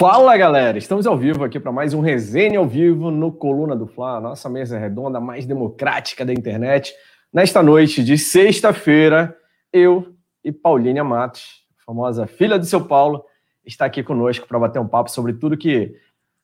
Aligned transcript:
Fala 0.00 0.34
galera, 0.34 0.78
estamos 0.78 1.06
ao 1.06 1.14
vivo 1.14 1.44
aqui 1.44 1.60
para 1.60 1.70
mais 1.70 1.92
um 1.92 2.00
resenha 2.00 2.58
ao 2.58 2.66
vivo 2.66 3.10
no 3.10 3.30
Coluna 3.30 3.76
do 3.76 3.86
Fla, 3.86 4.18
nossa 4.18 4.48
mesa 4.48 4.78
redonda 4.78 5.20
mais 5.20 5.44
democrática 5.44 6.24
da 6.24 6.32
internet. 6.32 6.94
Nesta 7.30 7.62
noite 7.62 8.02
de 8.02 8.16
sexta-feira, 8.16 9.36
eu 9.70 10.14
e 10.42 10.50
Paulinha 10.50 11.04
Matos, 11.04 11.66
famosa 11.84 12.26
filha 12.26 12.58
do 12.58 12.64
seu 12.64 12.82
Paulo, 12.82 13.22
está 13.62 13.84
aqui 13.84 14.02
conosco 14.02 14.48
para 14.48 14.58
bater 14.58 14.78
um 14.78 14.88
papo 14.88 15.10
sobre 15.10 15.34
tudo 15.34 15.54
que 15.54 15.94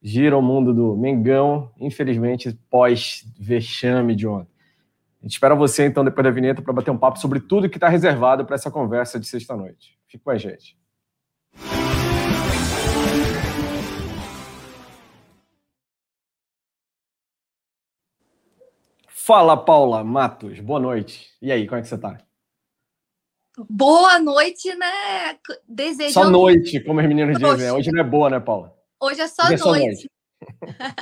gira 0.02 0.36
o 0.36 0.42
mundo 0.42 0.74
do 0.74 0.94
Mengão, 0.94 1.70
infelizmente 1.80 2.52
pós-vexame 2.68 4.14
de 4.14 4.28
ontem. 4.28 4.52
A 5.22 5.24
gente 5.24 5.32
espera 5.32 5.54
você 5.54 5.86
então 5.86 6.04
depois 6.04 6.22
da 6.22 6.30
vinheta 6.30 6.60
para 6.60 6.74
bater 6.74 6.90
um 6.90 6.98
papo 6.98 7.18
sobre 7.18 7.40
tudo 7.40 7.70
que 7.70 7.78
está 7.78 7.88
reservado 7.88 8.44
para 8.44 8.56
essa 8.56 8.70
conversa 8.70 9.18
de 9.18 9.26
sexta-noite. 9.26 9.98
Fique 10.06 10.22
com 10.22 10.30
a 10.30 10.36
gente. 10.36 10.76
Fala, 19.26 19.56
Paula 19.56 20.04
Matos. 20.04 20.60
Boa 20.60 20.78
noite. 20.78 21.32
E 21.42 21.50
aí, 21.50 21.66
como 21.66 21.80
é 21.80 21.82
que 21.82 21.88
você 21.88 21.98
tá? 21.98 22.16
Boa 23.68 24.20
noite, 24.20 24.72
né? 24.76 25.36
Desejo. 25.68 26.12
Só 26.12 26.30
noite, 26.30 26.78
como 26.78 27.00
os 27.00 27.06
meninos 27.08 27.36
dizem. 27.36 27.72
Hoje 27.72 27.90
não 27.90 28.02
é 28.02 28.04
boa, 28.04 28.30
né, 28.30 28.38
Paula? 28.38 28.72
Hoje 29.00 29.20
é 29.20 29.26
só 29.26 29.42
Hoje 29.42 29.56
noite. 29.56 29.58
É 29.60 29.64
só 29.64 29.74
noite. 29.74 30.10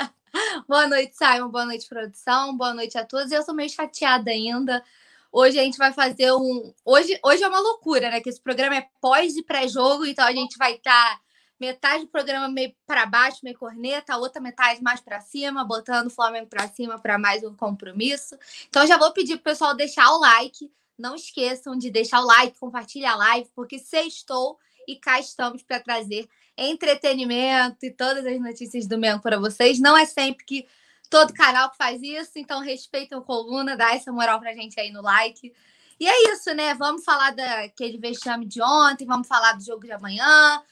boa 0.67 0.87
noite, 0.87 1.13
Simon. 1.15 1.49
Boa 1.51 1.67
noite, 1.67 1.87
produção. 1.87 2.57
Boa 2.57 2.73
noite 2.73 2.97
a 2.97 3.05
todos. 3.05 3.31
Eu 3.31 3.45
tô 3.45 3.53
meio 3.53 3.69
chateada 3.69 4.31
ainda. 4.31 4.83
Hoje 5.31 5.59
a 5.59 5.63
gente 5.63 5.77
vai 5.77 5.93
fazer 5.93 6.33
um. 6.33 6.73
Hoje, 6.83 7.21
hoje 7.23 7.45
é 7.45 7.49
uma 7.49 7.61
loucura, 7.61 8.09
né? 8.09 8.23
Que 8.23 8.31
esse 8.31 8.43
programa 8.43 8.77
é 8.77 8.87
pós 9.03 9.37
e 9.37 9.45
pré-jogo, 9.45 10.07
então 10.07 10.25
a 10.27 10.33
gente 10.33 10.57
vai 10.57 10.77
estar. 10.77 11.19
Tá 11.19 11.21
metade 11.59 12.05
do 12.05 12.11
programa 12.11 12.49
meio 12.49 12.75
para 12.87 13.07
baixo, 13.07 13.41
meio 13.43 13.59
corneta, 13.59 14.15
a 14.15 14.19
outra 14.19 14.41
metade 14.41 14.83
mais 14.83 15.01
para 15.01 15.21
cima, 15.21 15.65
botando 15.65 16.09
o 16.09 16.11
Flamengo 16.11 16.47
para 16.47 16.69
cima 16.69 16.99
para 16.99 17.19
mais 17.19 17.43
um 17.43 17.55
compromisso. 17.55 18.37
Então 18.69 18.87
já 18.87 18.97
vou 18.97 19.13
pedir 19.13 19.37
pro 19.37 19.53
pessoal 19.53 19.75
deixar 19.75 20.11
o 20.11 20.21
like. 20.21 20.71
Não 20.99 21.15
esqueçam 21.15 21.77
de 21.77 21.91
deixar 21.91 22.21
o 22.21 22.27
like, 22.27 22.59
compartilhar 22.59 23.13
a 23.13 23.17
live, 23.17 23.51
porque 23.55 23.79
sextou 23.79 24.59
e 24.87 24.97
cá 24.97 25.19
estamos 25.19 25.63
para 25.63 25.81
trazer 25.81 26.29
entretenimento 26.57 27.85
e 27.85 27.91
todas 27.91 28.25
as 28.25 28.41
notícias 28.41 28.87
do 28.87 28.99
Mengo 28.99 29.21
para 29.21 29.39
vocês. 29.39 29.81
Não 29.81 29.97
é 29.97 30.07
sempre 30.07 30.45
que 30.45 30.67
todo 31.11 31.33
canal 31.33 31.73
faz 31.77 32.03
isso, 32.03 32.33
então 32.37 32.61
respeitem 32.61 33.19
o 33.19 33.23
coluna, 33.23 33.77
dá 33.77 33.95
essa 33.95 34.13
moral 34.13 34.39
pra 34.41 34.55
gente 34.55 34.79
aí 34.79 34.91
no 34.91 35.03
like. 35.03 35.53
E 35.99 36.09
é 36.09 36.33
isso, 36.33 36.53
né? 36.55 36.75
Vamos 36.75 37.05
falar 37.05 37.33
daquele 37.33 37.99
vexame 37.99 38.47
de 38.47 38.61
ontem, 38.63 39.07
vamos 39.07 39.27
falar 39.27 39.53
do 39.53 39.65
jogo 39.65 39.85
de 39.85 39.93
amanhã, 39.93 40.63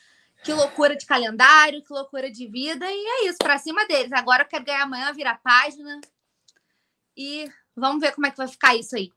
que 0.42 0.52
loucura 0.52 0.96
de 0.96 1.06
calendário, 1.06 1.82
que 1.82 1.92
loucura 1.92 2.30
de 2.30 2.46
vida. 2.48 2.84
E 2.86 3.24
é 3.24 3.28
isso, 3.28 3.38
para 3.38 3.58
cima 3.58 3.86
deles. 3.86 4.12
Agora 4.12 4.42
eu 4.42 4.48
quero 4.48 4.64
ganhar 4.64 4.82
amanhã, 4.82 5.12
virar 5.12 5.40
página. 5.42 6.00
E 7.16 7.48
vamos 7.76 8.00
ver 8.00 8.12
como 8.12 8.26
é 8.26 8.30
que 8.30 8.36
vai 8.36 8.48
ficar 8.48 8.74
isso 8.74 8.96
aí. 8.96 9.10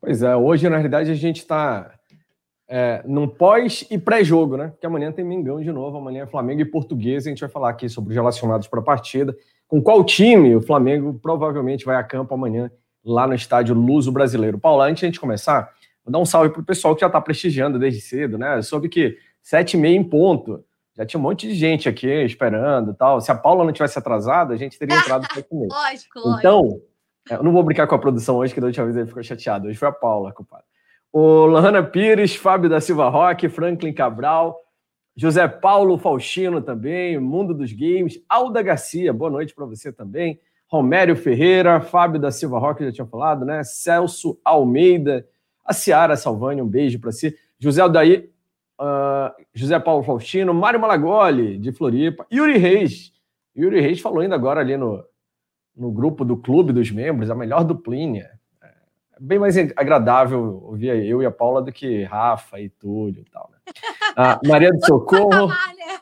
Pois 0.00 0.22
é, 0.22 0.34
hoje, 0.34 0.68
na 0.68 0.76
realidade, 0.76 1.10
a 1.10 1.14
gente 1.14 1.38
está 1.38 1.92
é, 2.68 3.02
num 3.04 3.26
pós 3.26 3.84
e 3.90 3.98
pré-jogo, 3.98 4.56
né? 4.56 4.68
Porque 4.68 4.86
amanhã 4.86 5.10
tem 5.10 5.24
Mengão 5.24 5.60
de 5.60 5.72
novo, 5.72 5.98
amanhã 5.98 6.22
é 6.22 6.26
Flamengo 6.26 6.60
e 6.60 6.64
Português. 6.64 7.26
A 7.26 7.30
gente 7.30 7.40
vai 7.40 7.50
falar 7.50 7.70
aqui 7.70 7.88
sobre 7.88 8.10
os 8.10 8.14
relacionados 8.14 8.68
para 8.68 8.80
a 8.80 8.84
partida. 8.84 9.36
Com 9.66 9.82
qual 9.82 10.04
time 10.04 10.54
o 10.54 10.60
Flamengo 10.60 11.18
provavelmente 11.20 11.84
vai 11.84 11.96
a 11.96 12.02
campo 12.04 12.32
amanhã 12.32 12.70
lá 13.04 13.26
no 13.26 13.34
estádio 13.34 13.74
Luso 13.74 14.12
Brasileiro. 14.12 14.58
Paula, 14.58 14.86
antes 14.86 15.00
de 15.00 15.06
a 15.06 15.08
gente 15.08 15.20
começar, 15.20 15.72
vou 16.04 16.12
dar 16.12 16.18
um 16.18 16.24
salve 16.24 16.50
para 16.50 16.60
o 16.60 16.64
pessoal 16.64 16.94
que 16.94 17.00
já 17.00 17.08
está 17.08 17.20
prestigiando 17.20 17.78
desde 17.78 18.00
cedo, 18.00 18.38
né? 18.38 18.58
Eu 18.58 18.62
soube 18.62 18.88
que 18.88 19.18
sete 19.50 19.74
e 19.74 19.80
meia 19.80 19.96
em 19.96 20.04
ponto. 20.04 20.64
Já 20.96 21.04
tinha 21.04 21.18
um 21.18 21.22
monte 21.24 21.48
de 21.48 21.54
gente 21.54 21.88
aqui 21.88 22.06
esperando 22.22 22.94
tal. 22.94 23.20
Se 23.20 23.32
a 23.32 23.34
Paula 23.34 23.64
não 23.64 23.72
tivesse 23.72 23.98
atrasado, 23.98 24.52
a 24.52 24.56
gente 24.56 24.78
teria 24.78 24.96
entrado 24.96 25.26
para 25.26 25.42
comer. 25.42 25.66
lógico, 25.66 26.20
lógico. 26.20 26.38
Então, 26.38 26.80
é, 27.28 27.34
eu 27.34 27.42
não 27.42 27.50
vou 27.50 27.64
brincar 27.64 27.88
com 27.88 27.94
a 27.96 27.98
produção 27.98 28.36
hoje, 28.36 28.54
que 28.54 28.60
da 28.60 28.68
última 28.68 28.84
vez 28.84 28.96
ele 28.96 29.08
ficou 29.08 29.20
chateado. 29.24 29.66
Hoje 29.66 29.76
foi 29.76 29.88
a 29.88 29.92
Paula, 29.92 30.32
culpada. 30.32 30.62
O 31.12 31.46
Lohana 31.46 31.82
Pires, 31.82 32.36
Fábio 32.36 32.70
da 32.70 32.80
Silva 32.80 33.08
Roque, 33.08 33.48
Franklin 33.48 33.92
Cabral, 33.92 34.56
José 35.16 35.48
Paulo 35.48 35.98
Faustino 35.98 36.62
também, 36.62 37.18
Mundo 37.18 37.52
dos 37.52 37.72
Games, 37.72 38.22
Alda 38.28 38.62
Garcia, 38.62 39.12
boa 39.12 39.32
noite 39.32 39.52
para 39.52 39.66
você 39.66 39.92
também. 39.92 40.38
Romério 40.68 41.16
Ferreira, 41.16 41.80
Fábio 41.80 42.20
da 42.20 42.30
Silva 42.30 42.60
Roque, 42.60 42.84
já 42.84 42.92
tinha 42.92 43.06
falado, 43.06 43.44
né? 43.44 43.64
Celso 43.64 44.38
Almeida, 44.44 45.26
a 45.64 45.72
Ciara 45.72 46.16
Salvani, 46.16 46.62
um 46.62 46.68
beijo 46.68 47.00
para 47.00 47.10
si. 47.10 47.36
José 47.58 47.82
Aldair, 47.82 48.29
uh, 48.80 49.32
José 49.54 49.78
Paulo 49.78 50.02
Faustino, 50.02 50.54
Mário 50.54 50.80
Malagoli, 50.80 51.58
de 51.58 51.70
Floripa, 51.70 52.26
Yuri 52.32 52.56
Reis. 52.56 53.12
Yuri 53.56 53.80
Reis 53.80 54.00
falou 54.00 54.20
ainda 54.20 54.34
agora 54.34 54.60
ali 54.60 54.76
no, 54.76 55.04
no 55.76 55.92
grupo 55.92 56.24
do 56.24 56.36
clube 56.36 56.72
dos 56.72 56.90
membros, 56.90 57.30
a 57.30 57.34
melhor 57.34 57.62
duplinha. 57.62 58.30
É 58.62 58.68
bem 59.20 59.38
mais 59.38 59.56
agradável 59.76 60.62
ouvir 60.64 60.88
eu 61.04 61.22
e 61.22 61.26
a 61.26 61.30
Paula 61.30 61.60
do 61.60 61.70
que 61.70 62.04
Rafa 62.04 62.58
e 62.58 62.70
Túlio 62.70 63.20
e 63.20 63.30
tal. 63.30 63.50
Né? 63.52 63.72
Ah, 64.16 64.40
Maria 64.46 64.72
do 64.72 64.84
Socorro. 64.84 65.48
Patamar, 65.48 65.74
né? 65.76 66.00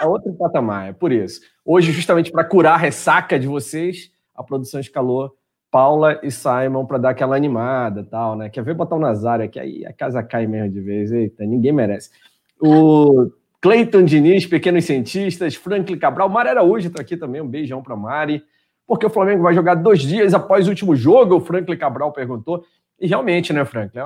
É 0.00 0.06
outro 0.06 0.32
patamar, 0.34 0.88
é 0.90 0.92
por 0.92 1.10
isso. 1.12 1.40
Hoje, 1.64 1.92
justamente 1.92 2.30
para 2.30 2.44
curar 2.44 2.74
a 2.74 2.78
ressaca 2.78 3.38
de 3.38 3.46
vocês, 3.46 4.10
a 4.34 4.42
produção 4.42 4.78
escalou 4.78 5.34
Paula 5.70 6.20
e 6.22 6.30
Simon 6.30 6.86
para 6.86 6.98
dar 6.98 7.10
aquela 7.10 7.36
animada 7.36 8.04
tal, 8.04 8.36
né? 8.36 8.48
Quer 8.48 8.62
ver 8.62 8.74
botar 8.74 8.96
o 8.96 9.00
Nazário 9.00 9.44
aqui, 9.44 9.58
aí 9.58 9.84
a 9.84 9.92
casa 9.92 10.22
cai 10.22 10.46
mesmo 10.46 10.70
de 10.70 10.80
vez, 10.80 11.12
eita, 11.12 11.44
ninguém 11.44 11.72
merece. 11.72 12.10
O 12.60 13.30
Cleiton 13.60 14.04
Diniz, 14.04 14.46
Pequenos 14.46 14.84
Cientistas, 14.84 15.54
Franklin 15.54 15.98
Cabral, 15.98 16.28
Mari 16.28 16.50
Araújo 16.50 16.88
está 16.88 17.02
aqui 17.02 17.16
também, 17.16 17.40
um 17.40 17.48
beijão 17.48 17.82
para 17.82 17.96
Mari. 17.96 18.42
Porque 18.86 19.04
o 19.04 19.10
Flamengo 19.10 19.42
vai 19.42 19.52
jogar 19.52 19.74
dois 19.74 20.00
dias 20.00 20.32
após 20.32 20.66
o 20.66 20.70
último 20.70 20.94
jogo, 20.94 21.36
o 21.36 21.40
Franklin 21.40 21.76
Cabral 21.76 22.12
perguntou. 22.12 22.64
E 23.00 23.06
realmente, 23.06 23.52
né, 23.52 23.64
Franklin? 23.64 24.00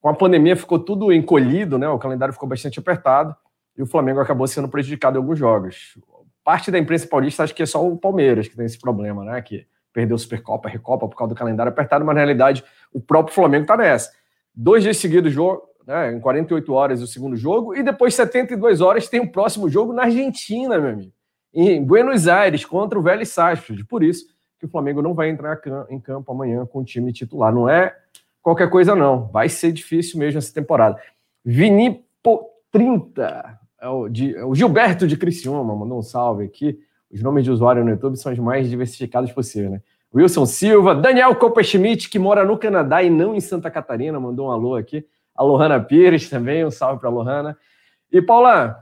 Com 0.00 0.08
a 0.08 0.14
pandemia 0.14 0.56
ficou 0.56 0.78
tudo 0.78 1.12
encolhido, 1.12 1.76
né? 1.76 1.88
O 1.88 1.98
calendário 1.98 2.32
ficou 2.32 2.48
bastante 2.48 2.78
apertado 2.78 3.34
e 3.76 3.82
o 3.82 3.86
Flamengo 3.86 4.20
acabou 4.20 4.46
sendo 4.46 4.68
prejudicado 4.68 5.18
em 5.18 5.20
alguns 5.20 5.38
jogos. 5.38 5.98
Parte 6.44 6.70
da 6.70 6.78
imprensa 6.78 7.08
paulista 7.08 7.42
acha 7.42 7.52
que 7.52 7.62
é 7.62 7.66
só 7.66 7.84
o 7.84 7.96
Palmeiras 7.96 8.46
que 8.46 8.56
tem 8.56 8.66
esse 8.66 8.78
problema, 8.78 9.24
né? 9.24 9.42
Que 9.42 9.66
perdeu 9.94 10.18
Supercopa, 10.18 10.68
Recopa 10.68 11.08
por 11.08 11.16
causa 11.16 11.32
do 11.32 11.38
calendário 11.38 11.70
apertado, 11.70 12.04
mas 12.04 12.14
na 12.14 12.20
realidade 12.20 12.62
o 12.92 13.00
próprio 13.00 13.34
Flamengo 13.34 13.62
está 13.62 13.76
nessa. 13.76 14.12
Dois 14.54 14.82
dias 14.82 14.96
seguidos, 14.98 15.32
jogo, 15.32 15.62
né, 15.86 16.12
em 16.12 16.20
48 16.20 16.72
horas 16.72 17.00
o 17.00 17.06
segundo 17.06 17.36
jogo, 17.36 17.74
e 17.74 17.82
depois 17.82 18.14
72 18.14 18.80
horas 18.80 19.08
tem 19.08 19.20
o 19.20 19.30
próximo 19.30 19.68
jogo 19.70 19.92
na 19.92 20.02
Argentina, 20.02 20.78
meu 20.78 20.90
amigo. 20.90 21.12
Em 21.54 21.82
Buenos 21.82 22.26
Aires, 22.26 22.64
contra 22.64 22.98
o 22.98 23.02
Vélez 23.02 23.28
Sarsfield. 23.28 23.84
Por 23.84 24.02
isso 24.02 24.26
que 24.58 24.66
o 24.66 24.68
Flamengo 24.68 25.00
não 25.00 25.14
vai 25.14 25.30
entrar 25.30 25.60
em 25.88 26.00
campo 26.00 26.32
amanhã 26.32 26.66
com 26.66 26.80
o 26.80 26.84
time 26.84 27.12
titular. 27.12 27.54
Não 27.54 27.68
é 27.68 27.96
qualquer 28.42 28.68
coisa, 28.68 28.96
não. 28.96 29.28
Vai 29.28 29.48
ser 29.48 29.70
difícil 29.70 30.18
mesmo 30.18 30.38
essa 30.38 30.52
temporada. 30.52 31.00
Vinipo 31.44 32.50
30, 32.72 33.60
é 33.80 33.88
o, 33.88 34.08
de, 34.08 34.34
é 34.34 34.44
o 34.44 34.54
Gilberto 34.54 35.06
de 35.06 35.16
Criciúma, 35.16 35.76
mandou 35.76 35.98
um 35.98 36.02
salve 36.02 36.44
aqui. 36.44 36.80
Os 37.14 37.22
nomes 37.22 37.44
de 37.44 37.50
usuário 37.52 37.84
no 37.84 37.90
YouTube 37.90 38.16
são 38.16 38.32
os 38.32 38.38
mais 38.40 38.68
diversificados 38.68 39.30
possível, 39.30 39.70
né? 39.70 39.80
Wilson 40.12 40.46
Silva, 40.46 40.96
Daniel 40.96 41.34
Copperschmidt, 41.36 42.08
que 42.08 42.18
mora 42.18 42.44
no 42.44 42.58
Canadá 42.58 43.04
e 43.04 43.10
não 43.10 43.36
em 43.36 43.40
Santa 43.40 43.70
Catarina, 43.70 44.18
mandou 44.18 44.48
um 44.48 44.50
alô 44.50 44.74
aqui. 44.74 45.06
A 45.34 45.42
Lohana 45.42 45.80
Pires 45.80 46.28
também, 46.28 46.64
um 46.64 46.72
salve 46.72 47.00
para 47.00 47.08
a 47.08 47.12
Lohana. 47.12 47.56
E 48.10 48.20
Paula, 48.20 48.76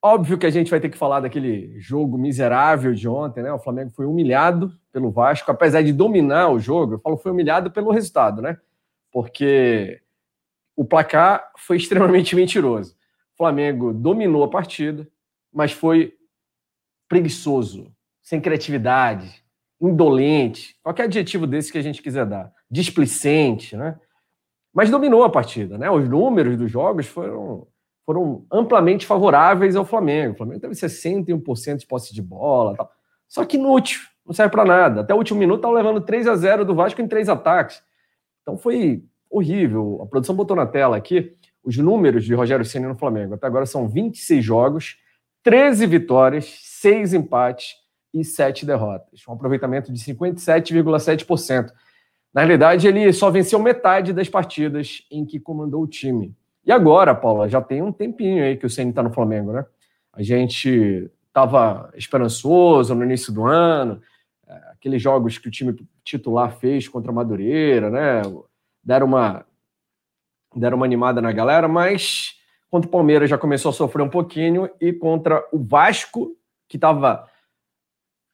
óbvio 0.00 0.38
que 0.38 0.46
a 0.46 0.50
gente 0.50 0.70
vai 0.70 0.78
ter 0.78 0.88
que 0.88 0.96
falar 0.96 1.20
daquele 1.20 1.78
jogo 1.80 2.16
miserável 2.16 2.94
de 2.94 3.08
ontem, 3.08 3.42
né? 3.42 3.52
O 3.52 3.58
Flamengo 3.58 3.90
foi 3.90 4.06
humilhado 4.06 4.72
pelo 4.92 5.10
Vasco, 5.10 5.50
apesar 5.50 5.82
de 5.82 5.92
dominar 5.92 6.50
o 6.50 6.60
jogo, 6.60 6.94
eu 6.94 6.98
falo 7.00 7.16
foi 7.16 7.32
humilhado 7.32 7.72
pelo 7.72 7.90
resultado, 7.90 8.40
né? 8.40 8.56
Porque 9.12 10.00
o 10.76 10.84
placar 10.84 11.52
foi 11.56 11.76
extremamente 11.76 12.34
mentiroso. 12.36 12.94
O 13.34 13.38
Flamengo 13.38 13.92
dominou 13.92 14.44
a 14.44 14.48
partida, 14.48 15.08
mas 15.52 15.72
foi 15.72 16.17
preguiçoso, 17.08 17.92
sem 18.22 18.40
criatividade, 18.40 19.42
indolente, 19.80 20.76
qualquer 20.82 21.04
adjetivo 21.04 21.46
desse 21.46 21.72
que 21.72 21.78
a 21.78 21.82
gente 21.82 22.02
quiser 22.02 22.26
dar, 22.26 22.52
displicente, 22.70 23.76
né? 23.76 23.98
Mas 24.74 24.90
dominou 24.90 25.24
a 25.24 25.30
partida, 25.30 25.78
né? 25.78 25.90
Os 25.90 26.08
números 26.08 26.56
dos 26.56 26.70
jogos 26.70 27.06
foram, 27.06 27.66
foram 28.04 28.44
amplamente 28.52 29.06
favoráveis 29.06 29.74
ao 29.76 29.84
Flamengo. 29.84 30.34
O 30.34 30.36
Flamengo 30.36 30.60
teve 30.60 30.74
61% 30.74 31.78
de 31.78 31.86
posse 31.86 32.14
de 32.14 32.22
bola, 32.22 32.76
tal. 32.76 32.90
só 33.26 33.44
que 33.44 33.56
inútil, 33.56 34.00
não 34.26 34.34
serve 34.34 34.52
para 34.52 34.64
nada. 34.64 35.00
Até 35.00 35.14
o 35.14 35.16
último 35.16 35.40
minuto 35.40 35.58
estava 35.58 35.74
levando 35.74 36.00
3 36.00 36.26
a 36.28 36.36
0 36.36 36.64
do 36.64 36.74
Vasco 36.74 37.00
em 37.00 37.08
três 37.08 37.28
ataques. 37.28 37.82
Então 38.42 38.58
foi 38.58 39.02
horrível. 39.30 40.00
A 40.02 40.06
produção 40.06 40.34
botou 40.34 40.56
na 40.56 40.66
tela 40.66 40.96
aqui 40.96 41.34
os 41.64 41.76
números 41.76 42.24
de 42.24 42.34
Rogério 42.34 42.64
Ceni 42.64 42.86
no 42.86 42.94
Flamengo. 42.94 43.34
Até 43.34 43.46
agora 43.46 43.66
são 43.66 43.88
26 43.88 44.44
jogos, 44.44 44.96
13 45.48 45.86
vitórias, 45.86 46.58
seis 46.62 47.14
empates 47.14 47.76
e 48.12 48.22
sete 48.22 48.66
derrotas. 48.66 49.22
Um 49.26 49.32
aproveitamento 49.32 49.90
de 49.90 49.98
57,7%. 49.98 51.72
Na 52.34 52.42
realidade, 52.42 52.86
ele 52.86 53.10
só 53.14 53.30
venceu 53.30 53.58
metade 53.58 54.12
das 54.12 54.28
partidas 54.28 55.06
em 55.10 55.24
que 55.24 55.40
comandou 55.40 55.82
o 55.82 55.86
time. 55.86 56.36
E 56.66 56.70
agora, 56.70 57.14
Paula, 57.14 57.48
já 57.48 57.62
tem 57.62 57.80
um 57.80 57.90
tempinho 57.90 58.44
aí 58.44 58.58
que 58.58 58.66
o 58.66 58.68
Ceni 58.68 58.90
está 58.90 59.02
no 59.02 59.10
Flamengo, 59.10 59.50
né? 59.50 59.64
A 60.12 60.22
gente 60.22 61.10
estava 61.28 61.90
esperançoso 61.94 62.94
no 62.94 63.02
início 63.02 63.32
do 63.32 63.46
ano, 63.46 64.02
é, 64.46 64.52
aqueles 64.72 65.00
jogos 65.00 65.38
que 65.38 65.48
o 65.48 65.50
time 65.50 65.74
titular 66.04 66.58
fez 66.58 66.86
contra 66.86 67.10
a 67.10 67.14
Madureira, 67.14 67.88
né? 67.88 68.20
Deram 68.84 69.06
uma, 69.06 69.46
deram 70.54 70.76
uma 70.76 70.84
animada 70.84 71.22
na 71.22 71.32
galera, 71.32 71.66
mas 71.66 72.37
contra 72.70 72.88
o 72.88 72.90
Palmeiras 72.90 73.30
já 73.30 73.38
começou 73.38 73.70
a 73.70 73.72
sofrer 73.72 74.02
um 74.02 74.10
pouquinho 74.10 74.68
e 74.80 74.92
contra 74.92 75.46
o 75.52 75.58
Vasco, 75.58 76.36
que 76.68 76.76
estava 76.76 77.28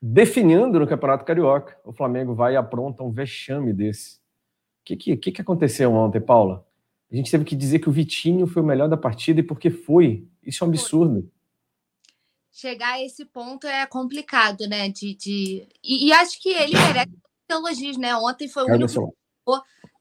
definindo 0.00 0.78
no 0.78 0.86
Campeonato 0.86 1.24
Carioca, 1.24 1.78
o 1.84 1.92
Flamengo 1.92 2.34
vai 2.34 2.54
e 2.54 2.56
apronta 2.56 3.02
um 3.02 3.10
vexame 3.10 3.72
desse. 3.72 4.16
O 4.16 4.84
que, 4.84 5.16
que, 5.16 5.32
que 5.32 5.40
aconteceu 5.40 5.92
ontem, 5.92 6.20
Paula? 6.20 6.66
A 7.10 7.16
gente 7.16 7.30
teve 7.30 7.44
que 7.44 7.56
dizer 7.56 7.78
que 7.78 7.88
o 7.88 7.92
Vitinho 7.92 8.46
foi 8.46 8.62
o 8.62 8.66
melhor 8.66 8.88
da 8.88 8.96
partida 8.96 9.40
e 9.40 9.42
porque 9.42 9.70
foi. 9.70 10.26
Isso 10.42 10.62
é 10.62 10.66
um 10.66 10.70
absurdo 10.70 11.30
chegar 12.54 12.94
a 12.94 13.02
esse 13.02 13.24
ponto 13.24 13.66
é 13.66 13.84
complicado, 13.84 14.66
né? 14.68 14.88
De, 14.88 15.14
de... 15.14 15.66
E, 15.82 16.06
e 16.06 16.12
acho 16.12 16.40
que 16.40 16.50
ele 16.50 16.72
merece 16.72 17.10
elogios, 17.50 17.98
né? 17.98 18.16
Ontem 18.16 18.48
foi 18.48 18.62
o 18.62 18.72
único 18.72 19.14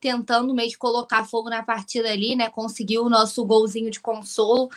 tentando 0.04 0.54
mesmo 0.54 0.78
colocar 0.78 1.24
fogo 1.24 1.50
na 1.50 1.64
partida 1.64 2.12
ali, 2.12 2.36
né? 2.36 2.50
Conseguiu 2.50 3.06
o 3.06 3.10
nosso 3.10 3.46
golzinho 3.46 3.90
de 3.90 4.02
consolo. 4.02 4.70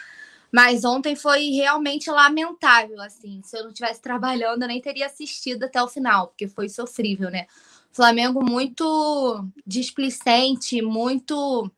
Mas 0.53 0.85
ontem 0.85 1.17
foi 1.17 1.51
realmente 1.51 2.09
lamentável, 2.09 3.01
assim. 3.03 3.43
Se 3.43 3.59
eu 3.59 3.65
não 3.65 3.71
estivesse 3.71 4.01
trabalhando, 4.01 4.63
eu 4.63 4.69
nem 4.69 4.81
teria 4.81 5.07
assistido 5.07 5.65
até 5.65 5.83
o 5.83 5.89
final, 5.89 6.29
porque 6.29 6.47
foi 6.47 6.69
sofrível, 6.69 7.29
né? 7.29 7.47
Flamengo 7.91 8.45
muito 8.45 9.45
displicente, 9.67 10.81
muito 10.81 11.69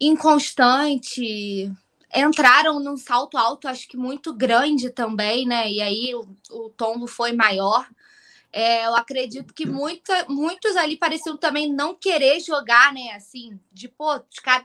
inconstante, 0.00 1.70
entraram 2.12 2.80
num 2.80 2.96
salto 2.96 3.38
alto, 3.38 3.68
acho 3.68 3.86
que 3.86 3.96
muito 3.96 4.34
grande 4.34 4.90
também, 4.90 5.46
né? 5.46 5.70
E 5.70 5.80
aí 5.80 6.12
o, 6.12 6.26
o 6.50 6.70
tombo 6.70 7.06
foi 7.06 7.32
maior. 7.32 7.86
É, 8.52 8.84
eu 8.84 8.94
acredito 8.94 9.54
que 9.54 9.64
muita, 9.64 10.26
muitos 10.28 10.76
ali 10.76 10.98
pareciam 10.98 11.38
também 11.38 11.72
não 11.72 11.94
querer 11.94 12.38
jogar, 12.40 12.92
né? 12.92 13.12
Assim, 13.12 13.58
de 13.72 13.88
pô, 13.88 14.20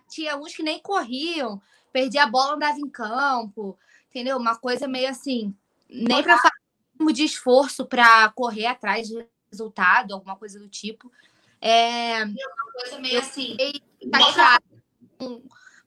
tinha 0.10 0.36
uns 0.36 0.54
que 0.54 0.62
nem 0.62 0.80
corriam, 0.80 1.62
perdia 1.94 2.24
a 2.24 2.28
bola, 2.28 2.56
andava 2.56 2.78
em 2.78 2.90
campo, 2.90 3.80
entendeu? 4.10 4.38
Uma 4.38 4.58
coisa 4.58 4.90
meio 4.90 5.10
assim, 5.10 5.56
nem 5.90 6.22
para 6.22 6.38
fazer 6.38 7.14
de 7.14 7.24
esforço 7.24 7.86
para 7.86 8.30
correr 8.32 8.66
atrás 8.66 9.08
de 9.08 9.26
resultado, 9.50 10.14
alguma 10.14 10.36
coisa 10.36 10.60
do 10.60 10.68
tipo. 10.68 11.10
É 11.62 12.24
uma 12.26 12.72
coisa 12.74 13.00
meio 13.00 13.20
assim, 13.20 13.56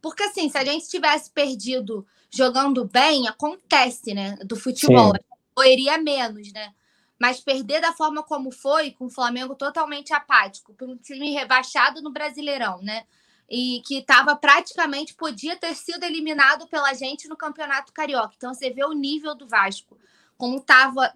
porque 0.00 0.22
assim, 0.22 0.48
se 0.48 0.56
a 0.56 0.64
gente 0.64 0.88
tivesse 0.88 1.30
perdido 1.30 2.06
jogando 2.30 2.84
bem, 2.84 3.28
acontece, 3.28 4.14
né? 4.14 4.36
Do 4.44 4.56
futebol. 4.56 5.12
Doeria 5.54 5.98
menos, 5.98 6.50
né? 6.52 6.72
Mas 7.20 7.40
perder 7.40 7.80
da 7.80 7.92
forma 7.92 8.22
como 8.22 8.50
foi, 8.50 8.92
com 8.92 9.06
o 9.06 9.10
Flamengo 9.10 9.54
totalmente 9.54 10.12
apático, 10.12 10.72
para 10.74 10.86
um 10.86 10.96
time 10.96 11.32
rebaixado 11.32 12.00
no 12.00 12.10
Brasileirão, 12.10 12.80
né? 12.82 13.04
E 13.48 13.82
que 13.84 13.98
estava 13.98 14.34
praticamente, 14.34 15.14
podia 15.14 15.56
ter 15.56 15.74
sido 15.74 16.04
eliminado 16.04 16.66
pela 16.68 16.94
gente 16.94 17.28
no 17.28 17.36
Campeonato 17.36 17.92
Carioca. 17.92 18.32
Então 18.36 18.54
você 18.54 18.70
vê 18.70 18.84
o 18.84 18.92
nível 18.92 19.34
do 19.34 19.46
Vasco, 19.46 19.98
como 20.38 20.56
estava 20.56 21.12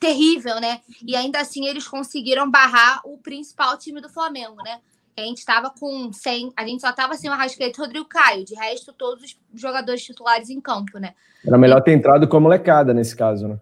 terrível, 0.00 0.60
né? 0.60 0.80
E 1.06 1.14
ainda 1.14 1.40
assim 1.40 1.66
eles 1.66 1.86
conseguiram 1.86 2.50
barrar 2.50 3.00
o 3.04 3.18
principal 3.18 3.78
time 3.78 4.00
do 4.00 4.08
Flamengo, 4.08 4.56
né? 4.64 4.80
a 5.18 5.24
gente 5.24 5.38
estava 5.38 5.70
com 5.70 6.12
100, 6.12 6.52
a 6.56 6.66
gente 6.66 6.80
só 6.80 6.90
estava 6.90 7.14
sem 7.14 7.30
o 7.30 7.32
Arrascaeta 7.32 7.78
e 7.78 7.80
o 7.80 7.84
Rodrigo 7.84 8.04
Caio, 8.06 8.44
de 8.44 8.54
resto 8.54 8.92
todos 8.92 9.24
os 9.24 9.60
jogadores 9.60 10.04
titulares 10.04 10.50
em 10.50 10.60
campo, 10.60 10.98
né? 10.98 11.14
Era 11.44 11.56
melhor 11.56 11.82
ter 11.82 11.92
entrado 11.92 12.28
com 12.28 12.36
a 12.36 12.40
molecada 12.40 12.92
nesse 12.92 13.16
caso, 13.16 13.48
né? 13.48 13.58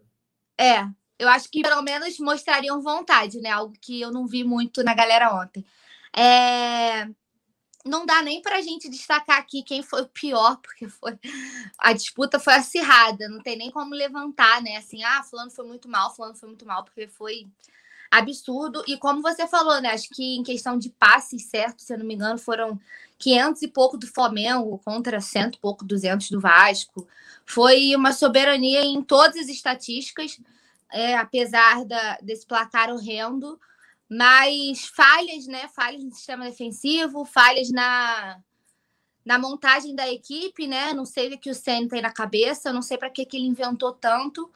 É, 0.58 0.84
eu 1.18 1.28
acho 1.28 1.48
que 1.50 1.62
pelo 1.62 1.82
menos 1.82 2.18
mostrariam 2.18 2.80
vontade, 2.82 3.40
né? 3.40 3.50
Algo 3.50 3.74
que 3.80 4.00
eu 4.00 4.10
não 4.10 4.26
vi 4.26 4.44
muito 4.44 4.82
na 4.82 4.94
galera 4.94 5.34
ontem. 5.34 5.64
É... 6.16 7.08
Não 7.84 8.06
dá 8.06 8.22
nem 8.22 8.40
para 8.40 8.56
a 8.56 8.62
gente 8.62 8.88
destacar 8.88 9.38
aqui 9.38 9.62
quem 9.62 9.82
foi 9.82 10.02
o 10.02 10.08
pior, 10.08 10.56
porque 10.62 10.88
foi 10.88 11.18
a 11.78 11.92
disputa 11.92 12.40
foi 12.40 12.54
acirrada, 12.54 13.28
não 13.28 13.42
tem 13.42 13.56
nem 13.56 13.70
como 13.70 13.94
levantar, 13.94 14.62
né? 14.62 14.76
Assim, 14.76 15.02
ah, 15.04 15.22
fulano 15.22 15.50
foi 15.50 15.66
muito 15.66 15.88
mal, 15.88 16.14
fulano 16.14 16.34
foi 16.34 16.48
muito 16.48 16.66
mal, 16.66 16.84
porque 16.84 17.06
foi 17.08 17.46
absurdo. 18.10 18.82
E 18.86 18.96
como 18.96 19.22
você 19.22 19.46
falou, 19.46 19.80
né? 19.80 19.90
Acho 19.90 20.08
que 20.10 20.36
em 20.36 20.42
questão 20.42 20.78
de 20.78 20.88
passes, 20.90 21.46
certo? 21.46 21.82
Se 21.82 21.92
eu 21.92 21.98
não 21.98 22.06
me 22.06 22.14
engano, 22.14 22.38
foram 22.38 22.80
500 23.18 23.62
e 23.62 23.68
pouco 23.68 23.96
do 23.96 24.06
Flamengo 24.06 24.78
contra 24.84 25.20
cento 25.20 25.56
e 25.56 25.60
pouco, 25.60 25.84
200 25.84 26.30
do 26.30 26.40
Vasco. 26.40 27.06
Foi 27.44 27.94
uma 27.94 28.12
soberania 28.12 28.84
em 28.84 29.02
todas 29.02 29.36
as 29.36 29.48
estatísticas, 29.48 30.38
é, 30.92 31.16
apesar 31.16 31.84
da, 31.84 32.18
desse 32.22 32.46
placar 32.46 32.90
horrendo. 32.90 33.58
Mas 34.08 34.86
falhas, 34.86 35.46
né? 35.46 35.68
Falhas 35.68 36.04
no 36.04 36.12
sistema 36.12 36.44
defensivo, 36.44 37.24
falhas 37.24 37.70
na, 37.70 38.38
na 39.24 39.38
montagem 39.38 39.94
da 39.94 40.10
equipe, 40.10 40.66
né? 40.66 40.92
Não 40.92 41.04
sei 41.04 41.32
o 41.32 41.38
que, 41.38 41.50
o 41.50 41.54
Senna 41.54 41.88
tem 41.88 42.02
na 42.02 42.12
cabeça, 42.12 42.72
não 42.72 42.82
sei 42.82 42.98
para 42.98 43.10
que, 43.10 43.24
que 43.24 43.36
ele 43.36 43.46
inventou 43.46 43.92
tanto 43.92 44.50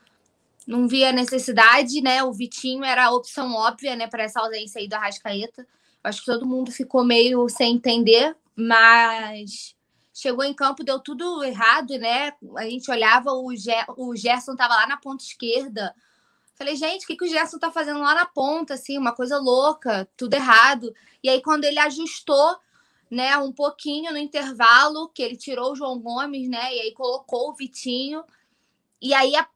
não 0.68 0.86
via 0.86 1.10
necessidade, 1.10 2.02
né? 2.02 2.22
O 2.22 2.30
Vitinho 2.30 2.84
era 2.84 3.06
a 3.06 3.10
opção 3.10 3.54
óbvia, 3.54 3.96
né, 3.96 4.06
para 4.06 4.24
essa 4.24 4.38
ausência 4.38 4.78
aí 4.78 4.86
do 4.86 4.92
Arrascaeta. 4.92 5.66
Acho 6.04 6.20
que 6.20 6.26
todo 6.26 6.46
mundo 6.46 6.70
ficou 6.70 7.02
meio 7.02 7.48
sem 7.48 7.76
entender, 7.76 8.36
mas 8.54 9.74
chegou 10.12 10.44
em 10.44 10.52
campo, 10.52 10.84
deu 10.84 11.00
tudo 11.00 11.42
errado, 11.42 11.98
né? 11.98 12.32
A 12.56 12.64
gente 12.64 12.90
olhava, 12.90 13.32
o, 13.32 13.56
Ger 13.56 13.86
o 13.96 14.14
Gerson 14.14 14.54
tava 14.54 14.74
lá 14.74 14.86
na 14.86 14.98
ponta 14.98 15.24
esquerda. 15.24 15.94
Falei, 16.58 16.74
gente, 16.74 17.04
o 17.04 17.06
que, 17.06 17.16
que 17.16 17.24
o 17.24 17.28
Gerson 17.28 17.56
tá 17.56 17.70
fazendo 17.70 18.00
lá 18.00 18.16
na 18.16 18.26
ponta, 18.26 18.74
assim, 18.74 18.98
uma 18.98 19.12
coisa 19.12 19.38
louca, 19.38 20.08
tudo 20.16 20.34
errado. 20.34 20.92
E 21.22 21.28
aí, 21.28 21.40
quando 21.40 21.64
ele 21.64 21.78
ajustou, 21.78 22.58
né, 23.08 23.36
um 23.38 23.52
pouquinho 23.52 24.10
no 24.10 24.18
intervalo, 24.18 25.08
que 25.10 25.22
ele 25.22 25.36
tirou 25.36 25.70
o 25.70 25.76
João 25.76 26.00
Gomes, 26.00 26.48
né, 26.48 26.74
e 26.74 26.80
aí 26.80 26.92
colocou 26.92 27.50
o 27.50 27.54
Vitinho, 27.54 28.24
e 29.00 29.14
aí 29.14 29.36
a 29.36 29.48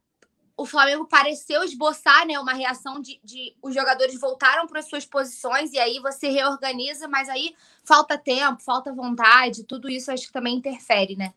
o 0.55 0.65
Flamengo 0.65 1.05
pareceu 1.05 1.63
esboçar 1.63 2.27
né, 2.27 2.39
uma 2.39 2.53
reação 2.53 3.01
de, 3.01 3.19
de 3.23 3.55
os 3.61 3.73
jogadores 3.73 4.19
voltaram 4.19 4.67
para 4.67 4.79
as 4.79 4.87
suas 4.87 5.03
posições 5.03 5.73
e 5.73 5.79
aí 5.79 5.99
você 5.99 6.29
reorganiza, 6.29 7.07
mas 7.07 7.27
aí 7.27 7.55
falta 7.83 8.19
tempo, 8.19 8.61
falta 8.61 8.93
vontade, 8.93 9.63
tudo 9.63 9.89
isso 9.89 10.11
acho 10.11 10.27
que 10.27 10.31
também 10.31 10.55
interfere, 10.55 11.15
né? 11.15 11.33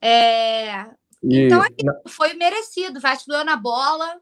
É... 0.00 0.86
E... 1.22 1.46
Então 1.46 1.62
foi 2.08 2.32
merecido. 2.34 3.00
Vasco 3.00 3.28
ganhou 3.28 3.44
na 3.44 3.56
bola, 3.56 4.20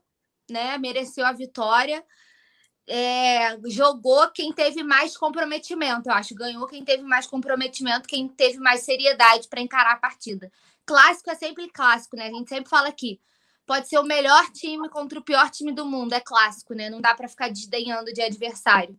né? 0.50 0.78
Mereceu 0.78 1.26
a 1.26 1.32
vitória. 1.32 2.04
É... 2.88 3.58
jogou 3.68 4.30
quem 4.30 4.52
teve 4.52 4.82
mais 4.84 5.16
comprometimento, 5.16 6.08
eu 6.08 6.14
acho. 6.14 6.34
Ganhou 6.34 6.66
quem 6.66 6.84
teve 6.84 7.02
mais 7.02 7.26
comprometimento, 7.26 8.08
quem 8.08 8.28
teve 8.28 8.58
mais 8.58 8.82
seriedade 8.82 9.48
para 9.48 9.60
encarar 9.60 9.92
a 9.92 9.98
partida. 9.98 10.50
Clássico 10.84 11.30
é 11.30 11.34
sempre 11.34 11.68
clássico, 11.70 12.16
né? 12.16 12.26
A 12.28 12.32
gente 12.32 12.48
sempre 12.48 12.70
fala 12.70 12.88
aqui 12.88 13.20
pode 13.66 13.88
ser 13.88 13.98
o 13.98 14.04
melhor 14.04 14.48
time 14.52 14.88
contra 14.88 15.18
o 15.18 15.22
pior 15.22 15.50
time 15.50 15.72
do 15.72 15.84
mundo, 15.84 16.12
é 16.12 16.20
clássico, 16.20 16.72
né? 16.72 16.88
Não 16.88 17.00
dá 17.00 17.14
para 17.14 17.28
ficar 17.28 17.48
desdenhando 17.48 18.12
de 18.12 18.22
adversário. 18.22 18.96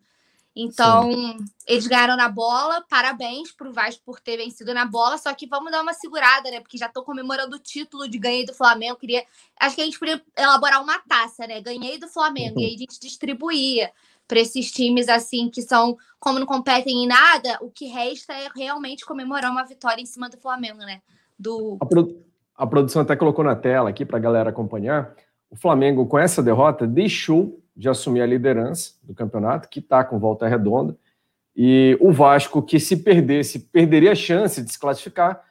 Então, 0.60 1.12
Sim. 1.12 1.38
eles 1.68 1.86
ganharam 1.86 2.18
na 2.18 2.28
bola, 2.28 2.84
parabéns 2.90 3.52
para 3.52 3.70
o 3.70 3.72
Vasco 3.74 4.02
por 4.04 4.20
ter 4.20 4.38
vencido 4.38 4.74
na 4.74 4.86
bola, 4.86 5.18
só 5.20 5.32
que 5.34 5.46
vamos 5.46 5.72
dar 5.72 5.84
uma 5.84 5.94
segurada, 5.94 6.50
né? 6.50 6.60
Porque 6.60 6.80
já 6.80 6.88
estou 6.88 7.04
comemorando 7.04 7.56
o 7.56 7.60
título 7.60 8.10
de 8.10 8.18
ganhei 8.18 8.44
do 8.44 8.56
Flamengo. 8.56 8.96
Queria, 8.96 9.24
acho 9.60 9.76
que 9.76 9.82
a 9.82 9.86
gente 9.86 10.00
podia 10.00 10.20
elaborar 10.36 10.82
uma 10.82 10.98
taça, 11.00 11.46
né? 11.46 11.62
Ganhei 11.62 12.00
do 12.00 12.08
Flamengo, 12.08 12.56
uhum. 12.56 12.64
e 12.64 12.66
aí 12.66 12.76
a 12.76 12.78
gente 12.80 13.00
distribuía 13.00 13.92
para 14.28 14.40
esses 14.40 14.72
times 14.72 15.08
assim 15.08 15.48
que 15.50 15.62
são, 15.62 15.96
como 16.20 16.40
não 16.40 16.48
competem 16.48 17.04
em 17.04 17.08
nada, 17.08 17.60
o 17.62 17.70
que 17.70 17.86
resta 17.86 18.34
é 18.34 18.50
realmente 18.56 19.06
comemorar 19.06 19.52
uma 19.52 19.64
vitória 19.64 20.02
em 20.02 20.08
cima 20.08 20.28
do 20.28 20.38
Flamengo, 20.38 20.80
né? 20.80 21.02
Do 21.38 21.78
a 22.58 22.66
produção 22.66 23.04
até 23.04 23.16
colocou 23.16 23.46
na 23.46 23.56
tela 23.56 23.92
aqui 23.92 24.04
para 24.04 24.18
a 24.18 24.22
galera 24.22 24.50
acompanhar. 24.50 25.16
O 25.52 25.56
Flamengo, 25.56 26.08
com 26.08 26.18
essa 26.18 26.42
derrota, 26.42 26.88
deixou 26.88 27.62
de 27.78 27.88
assumir 27.88 28.22
a 28.22 28.26
liderança 28.26 28.94
do 29.04 29.14
campeonato, 29.14 29.70
que 29.70 29.80
está 29.80 30.04
com 30.04 30.18
volta 30.18 30.48
redonda. 30.48 30.98
E 31.56 31.98
o 32.02 32.12
Vasco, 32.12 32.62
que 32.62 32.80
se 32.80 32.98
perdesse, 32.98 33.60
perderia 33.60 34.12
a 34.12 34.16
chance 34.16 34.62
de 34.62 34.72
se 34.72 34.80
classificar, 34.80 35.42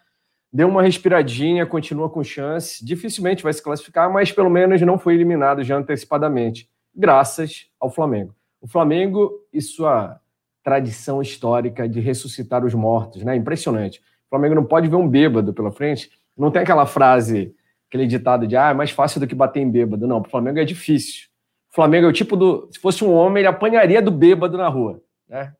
deu 0.52 0.68
uma 0.68 0.83
respiradinha, 0.83 1.64
continua 1.64 2.11
com 2.11 2.25
chance. 2.25 2.85
Dificilmente 2.85 3.42
vai 3.42 3.52
se 3.52 3.62
classificar, 3.62 4.12
mas 4.12 4.33
pelo 4.33 4.50
menos 4.50 4.80
não 4.83 4.99
foi 4.99 5.14
eliminado 5.14 5.62
já 5.62 5.76
antecipadamente, 5.76 6.68
graças 6.95 7.66
ao 7.80 7.90
Flamengo. 7.90 8.35
O 8.61 8.66
Flamengo 8.66 9.33
e 9.52 9.62
sua 9.62 10.21
tradição 10.62 11.23
histórica 11.23 11.88
de 11.88 12.00
ressuscitar 12.00 12.64
os 12.64 12.75
mortos, 12.75 13.23
né? 13.23 13.37
Impressionante. 13.37 14.00
O 14.26 14.30
Flamengo 14.30 14.56
não 14.56 14.64
pode 14.64 14.88
ver 14.88 14.97
um 14.97 15.09
bêbado 15.09 15.54
pela 15.54 15.71
frente 15.71 16.11
não 16.37 16.50
tem 16.50 16.62
aquela 16.62 16.85
frase, 16.85 17.54
aquele 17.88 18.06
ditado 18.06 18.47
de 18.47 18.56
ah, 18.56 18.71
é 18.71 18.75
mais 18.75 18.90
fácil 18.90 19.18
do 19.18 19.26
que 19.26 19.35
bater 19.35 19.61
em 19.61 19.71
bêbado. 19.71 20.06
Não, 20.06 20.21
para 20.21 20.28
o 20.28 20.30
Flamengo 20.30 20.59
é 20.59 20.64
difícil. 20.64 21.28
O 21.76 21.83
Flamengo 21.85 22.06
é 22.06 22.09
o 22.09 22.12
tipo 22.12 22.38
do. 22.38 22.71
Se 22.73 22.78
fosse 22.78 23.04
um 23.04 23.12
homem, 23.12 23.42
ele 23.42 23.49
apanharia 23.49 24.00
do 24.00 24.11
bêbado 24.11 24.56
na 24.56 24.66
rua, 24.66 25.02
né? 25.28 25.54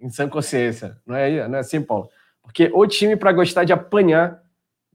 Em 0.00 0.08
sã 0.08 0.28
consciência. 0.28 0.96
Não 1.04 1.16
é, 1.16 1.48
não 1.48 1.56
é 1.56 1.60
assim, 1.60 1.82
Paulo? 1.82 2.08
Porque 2.40 2.70
o 2.72 2.86
time 2.86 3.16
para 3.16 3.32
gostar 3.32 3.64
de 3.64 3.72
apanhar 3.72 4.40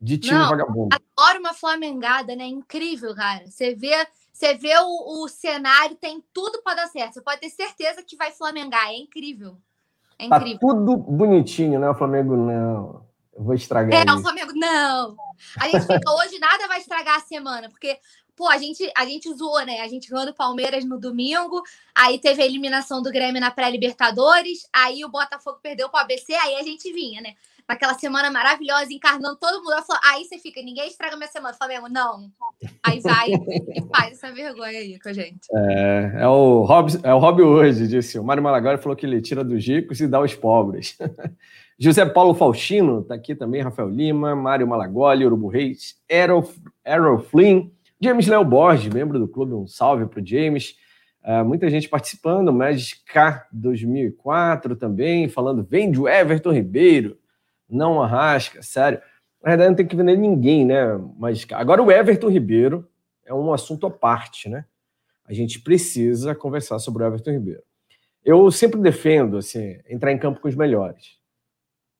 de 0.02 0.18
time 0.18 0.40
não, 0.40 0.48
vagabundo. 0.48 0.96
adoro 0.96 1.40
uma 1.40 1.54
flamengada, 1.54 2.38
né? 2.38 2.46
Incrível, 2.46 3.14
cara. 3.14 3.46
Você 3.48 3.76
vê, 3.76 4.08
você 4.32 4.54
vê 4.54 4.74
o, 4.78 5.26
o 5.26 5.28
cenário, 5.28 5.98
tem 5.98 6.24
tudo 6.34 6.62
para 6.64 6.78
dar 6.78 6.88
certo. 6.88 7.16
Você 7.16 7.22
pode 7.22 7.42
ter 7.42 7.50
certeza 7.50 8.02
que 8.02 8.16
vai 8.16 8.32
flamengar. 8.32 8.88
É 8.88 8.96
incrível. 8.96 9.58
É 10.18 10.30
tá 10.30 10.38
incrível. 10.38 10.58
Tá 10.58 10.68
tudo 10.68 10.96
bonitinho, 10.96 11.82
né? 11.82 11.90
O 11.90 11.96
Flamengo 11.96 12.38
não. 12.38 13.06
Eu 13.36 13.44
vou 13.44 13.56
estragar. 13.56 13.94
É, 13.94 14.06
isso. 14.06 14.18
o 14.18 14.22
Flamengo 14.22 14.54
não. 14.56 15.18
A 15.60 15.68
gente 15.68 15.82
fica 15.82 16.12
hoje, 16.14 16.40
nada 16.40 16.66
vai 16.70 16.80
estragar 16.80 17.18
a 17.18 17.22
semana, 17.22 17.70
porque 17.70 18.00
pô, 18.42 18.50
a 18.50 18.58
gente, 18.58 18.92
a 18.98 19.06
gente 19.06 19.32
zoou, 19.36 19.64
né? 19.64 19.82
A 19.82 19.88
gente 19.88 20.10
ganhou 20.10 20.26
do 20.26 20.34
Palmeiras 20.34 20.84
no 20.84 21.00
domingo, 21.00 21.62
aí 21.94 22.18
teve 22.18 22.42
a 22.42 22.46
eliminação 22.46 23.00
do 23.00 23.12
Grêmio 23.12 23.40
na 23.40 23.52
pré-Libertadores, 23.52 24.68
aí 24.74 25.06
o 25.06 25.10
Botafogo 25.10 25.60
perdeu 25.62 25.90
para 25.90 26.00
o 26.00 26.02
ABC, 26.02 26.34
aí 26.34 26.56
a 26.56 26.64
gente 26.64 26.92
vinha, 26.92 27.22
né? 27.22 27.36
Naquela 27.70 27.94
semana 27.94 28.32
maravilhosa, 28.32 28.92
encarnando 28.92 29.36
todo 29.36 29.64
mundo. 29.64 29.86
Falou, 29.86 30.02
aí 30.04 30.26
você 30.26 30.40
fica, 30.40 30.60
ninguém 30.64 30.88
estraga 30.88 31.16
minha 31.16 31.30
semana. 31.30 31.54
Flamengo, 31.54 31.88
não. 31.88 32.32
Aí 32.82 33.00
vai 33.00 33.30
e 33.30 33.88
faz 33.96 34.14
essa 34.14 34.32
vergonha 34.32 34.80
aí 34.80 35.00
com 35.00 35.10
a 35.10 35.14
gente. 35.14 35.48
É, 35.54 36.22
é 36.22 36.28
o 36.28 36.64
Rob, 36.64 37.00
é 37.04 37.14
o 37.14 37.20
Rob 37.20 37.44
hoje, 37.44 37.88
disse. 37.88 38.18
O 38.18 38.24
Mário 38.24 38.42
Malagora 38.42 38.80
falou 38.80 38.96
que 38.96 39.06
ele 39.06 39.22
tira 39.22 39.44
dos 39.44 39.64
ricos 39.64 40.02
e 40.02 40.08
dá 40.08 40.18
aos 40.18 40.34
pobres. 40.34 40.98
José 41.78 42.06
Paulo 42.08 42.34
Faustino, 42.34 43.04
tá 43.04 43.14
aqui 43.14 43.36
também, 43.36 43.62
Rafael 43.62 43.90
Lima, 43.90 44.36
Mário 44.36 44.68
Malagoli, 44.68 45.26
Urubu 45.26 45.48
Reis, 45.48 45.96
Errol 46.10 47.20
Flynn, 47.30 47.70
James 48.04 48.26
Léo 48.26 48.44
Borges, 48.44 48.92
membro 48.92 49.20
do 49.20 49.28
clube, 49.28 49.54
um 49.54 49.68
salve 49.68 50.08
para 50.08 50.20
o 50.20 50.26
James. 50.26 50.76
Uh, 51.24 51.46
muita 51.46 51.70
gente 51.70 51.88
participando, 51.88 52.52
Magic 52.52 53.06
K 53.06 53.48
2004 53.52 54.76
também, 54.76 55.30
falando, 55.30 55.64
vende 55.64 56.02
o 56.02 56.10
Everton 56.10 56.52
Ribeiro, 56.52 57.20
não 57.70 58.02
arrasca, 58.02 58.64
sério. 58.64 59.00
Na 59.44 59.52
verdade, 59.52 59.70
não 59.70 59.76
tem 59.76 59.86
que 59.86 59.96
vender 59.96 60.18
ninguém, 60.18 60.66
né? 60.66 60.82
Mas 61.20 61.46
agora 61.52 61.82
o 61.82 61.92
Everton 61.92 62.30
Ribeiro 62.30 62.90
é 63.24 63.34
um 63.36 63.54
assunto 63.54 63.86
à 63.86 63.92
parte, 63.92 64.50
né? 64.50 64.66
A 65.24 65.34
gente 65.34 65.62
precisa 65.62 66.34
conversar 66.34 66.80
sobre 66.80 67.04
o 67.04 67.06
Everton 67.06 67.32
Ribeiro. 67.32 67.62
Eu 68.26 68.50
sempre 68.50 68.80
defendo, 68.82 69.38
assim, 69.38 69.78
entrar 69.88 70.12
em 70.12 70.18
campo 70.18 70.40
com 70.40 70.48
os 70.48 70.56
melhores. 70.56 71.20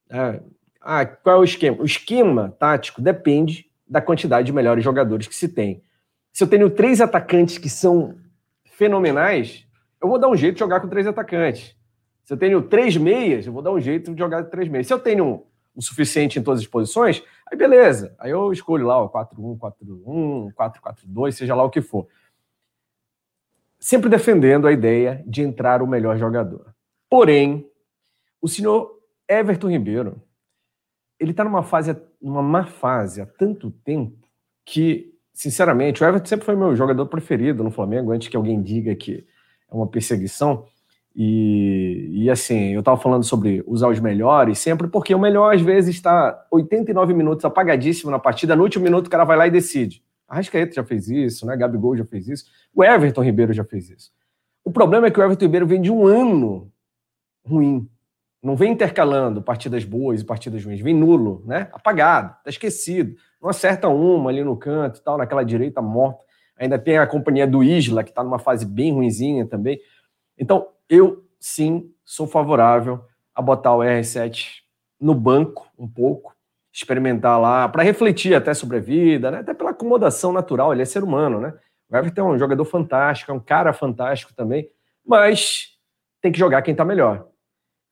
É, 0.10 0.42
ah, 0.82 1.06
qual 1.06 1.38
é 1.38 1.40
o 1.40 1.44
esquema? 1.44 1.80
O 1.80 1.86
esquema 1.86 2.50
tático 2.58 3.02
depende 3.02 3.70
da 3.88 4.02
quantidade 4.02 4.48
de 4.48 4.54
melhores 4.54 4.84
jogadores 4.84 5.28
que 5.28 5.36
se 5.36 5.48
tem. 5.48 5.84
Se 6.32 6.44
eu 6.44 6.48
tenho 6.48 6.70
três 6.70 7.02
atacantes 7.02 7.58
que 7.58 7.70
são 7.70 8.18
fenomenais, 8.66 9.68
eu 10.02 10.08
vou 10.08 10.18
dar 10.18 10.30
um 10.30 10.36
jeito 10.36 10.56
de 10.56 10.60
jogar 10.60 10.80
com 10.80 10.88
três 10.88 11.06
atacantes. 11.06 11.76
Se 12.24 12.34
eu 12.34 12.38
tenho 12.38 12.62
três 12.62 12.96
meias, 12.98 13.46
eu 13.46 13.54
vou 13.54 13.62
dar 13.62 13.72
um 13.72 13.80
jeito 13.80 14.14
de 14.14 14.20
jogar 14.20 14.44
com 14.44 14.50
três 14.50 14.70
meias. 14.70 14.88
Se 14.88 14.94
eu 14.94 15.00
tenho 15.00 15.46
o 15.76 15.82
suficiente 15.82 16.40
em 16.40 16.44
todas 16.44 16.62
as 16.62 16.68
posições, 16.68 17.24
aí 17.50 17.58
beleza. 17.58 18.16
Aí 18.20 18.32
eu 18.32 18.52
escolho 18.52 18.86
lá 18.86 19.02
o 19.02 19.10
4-1, 19.10 19.58
4-1, 19.58 20.54
4-4-2, 20.54 21.32
seja 21.32 21.56
lá 21.56 21.64
o 21.64 21.70
que 21.70 21.82
for. 21.82 22.08
Sempre 23.80 24.10
defendendo 24.10 24.68
a 24.68 24.72
ideia 24.72 25.24
de 25.26 25.42
entrar 25.42 25.82
o 25.82 25.88
melhor 25.88 26.18
jogador. 26.18 26.74
Porém, 27.10 27.70
o 28.42 28.48
senhor 28.48 29.00
Everton 29.28 29.70
Ribeiro, 29.70 30.22
ele 31.20 31.32
está 31.32 31.44
numa 31.44 31.64
fase, 31.64 31.96
numa 32.22 32.42
má 32.42 32.66
fase 32.66 33.22
há 33.22 33.26
tanto 33.26 33.72
tempo 33.72 34.28
que 34.66 35.14
sinceramente, 35.34 36.04
o 36.04 36.08
Everton 36.08 36.28
sempre 36.28 36.46
foi 36.46 36.56
meu 36.56 36.76
jogador 36.76 37.06
preferido 37.06 37.64
no 37.64 37.72
Flamengo, 37.72 38.12
antes 38.12 38.28
que 38.28 38.38
alguém 38.38 38.62
diga 38.62 38.96
que 38.96 39.26
é 39.70 39.76
uma 39.76 39.88
perseguição. 39.88 40.66
E, 41.16 42.10
e 42.12 42.30
assim, 42.30 42.74
eu 42.74 42.80
estava 42.80 42.98
falando 42.98 43.24
sobre 43.24 43.64
usar 43.68 43.90
os 43.90 44.00
melhores 44.00 44.60
sempre, 44.60 44.88
porque 44.88 45.14
o 45.14 45.20
melhor 45.20 45.54
às 45.54 45.62
vezes 45.62 45.96
está 45.96 46.46
89 46.50 47.14
minutos 47.14 47.44
apagadíssimo 47.44 48.10
na 48.10 48.20
partida, 48.20 48.56
no 48.56 48.64
último 48.64 48.84
minuto 48.84 49.08
o 49.08 49.10
cara 49.10 49.26
vai 49.26 49.38
lá 49.38 49.48
e 49.48 49.52
decide. 49.52 50.04
A 50.28 50.36
Rascaeta 50.36 50.76
já 50.76 50.84
fez 50.84 51.10
isso, 51.10 51.46
né? 51.46 51.58
Gabigol 51.58 51.98
já 51.98 52.06
fez 52.06 52.30
isso, 52.30 52.46
o 52.74 52.84
Everton 52.84 53.22
Ribeiro 53.22 53.52
já 53.52 53.66
fez 53.66 53.90
isso. 53.90 54.12
O 54.64 54.72
problema 54.72 55.08
é 55.08 55.12
que 55.12 55.20
o 55.20 55.24
Everton 55.24 55.46
Ribeiro 55.46 55.68
vem 55.68 55.82
de 55.82 55.92
um 55.92 56.06
ano 56.06 56.72
ruim. 57.46 57.90
Não 58.42 58.56
vem 58.56 58.72
intercalando 58.72 59.42
partidas 59.42 59.84
boas 59.84 60.22
e 60.22 60.26
partidas 60.26 60.64
ruins, 60.64 60.80
vem 60.80 60.96
nulo, 60.96 61.44
né? 61.46 61.68
Apagado, 61.74 62.36
tá 62.44 62.50
esquecido 62.50 63.16
não 63.42 63.50
acerta 63.50 63.88
uma 63.88 64.30
ali 64.30 64.44
no 64.44 64.56
canto 64.56 65.00
e 65.00 65.04
tal, 65.04 65.18
naquela 65.18 65.44
direita 65.44 65.82
morta. 65.82 66.24
Ainda 66.58 66.78
tem 66.78 66.98
a 66.98 67.08
companhia 67.08 67.48
do 67.48 67.64
Isla, 67.64 68.04
que 68.04 68.10
está 68.10 68.24
numa 68.24 68.38
fase 68.38 68.66
bem 68.66 68.94
ruinzinha 68.94 69.48
também. 69.48 69.80
Então, 70.38 70.68
eu 70.88 71.26
sim 71.40 71.92
sou 72.06 72.28
favorável 72.28 73.04
a 73.34 73.42
botar 73.42 73.76
o 73.76 73.80
R7 73.80 74.62
no 75.00 75.16
banco 75.16 75.68
um 75.78 75.88
pouco, 75.88 76.36
experimentar 76.72 77.42
lá, 77.42 77.68
para 77.68 77.82
refletir 77.82 78.36
até 78.36 78.54
sobre 78.54 78.78
a 78.78 78.80
vida, 78.80 79.32
né? 79.32 79.40
até 79.40 79.54
pela 79.54 79.72
acomodação 79.72 80.32
natural, 80.32 80.72
ele 80.72 80.84
é 80.84 80.86
ser 80.86 81.04
humano, 81.04 81.42
né? 81.42 81.54
O 81.90 81.98
Everton 81.98 82.22
é 82.22 82.36
um 82.36 82.40
jogador 82.40 82.64
fantástico, 82.64 83.32
é 83.32 83.34
um 83.34 83.40
cara 83.40 83.74
fantástico 83.74 84.34
também, 84.34 84.70
mas 85.06 85.78
tem 86.22 86.32
que 86.32 86.40
jogar 86.40 86.62
quem 86.62 86.72
está 86.72 86.86
melhor. 86.86 87.28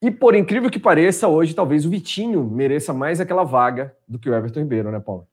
E 0.01 0.09
por 0.09 0.33
incrível 0.33 0.69
que 0.69 0.79
pareça, 0.79 1.27
hoje 1.27 1.53
talvez 1.53 1.85
o 1.85 1.89
Vitinho 1.89 2.43
mereça 2.45 2.93
mais 2.93 3.19
aquela 3.19 3.43
vaga 3.43 3.93
do 4.07 4.17
que 4.17 4.29
o 4.29 4.33
Everton 4.33 4.59
Ribeiro, 4.59 4.91
né, 4.91 4.99
Paulo? 5.01 5.27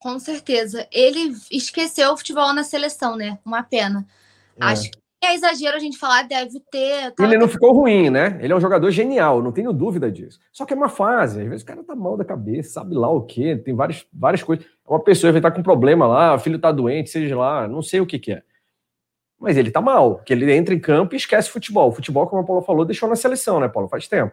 Com 0.00 0.18
certeza. 0.18 0.88
Ele 0.90 1.34
esqueceu 1.50 2.12
o 2.12 2.16
futebol 2.16 2.52
na 2.54 2.64
seleção, 2.64 3.16
né? 3.16 3.38
Uma 3.44 3.62
pena. 3.62 4.06
É. 4.58 4.64
Acho 4.64 4.90
que 4.90 4.98
é 5.22 5.34
exagero 5.34 5.76
a 5.76 5.78
gente 5.80 5.98
falar, 5.98 6.22
deve 6.22 6.58
ter. 6.72 7.12
Ele 7.18 7.36
não 7.36 7.46
ficou 7.46 7.74
ruim, 7.74 8.08
né? 8.08 8.38
Ele 8.40 8.50
é 8.50 8.56
um 8.56 8.60
jogador 8.60 8.90
genial, 8.90 9.42
não 9.42 9.52
tenho 9.52 9.74
dúvida 9.74 10.10
disso. 10.10 10.40
Só 10.50 10.64
que 10.64 10.72
é 10.72 10.76
uma 10.76 10.88
fase, 10.88 11.42
às 11.42 11.48
vezes 11.48 11.62
o 11.62 11.66
cara 11.66 11.84
tá 11.84 11.94
mal 11.94 12.16
da 12.16 12.24
cabeça, 12.24 12.72
sabe 12.72 12.94
lá 12.94 13.10
o 13.10 13.20
quê, 13.20 13.54
tem 13.56 13.74
várias, 13.74 14.06
várias 14.10 14.42
coisas. 14.42 14.64
Uma 14.88 15.00
pessoa 15.00 15.30
vai 15.30 15.40
estar 15.40 15.50
com 15.50 15.62
problema 15.62 16.06
lá, 16.06 16.34
o 16.34 16.38
filho 16.38 16.58
tá 16.58 16.72
doente, 16.72 17.10
seja 17.10 17.36
lá, 17.36 17.68
não 17.68 17.82
sei 17.82 18.00
o 18.00 18.06
que, 18.06 18.18
que 18.18 18.32
é. 18.32 18.42
Mas 19.38 19.58
ele 19.58 19.70
tá 19.70 19.82
mal, 19.82 20.20
que 20.20 20.32
ele 20.32 20.50
entra 20.50 20.74
em 20.74 20.80
campo 20.80 21.14
e 21.14 21.18
esquece 21.18 21.50
futebol. 21.50 21.90
O 21.90 21.92
futebol, 21.92 22.26
como 22.26 22.40
o 22.40 22.46
Paulo 22.46 22.62
falou, 22.62 22.86
deixou 22.86 23.08
na 23.08 23.16
seleção, 23.16 23.60
né, 23.60 23.68
Paulo? 23.68 23.88
Faz 23.88 24.08
tempo. 24.08 24.32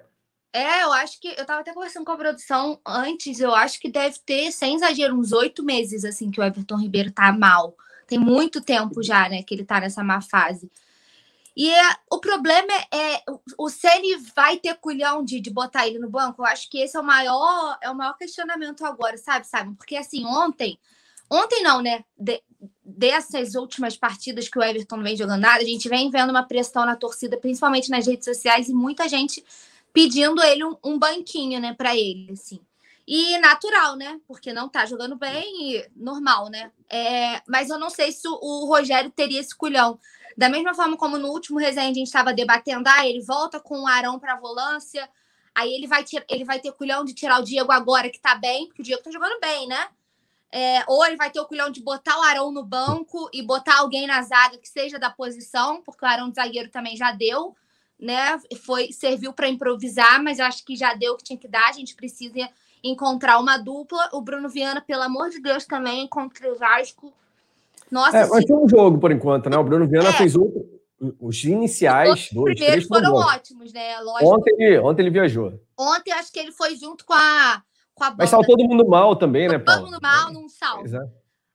É, 0.53 0.83
eu 0.83 0.93
acho 0.93 1.19
que 1.19 1.27
eu 1.37 1.45
tava 1.45 1.61
até 1.61 1.73
conversando 1.73 2.05
com 2.05 2.11
a 2.11 2.17
produção 2.17 2.79
antes, 2.85 3.39
eu 3.39 3.53
acho 3.53 3.79
que 3.79 3.91
deve 3.91 4.17
ter, 4.25 4.51
sem 4.51 4.75
exagero, 4.75 5.15
uns 5.15 5.31
oito 5.31 5.63
meses 5.63 6.03
assim 6.05 6.31
que 6.31 6.39
o 6.39 6.43
Everton 6.43 6.77
Ribeiro 6.77 7.11
tá 7.11 7.31
mal. 7.31 7.75
Tem 8.07 8.17
muito 8.17 8.61
tempo 8.61 9.03
já, 9.03 9.27
né, 9.27 9.43
que 9.43 9.53
ele 9.53 9.65
tá 9.65 9.81
nessa 9.81 10.03
má 10.03 10.21
fase. 10.21 10.71
E 11.55 11.71
é, 11.71 11.95
o 12.11 12.19
problema 12.19 12.71
é, 12.91 13.15
é 13.15 13.23
o 13.57 13.67
Ceni 13.67 14.15
vai 14.35 14.57
ter 14.57 14.75
culhão 14.75 15.25
de, 15.25 15.39
de 15.39 15.49
botar 15.49 15.87
ele 15.87 15.97
no 15.97 16.09
banco. 16.09 16.41
Eu 16.41 16.45
acho 16.45 16.69
que 16.69 16.79
esse 16.79 16.95
é 16.95 16.99
o 16.99 17.03
maior 17.03 17.77
é 17.81 17.89
o 17.89 17.95
maior 17.95 18.15
questionamento 18.15 18.85
agora, 18.85 19.17
sabe, 19.17 19.47
sabe? 19.47 19.75
Porque 19.75 19.95
assim, 19.95 20.23
ontem, 20.23 20.79
ontem 21.27 21.63
não, 21.63 21.81
né? 21.81 22.05
De, 22.15 22.43
dessas 22.83 23.55
últimas 23.55 23.97
partidas 23.97 24.47
que 24.47 24.57
o 24.57 24.63
Everton 24.63 24.97
não 24.97 25.03
vem 25.03 25.17
jogando 25.17 25.41
nada, 25.41 25.61
a 25.61 25.65
gente 25.65 25.89
vem 25.89 26.11
vendo 26.11 26.29
uma 26.29 26.43
pressão 26.43 26.85
na 26.85 26.95
torcida, 26.95 27.37
principalmente 27.37 27.89
nas 27.89 28.05
redes 28.05 28.25
sociais, 28.25 28.69
e 28.69 28.73
muita 28.73 29.09
gente 29.09 29.43
pedindo 29.97 30.43
ele 30.43 30.63
um, 30.63 30.77
um 30.83 30.99
banquinho, 30.99 31.59
né, 31.59 31.73
para 31.73 31.95
ele, 31.95 32.31
assim. 32.31 32.61
E 33.07 33.35
natural, 33.39 33.95
né? 33.95 34.21
Porque 34.27 34.53
não 34.53 34.69
tá 34.69 34.85
jogando 34.85 35.15
bem 35.15 35.73
e 35.73 35.89
normal, 35.95 36.51
né? 36.51 36.71
É, 36.87 37.41
mas 37.47 37.71
eu 37.71 37.79
não 37.79 37.89
sei 37.89 38.11
se 38.11 38.27
o, 38.27 38.65
Rogério 38.67 39.09
teria 39.09 39.39
esse 39.39 39.55
culhão. 39.55 39.99
Da 40.37 40.49
mesma 40.49 40.75
forma 40.75 40.95
como 40.95 41.17
no 41.17 41.29
último 41.29 41.57
resenha 41.57 41.89
a 41.89 41.93
gente 41.93 42.05
estava 42.05 42.31
debatendo, 42.31 42.87
ah, 42.87 43.07
ele 43.07 43.23
volta 43.23 43.59
com 43.59 43.81
o 43.81 43.87
Arão 43.87 44.19
para 44.19 44.35
volância, 44.35 45.09
aí 45.55 45.73
ele 45.73 45.87
vai, 45.87 46.03
ter, 46.03 46.23
ele 46.29 46.45
vai 46.45 46.59
ter 46.59 46.71
culhão 46.73 47.03
de 47.03 47.15
tirar 47.15 47.39
o 47.39 47.43
Diego 47.43 47.71
agora 47.71 48.07
que 48.07 48.19
tá 48.19 48.35
bem, 48.35 48.67
porque 48.67 48.83
o 48.83 48.85
Diego 48.85 49.01
tá 49.01 49.09
jogando 49.09 49.39
bem, 49.39 49.67
né? 49.67 49.87
É, 50.51 50.83
ou 50.87 51.03
ele 51.07 51.15
vai 51.15 51.31
ter 51.31 51.39
o 51.39 51.47
culhão 51.47 51.71
de 51.71 51.81
botar 51.81 52.19
o 52.19 52.21
Arão 52.21 52.51
no 52.51 52.63
banco 52.63 53.31
e 53.33 53.41
botar 53.41 53.79
alguém 53.79 54.05
na 54.05 54.21
zaga 54.21 54.59
que 54.59 54.69
seja 54.69 54.99
da 54.99 55.09
posição, 55.09 55.81
porque 55.81 56.05
o 56.05 56.07
Arão 56.07 56.29
de 56.29 56.35
zagueiro 56.35 56.69
também 56.69 56.95
já 56.95 57.11
deu 57.11 57.55
né? 57.99 58.39
Foi 58.63 58.91
serviu 58.91 59.33
para 59.33 59.49
improvisar, 59.49 60.21
mas 60.23 60.39
acho 60.39 60.63
que 60.63 60.75
já 60.75 60.93
deu 60.93 61.13
o 61.13 61.17
que 61.17 61.23
tinha 61.23 61.39
que 61.39 61.47
dar. 61.47 61.69
A 61.69 61.73
gente 61.73 61.95
precisa 61.95 62.49
encontrar 62.83 63.39
uma 63.39 63.57
dupla. 63.57 64.09
O 64.13 64.21
Bruno 64.21 64.49
Viana, 64.49 64.81
pelo 64.81 65.03
amor 65.03 65.29
de 65.29 65.41
Deus, 65.41 65.65
também 65.65 66.07
contra 66.07 66.51
o 66.51 66.55
Vasco. 66.55 67.13
Nossa, 67.89 68.17
é, 68.17 68.27
mas 68.27 68.45
tem 68.45 68.55
um 68.55 68.67
jogo 68.67 68.99
por 68.99 69.11
enquanto, 69.11 69.49
né? 69.49 69.57
O 69.57 69.63
Bruno 69.63 69.87
Viana 69.87 70.09
é. 70.09 70.13
fez 70.13 70.35
outro. 70.35 70.77
Os 71.19 71.43
iniciais, 71.43 72.25
os 72.25 72.31
dois, 72.31 72.55
primeiros 72.55 72.87
foram 72.87 73.13
ótimos, 73.13 73.71
né? 73.71 73.99
Lógico. 73.99 74.33
Ontem, 74.33 74.55
ele, 74.57 74.79
ontem 74.79 75.01
ele 75.03 75.11
viajou. 75.11 75.59
Ontem 75.77 76.11
acho 76.11 76.31
que 76.31 76.39
ele 76.39 76.51
foi 76.51 76.75
junto 76.75 77.05
com 77.05 77.13
a, 77.13 77.61
com 77.93 78.03
a 78.03 78.09
banda. 78.09 78.23
Mas 78.23 78.31
saiu 78.31 78.41
todo 78.41 78.63
mundo 78.63 78.87
mal 78.87 79.15
também, 79.15 79.47
né, 79.47 79.59
Paulo? 79.59 79.81
Todo 79.81 79.91
mundo 79.91 80.01
mal, 80.01 80.33
não 80.33 80.49
salvo. 80.49 80.87
É. 80.95 81.07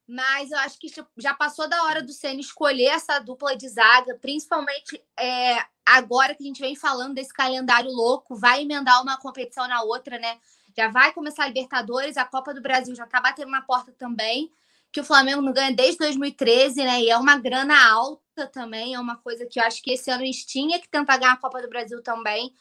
Mas 0.06 0.52
eu 0.52 0.58
acho 0.58 0.78
que 0.78 0.88
já 1.16 1.34
passou 1.34 1.68
da 1.68 1.82
hora 1.84 2.02
do 2.02 2.12
Senna 2.12 2.40
escolher 2.40 2.86
essa 2.86 3.18
dupla 3.18 3.56
de 3.56 3.68
zaga, 3.68 4.16
principalmente 4.20 5.02
é, 5.18 5.56
agora 5.84 6.34
que 6.34 6.42
a 6.42 6.46
gente 6.46 6.60
vem 6.60 6.76
falando 6.76 7.14
desse 7.14 7.32
calendário 7.32 7.90
louco, 7.90 8.34
vai 8.34 8.62
emendar 8.62 9.02
uma 9.02 9.18
competição 9.18 9.66
na 9.68 9.82
outra, 9.82 10.18
né? 10.18 10.38
Já 10.76 10.88
vai 10.88 11.12
começar 11.12 11.44
a 11.44 11.48
Libertadores, 11.48 12.16
a 12.16 12.24
Copa 12.24 12.54
do 12.54 12.62
Brasil 12.62 12.94
já 12.94 13.06
tá 13.06 13.20
batendo 13.20 13.50
na 13.50 13.62
porta 13.62 13.92
também, 13.98 14.50
que 14.90 15.00
o 15.00 15.04
Flamengo 15.04 15.42
não 15.42 15.52
ganha 15.52 15.74
desde 15.74 15.98
2013, 15.98 16.82
né? 16.82 17.00
E 17.02 17.10
é 17.10 17.16
uma 17.16 17.38
grana 17.38 17.74
alta 17.90 18.46
também, 18.46 18.94
é 18.94 19.00
uma 19.00 19.16
coisa 19.16 19.46
que 19.46 19.60
eu 19.60 19.64
acho 19.64 19.82
que 19.82 19.92
esse 19.92 20.10
ano 20.10 20.22
eles 20.22 20.44
tinha 20.44 20.80
que 20.80 20.88
tentar 20.88 21.18
ganhar 21.18 21.32
a 21.32 21.36
Copa 21.36 21.60
do 21.60 21.68
Brasil 21.68 22.02
também, 22.02 22.52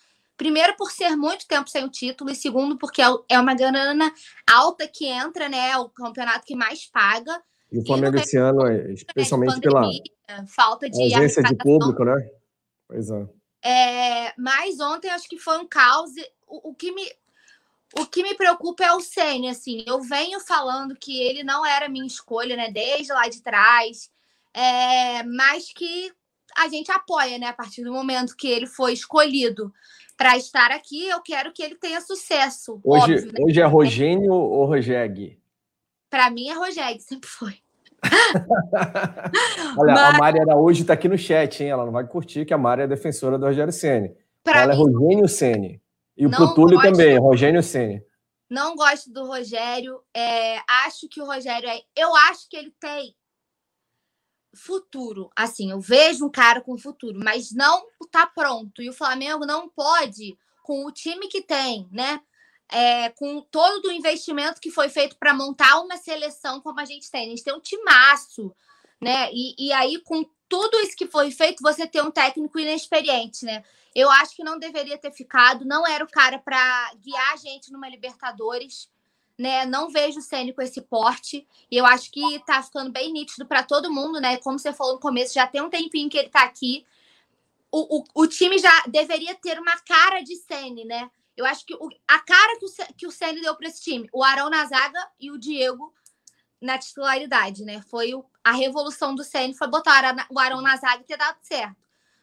Primeiro, 0.42 0.76
por 0.76 0.90
ser 0.90 1.16
muito 1.16 1.48
tempo 1.48 1.70
sem 1.70 1.86
o 1.86 1.88
título, 1.88 2.32
e 2.32 2.36
segundo, 2.36 2.76
porque 2.76 3.00
é, 3.00 3.06
é 3.30 3.40
uma 3.40 3.54
grana 3.54 4.12
alta 4.52 4.88
que 4.88 5.06
entra, 5.06 5.48
né? 5.48 5.70
É 5.70 5.78
o 5.78 5.88
campeonato 5.88 6.48
que 6.48 6.56
mais 6.56 6.84
paga. 6.88 7.40
E 7.72 7.78
o 7.78 7.86
Flamengo 7.86 8.18
esse 8.18 8.38
ano, 8.38 8.68
especialmente 8.92 9.60
pela 9.60 9.84
falta 10.48 10.90
de 10.90 11.00
ausência 11.00 11.44
de 11.44 11.56
público, 11.58 12.04
né? 12.04 12.28
Pois 12.92 13.10
é. 13.10 13.28
é. 13.64 14.34
Mas 14.38 14.82
ontem 14.82 15.10
acho 15.10 15.30
que 15.30 15.38
foi 15.38 15.58
um 15.60 15.66
caos. 15.66 16.12
O, 16.46 16.72
o 16.72 16.76
que 16.76 16.92
me 16.92 17.10
o 17.98 18.06
que 18.06 18.22
me 18.22 18.36
preocupa 18.36 18.84
é 18.84 18.92
o 18.94 19.00
Senna, 19.00 19.52
assim. 19.52 19.84
Eu 19.88 20.02
venho 20.02 20.40
falando 20.42 20.96
que 20.96 21.22
ele 21.22 21.44
não 21.44 21.66
era 21.66 21.90
minha 21.90 22.06
escolha, 22.06 22.56
né? 22.56 22.70
Desde 22.70 23.14
lá 23.14 23.28
de 23.30 23.42
trás. 23.42 24.12
É, 24.54 25.24
mas 25.24 25.72
que 25.74 26.12
a 26.58 26.68
gente 26.68 26.92
apoia, 26.92 27.38
né? 27.38 27.48
A 27.48 27.54
partir 27.54 27.84
do 27.84 27.94
momento 27.94 28.36
que 28.36 28.48
ele 28.48 28.68
foi 28.68 28.92
escolhido 28.92 29.74
para 30.18 30.38
estar 30.38 30.72
aqui, 30.72 31.08
eu 31.08 31.22
quero 31.22 31.54
que 31.54 31.64
ele 31.64 31.76
tenha 31.76 32.02
sucesso. 32.02 32.80
Hoje, 32.84 33.16
óbvio, 33.16 33.32
né? 33.32 33.40
hoje 33.42 33.62
é 33.62 33.66
Rogênio 33.66 34.34
ou 34.34 34.66
Rogeg? 34.66 35.40
Para 36.10 36.30
mim 36.30 36.50
é 36.50 36.54
Rogeg, 36.54 37.00
sempre 37.02 37.30
foi. 37.30 37.61
Olha, 39.78 39.94
Mas... 39.94 40.16
a 40.16 40.18
Mari 40.18 40.40
Araújo 40.42 40.82
está 40.82 40.94
aqui 40.94 41.08
no 41.08 41.18
chat, 41.18 41.64
hein? 41.64 41.70
Ela 41.70 41.86
não 41.86 41.92
vai 41.92 42.06
curtir 42.06 42.46
que 42.46 42.54
a 42.54 42.58
Mari 42.58 42.84
é 42.84 42.88
defensora 42.88 43.38
do 43.38 43.46
Rogério 43.46 43.72
Ceni. 43.72 44.16
Ela 44.46 44.64
é 44.64 44.68
mim... 44.68 44.74
é 44.74 44.76
Rogênio 44.76 45.28
Ceni. 45.28 45.82
E 46.18 46.26
o 46.26 46.32
Protúlio 46.32 46.78
gosto... 46.78 46.92
também, 46.92 47.18
Rogênio 47.18 47.64
Ceni. 47.64 48.04
Não 48.50 48.76
gosto 48.76 49.12
do 49.12 49.26
Rogério. 49.26 50.02
É... 50.16 50.58
acho 50.86 51.08
que 51.10 51.22
o 51.22 51.26
Rogério 51.26 51.70
é. 51.70 51.82
Eu 51.96 52.16
acho 52.16 52.50
que 52.50 52.58
ele 52.58 52.74
tem 52.80 53.16
futuro. 54.54 55.30
Assim, 55.36 55.72
eu 55.72 55.80
vejo 55.80 56.26
um 56.26 56.32
cara 56.32 56.62
com 56.62 56.78
futuro, 56.78 57.20
mas 57.24 57.52
não 57.52 57.86
está 58.04 58.26
pronto. 58.26 58.82
E 58.82 58.90
o 58.90 58.94
Flamengo 58.94 59.46
não 59.46 59.70
pode, 59.70 60.38
com 60.64 60.86
o 60.86 60.92
time 60.92 61.28
que 61.28 61.42
tem, 61.42 61.88
né? 61.92 62.20
É, 62.72 63.10
com 63.10 63.42
todo 63.42 63.88
o 63.88 63.92
investimento 63.92 64.62
que 64.62 64.72
foi 64.72 64.88
feito 64.88 65.18
para 65.18 65.34
montar 65.34 65.82
uma 65.82 65.98
seleção 65.98 66.62
como 66.62 66.80
a 66.80 66.86
gente 66.86 67.12
tem. 67.12 67.26
A 67.26 67.30
gente 67.30 67.44
tem 67.44 67.54
um 67.54 67.60
timaço, 67.60 68.56
né? 69.00 69.30
E, 69.34 69.68
e 69.68 69.74
aí, 69.74 70.00
com 70.02 70.24
tudo 70.48 70.80
isso 70.80 70.96
que 70.96 71.08
foi 71.08 71.32
feito, 71.32 71.62
você 71.62 71.86
tem 71.86 72.02
um 72.02 72.12
técnico 72.12 72.58
inexperiente, 72.60 73.46
né? 73.46 73.64
Eu 73.94 74.10
acho 74.10 74.36
que 74.36 74.44
não 74.44 74.58
deveria 74.58 74.98
ter 74.98 75.12
ficado, 75.12 75.66
não 75.66 75.86
era 75.86 76.04
o 76.04 76.10
cara 76.10 76.40
para 76.40 76.94
guiar 76.96 77.34
a 77.34 77.36
gente 77.36 77.72
numa 77.72 77.90
Libertadores 77.90 78.90
né? 79.42 79.66
Não 79.66 79.90
vejo 79.90 80.20
o 80.20 80.22
Ceni 80.22 80.54
com 80.54 80.62
esse 80.62 80.82
porte. 80.82 81.48
E 81.70 81.76
eu 81.76 81.86
acho 81.86 82.12
que 82.12 82.40
tá 82.46 82.62
ficando 82.62 82.92
bem 82.92 83.12
nítido 83.12 83.46
para 83.46 83.64
todo 83.64 83.92
mundo, 83.92 84.22
né? 84.22 84.38
Como 84.38 84.60
você 84.60 84.72
falou 84.72 84.94
no 84.94 85.00
começo, 85.00 85.34
já 85.34 85.48
tem 85.48 85.62
um 85.62 85.70
tempinho 85.70 86.10
que 86.10 86.18
ele 86.18 86.30
tá 86.30 86.44
aqui. 86.44 86.86
O, 87.72 87.98
o, 87.98 88.04
o 88.14 88.28
time 88.28 88.60
já 88.60 88.84
deveria 88.88 89.34
ter 89.34 89.60
uma 89.60 89.76
cara 89.80 90.22
de 90.22 90.36
Ceni, 90.36 90.86
né? 90.86 91.10
Eu 91.36 91.46
acho 91.46 91.66
que 91.66 91.74
o, 91.74 91.90
a 92.08 92.20
cara 92.20 92.60
que 92.60 92.66
o, 92.66 92.96
que 92.96 93.08
o 93.08 93.42
deu 93.42 93.56
para 93.56 93.68
esse 93.68 93.82
time, 93.82 94.10
o 94.14 94.24
Arão 94.24 94.50
na 94.50 94.66
zaga 94.66 95.10
e 95.20 95.32
o 95.32 95.38
Diego 95.38 95.94
na 96.62 96.78
titularidade, 96.78 97.64
né? 97.66 97.82
Foi 97.90 98.14
o, 98.14 98.26
a 98.44 98.52
revolução 98.52 99.16
do 99.16 99.24
Ceni 99.24 99.54
foi 99.54 99.68
botar 99.68 100.16
o 100.30 100.40
Arão 100.40 100.62
na 100.62 100.76
zaga 100.78 101.02
e 101.02 101.06
ter 101.06 101.18
dado 101.18 101.38
certo. 101.42 101.78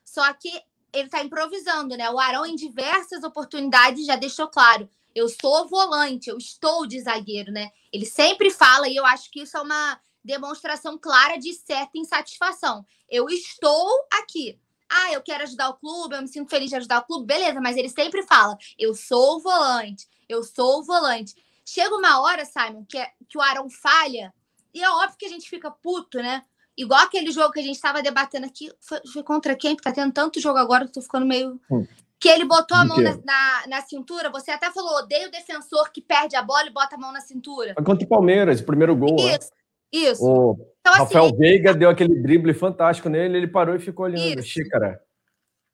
Só 0.05 0.33
que 0.35 0.51
ele 0.93 1.09
tá 1.09 1.23
improvisando, 1.23 1.97
né? 1.97 2.11
O 2.11 2.19
Arão, 2.19 2.47
em 2.47 2.55
diversas 2.55 3.23
oportunidades, 3.23 4.07
já 4.07 4.17
deixou 4.17 4.49
claro: 4.49 4.89
eu 5.15 5.29
sou 5.29 5.69
volante, 5.69 6.31
eu 6.31 6.39
estou 6.39 6.87
de 6.87 7.01
zagueiro, 7.01 7.53
né? 7.53 7.71
Ele 7.93 8.07
sempre 8.07 8.51
fala, 8.51 8.89
e 8.89 8.97
eu 8.97 9.05
acho 9.05 9.31
que 9.31 9.43
isso 9.43 9.57
é 9.57 9.61
uma 9.61 10.01
demonstração 10.25 10.99
clara 10.99 11.37
de 11.37 11.53
certa 11.55 11.99
insatisfação. 11.99 12.87
Eu 13.09 13.29
estou 13.29 13.89
aqui. 14.13 14.59
Ah, 14.91 15.13
eu 15.13 15.23
quero 15.23 15.43
ajudar 15.43 15.69
o 15.69 15.75
clube, 15.75 16.15
eu 16.15 16.23
me 16.23 16.29
sinto 16.29 16.49
feliz 16.51 16.71
de 16.71 16.77
ajudar 16.77 17.01
o 17.01 17.07
clube, 17.07 17.27
beleza, 17.27 17.61
mas 17.61 17.77
ele 17.77 17.89
sempre 17.89 18.23
fala: 18.23 18.57
eu 18.79 18.95
sou 18.95 19.37
o 19.37 19.41
volante, 19.41 20.07
eu 20.29 20.43
sou 20.43 20.81
o 20.81 20.85
volante. 20.85 21.35
Chega 21.65 21.95
uma 21.95 22.21
hora, 22.21 22.45
Simon, 22.45 22.85
que, 22.89 22.97
é, 22.97 23.11
que 23.29 23.37
o 23.37 23.43
Arão 23.43 23.69
falha, 23.69 24.33
e 24.73 24.83
é 24.83 24.91
óbvio 24.91 25.19
que 25.19 25.27
a 25.27 25.29
gente 25.29 25.49
fica 25.49 25.71
puto, 25.71 26.19
né? 26.19 26.43
Igual 26.77 27.01
aquele 27.01 27.31
jogo 27.31 27.53
que 27.53 27.61
a 27.61 27.63
gente 27.63 27.75
estava 27.75 28.03
debatendo 28.03 28.47
aqui. 28.47 28.73
Foi, 28.81 29.01
foi, 29.13 29.23
contra 29.23 29.57
quem? 29.57 29.75
Porque 29.75 29.89
tá 29.89 29.95
tendo 29.95 30.13
tanto 30.13 30.41
jogo 30.41 30.59
agora 30.59 30.85
que 30.85 30.91
eu 30.91 30.95
tô 30.95 31.03
ficando 31.03 31.27
meio. 31.27 31.61
Hum 31.71 31.87
que 32.21 32.29
ele 32.29 32.45
botou 32.45 32.77
a 32.77 32.85
mão 32.85 32.99
na, 32.99 33.17
na, 33.25 33.67
na, 33.69 33.83
cintura. 33.83 34.31
Você 34.31 34.51
até 34.51 34.71
falou, 34.73 34.99
odeio 34.99 35.29
o 35.29 35.31
defensor 35.31 35.91
que 35.93 36.01
perde 36.01 36.35
a 36.35 36.43
bola 36.43 36.67
e 36.67 36.73
bota 36.73 36.97
a 36.97 36.99
mão 36.99 37.13
na 37.13 37.21
cintura. 37.21 37.75
Foi 37.75 37.85
contra 37.85 38.05
o 38.05 38.09
Palmeiras, 38.09 38.61
o 38.61 38.65
primeiro 38.65 38.97
gol. 38.97 39.17
Né? 39.17 39.37
Isso, 39.37 39.51
né? 39.51 39.58
Isso. 39.93 40.25
O 40.25 40.69
então, 40.89 40.93
assim, 40.93 41.15
Rafael 41.15 41.25
assim, 41.27 41.37
Veiga 41.37 41.75
deu 41.75 41.91
aquele 41.91 42.23
drible 42.23 42.55
fantástico 42.55 43.09
nele, 43.09 43.37
ele 43.37 43.47
parou 43.47 43.75
e 43.75 43.81
ficou 43.81 44.07
olhando. 44.07 44.43
Xícara. 44.43 45.01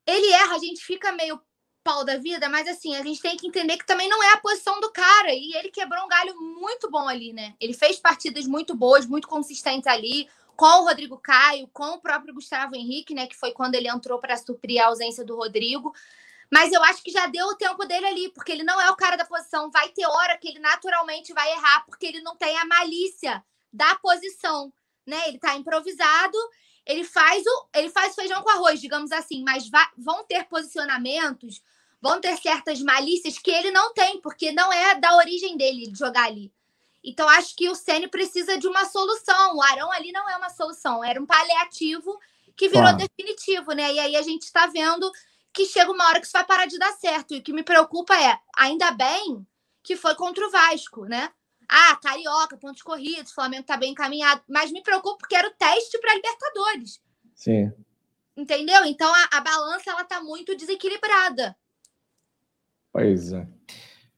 Ele 0.06 0.32
erra, 0.32 0.56
a 0.56 0.58
gente 0.58 0.84
fica 0.84 1.12
meio 1.12 1.40
pau 1.84 2.04
da 2.04 2.16
vida, 2.16 2.48
mas 2.48 2.66
assim, 2.66 2.96
a 2.96 3.02
gente 3.02 3.20
tem 3.20 3.36
que 3.36 3.46
entender 3.46 3.76
que 3.76 3.86
também 3.86 4.08
não 4.08 4.22
é 4.22 4.32
a 4.32 4.38
posição 4.38 4.80
do 4.80 4.90
cara. 4.90 5.32
E 5.32 5.54
ele 5.54 5.70
quebrou 5.70 6.04
um 6.04 6.08
galho 6.08 6.34
muito 6.40 6.90
bom 6.90 7.06
ali, 7.06 7.32
né? 7.32 7.54
Ele 7.60 7.74
fez 7.74 7.98
partidas 7.98 8.46
muito 8.46 8.74
boas, 8.74 9.06
muito 9.06 9.28
consistentes 9.28 9.86
ali, 9.86 10.28
com 10.56 10.66
o 10.66 10.84
Rodrigo 10.84 11.18
Caio, 11.18 11.68
com 11.72 11.90
o 11.92 12.00
próprio 12.00 12.34
Gustavo 12.34 12.74
Henrique, 12.74 13.14
né? 13.14 13.26
Que 13.26 13.36
foi 13.36 13.52
quando 13.52 13.74
ele 13.74 13.88
entrou 13.88 14.18
para 14.18 14.36
suprir 14.36 14.82
a 14.82 14.86
ausência 14.86 15.24
do 15.24 15.36
Rodrigo. 15.36 15.92
Mas 16.50 16.72
eu 16.72 16.82
acho 16.84 17.02
que 17.02 17.10
já 17.10 17.26
deu 17.26 17.46
o 17.46 17.56
tempo 17.56 17.84
dele 17.84 18.06
ali, 18.06 18.28
porque 18.30 18.52
ele 18.52 18.62
não 18.62 18.80
é 18.80 18.90
o 18.90 18.96
cara 18.96 19.16
da 19.16 19.24
posição. 19.24 19.70
Vai 19.70 19.88
ter 19.90 20.06
hora 20.06 20.38
que 20.38 20.48
ele 20.48 20.58
naturalmente 20.58 21.32
vai 21.32 21.50
errar, 21.52 21.84
porque 21.86 22.06
ele 22.06 22.20
não 22.20 22.36
tem 22.36 22.56
a 22.58 22.64
malícia 22.64 23.44
da 23.74 23.96
posição, 23.96 24.72
né? 25.04 25.28
Ele 25.28 25.38
tá 25.38 25.56
improvisado, 25.56 26.38
ele 26.86 27.04
faz 27.04 27.44
o 27.44 27.68
ele 27.74 27.90
faz 27.90 28.14
feijão 28.14 28.42
com 28.42 28.50
arroz, 28.50 28.80
digamos 28.80 29.10
assim, 29.10 29.42
mas 29.42 29.68
vai, 29.68 29.86
vão 29.98 30.24
ter 30.24 30.44
posicionamentos, 30.44 31.60
vão 32.00 32.20
ter 32.20 32.36
certas 32.38 32.80
malícias 32.80 33.36
que 33.38 33.50
ele 33.50 33.72
não 33.72 33.92
tem, 33.92 34.20
porque 34.20 34.52
não 34.52 34.72
é 34.72 34.94
da 34.94 35.16
origem 35.16 35.56
dele 35.56 35.92
jogar 35.94 36.26
ali. 36.26 36.52
Então 37.02 37.28
acho 37.28 37.54
que 37.56 37.68
o 37.68 37.74
Ceni 37.74 38.08
precisa 38.08 38.56
de 38.56 38.66
uma 38.66 38.84
solução. 38.86 39.56
O 39.56 39.62
Arão 39.62 39.90
ali 39.92 40.12
não 40.12 40.28
é 40.30 40.36
uma 40.36 40.50
solução, 40.50 41.04
era 41.04 41.20
um 41.20 41.26
paliativo 41.26 42.18
que 42.56 42.68
virou 42.68 42.84
claro. 42.84 42.98
definitivo, 42.98 43.72
né? 43.72 43.92
E 43.92 43.98
aí 43.98 44.16
a 44.16 44.22
gente 44.22 44.42
está 44.42 44.66
vendo 44.66 45.10
que 45.52 45.66
chega 45.66 45.90
uma 45.90 46.06
hora 46.06 46.20
que 46.20 46.26
isso 46.26 46.32
vai 46.32 46.44
parar 46.44 46.66
de 46.66 46.78
dar 46.78 46.92
certo. 46.92 47.34
E 47.34 47.38
o 47.38 47.42
que 47.42 47.52
me 47.52 47.62
preocupa 47.62 48.14
é, 48.16 48.38
ainda 48.56 48.90
bem 48.92 49.46
que 49.82 49.96
foi 49.96 50.14
contra 50.14 50.46
o 50.46 50.50
Vasco, 50.50 51.04
né? 51.04 51.30
Ah, 51.68 51.96
Carioca, 52.02 52.56
pontos 52.56 52.82
corridos, 52.82 53.32
Flamengo 53.32 53.64
tá 53.64 53.76
bem 53.76 53.92
encaminhado. 53.92 54.42
Mas 54.48 54.72
me 54.72 54.82
preocupa 54.82 55.18
porque 55.18 55.34
era 55.34 55.48
o 55.48 55.52
teste 55.52 55.98
para 55.98 56.14
Libertadores. 56.14 57.00
Sim. 57.34 57.72
Entendeu? 58.36 58.84
Então 58.84 59.10
a, 59.12 59.38
a 59.38 59.40
balança 59.40 59.90
ela 59.90 60.04
tá 60.04 60.22
muito 60.22 60.56
desequilibrada. 60.56 61.56
Pois 62.92 63.32
é. 63.32 63.46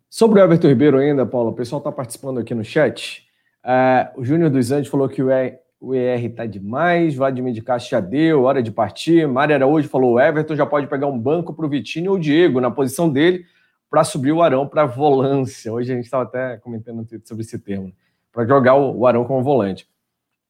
Sobre 0.09 0.41
o 0.41 0.45
Everton 0.45 0.69
Ribeiro 0.69 0.99
ainda, 0.99 1.27
Paulo, 1.27 1.51
o 1.51 1.55
pessoal 1.55 1.79
está 1.79 1.93
participando 1.93 2.39
aqui 2.39 2.55
no 2.55 2.65
chat. 2.65 3.27
Uh, 3.65 4.21
o 4.21 4.25
Júnior 4.25 4.51
dos 4.51 4.71
Anjos 4.71 4.89
falou 4.89 5.09
que 5.09 5.23
o 5.23 5.31
o 5.79 5.95
ER 5.95 6.35
tá 6.35 6.47
demais, 6.47 7.15
Vladimir 7.15 7.53
de 7.53 7.61
Castro 7.61 7.91
já 7.91 8.01
deu, 8.01 8.45
hora 8.45 8.63
de 8.63 8.71
partir. 8.71 9.29
Mário 9.29 9.55
Araújo 9.55 9.89
falou: 9.89 10.15
o 10.15 10.21
Everton 10.21 10.57
já 10.57 10.65
pode 10.65 10.87
pegar 10.87 11.07
um 11.07 11.19
banco 11.19 11.53
para 11.53 11.67
o 11.67 11.69
Vitinho 11.69 12.13
ou 12.13 12.17
o 12.17 12.21
Diego 12.21 12.61
na 12.61 12.71
posição 12.71 13.11
dele 13.11 13.45
para 13.91 14.05
subir 14.05 14.33
o 14.33 14.43
Arão 14.43 14.67
para 14.67 14.85
volância. 14.85 15.73
Hoje 15.73 15.93
a 15.93 15.97
gente 15.97 16.05
estava 16.05 16.25
até 16.25 16.57
comentando 16.59 17.07
sobre 17.25 17.43
esse 17.43 17.59
termo, 17.59 17.93
para 18.33 18.47
jogar 18.47 18.75
o 18.75 19.07
Arão 19.07 19.25
como 19.25 19.43
volante. 19.43 19.89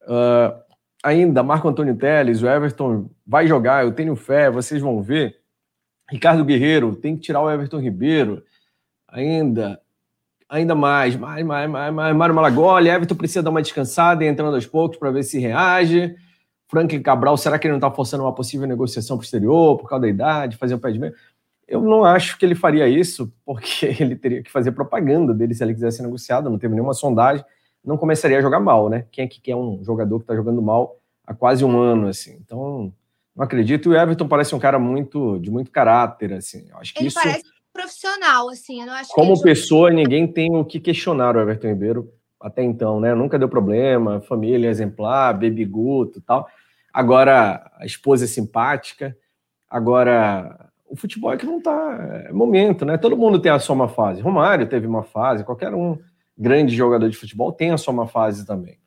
Uh, 0.03 0.57
ainda, 1.03 1.43
Marco 1.43 1.69
Antônio 1.69 1.97
Teles, 1.97 2.43
o 2.43 2.49
Everton 2.49 3.11
vai 3.27 3.47
jogar, 3.47 3.85
eu 3.85 3.93
tenho 3.93 4.17
fé, 4.17 4.51
vocês 4.51 4.81
vão 4.81 5.03
ver. 5.03 5.39
Ricardo 6.11 6.45
Guerreiro, 6.45 6.95
tem 6.95 7.17
que 7.17 7.23
tirar 7.23 7.43
o 7.43 7.51
Everton 7.51 7.79
Ribeiro. 7.79 8.43
Ainda, 9.09 9.81
ainda 10.49 10.75
mais, 10.75 11.17
mais, 11.17 11.45
mais, 11.45 11.69
mais, 11.69 11.93
mais. 11.93 12.17
Mário 12.17 12.35
Malagoli, 12.35 12.89
Everton 12.89 13.15
precisa 13.17 13.43
dar 13.43 13.51
uma 13.51 13.63
descansada 13.63 14.25
e 14.25 14.29
entrando 14.29 14.55
aos 14.55 14.67
poucos 14.67 14.99
para 14.99 15.11
ver 15.11 15.25
se 15.25 15.39
reage. 15.39 16.15
Franklin 16.69 17.01
Cabral, 17.01 17.37
será 17.37 17.59
que 17.59 17.67
ele 17.67 17.73
não 17.73 17.79
está 17.79 17.91
forçando 17.91 18.25
uma 18.25 18.35
possível 18.35 18.67
negociação 18.67 19.17
posterior 19.17 19.77
por 19.79 19.89
causa 19.89 20.03
da 20.03 20.09
idade, 20.09 20.57
fazer 20.57 20.75
um 20.75 20.79
pé 20.79 20.91
de 20.91 20.99
meio? 20.99 21.15
Eu 21.69 21.83
não 21.83 22.05
acho 22.05 22.39
que 22.39 22.47
ele 22.47 22.55
faria 22.55 22.89
isso, 22.89 23.33
porque 23.45 23.87
ele 24.01 24.17
teria 24.17 24.43
que 24.43 24.51
fazer 24.51 24.73
propaganda 24.73 25.35
dele 25.35 25.55
se 25.55 25.65
ele 25.65 25.75
quisesse 25.75 25.99
ser 25.99 26.03
negociado, 26.05 26.49
não 26.49 26.59
teve 26.59 26.75
nenhuma 26.75 26.95
sondagem, 26.95 27.45
não 27.85 27.97
começaria 27.97 28.39
a 28.39 28.43
jogar 28.43 28.61
mal, 28.61 28.89
né? 28.89 29.07
Quem 29.11 29.25
é 29.25 29.29
que 29.29 29.41
quer 29.41 29.57
um 29.57 29.83
jogador 29.85 30.19
que 30.19 30.25
está 30.25 30.35
jogando 30.35 30.61
mal 30.61 30.99
há 31.27 31.35
quase 31.35 31.65
um 31.65 31.79
ano, 31.79 32.09
assim? 32.09 32.37
Então, 32.45 32.93
não 33.35 33.45
acredito. 33.45 33.93
E 33.93 33.95
o 33.95 33.97
Everton 33.97 34.27
parece 34.27 34.55
um 34.55 34.59
cara 34.59 34.79
muito 34.79 35.39
de 35.39 35.51
muito 35.51 35.71
caráter, 35.71 36.33
assim. 36.33 36.67
Eu 36.69 36.79
acho 36.79 36.93
que 36.93 37.01
ele 37.01 37.09
isso 37.09 37.21
parece 37.23 37.45
profissional, 37.73 38.49
assim. 38.49 38.81
Eu 38.81 38.87
não 38.87 38.95
acho 38.95 39.13
Como 39.13 39.41
pessoa, 39.41 39.91
ninguém 39.91 40.27
tem 40.27 40.57
o 40.57 40.65
que 40.65 40.81
questionar 40.81 41.37
o 41.37 41.41
Everton 41.41 41.69
Ribeiro 41.69 42.13
até 42.41 42.63
então, 42.63 43.01
né? 43.01 43.15
Nunca 43.15 43.39
deu 43.39 43.49
problema, 43.49 44.21
família 44.21 44.69
exemplar, 44.69 45.35
baby 45.35 45.65
guto 45.65 46.21
tal. 46.21 46.49
Agora, 46.93 47.71
a 47.77 47.85
esposa 47.85 48.25
é 48.25 48.29
simpática. 48.29 49.17
Agora, 49.69 50.71
o 50.89 50.97
futebol 50.97 51.33
é 51.33 51.37
que 51.37 51.47
não 51.47 51.61
tá. 51.61 52.25
É 52.27 52.33
momento, 52.33 52.85
né? 52.85 52.97
Todo 52.97 53.17
mundo 53.17 53.39
tem 53.39 53.51
a 53.51 53.59
sua 53.59 53.75
uma 53.75 53.89
fase. 53.89 54.23
Romário 54.23 54.67
teve 54.69 54.87
uma 54.87 55.03
fase, 55.03 55.45
qualquer 55.45 55.75
um 55.75 55.99
grande 56.37 56.75
jogador 56.75 57.09
de 57.09 57.17
futebol 57.17 57.53
tem 57.53 57.71
a 57.71 57.79
sua 57.79 57.93
uma 57.93 58.07
fase 58.07 58.47
também. 58.47 58.79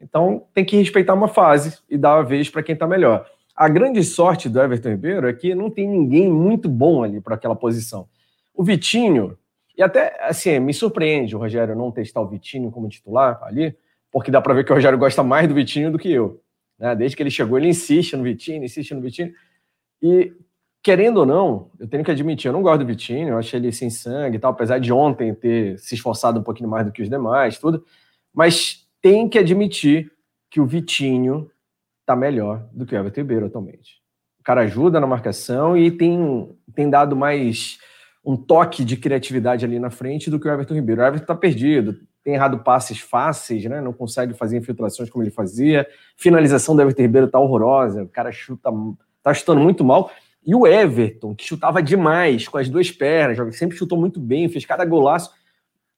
Então, 0.00 0.44
tem 0.54 0.64
que 0.64 0.76
respeitar 0.76 1.14
uma 1.14 1.28
fase 1.28 1.78
e 1.88 1.98
dar 1.98 2.18
a 2.18 2.22
vez 2.22 2.48
para 2.48 2.62
quem 2.62 2.74
está 2.74 2.86
melhor. 2.86 3.26
A 3.54 3.68
grande 3.68 4.04
sorte 4.04 4.48
do 4.48 4.60
Everton 4.60 4.90
Ribeiro 4.90 5.28
é 5.28 5.32
que 5.32 5.54
não 5.54 5.68
tem 5.68 5.88
ninguém 5.88 6.30
muito 6.30 6.68
bom 6.68 7.02
ali 7.02 7.20
para 7.20 7.34
aquela 7.34 7.56
posição. 7.56 8.08
O 8.54 8.62
Vitinho, 8.62 9.36
e 9.76 9.82
até, 9.82 10.16
assim, 10.20 10.58
me 10.60 10.72
surpreende 10.72 11.34
o 11.34 11.38
Rogério 11.38 11.74
não 11.74 11.90
testar 11.90 12.20
o 12.20 12.28
Vitinho 12.28 12.70
como 12.70 12.88
titular 12.88 13.40
ali, 13.42 13.76
porque 14.12 14.30
dá 14.30 14.40
para 14.40 14.54
ver 14.54 14.64
que 14.64 14.70
o 14.70 14.74
Rogério 14.74 14.98
gosta 14.98 15.22
mais 15.24 15.48
do 15.48 15.54
Vitinho 15.54 15.90
do 15.90 15.98
que 15.98 16.10
eu. 16.10 16.40
Né? 16.78 16.94
Desde 16.94 17.16
que 17.16 17.22
ele 17.22 17.30
chegou, 17.30 17.58
ele 17.58 17.68
insiste 17.68 18.16
no 18.16 18.22
Vitinho, 18.22 18.64
insiste 18.64 18.94
no 18.94 19.00
Vitinho. 19.00 19.32
E, 20.00 20.32
querendo 20.82 21.18
ou 21.18 21.26
não, 21.26 21.70
eu 21.78 21.88
tenho 21.88 22.04
que 22.04 22.10
admitir, 22.10 22.48
eu 22.48 22.52
não 22.52 22.62
gosto 22.62 22.80
do 22.80 22.86
Vitinho, 22.86 23.30
eu 23.30 23.38
achei 23.38 23.58
ele 23.58 23.72
sem 23.72 23.90
sangue 23.90 24.36
e 24.36 24.40
tal, 24.40 24.52
apesar 24.52 24.78
de 24.78 24.92
ontem 24.92 25.34
ter 25.34 25.78
se 25.78 25.94
esforçado 25.94 26.40
um 26.40 26.42
pouquinho 26.42 26.68
mais 26.68 26.86
do 26.86 26.92
que 26.92 27.02
os 27.02 27.08
demais, 27.08 27.58
tudo. 27.58 27.84
Mas 28.32 28.86
tem 29.02 29.28
que 29.28 29.38
admitir 29.38 30.10
que 30.50 30.60
o 30.60 30.66
Vitinho 30.66 31.50
tá 32.06 32.16
melhor 32.16 32.66
do 32.72 32.86
que 32.86 32.94
o 32.94 32.98
Everton 32.98 33.20
Ribeiro 33.20 33.46
atualmente. 33.46 34.00
O 34.40 34.42
cara 34.42 34.62
ajuda 34.62 34.98
na 34.98 35.06
marcação 35.06 35.76
e 35.76 35.90
tem, 35.90 36.56
tem 36.74 36.88
dado 36.88 37.14
mais 37.14 37.78
um 38.24 38.36
toque 38.36 38.84
de 38.84 38.96
criatividade 38.96 39.64
ali 39.64 39.78
na 39.78 39.90
frente 39.90 40.30
do 40.30 40.40
que 40.40 40.48
o 40.48 40.50
Everton 40.50 40.74
Ribeiro. 40.74 41.02
O 41.02 41.04
Everton 41.04 41.26
tá 41.26 41.34
perdido, 41.34 41.98
tem 42.24 42.34
errado 42.34 42.58
passes 42.60 42.98
fáceis, 42.98 43.64
né? 43.64 43.80
Não 43.80 43.92
consegue 43.92 44.34
fazer 44.34 44.56
infiltrações 44.56 45.10
como 45.10 45.22
ele 45.22 45.30
fazia. 45.30 45.86
Finalização 46.16 46.74
do 46.74 46.82
Everton 46.82 47.02
Ribeiro 47.02 47.28
tá 47.28 47.38
horrorosa, 47.38 48.04
o 48.04 48.08
cara 48.08 48.32
chuta, 48.32 48.70
tá 49.22 49.34
chutando 49.34 49.60
muito 49.60 49.84
mal. 49.84 50.10
E 50.48 50.54
o 50.54 50.66
Everton, 50.66 51.34
que 51.34 51.44
chutava 51.44 51.82
demais 51.82 52.48
com 52.48 52.56
as 52.56 52.70
duas 52.70 52.90
pernas, 52.90 53.54
sempre 53.54 53.76
chutou 53.76 53.98
muito 53.98 54.18
bem, 54.18 54.48
fez 54.48 54.64
cada 54.64 54.82
golaço, 54.82 55.30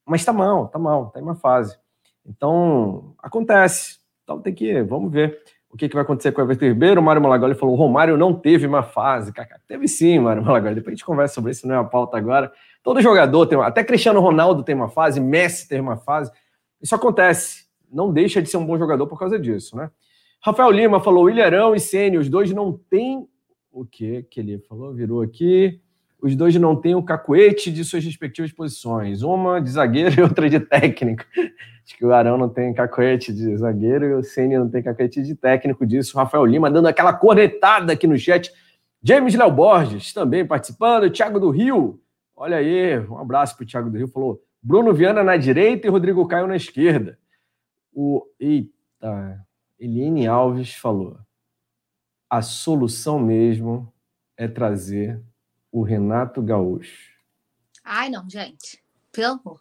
mas 0.04 0.24
tá 0.24 0.32
mal, 0.32 0.66
tá 0.66 0.76
mal, 0.76 1.06
tá 1.10 1.20
em 1.20 1.22
uma 1.22 1.36
fase. 1.36 1.78
Então, 2.26 3.14
acontece. 3.22 4.00
Então 4.24 4.40
tem 4.40 4.52
que, 4.52 4.82
vamos 4.82 5.12
ver 5.12 5.38
o 5.70 5.76
que, 5.76 5.88
que 5.88 5.94
vai 5.94 6.02
acontecer 6.02 6.32
com 6.32 6.40
o 6.40 6.44
Everton 6.44 6.64
Ribeiro. 6.64 7.00
O 7.00 7.04
Mário 7.04 7.22
Malagoli 7.22 7.54
falou: 7.54 7.76
o 7.76 7.78
Romário 7.78 8.16
não 8.16 8.34
teve 8.34 8.66
uma 8.66 8.82
fase. 8.82 9.32
Cacá. 9.32 9.60
Teve 9.68 9.86
sim, 9.86 10.18
Mário 10.18 10.44
Malagoli. 10.44 10.74
Depois 10.74 10.94
a 10.94 10.96
gente 10.96 11.04
conversa 11.04 11.34
sobre 11.36 11.52
isso, 11.52 11.68
não 11.68 11.76
é 11.76 11.78
a 11.78 11.84
pauta 11.84 12.16
agora. 12.16 12.50
Todo 12.82 13.00
jogador 13.00 13.46
tem 13.46 13.56
uma. 13.56 13.68
Até 13.68 13.84
Cristiano 13.84 14.18
Ronaldo 14.18 14.64
tem 14.64 14.74
uma 14.74 14.88
fase, 14.88 15.20
Messi 15.20 15.68
tem 15.68 15.78
uma 15.78 15.96
fase. 15.96 16.32
Isso 16.82 16.96
acontece. 16.96 17.66
Não 17.88 18.12
deixa 18.12 18.42
de 18.42 18.50
ser 18.50 18.56
um 18.56 18.66
bom 18.66 18.76
jogador 18.76 19.06
por 19.06 19.16
causa 19.16 19.38
disso, 19.38 19.76
né? 19.76 19.92
Rafael 20.42 20.72
Lima 20.72 20.98
falou: 20.98 21.30
Ilharão 21.30 21.72
e 21.72 21.78
Sene, 21.78 22.18
os 22.18 22.28
dois 22.28 22.50
não 22.50 22.72
têm. 22.72 23.28
O 23.72 23.84
que 23.84 24.22
que 24.24 24.40
ele 24.40 24.58
falou? 24.58 24.92
Virou 24.92 25.22
aqui. 25.22 25.80
Os 26.22 26.36
dois 26.36 26.54
não 26.56 26.76
têm 26.76 26.94
o 26.94 27.02
cacuete 27.02 27.72
de 27.72 27.82
suas 27.84 28.04
respectivas 28.04 28.52
posições. 28.52 29.22
Uma 29.22 29.60
de 29.60 29.70
zagueiro 29.70 30.20
e 30.20 30.22
outra 30.22 30.50
de 30.50 30.60
técnico. 30.60 31.24
Acho 31.84 31.96
que 31.96 32.04
o 32.04 32.12
Arão 32.12 32.36
não 32.36 32.48
tem 32.48 32.74
cacuete 32.74 33.32
de 33.32 33.56
zagueiro 33.56 34.04
e 34.04 34.14
o 34.14 34.22
Ceni 34.22 34.58
não 34.58 34.68
tem 34.68 34.82
cacuete 34.82 35.22
de 35.22 35.34
técnico 35.34 35.86
disso. 35.86 36.16
Rafael 36.16 36.44
Lima 36.44 36.70
dando 36.70 36.88
aquela 36.88 37.12
cornetada 37.12 37.92
aqui 37.92 38.06
no 38.06 38.18
chat. 38.18 38.52
James 39.02 39.34
Léo 39.34 39.50
Borges 39.50 40.12
também 40.12 40.46
participando. 40.46 41.10
Thiago 41.10 41.40
do 41.40 41.50
Rio 41.50 42.00
Olha 42.42 42.56
aí, 42.56 42.98
um 43.00 43.18
abraço 43.18 43.54
para 43.54 43.64
o 43.64 43.66
Thiago 43.66 43.90
do 43.90 43.98
Rio. 43.98 44.08
Falou 44.08 44.42
Bruno 44.62 44.94
Viana 44.94 45.22
na 45.22 45.36
direita 45.36 45.86
e 45.86 45.90
Rodrigo 45.90 46.26
Caio 46.26 46.46
na 46.46 46.56
esquerda. 46.56 47.18
O 47.92 48.26
eita, 48.40 49.44
Eliane 49.78 50.26
Alves 50.26 50.74
falou: 50.74 51.18
a 52.30 52.40
solução 52.42 53.18
mesmo 53.18 53.92
é 54.36 54.46
trazer 54.46 55.20
o 55.72 55.82
Renato 55.82 56.40
Gaúcho. 56.40 57.10
Ai, 57.84 58.08
não, 58.08 58.30
gente. 58.30 58.80
Pelo 59.10 59.40
amor. 59.44 59.60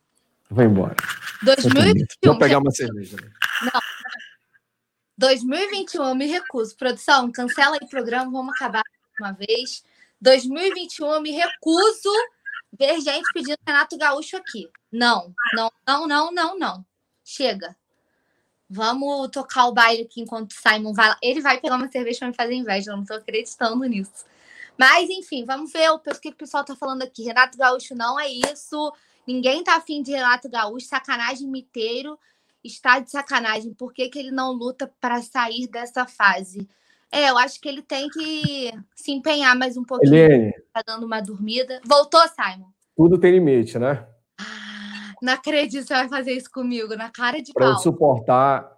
Vai 0.49 0.65
embora. 0.67 0.95
2021. 1.43 2.05
Vou 2.23 2.37
pegar 2.37 2.59
uma 2.59 2.71
cerveja. 2.71 3.17
Né? 3.17 3.31
Não. 3.73 3.81
2021, 5.17 6.03
eu 6.05 6.15
me 6.15 6.27
recuso. 6.27 6.77
Produção, 6.77 7.31
cancela 7.31 7.75
aí 7.75 7.85
o 7.85 7.89
programa, 7.89 8.31
vamos 8.31 8.55
acabar 8.55 8.83
uma 9.19 9.33
vez. 9.33 9.83
2021, 10.21 11.07
eu 11.07 11.21
me 11.21 11.31
recuso 11.31 12.09
ver 12.77 13.01
gente 13.01 13.27
pedindo 13.33 13.57
Renato 13.67 13.97
Gaúcho 13.97 14.37
aqui. 14.37 14.69
Não, 14.91 15.33
não, 15.53 15.71
não, 15.85 16.07
não, 16.07 16.31
não, 16.31 16.57
não. 16.57 16.85
Chega. 17.23 17.75
Vamos 18.69 19.29
tocar 19.29 19.65
o 19.65 19.73
baile 19.73 20.03
aqui 20.03 20.21
enquanto 20.21 20.51
o 20.51 20.53
Simon 20.53 20.93
vai 20.93 21.09
lá. 21.09 21.17
Ele 21.23 21.41
vai 21.41 21.59
pegar 21.59 21.75
uma 21.75 21.89
cerveja 21.89 22.19
para 22.19 22.27
me 22.27 22.35
fazer 22.35 22.53
inveja, 22.53 22.91
eu 22.91 22.97
não 22.97 23.05
tô 23.05 23.15
acreditando 23.15 23.83
nisso. 23.85 24.25
Mas, 24.77 25.09
enfim, 25.09 25.43
vamos 25.43 25.73
ver 25.73 25.89
o 25.89 25.99
que 25.99 26.29
o 26.29 26.35
pessoal 26.35 26.63
tá 26.63 26.75
falando 26.75 27.01
aqui. 27.01 27.23
Renato 27.23 27.57
Gaúcho 27.57 27.93
não 27.95 28.19
é 28.19 28.29
isso. 28.29 28.93
Ninguém 29.27 29.61
tá 29.63 29.75
afim 29.75 30.01
de 30.01 30.11
Renato 30.11 30.49
Gaúcho. 30.49 30.87
Sacanagem 30.87 31.49
miteiro. 31.49 32.17
Está 32.63 32.99
de 32.99 33.11
sacanagem. 33.11 33.73
Por 33.73 33.91
que, 33.91 34.07
que 34.07 34.19
ele 34.19 34.31
não 34.31 34.53
luta 34.53 34.89
para 35.01 35.21
sair 35.21 35.67
dessa 35.67 36.05
fase? 36.05 36.65
É, 37.11 37.29
eu 37.29 37.37
acho 37.37 37.59
que 37.59 37.67
ele 37.67 37.81
tem 37.81 38.07
que 38.07 38.71
se 38.95 39.11
empenhar 39.11 39.53
mais 39.57 39.75
um 39.75 39.83
pouquinho. 39.83 40.15
Helene. 40.15 40.53
Tá 40.71 40.81
dando 40.85 41.05
uma 41.05 41.19
dormida. 41.19 41.81
Voltou, 41.83 42.21
Simon? 42.29 42.69
Tudo 42.95 43.19
tem 43.19 43.31
limite, 43.31 43.79
né? 43.79 44.07
Ah, 44.39 44.68
não 45.21 45.33
acredito 45.33 45.81
que 45.81 45.87
você 45.87 45.93
vai 45.93 46.09
fazer 46.09 46.33
isso 46.33 46.49
comigo, 46.51 46.95
na 46.95 47.09
cara 47.11 47.41
de 47.41 47.53
Para 47.53 47.65
pau. 47.65 47.73
eu 47.75 47.79
suportar 47.79 48.71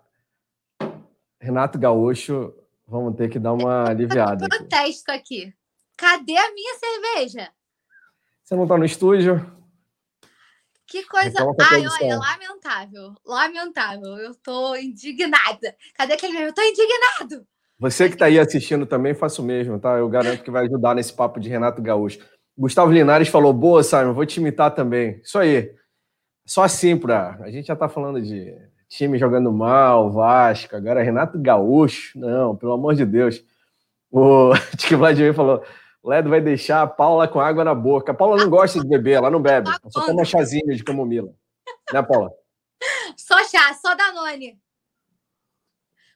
Renato 1.39 1.79
Gaúcho, 1.79 2.53
vamos 2.87 3.15
ter 3.15 3.29
que 3.29 3.39
dar 3.39 3.53
uma 3.53 3.85
aliviada. 3.89 4.45
aqui. 4.45 4.57
Protesto 4.57 5.11
aqui. 5.11 5.53
Cadê 5.97 6.37
a 6.37 6.53
minha 6.53 6.73
cerveja? 6.75 7.49
Você 8.43 8.55
não 8.55 8.67
tá 8.67 8.77
no 8.77 8.85
estúdio? 8.85 9.45
Que 10.87 11.03
coisa. 11.05 11.41
A 11.41 11.73
Ai, 11.73 11.85
olha, 11.87 12.17
lamentável. 12.17 13.15
Lamentável. 13.25 14.17
Eu 14.17 14.35
tô 14.35 14.75
indignada. 14.75 15.73
Cadê 15.95 16.13
aquele 16.13 16.33
meme? 16.33 16.47
Eu 16.47 16.53
tô 16.53 16.61
indignado. 16.61 17.47
Você 17.79 18.09
que 18.09 18.15
está 18.15 18.25
aí 18.25 18.37
assistindo 18.37 18.85
também, 18.85 19.13
faça 19.15 19.41
o 19.41 19.45
mesmo, 19.45 19.79
tá? 19.79 19.97
Eu 19.97 20.09
garanto 20.09 20.43
que 20.43 20.51
vai 20.51 20.65
ajudar 20.65 20.93
nesse 20.93 21.13
papo 21.13 21.39
de 21.39 21.47
Renato 21.49 21.81
Gaúcho. 21.81 22.19
Gustavo 22.57 22.91
Linares 22.91 23.29
falou: 23.29 23.53
boa, 23.53 23.81
Simon, 23.83 24.13
vou 24.13 24.25
te 24.25 24.39
imitar 24.41 24.75
também. 24.75 25.21
Isso 25.23 25.39
aí. 25.39 25.73
Só 26.45 26.63
assim, 26.63 26.97
pra. 26.97 27.37
A 27.41 27.51
gente 27.51 27.67
já 27.67 27.75
tá 27.75 27.87
falando 27.87 28.21
de 28.21 28.55
time 28.89 29.17
jogando 29.17 29.51
mal, 29.51 30.11
Vasco, 30.11 30.75
agora 30.75 31.03
Renato 31.03 31.39
Gaúcho. 31.39 32.17
Não, 32.19 32.55
pelo 32.55 32.73
amor 32.73 32.95
de 32.95 33.05
Deus. 33.05 33.43
O 34.11 34.51
Tique 34.77 34.95
Vladimir 34.95 35.33
falou: 35.33 35.63
Ledo 36.03 36.29
vai 36.29 36.41
deixar 36.41 36.81
a 36.81 36.87
Paula 36.87 37.27
com 37.27 37.39
água 37.39 37.63
na 37.63 37.73
boca. 37.75 38.11
A 38.11 38.15
Paula 38.15 38.37
não 38.37 38.49
gosta 38.49 38.79
de 38.79 38.87
beber, 38.87 39.13
ela 39.13 39.29
não 39.29 39.41
bebe. 39.41 39.69
Ela 39.69 39.79
só 39.89 40.05
toma 40.05 40.25
chazinho 40.25 40.75
de 40.75 40.83
camomila. 40.83 41.31
Né, 41.93 42.01
Paula? 42.01 42.31
Só 43.15 43.37
chá, 43.45 43.73
só 43.75 43.95
Danone. 43.95 44.59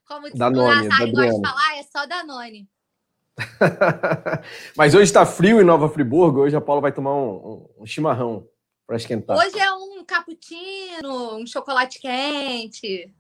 Como 0.07 0.23
diz 0.29 0.33
Danone, 0.37 0.87
o 0.87 0.89
Nazário 0.89 1.13
gosta 1.13 1.41
de 1.41 1.47
falar, 1.47 1.77
é 1.77 1.83
só 1.83 2.05
Danone. 2.05 2.69
Mas 4.77 4.93
hoje 4.93 5.03
está 5.05 5.25
frio 5.25 5.59
em 5.61 5.63
Nova 5.63 5.89
Friburgo. 5.89 6.41
Hoje 6.41 6.55
a 6.55 6.61
Paula 6.61 6.81
vai 6.81 6.91
tomar 6.91 7.13
um, 7.15 7.29
um- 7.35 7.69
um 7.81 7.85
chimarrão 7.85 8.47
para 8.85 8.97
esquentar. 8.97 9.37
Hoje 9.37 9.59
é 9.59 9.71
um 9.73 10.03
cappuccino, 10.05 11.37
um 11.37 11.47
chocolate 11.47 11.99
quente, 11.99 13.11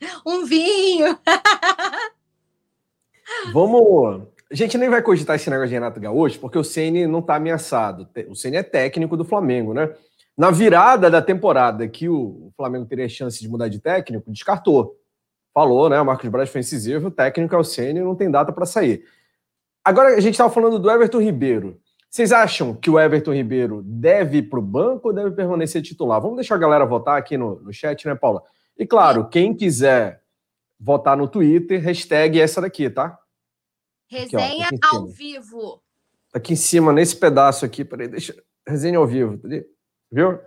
um 0.26 0.44
vinho. 0.44 1.18
Vamos. 3.52 4.28
A 4.50 4.54
gente 4.54 4.78
nem 4.78 4.88
vai 4.88 5.02
cogitar 5.02 5.34
esse 5.34 5.50
negócio 5.50 5.68
de 5.68 5.74
Renato 5.74 5.98
Gaúcho, 5.98 6.38
porque 6.38 6.56
o 6.56 6.62
Ceni 6.62 7.06
não 7.06 7.18
está 7.18 7.34
ameaçado. 7.34 8.08
O 8.28 8.36
Ceni 8.36 8.58
é 8.58 8.62
técnico 8.62 9.16
do 9.16 9.24
Flamengo, 9.24 9.74
né? 9.74 9.92
Na 10.36 10.50
virada 10.50 11.10
da 11.10 11.20
temporada 11.20 11.88
que 11.88 12.08
o 12.08 12.52
Flamengo 12.56 12.86
teria 12.86 13.08
chance 13.08 13.40
de 13.40 13.48
mudar 13.48 13.68
de 13.68 13.80
técnico, 13.80 14.30
descartou. 14.30 14.96
Falou, 15.52 15.88
né? 15.88 16.00
O 16.00 16.04
Marcos 16.04 16.28
Braz 16.28 16.50
foi 16.50 16.60
incisivo, 16.60 17.08
o 17.08 17.10
técnico 17.10 17.54
é 17.54 17.58
o 17.58 17.64
Ceni, 17.64 18.00
não 18.00 18.14
tem 18.14 18.30
data 18.30 18.52
para 18.52 18.66
sair. 18.66 19.04
Agora 19.84 20.14
a 20.14 20.20
gente 20.20 20.34
estava 20.34 20.52
falando 20.52 20.78
do 20.78 20.90
Everton 20.90 21.20
Ribeiro. 21.20 21.80
Vocês 22.08 22.32
acham 22.32 22.74
que 22.74 22.88
o 22.88 22.98
Everton 22.98 23.32
Ribeiro 23.34 23.82
deve 23.84 24.38
ir 24.38 24.42
para 24.44 24.58
o 24.58 24.62
banco 24.62 25.08
ou 25.08 25.14
deve 25.14 25.32
permanecer 25.32 25.82
titular? 25.82 26.20
Vamos 26.20 26.36
deixar 26.36 26.54
a 26.54 26.58
galera 26.58 26.86
votar 26.86 27.18
aqui 27.18 27.36
no, 27.36 27.60
no 27.60 27.72
chat, 27.72 28.06
né, 28.06 28.14
Paula? 28.14 28.42
E 28.78 28.86
claro, 28.86 29.28
quem 29.28 29.54
quiser 29.54 30.22
votar 30.78 31.16
no 31.16 31.28
Twitter, 31.28 31.80
hashtag 31.80 32.40
essa 32.40 32.60
daqui, 32.60 32.88
tá? 32.88 33.18
Aqui, 34.10 34.36
ó, 34.36 34.38
Resenha 34.38 34.66
aqui 34.66 34.74
em 34.76 34.78
ao 34.82 35.06
cima. 35.06 35.14
vivo. 35.14 35.82
Tá 36.32 36.38
aqui 36.38 36.52
em 36.52 36.56
cima, 36.56 36.92
nesse 36.92 37.16
pedaço 37.16 37.64
aqui. 37.64 37.84
Peraí, 37.84 38.08
deixa. 38.08 38.34
Resenha 38.66 38.98
ao 38.98 39.06
vivo. 39.06 39.36
tá? 39.38 39.48
Viu? 40.10 40.38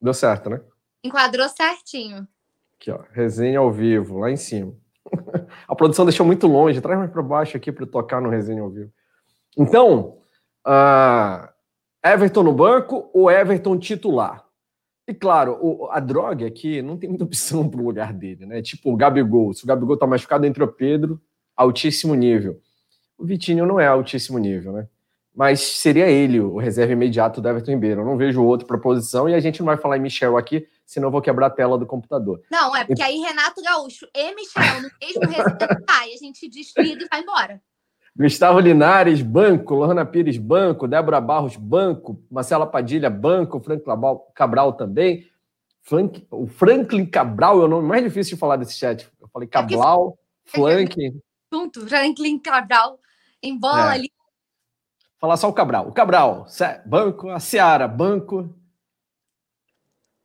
Deu 0.00 0.14
certo, 0.14 0.48
né? 0.50 0.60
Enquadrou 1.02 1.48
certinho. 1.48 2.26
Aqui, 2.78 2.90
ó. 2.90 3.00
Resenha 3.12 3.58
ao 3.58 3.70
vivo, 3.70 4.18
lá 4.18 4.30
em 4.30 4.36
cima. 4.36 4.74
A 5.68 5.74
produção 5.74 6.04
deixou 6.04 6.24
muito 6.24 6.46
longe. 6.46 6.80
Traz 6.80 6.98
mais 6.98 7.10
para 7.10 7.22
baixo 7.22 7.56
aqui 7.56 7.70
para 7.70 7.86
tocar 7.86 8.20
no 8.20 8.30
resenha 8.30 8.62
ao 8.62 8.70
vivo. 8.70 8.90
Então, 9.56 10.18
ah, 10.64 11.52
Everton 12.04 12.42
no 12.42 12.52
banco 12.52 13.10
ou 13.12 13.30
Everton 13.30 13.78
titular? 13.78 14.44
E 15.06 15.12
claro, 15.12 15.58
o- 15.60 15.88
a 15.90 16.00
droga 16.00 16.46
aqui 16.46 16.80
não 16.80 16.96
tem 16.96 17.08
muita 17.08 17.24
opção 17.24 17.68
para 17.68 17.80
o 17.80 17.84
lugar 17.84 18.12
dele, 18.12 18.46
né? 18.46 18.62
Tipo 18.62 18.92
o 18.92 18.96
Gabigol. 18.96 19.52
Se 19.52 19.64
o 19.64 19.66
Gabigol 19.66 19.96
tá 19.98 20.06
machucado, 20.06 20.46
entra 20.46 20.64
o 20.64 20.68
Pedro, 20.72 21.20
altíssimo 21.54 22.14
nível. 22.14 22.58
O 23.18 23.24
Vitinho 23.24 23.66
não 23.66 23.78
é 23.78 23.86
altíssimo 23.86 24.38
nível, 24.38 24.72
né? 24.72 24.88
Mas 25.36 25.60
seria 25.60 26.06
ele 26.08 26.40
o 26.40 26.58
reserva 26.58 26.92
imediato 26.92 27.40
do 27.40 27.48
Everton 27.48 27.72
Ribeiro. 27.72 28.00
Eu 28.00 28.04
não 28.06 28.16
vejo 28.16 28.42
outro 28.42 28.66
para 28.66 28.78
posição 28.78 29.28
e 29.28 29.34
a 29.34 29.40
gente 29.40 29.58
não 29.60 29.66
vai 29.66 29.76
falar 29.76 29.96
em 29.98 30.00
Michel 30.00 30.36
aqui, 30.36 30.66
senão 30.86 31.08
eu 31.08 31.12
vou 31.12 31.20
quebrar 31.20 31.48
a 31.48 31.50
tela 31.50 31.76
do 31.76 31.84
computador. 31.86 32.40
Não, 32.50 32.74
é 32.74 32.84
porque 32.84 33.02
aí 33.02 33.18
Renato 33.18 33.60
Gaúcho 33.60 34.06
e 34.14 34.34
Michel 34.34 34.80
no 34.80 34.88
mesmo 35.02 35.20
resenha 35.28 35.82
sai, 35.90 36.12
a 36.14 36.16
gente 36.16 36.48
desliga 36.48 37.04
e 37.04 37.08
vai 37.10 37.20
embora. 37.20 37.60
Gustavo 38.16 38.60
Linares, 38.60 39.22
banco. 39.22 39.74
Lohana 39.74 40.06
Pires, 40.06 40.38
banco. 40.38 40.86
Débora 40.86 41.20
Barros, 41.20 41.56
banco. 41.56 42.22
Marcela 42.30 42.66
Padilha, 42.66 43.10
banco. 43.10 43.60
Frank 43.60 43.84
Cabral 44.34 44.72
também. 44.74 45.26
Frank, 45.82 46.26
o 46.30 46.46
Franklin 46.46 47.04
Cabral 47.04 47.60
é 47.60 47.64
o 47.64 47.68
nome 47.68 47.86
mais 47.86 48.02
difícil 48.02 48.36
de 48.36 48.40
falar 48.40 48.56
desse 48.56 48.74
chat. 48.74 49.10
Eu 49.20 49.28
falei 49.28 49.46
é 49.46 49.50
Cabral, 49.50 50.18
é 50.46 50.50
Frank. 50.50 51.22
Junto, 51.52 51.86
Franklin 51.86 52.38
Cabral. 52.38 52.98
Em 53.42 53.58
bola 53.58 53.92
é. 53.92 53.94
ali. 53.94 54.12
Falar 55.20 55.36
só 55.36 55.48
o 55.48 55.52
Cabral. 55.52 55.88
O 55.88 55.92
Cabral, 55.92 56.46
banco. 56.86 57.28
A 57.28 57.40
Seara, 57.40 57.86
banco. 57.86 58.54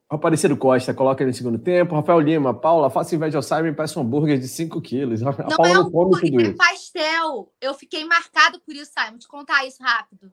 Aparecido 0.10 0.58
Costa, 0.58 0.92
coloca 0.92 1.22
ele 1.22 1.30
no 1.30 1.38
segundo 1.38 1.60
tempo. 1.60 1.94
Rafael 1.94 2.20
Lima, 2.20 2.52
Paula, 2.52 2.90
faça 2.90 3.14
inveja 3.14 3.38
ao 3.38 3.44
Simon 3.44 3.68
e 3.68 3.74
peça 3.74 4.00
um 4.00 4.02
hambúrguer 4.02 4.40
de 4.40 4.48
5 4.48 4.82
quilos. 4.82 5.22
A 5.22 5.26
não 5.26 5.34
Paula 5.34 5.70
é 5.70 5.74
não 5.76 5.92
come 5.92 6.20
tudo 6.20 6.42
é 6.42 6.54
pastel. 6.54 7.54
Eu 7.62 7.76
fiquei 7.76 8.04
marcado 8.06 8.60
por 8.60 8.74
isso, 8.74 8.92
Simon. 8.92 9.20
Te 9.20 9.28
contar 9.28 9.68
isso 9.68 9.84
rápido. 9.84 10.32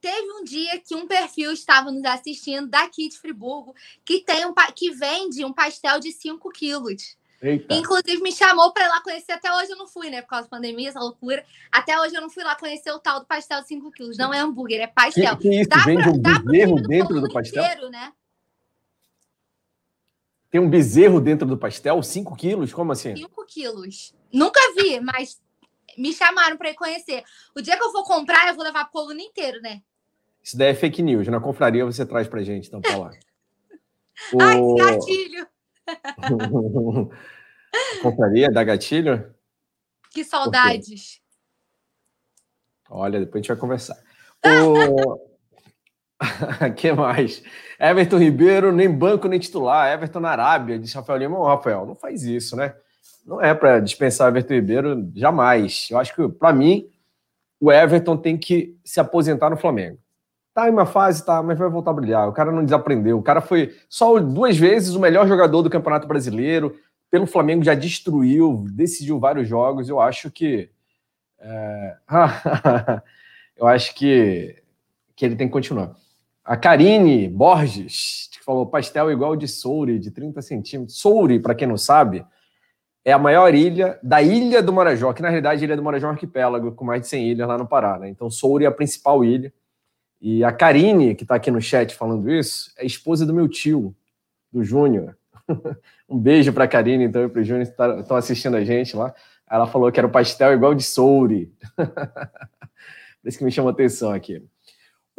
Teve 0.00 0.32
um 0.32 0.42
dia 0.42 0.80
que 0.80 0.96
um 0.96 1.06
perfil 1.06 1.52
estava 1.52 1.92
nos 1.92 2.04
assistindo 2.04 2.68
daqui 2.68 3.08
de 3.08 3.18
Friburgo 3.18 3.72
que, 4.04 4.20
tem 4.20 4.44
um, 4.46 4.54
que 4.74 4.90
vende 4.90 5.44
um 5.44 5.52
pastel 5.52 6.00
de 6.00 6.10
5 6.10 6.50
quilos. 6.50 7.16
Eita. 7.40 7.72
Inclusive, 7.72 8.20
me 8.20 8.32
chamou 8.32 8.72
para 8.72 8.84
ir 8.84 8.88
lá 8.88 9.00
conhecer. 9.00 9.30
Até 9.30 9.52
hoje 9.54 9.70
eu 9.70 9.76
não 9.76 9.86
fui, 9.86 10.10
né? 10.10 10.22
Por 10.22 10.28
causa 10.28 10.48
da 10.48 10.56
pandemia, 10.56 10.88
essa 10.88 10.98
loucura. 10.98 11.44
Até 11.70 12.00
hoje 12.00 12.16
eu 12.16 12.20
não 12.20 12.30
fui 12.30 12.42
lá 12.42 12.56
conhecer 12.56 12.90
o 12.90 12.98
tal 12.98 13.20
do 13.20 13.26
pastel 13.26 13.60
de 13.60 13.68
5 13.68 13.92
quilos. 13.92 14.18
Não 14.18 14.34
é 14.34 14.40
hambúrguer, 14.40 14.80
é 14.80 14.88
pastel. 14.88 15.36
Que, 15.36 15.48
que 15.48 15.60
isso? 15.60 15.68
Dá 15.68 15.84
Vende 15.84 16.02
pra, 16.02 16.10
um 16.10 16.18
bezerro 16.18 16.82
dentro 16.82 17.20
do 17.20 17.32
pastel? 17.32 17.62
Inteiro, 17.62 17.90
né? 17.90 18.12
Tem 20.50 20.60
um 20.60 20.68
bezerro 20.68 21.20
dentro 21.20 21.46
do 21.46 21.58
pastel? 21.58 22.02
5 22.02 22.34
quilos? 22.36 22.72
Como 22.72 22.92
assim? 22.92 23.14
5 23.14 23.46
quilos. 23.46 24.14
Nunca 24.32 24.60
vi, 24.74 24.98
mas 25.00 25.40
me 25.96 26.12
chamaram 26.12 26.56
para 26.56 26.70
ir 26.70 26.74
conhecer. 26.74 27.22
O 27.54 27.60
dia 27.60 27.76
que 27.76 27.82
eu 27.82 27.92
for 27.92 28.04
comprar, 28.04 28.48
eu 28.48 28.54
vou 28.54 28.64
levar 28.64 28.82
a 28.82 28.86
coluna 28.86 29.20
inteiro, 29.20 29.60
né? 29.60 29.82
Isso 30.42 30.56
daí 30.56 30.68
é 30.68 30.74
fake 30.74 31.02
news. 31.02 31.28
Na 31.28 31.40
confraria 31.40 31.84
você 31.84 32.06
traz 32.06 32.26
pra 32.26 32.42
gente, 32.42 32.68
então, 32.68 32.80
pra 32.80 32.96
lá. 32.96 33.10
o... 34.32 34.40
Ai, 34.40 34.56
que 34.56 34.74
gatilho! 34.76 35.48
confraria 38.02 38.50
dá 38.50 38.64
gatilho? 38.64 39.34
Que 40.10 40.24
saudades. 40.24 41.20
Olha, 42.88 43.20
depois 43.20 43.34
a 43.34 43.42
gente 43.42 43.48
vai 43.48 43.56
conversar. 43.56 43.96
O... 44.46 45.27
que 46.76 46.92
mais? 46.92 47.42
Everton 47.78 48.18
Ribeiro, 48.18 48.72
nem 48.72 48.90
banco 48.90 49.28
nem 49.28 49.38
titular. 49.38 49.92
Everton 49.92 50.20
na 50.20 50.30
Arábia, 50.30 50.78
disse 50.78 50.96
Rafael 50.96 51.18
Lima. 51.18 51.46
Rafael, 51.46 51.86
não 51.86 51.94
faz 51.94 52.24
isso, 52.24 52.56
né? 52.56 52.74
Não 53.24 53.40
é 53.40 53.54
para 53.54 53.78
dispensar 53.80 54.28
Everton 54.28 54.54
Ribeiro 54.54 55.10
jamais. 55.14 55.88
Eu 55.90 55.98
acho 55.98 56.14
que, 56.14 56.28
para 56.28 56.52
mim, 56.52 56.88
o 57.60 57.70
Everton 57.70 58.16
tem 58.16 58.36
que 58.36 58.76
se 58.84 58.98
aposentar 58.98 59.50
no 59.50 59.56
Flamengo. 59.56 59.98
Tá 60.54 60.68
em 60.68 60.72
uma 60.72 60.86
fase, 60.86 61.24
tá, 61.24 61.40
mas 61.40 61.56
vai 61.56 61.68
voltar 61.68 61.92
a 61.92 61.94
brilhar. 61.94 62.28
O 62.28 62.32
cara 62.32 62.50
não 62.50 62.64
desaprendeu. 62.64 63.18
O 63.18 63.22
cara 63.22 63.40
foi 63.40 63.76
só 63.88 64.18
duas 64.18 64.56
vezes 64.56 64.94
o 64.94 65.00
melhor 65.00 65.28
jogador 65.28 65.62
do 65.62 65.70
Campeonato 65.70 66.08
Brasileiro. 66.08 66.74
Pelo 67.10 67.26
Flamengo 67.26 67.62
já 67.62 67.74
destruiu, 67.74 68.64
decidiu 68.72 69.20
vários 69.20 69.48
jogos. 69.48 69.88
Eu 69.88 70.00
acho 70.00 70.30
que. 70.32 70.68
É... 71.38 71.96
eu 73.56 73.68
acho 73.68 73.94
que, 73.94 74.60
que 75.14 75.24
ele 75.24 75.36
tem 75.36 75.46
que 75.46 75.52
continuar. 75.52 75.94
A 76.48 76.56
Karine 76.56 77.28
Borges, 77.28 78.30
que 78.32 78.42
falou 78.42 78.64
pastel 78.64 79.12
igual 79.12 79.36
de 79.36 79.46
Souri, 79.46 79.98
de 79.98 80.10
30 80.10 80.40
centímetros. 80.40 80.98
Souri, 80.98 81.38
para 81.38 81.54
quem 81.54 81.68
não 81.68 81.76
sabe, 81.76 82.24
é 83.04 83.12
a 83.12 83.18
maior 83.18 83.54
ilha 83.54 84.00
da 84.02 84.22
Ilha 84.22 84.62
do 84.62 84.72
Marajó, 84.72 85.12
que 85.12 85.20
na 85.20 85.28
realidade 85.28 85.60
a 85.60 85.64
Ilha 85.66 85.76
do 85.76 85.82
Marajó 85.82 86.06
é 86.06 86.08
um 86.08 86.12
arquipélago 86.14 86.72
com 86.72 86.86
mais 86.86 87.02
de 87.02 87.08
100 87.08 87.32
ilhas 87.32 87.46
lá 87.46 87.58
no 87.58 87.68
Pará. 87.68 87.98
Né? 87.98 88.08
Então 88.08 88.30
Souri 88.30 88.64
é 88.64 88.66
a 88.66 88.72
principal 88.72 89.22
ilha. 89.22 89.52
E 90.22 90.42
a 90.42 90.50
Karine, 90.50 91.14
que 91.14 91.22
está 91.22 91.34
aqui 91.34 91.50
no 91.50 91.60
chat 91.60 91.94
falando 91.94 92.30
isso, 92.30 92.72
é 92.78 92.86
esposa 92.86 93.26
do 93.26 93.34
meu 93.34 93.46
tio, 93.46 93.94
do 94.50 94.64
Júnior. 94.64 95.18
um 96.08 96.18
beijo 96.18 96.50
para 96.50 96.64
a 96.64 96.68
Karine 96.68 97.04
então, 97.04 97.26
e 97.26 97.28
para 97.28 97.42
o 97.42 97.44
Júnior 97.44 97.66
que 97.66 97.72
estão 97.72 98.02
tá, 98.04 98.16
assistindo 98.16 98.56
a 98.56 98.64
gente 98.64 98.96
lá. 98.96 99.14
Ela 99.50 99.66
falou 99.66 99.92
que 99.92 100.00
era 100.00 100.06
o 100.06 100.10
pastel 100.10 100.54
igual 100.54 100.74
de 100.74 100.82
Souri. 100.82 101.52
Por 101.76 103.28
isso 103.28 103.36
que 103.36 103.44
me 103.44 103.52
chama 103.52 103.68
atenção 103.68 104.12
aqui. 104.12 104.42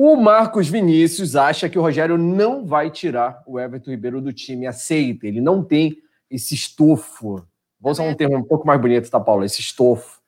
O 0.02 0.16
Marcos 0.16 0.70
Vinícius 0.70 1.36
acha 1.36 1.68
que 1.68 1.78
o 1.78 1.82
Rogério 1.82 2.18
não 2.18 2.66
vai 2.66 2.90
tirar 2.90 3.44
o 3.46 3.60
Everton 3.60 3.92
Ribeiro 3.92 4.22
do 4.22 4.32
time, 4.32 4.66
aceita, 4.66 5.28
ele 5.28 5.42
não 5.42 5.62
tem 5.62 5.98
esse 6.32 6.56
estofo. 6.56 7.46
Vou 7.78 7.92
usar 7.92 8.04
um 8.04 8.16
termo 8.16 8.38
um 8.38 8.44
pouco 8.46 8.66
mais 8.66 8.80
bonito, 8.80 9.12
tá, 9.12 9.20
Paulo? 9.20 9.44
Esse 9.44 9.60
estofo 9.60 10.22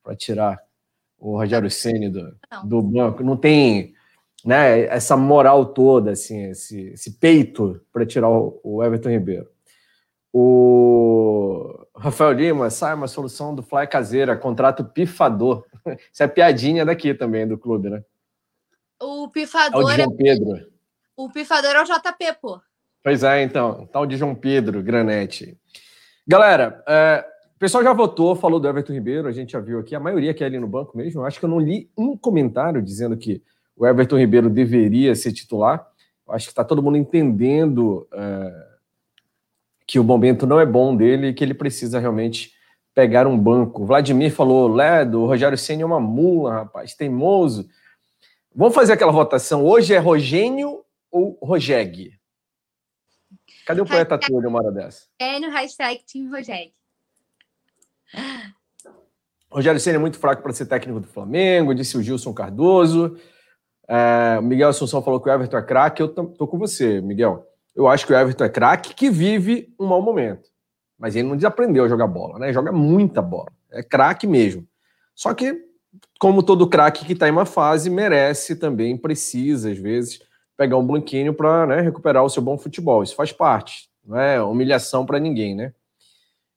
para 0.00 0.14
tirar 0.14 0.62
o 1.18 1.38
Rogério 1.38 1.68
Ceni 1.68 2.08
do, 2.08 2.36
do 2.62 2.80
banco. 2.80 3.24
Não 3.24 3.36
tem 3.36 3.94
né, 4.44 4.82
essa 4.82 5.16
moral 5.16 5.66
toda, 5.66 6.12
assim, 6.12 6.50
esse, 6.50 6.90
esse 6.90 7.18
peito 7.18 7.80
para 7.92 8.06
tirar 8.06 8.30
o, 8.30 8.60
o, 8.62 8.84
Everton 8.84 9.08
Ribeiro. 9.08 9.48
O 10.32 11.84
Rafael 11.96 12.30
Lima, 12.30 12.70
sai 12.70 12.94
uma 12.94 13.08
solução 13.08 13.56
do 13.56 13.62
Fly 13.64 13.88
caseira, 13.88 14.36
contrato 14.36 14.84
pifador. 14.84 15.66
Isso 16.12 16.22
é 16.22 16.28
piadinha 16.28 16.84
daqui 16.84 17.12
também, 17.12 17.44
do 17.44 17.58
clube, 17.58 17.90
né? 17.90 18.04
O 19.00 19.28
pifador. 19.28 19.90
É 19.90 19.94
o 19.94 19.96
João 19.96 20.16
Pedro. 20.16 20.66
O 21.16 21.30
pifador 21.30 21.70
é 21.70 21.82
o 21.82 21.84
JP, 21.84 22.38
pô. 22.40 22.60
Pois 23.02 23.22
é, 23.22 23.42
então. 23.42 23.86
Tal 23.92 24.06
de 24.06 24.16
João 24.16 24.34
Pedro, 24.34 24.82
Granete. 24.82 25.56
Galera, 26.26 26.82
é, 26.88 27.24
o 27.54 27.58
pessoal 27.58 27.84
já 27.84 27.92
votou, 27.92 28.34
falou 28.34 28.60
do 28.60 28.68
Everton 28.68 28.92
Ribeiro, 28.92 29.28
a 29.28 29.32
gente 29.32 29.52
já 29.52 29.60
viu 29.60 29.78
aqui, 29.78 29.94
a 29.94 30.00
maioria 30.00 30.34
que 30.34 30.42
é 30.42 30.46
ali 30.46 30.58
no 30.58 30.66
banco 30.66 30.96
mesmo. 30.96 31.24
Acho 31.24 31.38
que 31.38 31.44
eu 31.44 31.48
não 31.48 31.60
li 31.60 31.90
um 31.96 32.16
comentário 32.16 32.82
dizendo 32.82 33.16
que 33.16 33.42
o 33.76 33.86
Everton 33.86 34.18
Ribeiro 34.18 34.50
deveria 34.50 35.14
ser 35.14 35.32
titular. 35.32 35.86
Acho 36.28 36.46
que 36.46 36.52
está 36.52 36.64
todo 36.64 36.82
mundo 36.82 36.96
entendendo 36.96 38.08
é, 38.12 38.66
que 39.86 39.98
o 39.98 40.04
momento 40.04 40.46
não 40.46 40.58
é 40.58 40.66
bom 40.66 40.96
dele 40.96 41.28
e 41.28 41.34
que 41.34 41.44
ele 41.44 41.54
precisa 41.54 42.00
realmente 42.00 42.52
pegar 42.94 43.26
um 43.26 43.38
banco. 43.38 43.82
O 43.82 43.86
Vladimir 43.86 44.32
falou, 44.32 44.66
Ledo, 44.68 45.22
o 45.22 45.26
Rogério 45.26 45.56
Senna 45.56 45.82
é 45.82 45.86
uma 45.86 46.00
mula, 46.00 46.54
rapaz, 46.54 46.94
teimoso. 46.94 47.68
Vamos 48.58 48.74
fazer 48.74 48.94
aquela 48.94 49.12
votação. 49.12 49.62
Hoje 49.62 49.92
é 49.92 49.98
Rogênio 49.98 50.82
ou 51.10 51.38
Rogeg? 51.42 52.18
Cadê 53.66 53.82
o 53.82 53.84
hashtag, 53.84 54.08
poeta 54.08 54.18
Túlio 54.18 54.48
uma 54.48 54.60
hora 54.60 54.72
dessa? 54.72 55.04
É 55.18 55.38
no 55.38 55.50
hashtag 55.50 56.02
Team 56.10 56.30
Rogeg. 56.30 56.72
Rogério 59.52 59.78
Senna 59.78 59.96
é 59.96 59.98
muito 59.98 60.18
fraco 60.18 60.42
para 60.42 60.54
ser 60.54 60.64
técnico 60.64 61.00
do 61.00 61.06
Flamengo, 61.06 61.74
disse 61.74 61.98
o 61.98 62.02
Gilson 62.02 62.32
Cardoso. 62.32 63.18
É, 63.86 64.38
o 64.38 64.42
Miguel 64.42 64.70
Assunção 64.70 65.02
falou 65.02 65.20
que 65.20 65.28
o 65.28 65.32
Everton 65.32 65.58
é 65.58 65.62
craque. 65.62 66.00
Eu 66.00 66.08
tô 66.08 66.48
com 66.48 66.58
você, 66.58 67.02
Miguel. 67.02 67.46
Eu 67.74 67.86
acho 67.86 68.06
que 68.06 68.12
o 68.14 68.16
Everton 68.16 68.44
é 68.44 68.48
craque 68.48 68.94
que 68.94 69.10
vive 69.10 69.70
um 69.78 69.84
mau 69.84 70.00
momento. 70.00 70.48
Mas 70.98 71.14
ele 71.14 71.28
não 71.28 71.36
desaprendeu 71.36 71.84
a 71.84 71.88
jogar 71.88 72.06
bola, 72.06 72.38
né? 72.38 72.54
Joga 72.54 72.72
muita 72.72 73.20
bola. 73.20 73.52
É 73.70 73.82
craque 73.82 74.26
mesmo. 74.26 74.66
Só 75.14 75.34
que 75.34 75.62
como 76.18 76.42
todo 76.42 76.68
craque 76.68 77.04
que 77.04 77.12
está 77.12 77.28
em 77.28 77.32
uma 77.32 77.46
fase, 77.46 77.90
merece 77.90 78.56
também, 78.56 78.96
precisa, 78.96 79.70
às 79.70 79.78
vezes, 79.78 80.20
pegar 80.56 80.76
um 80.76 80.86
blanquinho 80.86 81.34
para 81.34 81.66
né, 81.66 81.80
recuperar 81.80 82.24
o 82.24 82.30
seu 82.30 82.42
bom 82.42 82.56
futebol. 82.56 83.02
Isso 83.02 83.14
faz 83.14 83.32
parte, 83.32 83.88
não 84.04 84.18
é 84.18 84.42
humilhação 84.42 85.04
para 85.04 85.18
ninguém, 85.18 85.54
né? 85.54 85.72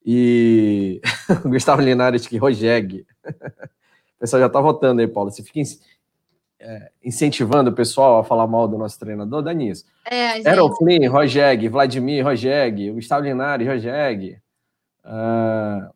E 0.06 1.02
Gustavo 1.46 1.82
Linares 1.82 2.26
que 2.26 2.38
Rogeg. 2.38 3.06
o 3.26 4.20
pessoal 4.20 4.40
já 4.40 4.48
está 4.48 4.62
votando 4.62 5.02
aí, 5.02 5.08
Paulo. 5.08 5.30
Você 5.30 5.44
fica 5.44 5.60
é, 6.60 6.92
incentivando 7.04 7.70
o 7.70 7.74
pessoal 7.74 8.20
a 8.20 8.24
falar 8.24 8.48
mal 8.48 8.68
do 8.68 8.78
nosso 8.78 9.00
treinador, 9.00 9.42
dá 9.42 9.54
nisso. 9.54 9.86
É, 10.06 10.36
gente... 10.36 10.48
Aeroflin, 10.48 11.06
Rogeg, 11.08 11.68
Vladimir, 11.68 12.24
Rogeg, 12.24 12.92
Gustavo 12.92 13.24
Linares, 13.24 13.68
Rogeg. 13.68 14.40
Uh, 15.06 15.90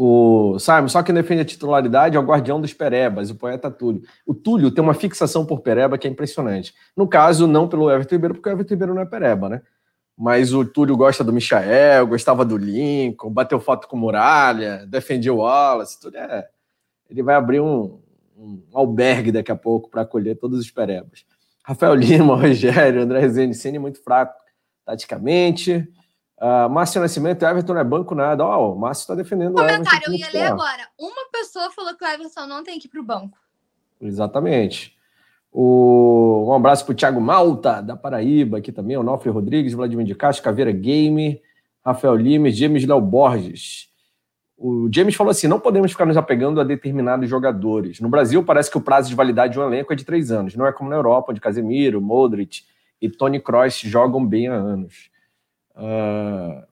o 0.00 0.60
Simon, 0.60 0.86
só 0.86 1.02
quem 1.02 1.12
defende 1.12 1.40
a 1.40 1.44
titularidade 1.44 2.16
é 2.16 2.20
o 2.20 2.22
guardião 2.22 2.60
dos 2.60 2.72
Perebas, 2.72 3.30
o 3.30 3.34
poeta 3.34 3.68
Túlio. 3.68 4.00
O 4.24 4.32
Túlio 4.32 4.70
tem 4.70 4.82
uma 4.82 4.94
fixação 4.94 5.44
por 5.44 5.58
Pereba 5.58 5.98
que 5.98 6.06
é 6.06 6.10
impressionante. 6.10 6.72
No 6.96 7.08
caso, 7.08 7.48
não 7.48 7.68
pelo 7.68 7.90
Everton 7.90 8.14
Ribeiro, 8.14 8.34
porque 8.34 8.48
o 8.48 8.52
Everton 8.52 8.74
Ribeiro 8.74 8.94
não 8.94 9.02
é 9.02 9.04
Pereba, 9.04 9.48
né? 9.48 9.62
Mas 10.16 10.54
o 10.54 10.64
Túlio 10.64 10.96
gosta 10.96 11.24
do 11.24 11.32
Michael, 11.32 12.06
gostava 12.06 12.44
do 12.44 12.56
Lincoln, 12.56 13.28
bateu 13.28 13.58
foto 13.58 13.88
com 13.88 13.96
Muralha, 13.96 14.86
defendia 14.86 15.34
o 15.34 15.38
Wallace, 15.38 15.98
tudo 16.00 16.16
é. 16.16 16.48
Ele 17.10 17.20
vai 17.24 17.34
abrir 17.34 17.58
um, 17.58 17.98
um 18.36 18.62
albergue 18.72 19.32
daqui 19.32 19.50
a 19.50 19.56
pouco 19.56 19.90
para 19.90 20.02
acolher 20.02 20.36
todos 20.36 20.60
os 20.60 20.70
Perebas. 20.70 21.24
Rafael 21.64 21.96
Lima, 21.96 22.36
Rogério, 22.40 23.02
André 23.02 23.18
Rezende, 23.18 23.56
Cine 23.56 23.80
muito 23.80 24.00
fraco 24.00 24.34
taticamente. 24.86 25.88
Uh, 26.40 26.70
Márcio 26.70 27.00
Nascimento, 27.00 27.44
Everton 27.44 27.74
não 27.74 27.80
é 27.80 27.84
banco 27.84 28.14
nada. 28.14 28.44
Ó, 28.44 28.68
oh, 28.68 28.74
o 28.74 28.78
Márcio 28.78 29.02
está 29.02 29.14
defendendo 29.14 29.52
o 29.52 29.54
Comentário, 29.56 30.04
eu 30.06 30.14
ia 30.14 30.30
ler 30.32 30.42
agora. 30.42 30.88
Uma 30.98 31.28
pessoa 31.32 31.70
falou 31.72 31.96
que 31.96 32.04
o 32.04 32.08
Everton 32.08 32.46
não 32.46 32.62
tem 32.62 32.78
que 32.78 32.86
ir 32.86 32.90
para 32.90 33.00
o 33.00 33.04
banco. 33.04 33.36
Exatamente. 34.00 34.96
O... 35.52 36.46
Um 36.48 36.54
abraço 36.54 36.84
para 36.84 36.92
o 36.92 36.94
Thiago 36.94 37.20
Malta, 37.20 37.82
da 37.82 37.96
Paraíba, 37.96 38.58
aqui 38.58 38.70
também, 38.70 38.96
Onofre 38.96 39.30
Rodrigues, 39.30 39.72
Vladimir 39.72 40.06
de 40.06 40.14
Castro, 40.14 40.44
Caveira 40.44 40.70
Game, 40.70 41.42
Rafael 41.84 42.14
Limes, 42.14 42.56
James 42.56 42.86
Léo 42.86 43.00
Borges. 43.00 43.88
o 44.56 44.88
James 44.92 45.16
falou 45.16 45.32
assim: 45.32 45.48
não 45.48 45.58
podemos 45.58 45.90
ficar 45.90 46.06
nos 46.06 46.16
apegando 46.16 46.60
a 46.60 46.64
determinados 46.64 47.28
jogadores. 47.28 47.98
No 47.98 48.08
Brasil, 48.08 48.44
parece 48.44 48.70
que 48.70 48.78
o 48.78 48.80
prazo 48.80 49.08
de 49.08 49.16
validade 49.16 49.54
de 49.54 49.58
um 49.58 49.64
elenco 49.64 49.92
é 49.92 49.96
de 49.96 50.04
três 50.04 50.30
anos. 50.30 50.54
Não 50.54 50.66
é 50.66 50.72
como 50.72 50.88
na 50.88 50.96
Europa, 50.96 51.32
onde 51.32 51.40
Casemiro, 51.40 52.00
Modric 52.00 52.62
e 53.02 53.08
Tony 53.08 53.40
Kroos 53.40 53.80
jogam 53.80 54.24
bem 54.24 54.46
há 54.46 54.54
anos. 54.54 55.10
Uh, 55.78 56.62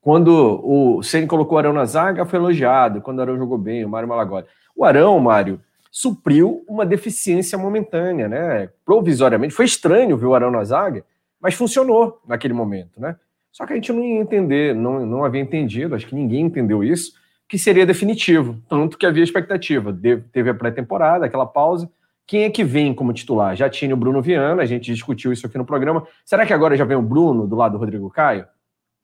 quando 0.00 0.60
o 0.62 1.02
Ceni 1.02 1.26
colocou 1.26 1.56
o 1.56 1.58
Arão 1.58 1.72
na 1.72 1.84
zaga, 1.84 2.26
foi 2.26 2.38
elogiado. 2.38 3.00
Quando 3.00 3.18
o 3.18 3.22
Arão 3.22 3.36
jogou 3.36 3.56
bem, 3.56 3.84
o 3.84 3.88
Mário 3.88 4.08
Malagoli. 4.08 4.46
O 4.74 4.84
Arão, 4.84 5.18
Mário, 5.18 5.60
supriu 5.90 6.64
uma 6.68 6.84
deficiência 6.84 7.56
momentânea, 7.56 8.28
né? 8.28 8.68
Provisoriamente. 8.84 9.54
Foi 9.54 9.64
estranho 9.64 10.16
ver 10.16 10.26
o 10.26 10.34
Arão 10.34 10.50
na 10.50 10.62
zaga, 10.62 11.02
mas 11.40 11.54
funcionou 11.54 12.20
naquele 12.26 12.52
momento, 12.52 13.00
né? 13.00 13.16
Só 13.50 13.64
que 13.64 13.72
a 13.72 13.76
gente 13.76 13.90
não 13.90 14.04
ia 14.04 14.20
entender, 14.20 14.74
não, 14.74 15.06
não 15.06 15.24
havia 15.24 15.40
entendido, 15.40 15.94
acho 15.94 16.06
que 16.06 16.14
ninguém 16.14 16.44
entendeu 16.44 16.84
isso, 16.84 17.14
que 17.48 17.58
seria 17.58 17.86
definitivo. 17.86 18.60
Tanto 18.68 18.98
que 18.98 19.06
havia 19.06 19.24
expectativa. 19.24 19.92
De, 19.92 20.18
teve 20.32 20.50
a 20.50 20.54
pré-temporada, 20.54 21.24
aquela 21.24 21.46
pausa. 21.46 21.90
Quem 22.26 22.42
é 22.42 22.50
que 22.50 22.64
vem 22.64 22.92
como 22.92 23.12
titular? 23.12 23.54
Já 23.54 23.70
tinha 23.70 23.94
o 23.94 23.96
Bruno 23.96 24.20
Viana, 24.20 24.62
a 24.62 24.66
gente 24.66 24.92
discutiu 24.92 25.32
isso 25.32 25.46
aqui 25.46 25.56
no 25.56 25.64
programa. 25.64 26.06
Será 26.24 26.44
que 26.44 26.52
agora 26.52 26.76
já 26.76 26.84
vem 26.84 26.96
o 26.96 27.02
Bruno 27.02 27.46
do 27.46 27.54
lado 27.54 27.72
do 27.72 27.78
Rodrigo 27.78 28.10
Caio? 28.10 28.46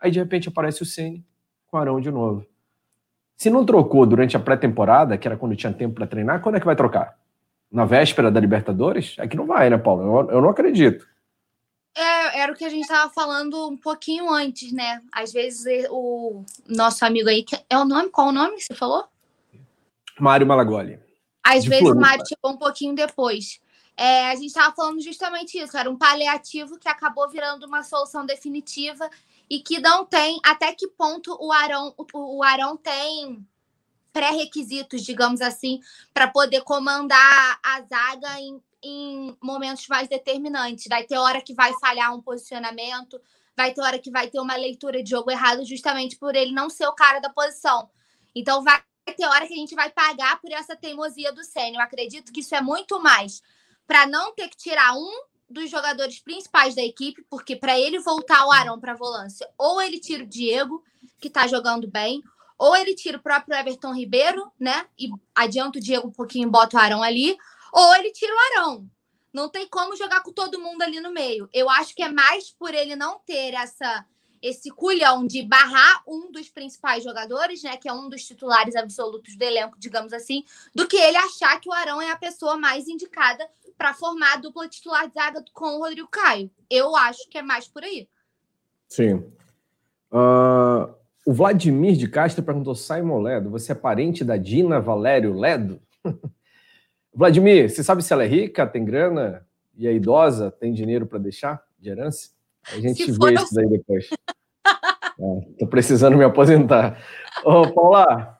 Aí 0.00 0.10
de 0.10 0.18
repente 0.18 0.48
aparece 0.48 0.82
o 0.82 0.86
Ceni 0.86 1.24
com 1.68 1.76
o 1.76 1.80
Arão 1.80 2.00
de 2.00 2.10
novo. 2.10 2.44
Se 3.36 3.48
não 3.48 3.64
trocou 3.64 4.04
durante 4.04 4.36
a 4.36 4.40
pré-temporada, 4.40 5.16
que 5.16 5.26
era 5.26 5.36
quando 5.36 5.54
tinha 5.54 5.72
tempo 5.72 5.94
para 5.94 6.06
treinar, 6.06 6.40
quando 6.40 6.56
é 6.56 6.60
que 6.60 6.66
vai 6.66 6.74
trocar? 6.74 7.16
Na 7.70 7.84
véspera 7.84 8.30
da 8.30 8.40
Libertadores? 8.40 9.14
É 9.18 9.26
que 9.26 9.36
não 9.36 9.46
vai, 9.46 9.70
né, 9.70 9.78
Paulo? 9.78 10.02
Eu, 10.02 10.30
eu 10.32 10.42
não 10.42 10.50
acredito. 10.50 11.06
É, 11.96 12.40
era 12.40 12.52
o 12.52 12.54
que 12.56 12.64
a 12.64 12.68
gente 12.68 12.82
estava 12.82 13.12
falando 13.12 13.68
um 13.68 13.76
pouquinho 13.76 14.30
antes, 14.30 14.72
né? 14.72 15.00
Às 15.12 15.32
vezes 15.32 15.86
o 15.90 16.44
nosso 16.68 17.04
amigo 17.04 17.28
aí, 17.28 17.44
é 17.68 17.78
o 17.78 17.84
nome? 17.84 18.10
Qual 18.10 18.28
o 18.28 18.32
nome 18.32 18.56
que 18.56 18.64
você 18.64 18.74
falou? 18.74 19.04
Mário 20.18 20.46
Malagoli. 20.46 21.01
Às 21.42 21.64
vezes 21.64 21.80
Floripa. 21.80 21.98
o 21.98 22.00
Mário 22.00 22.24
chegou 22.26 22.52
um 22.52 22.56
pouquinho 22.56 22.94
depois. 22.94 23.60
É, 23.96 24.30
a 24.30 24.34
gente 24.34 24.46
estava 24.46 24.74
falando 24.74 25.00
justamente 25.02 25.58
isso, 25.58 25.76
era 25.76 25.90
um 25.90 25.98
paliativo 25.98 26.78
que 26.78 26.88
acabou 26.88 27.28
virando 27.28 27.66
uma 27.66 27.82
solução 27.82 28.24
definitiva 28.24 29.08
e 29.50 29.60
que 29.60 29.78
não 29.78 30.06
tem 30.06 30.40
até 30.44 30.72
que 30.72 30.88
ponto 30.88 31.36
o 31.38 31.52
Arão, 31.52 31.94
o 32.14 32.42
Arão 32.42 32.76
tem 32.76 33.46
pré-requisitos, 34.12 35.02
digamos 35.02 35.40
assim, 35.40 35.80
para 36.14 36.28
poder 36.28 36.62
comandar 36.62 37.58
a 37.62 37.82
zaga 37.82 38.40
em 38.40 38.62
em 38.82 39.36
momentos 39.40 39.86
mais 39.86 40.08
determinantes. 40.08 40.86
Vai 40.88 41.04
ter 41.04 41.16
hora 41.16 41.40
que 41.40 41.54
vai 41.54 41.72
falhar 41.80 42.14
um 42.14 42.20
posicionamento, 42.20 43.20
vai 43.56 43.72
ter 43.72 43.80
hora 43.80 43.98
que 43.98 44.10
vai 44.10 44.28
ter 44.28 44.40
uma 44.40 44.56
leitura 44.56 45.02
de 45.02 45.10
jogo 45.10 45.30
errado, 45.30 45.64
justamente 45.64 46.16
por 46.16 46.34
ele 46.34 46.52
não 46.52 46.68
ser 46.68 46.86
o 46.86 46.94
cara 46.94 47.20
da 47.20 47.30
posição. 47.30 47.88
Então 48.34 48.62
vai 48.62 48.82
ter 49.10 49.26
hora 49.26 49.46
que 49.46 49.54
a 49.54 49.56
gente 49.56 49.74
vai 49.74 49.90
pagar 49.90 50.40
por 50.40 50.52
essa 50.52 50.76
teimosia 50.76 51.32
do 51.32 51.42
Sênio. 51.42 51.78
Eu 51.78 51.82
acredito 51.82 52.32
que 52.32 52.40
isso 52.40 52.54
é 52.54 52.60
muito 52.60 53.00
mais 53.00 53.42
para 53.86 54.06
não 54.06 54.32
ter 54.34 54.48
que 54.48 54.56
tirar 54.56 54.94
um 54.94 55.10
dos 55.50 55.70
jogadores 55.70 56.18
principais 56.18 56.74
da 56.74 56.82
equipe, 56.82 57.24
porque 57.28 57.56
para 57.56 57.78
ele 57.78 57.98
voltar 57.98 58.46
o 58.46 58.52
Arão 58.52 58.80
para 58.80 58.92
a 58.92 58.96
volância, 58.96 59.48
ou 59.58 59.82
ele 59.82 59.98
tira 59.98 60.24
o 60.24 60.26
Diego, 60.26 60.82
que 61.20 61.28
está 61.28 61.46
jogando 61.46 61.86
bem, 61.86 62.22
ou 62.58 62.74
ele 62.76 62.94
tira 62.94 63.18
o 63.18 63.22
próprio 63.22 63.56
Everton 63.56 63.92
Ribeiro, 63.92 64.50
né? 64.58 64.86
E 64.98 65.10
adianta 65.34 65.78
o 65.78 65.82
Diego 65.82 66.08
um 66.08 66.12
pouquinho 66.12 66.48
e 66.48 66.50
bota 66.50 66.76
o 66.76 66.80
Arão 66.80 67.02
ali, 67.02 67.36
ou 67.72 67.94
ele 67.96 68.12
tira 68.12 68.32
o 68.32 68.38
Arão. 68.38 68.88
Não 69.32 69.48
tem 69.48 69.66
como 69.66 69.96
jogar 69.96 70.22
com 70.22 70.32
todo 70.32 70.60
mundo 70.60 70.82
ali 70.82 71.00
no 71.00 71.10
meio. 71.10 71.48
Eu 71.52 71.68
acho 71.68 71.94
que 71.94 72.02
é 72.02 72.08
mais 72.08 72.50
por 72.50 72.72
ele 72.72 72.94
não 72.94 73.18
ter 73.18 73.54
essa 73.54 74.06
esse 74.42 74.70
culhão 74.70 75.24
de 75.24 75.42
barrar 75.42 76.02
um 76.06 76.30
dos 76.32 76.48
principais 76.48 77.04
jogadores, 77.04 77.62
né, 77.62 77.76
que 77.76 77.88
é 77.88 77.92
um 77.92 78.08
dos 78.08 78.24
titulares 78.24 78.74
absolutos 78.74 79.36
do 79.36 79.42
elenco, 79.42 79.78
digamos 79.78 80.12
assim, 80.12 80.44
do 80.74 80.88
que 80.88 80.96
ele 80.96 81.16
achar 81.16 81.60
que 81.60 81.68
o 81.68 81.72
Arão 81.72 82.02
é 82.02 82.10
a 82.10 82.16
pessoa 82.16 82.56
mais 82.56 82.88
indicada 82.88 83.48
para 83.78 83.94
formar 83.94 84.34
a 84.34 84.36
dupla 84.36 84.68
titular 84.68 85.06
de 85.06 85.14
zaga 85.14 85.44
com 85.52 85.76
o 85.76 85.78
Rodrigo 85.78 86.08
Caio. 86.08 86.50
Eu 86.68 86.96
acho 86.96 87.28
que 87.30 87.38
é 87.38 87.42
mais 87.42 87.68
por 87.68 87.84
aí. 87.84 88.08
Sim. 88.88 89.14
Uh, 90.10 90.92
o 91.24 91.32
Vladimir 91.32 91.96
de 91.96 92.08
Castro 92.08 92.44
perguntou: 92.44 92.74
Simon 92.74 93.20
Ledo, 93.22 93.48
você 93.48 93.72
é 93.72 93.74
parente 93.74 94.24
da 94.24 94.36
Dina 94.36 94.80
Valério 94.80 95.32
Ledo? 95.32 95.80
Vladimir, 97.14 97.70
você 97.70 97.82
sabe 97.82 98.02
se 98.02 98.12
ela 98.12 98.24
é 98.24 98.28
rica, 98.28 98.66
tem 98.66 98.84
grana 98.84 99.46
e 99.76 99.86
é 99.86 99.92
idosa, 99.92 100.50
tem 100.50 100.72
dinheiro 100.72 101.06
para 101.06 101.18
deixar 101.18 101.62
de 101.78 101.90
herança? 101.90 102.30
A 102.70 102.80
gente 102.80 103.04
se 103.04 103.12
vê 103.12 103.34
isso 103.34 103.54
daí 103.54 103.68
depois. 103.68 104.04
Estou 104.04 105.56
é, 105.60 105.66
precisando 105.66 106.16
me 106.16 106.24
aposentar. 106.24 107.02
Ô, 107.44 107.70
Paula. 107.72 108.38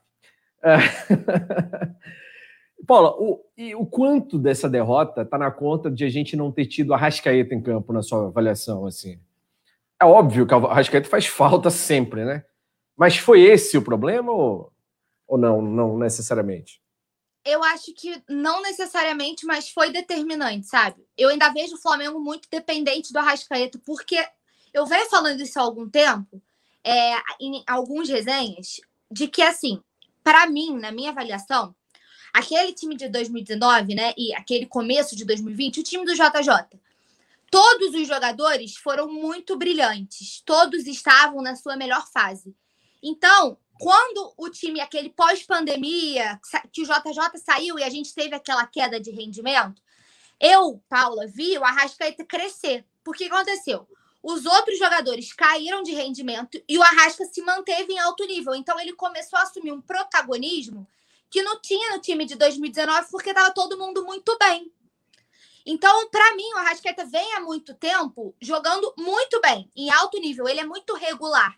É... 0.63 0.77
Paula, 2.87 3.15
o, 3.17 3.45
e 3.57 3.75
o 3.75 3.87
quanto 3.87 4.39
dessa 4.39 4.69
derrota 4.69 5.23
está 5.23 5.39
na 5.39 5.51
conta 5.51 5.91
de 5.91 6.05
a 6.05 6.09
gente 6.09 6.37
não 6.37 6.51
ter 6.51 6.67
tido 6.67 6.93
a 6.93 6.97
Rascaeta 6.97 7.55
em 7.55 7.63
campo 7.63 7.93
na 7.93 8.03
sua 8.03 8.27
avaliação? 8.27 8.87
assim? 8.87 9.21
É 10.01 10.05
óbvio 10.05 10.47
que 10.47 10.55
a 10.55 10.59
Rascaeta 10.59 11.09
faz 11.09 11.27
falta 11.27 11.71
sempre, 11.71 12.25
né? 12.25 12.45
Mas 12.97 13.17
foi 13.17 13.43
esse 13.43 13.79
o 13.79 13.83
problema 13.83 14.33
ou, 14.33 14.73
ou 15.29 15.39
não, 15.39 15.63
não 15.63 15.97
necessariamente? 15.97 16.82
Eu 17.45 17.63
acho 17.65 17.93
que 17.95 18.23
não 18.29 18.63
necessariamente, 18.63 19.45
mas 19.45 19.69
foi 19.69 19.91
determinante, 19.91 20.67
sabe? 20.67 21.05
Eu 21.17 21.29
ainda 21.29 21.49
vejo 21.49 21.75
o 21.75 21.81
Flamengo 21.81 22.21
muito 22.21 22.49
dependente 22.51 23.13
do 23.13 23.19
Arrascaeta, 23.19 23.81
porque 23.85 24.25
eu 24.73 24.87
venho 24.87 25.09
falando 25.09 25.41
isso 25.41 25.59
há 25.59 25.63
algum 25.63 25.89
tempo, 25.89 26.43
é, 26.85 27.15
em 27.41 27.63
alguns 27.67 28.09
resenhas, 28.09 28.81
de 29.11 29.29
que, 29.29 29.43
assim, 29.43 29.83
para 30.23 30.47
mim, 30.47 30.79
na 30.79 30.93
minha 30.93 31.11
avaliação, 31.11 31.75
aquele 32.33 32.73
time 32.73 32.97
de 32.97 33.09
2019, 33.09 33.95
né, 33.95 34.15
e 34.17 34.33
aquele 34.35 34.67
começo 34.67 35.15
de 35.15 35.25
2020, 35.25 35.81
o 35.81 35.83
time 35.83 36.05
do 36.05 36.15
JJ, 36.15 36.81
todos 37.51 37.95
os 37.95 38.09
jogadores 38.09 38.77
foram 38.77 39.13
muito 39.13 39.57
brilhantes, 39.57 40.43
todos 40.47 40.87
estavam 40.87 41.43
na 41.43 41.55
sua 41.57 41.77
melhor 41.77 42.07
fase. 42.11 42.55
Então, 43.03 43.59
quando 43.79 44.33
o 44.37 44.49
time, 44.49 44.81
aquele 44.81 45.11
pós-pandemia, 45.11 46.41
que 46.73 46.83
o 46.83 46.85
JJ 46.85 47.39
saiu 47.45 47.79
e 47.79 47.85
a 47.85 47.91
gente 47.91 48.15
teve 48.15 48.35
aquela 48.35 48.67
queda 48.67 49.01
de 49.01 49.11
rendimento, 49.11 49.83
eu, 50.41 50.83
Paula, 50.89 51.27
vi 51.27 51.57
o 51.57 51.65
Arrascaeta 51.65 52.25
crescer. 52.25 52.85
Porque 53.05 53.25
aconteceu? 53.25 53.89
Os 54.23 54.47
outros 54.47 54.79
jogadores 54.79 55.33
caíram 55.33 55.83
de 55.83 55.93
rendimento 55.93 56.63
e 56.69 56.79
o 56.79 56.83
Arrasca 56.83 57.25
se 57.25 57.43
manteve 57.43 57.93
em 57.93 57.99
alto 57.99 58.25
nível. 58.25 58.55
Então 58.55 58.79
ele 58.79 58.93
começou 58.93 59.39
a 59.39 59.43
assumir 59.43 59.73
um 59.73 59.81
protagonismo 59.81 60.87
que 61.29 61.43
não 61.43 61.61
tinha 61.61 61.91
no 61.91 62.01
time 62.01 62.25
de 62.25 62.37
2019 62.37 63.09
porque 63.11 63.31
estava 63.31 63.53
todo 63.53 63.79
mundo 63.79 64.05
muito 64.05 64.37
bem. 64.39 64.73
Então, 65.65 66.09
para 66.11 66.35
mim, 66.35 66.53
o 66.55 66.59
Arrascaeta 66.59 67.05
vem 67.05 67.35
há 67.35 67.41
muito 67.41 67.73
tempo 67.75 68.35
jogando 68.41 68.93
muito 68.99 69.41
bem, 69.41 69.71
em 69.77 69.91
alto 69.91 70.19
nível. 70.19 70.49
Ele 70.49 70.61
é 70.61 70.67
muito 70.67 70.95
regular. 70.95 71.57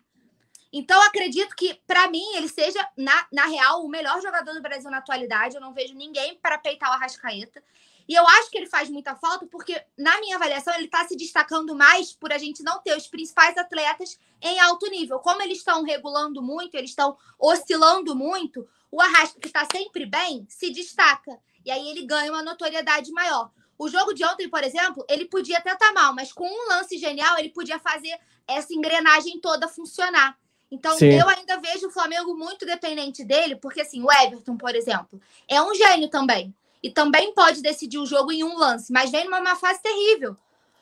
Então, 0.77 1.01
acredito 1.03 1.55
que, 1.55 1.73
para 1.87 2.09
mim, 2.09 2.35
ele 2.35 2.49
seja, 2.49 2.85
na, 2.97 3.25
na 3.31 3.45
real, 3.45 3.85
o 3.85 3.87
melhor 3.87 4.21
jogador 4.21 4.53
do 4.53 4.61
Brasil 4.61 4.91
na 4.91 4.97
atualidade. 4.97 5.55
Eu 5.55 5.61
não 5.61 5.73
vejo 5.73 5.93
ninguém 5.93 6.35
para 6.35 6.57
peitar 6.57 6.89
o 6.89 6.93
Arrascaeta. 6.95 7.63
E 8.05 8.13
eu 8.13 8.27
acho 8.27 8.51
que 8.51 8.57
ele 8.57 8.67
faz 8.67 8.89
muita 8.89 9.15
falta, 9.15 9.45
porque, 9.45 9.81
na 9.97 10.19
minha 10.19 10.35
avaliação, 10.35 10.73
ele 10.73 10.83
está 10.83 11.07
se 11.07 11.15
destacando 11.15 11.73
mais 11.73 12.11
por 12.11 12.33
a 12.33 12.37
gente 12.37 12.61
não 12.61 12.81
ter 12.81 12.93
os 12.93 13.07
principais 13.07 13.57
atletas 13.57 14.19
em 14.41 14.59
alto 14.59 14.85
nível. 14.87 15.19
Como 15.19 15.41
eles 15.41 15.59
estão 15.59 15.81
regulando 15.81 16.41
muito, 16.41 16.75
eles 16.75 16.89
estão 16.89 17.17
oscilando 17.39 18.13
muito, 18.13 18.67
o 18.91 18.99
Arrasca, 18.99 19.39
que 19.39 19.47
está 19.47 19.65
sempre 19.71 20.05
bem, 20.05 20.45
se 20.49 20.71
destaca. 20.71 21.39
E 21.63 21.71
aí 21.71 21.87
ele 21.89 22.05
ganha 22.05 22.29
uma 22.29 22.43
notoriedade 22.43 23.13
maior. 23.13 23.49
O 23.77 23.87
jogo 23.87 24.13
de 24.13 24.25
ontem, 24.25 24.49
por 24.49 24.61
exemplo, 24.61 25.05
ele 25.07 25.23
podia 25.23 25.57
até 25.57 25.71
estar 25.71 25.87
tá 25.87 25.93
mal, 25.93 26.13
mas 26.13 26.33
com 26.33 26.45
um 26.45 26.67
lance 26.67 26.97
genial, 26.97 27.39
ele 27.39 27.49
podia 27.49 27.79
fazer 27.79 28.19
essa 28.45 28.73
engrenagem 28.73 29.39
toda 29.39 29.69
funcionar. 29.69 30.37
Então, 30.71 30.97
Sim. 30.97 31.13
eu 31.13 31.27
ainda 31.29 31.57
vejo 31.59 31.87
o 31.87 31.91
Flamengo 31.91 32.35
muito 32.35 32.65
dependente 32.65 33.23
dele, 33.23 33.55
porque 33.55 33.81
assim, 33.81 34.03
o 34.03 34.11
Everton, 34.11 34.57
por 34.57 34.75
exemplo, 34.75 35.21
é 35.47 35.61
um 35.61 35.73
gênio 35.73 36.09
também. 36.09 36.53
E 36.81 36.89
também 36.91 37.33
pode 37.33 37.61
decidir 37.61 37.97
o 37.97 38.05
jogo 38.05 38.31
em 38.31 38.43
um 38.43 38.57
lance, 38.57 38.91
mas 38.91 39.11
vem 39.11 39.25
numa 39.25 39.55
fase 39.55 39.81
terrível. 39.81 40.37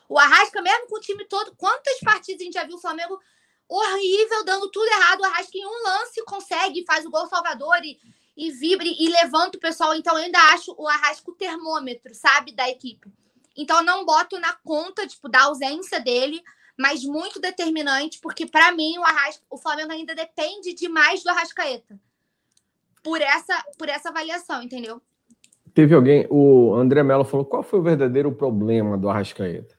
O 0.08 0.18
Arrasca, 0.18 0.60
mesmo 0.60 0.86
com 0.88 0.96
o 0.96 1.00
time 1.00 1.24
todo, 1.24 1.54
quantas 1.56 1.98
partidas 2.00 2.40
a 2.40 2.44
gente 2.44 2.54
já 2.54 2.64
viu 2.64 2.76
o 2.76 2.80
Flamengo 2.80 3.18
horrível, 3.68 4.44
dando 4.44 4.70
tudo 4.70 4.86
errado. 4.86 5.20
O 5.20 5.24
Arrasca 5.24 5.56
em 5.56 5.66
um 5.66 5.82
lance 5.82 6.22
consegue, 6.24 6.84
faz 6.86 7.06
o 7.06 7.10
gol 7.10 7.26
salvador 7.26 7.82
e, 7.82 7.98
e 8.36 8.50
vibre 8.50 8.94
e 8.98 9.08
levanta 9.08 9.56
o 9.56 9.60
pessoal. 9.60 9.94
Então, 9.94 10.18
eu 10.18 10.24
ainda 10.24 10.38
acho 10.52 10.74
o 10.76 10.86
Arrasca 10.86 11.30
o 11.30 11.34
termômetro, 11.34 12.14
sabe, 12.14 12.52
da 12.52 12.68
equipe. 12.68 13.10
Então, 13.56 13.78
eu 13.78 13.84
não 13.84 14.04
boto 14.04 14.38
na 14.38 14.52
conta, 14.52 15.06
tipo, 15.06 15.28
da 15.28 15.44
ausência 15.44 16.00
dele 16.00 16.42
mas 16.78 17.04
muito 17.04 17.40
determinante, 17.40 18.18
porque 18.20 18.46
para 18.46 18.72
mim 18.72 18.94
o, 18.98 19.02
o 19.54 19.58
Flamengo 19.58 19.92
ainda 19.92 20.14
depende 20.14 20.74
demais 20.74 21.22
do 21.22 21.30
Arrascaeta. 21.30 21.98
Por 23.02 23.20
essa, 23.20 23.62
por 23.78 23.88
essa 23.88 24.08
avaliação, 24.08 24.62
entendeu? 24.62 25.00
Teve 25.74 25.94
alguém, 25.94 26.26
o 26.30 26.74
André 26.74 27.02
Mello 27.02 27.24
falou, 27.24 27.44
qual 27.44 27.62
foi 27.62 27.80
o 27.80 27.82
verdadeiro 27.82 28.32
problema 28.32 28.96
do 28.96 29.08
Arrascaeta? 29.08 29.76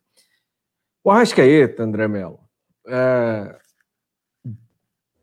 O 1.04 1.10
Arrascaeta, 1.10 1.84
André 1.84 2.08
Mello, 2.08 2.40
é, 2.88 3.58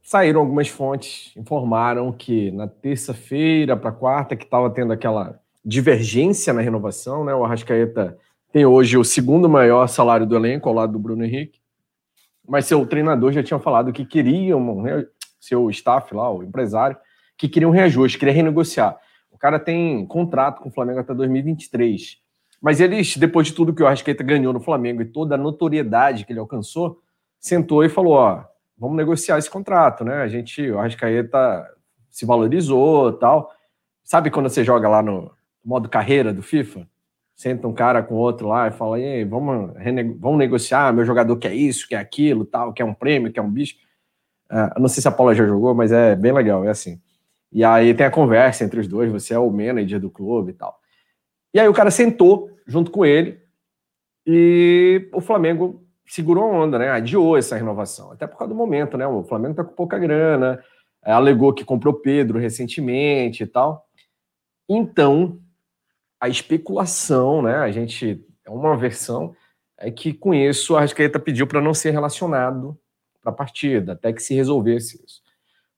saíram 0.03 0.41
algumas 0.41 0.69
fontes, 0.69 1.35
informaram 1.37 2.13
que 2.13 2.51
na 2.51 2.69
terça-feira 2.69 3.77
para 3.77 3.93
quarta, 3.93 4.37
que 4.37 4.45
estava 4.45 4.69
tendo 4.69 4.93
aquela 4.93 5.41
divergência 5.65 6.53
na 6.53 6.61
renovação, 6.61 7.25
né? 7.25 7.35
O 7.35 7.45
Arrascaeta 7.45 8.19
tem 8.53 8.67
hoje 8.67 8.99
o 8.99 9.05
segundo 9.05 9.49
maior 9.49 9.87
salário 9.87 10.27
do 10.27 10.37
elenco, 10.37 10.69
ao 10.69 10.75
lado 10.75 10.93
do 10.93 10.99
Bruno 10.99 11.25
Henrique, 11.25 11.62
mas 12.47 12.67
seu 12.67 12.85
treinador 12.87 13.33
já 13.33 13.43
tinha 13.43 13.59
falado 13.59 13.93
que 13.93 14.05
queria, 14.05 14.57
um, 14.57 14.85
seu 15.41 15.69
staff 15.71 16.15
lá, 16.15 16.33
o 16.33 16.43
empresário, 16.43 16.97
que 17.37 17.49
queria 17.49 17.69
um 17.69 17.73
reajuste, 17.73 18.19
queria 18.19 18.35
renegociar. 18.35 18.99
O 19.31 19.39
cara 19.39 19.59
tem 19.59 20.07
contrato 20.07 20.61
com 20.61 20.69
o 20.69 20.73
Flamengo 20.73 21.01
até 21.01 21.15
2023. 21.15 22.19
Mas 22.61 22.81
eles, 22.81 23.17
depois 23.17 23.49
de 23.49 23.55
tudo 23.55 23.75
que 23.75 23.83
o 23.83 23.87
Arrascaeta 23.87 24.23
ganhou 24.23 24.53
no 24.53 24.61
Flamengo 24.61 25.03
e 25.03 25.05
toda 25.05 25.35
a 25.35 25.39
notoriedade 25.39 26.25
que 26.25 26.33
ele 26.33 26.39
alcançou, 26.39 27.01
sentou 27.41 27.83
e 27.85 27.89
falou: 27.89 28.13
ó, 28.13 28.45
vamos 28.79 28.97
negociar 28.97 29.39
esse 29.39 29.51
contrato, 29.51 30.05
né? 30.05 30.23
A 30.23 30.29
gente, 30.29 30.71
o 30.71 30.79
Arrascaeta 30.79 31.69
se 32.09 32.25
valorizou 32.25 33.13
tal. 33.15 33.51
Sabe 34.05 34.31
quando 34.31 34.49
você 34.49 34.63
joga 34.63 34.89
lá 34.89 35.03
no 35.03 35.33
modo 35.65 35.89
carreira 35.89 36.33
do 36.33 36.43
FIFA? 36.43 36.87
Senta 37.35 37.67
um 37.67 37.73
cara 37.73 38.03
com 38.03 38.15
outro 38.15 38.49
lá 38.49 38.69
e 38.69 38.73
fala: 38.73 39.01
Ei, 39.01 39.25
vamos, 39.25 39.73
vamos 40.19 40.39
negociar, 40.39 40.93
meu 40.93 41.05
jogador 41.05 41.37
quer 41.37 41.55
isso, 41.55 41.89
quer 41.89 41.97
aquilo, 41.97 42.45
tal, 42.45 42.73
quer 42.73 42.85
um 42.85 42.95
prêmio, 42.95 43.33
quer 43.33 43.41
um 43.41 43.51
bicho. 43.51 43.77
Uh, 44.51 44.81
não 44.81 44.89
sei 44.89 45.01
se 45.01 45.09
a 45.09 45.13
Paula 45.13 45.35
já 45.35 45.47
jogou, 45.47 45.75
mas 45.75 45.93
é 45.93 46.15
bem 46.15 46.33
legal, 46.33 46.65
é 46.65 46.69
assim. 46.69 47.01
E 47.51 47.65
aí 47.65 47.95
tem 47.95 48.07
a 48.07 48.11
conversa 48.11 48.65
entre 48.65 48.81
os 48.81 48.89
dois, 48.89 49.11
você 49.11 49.35
é 49.35 49.39
o 49.39 49.51
manager 49.51 50.01
do 50.01 50.11
clube 50.11 50.51
e 50.51 50.55
tal. 50.55 50.79
E 51.55 51.61
aí 51.61 51.69
o 51.69 51.75
cara 51.75 51.91
sentou 51.91 52.51
junto 52.67 52.91
com 52.91 53.05
ele 53.05 53.41
e 54.27 55.09
o 55.13 55.21
Flamengo 55.21 55.83
segurou 56.07 56.45
a 56.45 56.65
onda, 56.65 56.79
né? 56.79 56.91
Adiou 56.91 57.37
essa 57.37 57.57
renovação, 57.57 58.13
até 58.13 58.27
por 58.27 58.39
causa 58.39 58.53
do 58.53 58.57
momento, 58.57 58.97
né? 58.97 59.07
O 59.07 59.25
Flamengo 59.25 59.55
tá 59.55 59.65
com 59.65 59.75
pouca 59.75 59.99
grana, 59.99 60.63
é, 61.05 61.13
alegou 61.13 61.53
que 61.53 61.65
comprou 61.65 61.95
Pedro 61.95 62.39
recentemente 62.39 63.43
e 63.43 63.47
tal. 63.47 63.87
Então, 64.69 65.39
a 66.23 66.29
especulação, 66.29 67.43
né? 67.43 67.57
A 67.57 67.73
gente 67.73 68.25
é 68.47 68.51
uma 68.51 68.77
versão 68.77 69.35
é 69.77 69.91
que 69.91 70.15
com 70.15 70.33
isso 70.33 70.77
a 70.77 70.79
Arrascaeta 70.79 71.19
pediu 71.19 71.49
para 71.49 71.61
não 71.61 71.75
ser 71.75 71.91
relacionado 71.91 72.79
para 73.21 73.33
a 73.33 73.35
partida, 73.35 73.95
até 73.95 74.13
que 74.13 74.23
se 74.23 74.33
resolvesse 74.33 75.03
isso. 75.05 75.21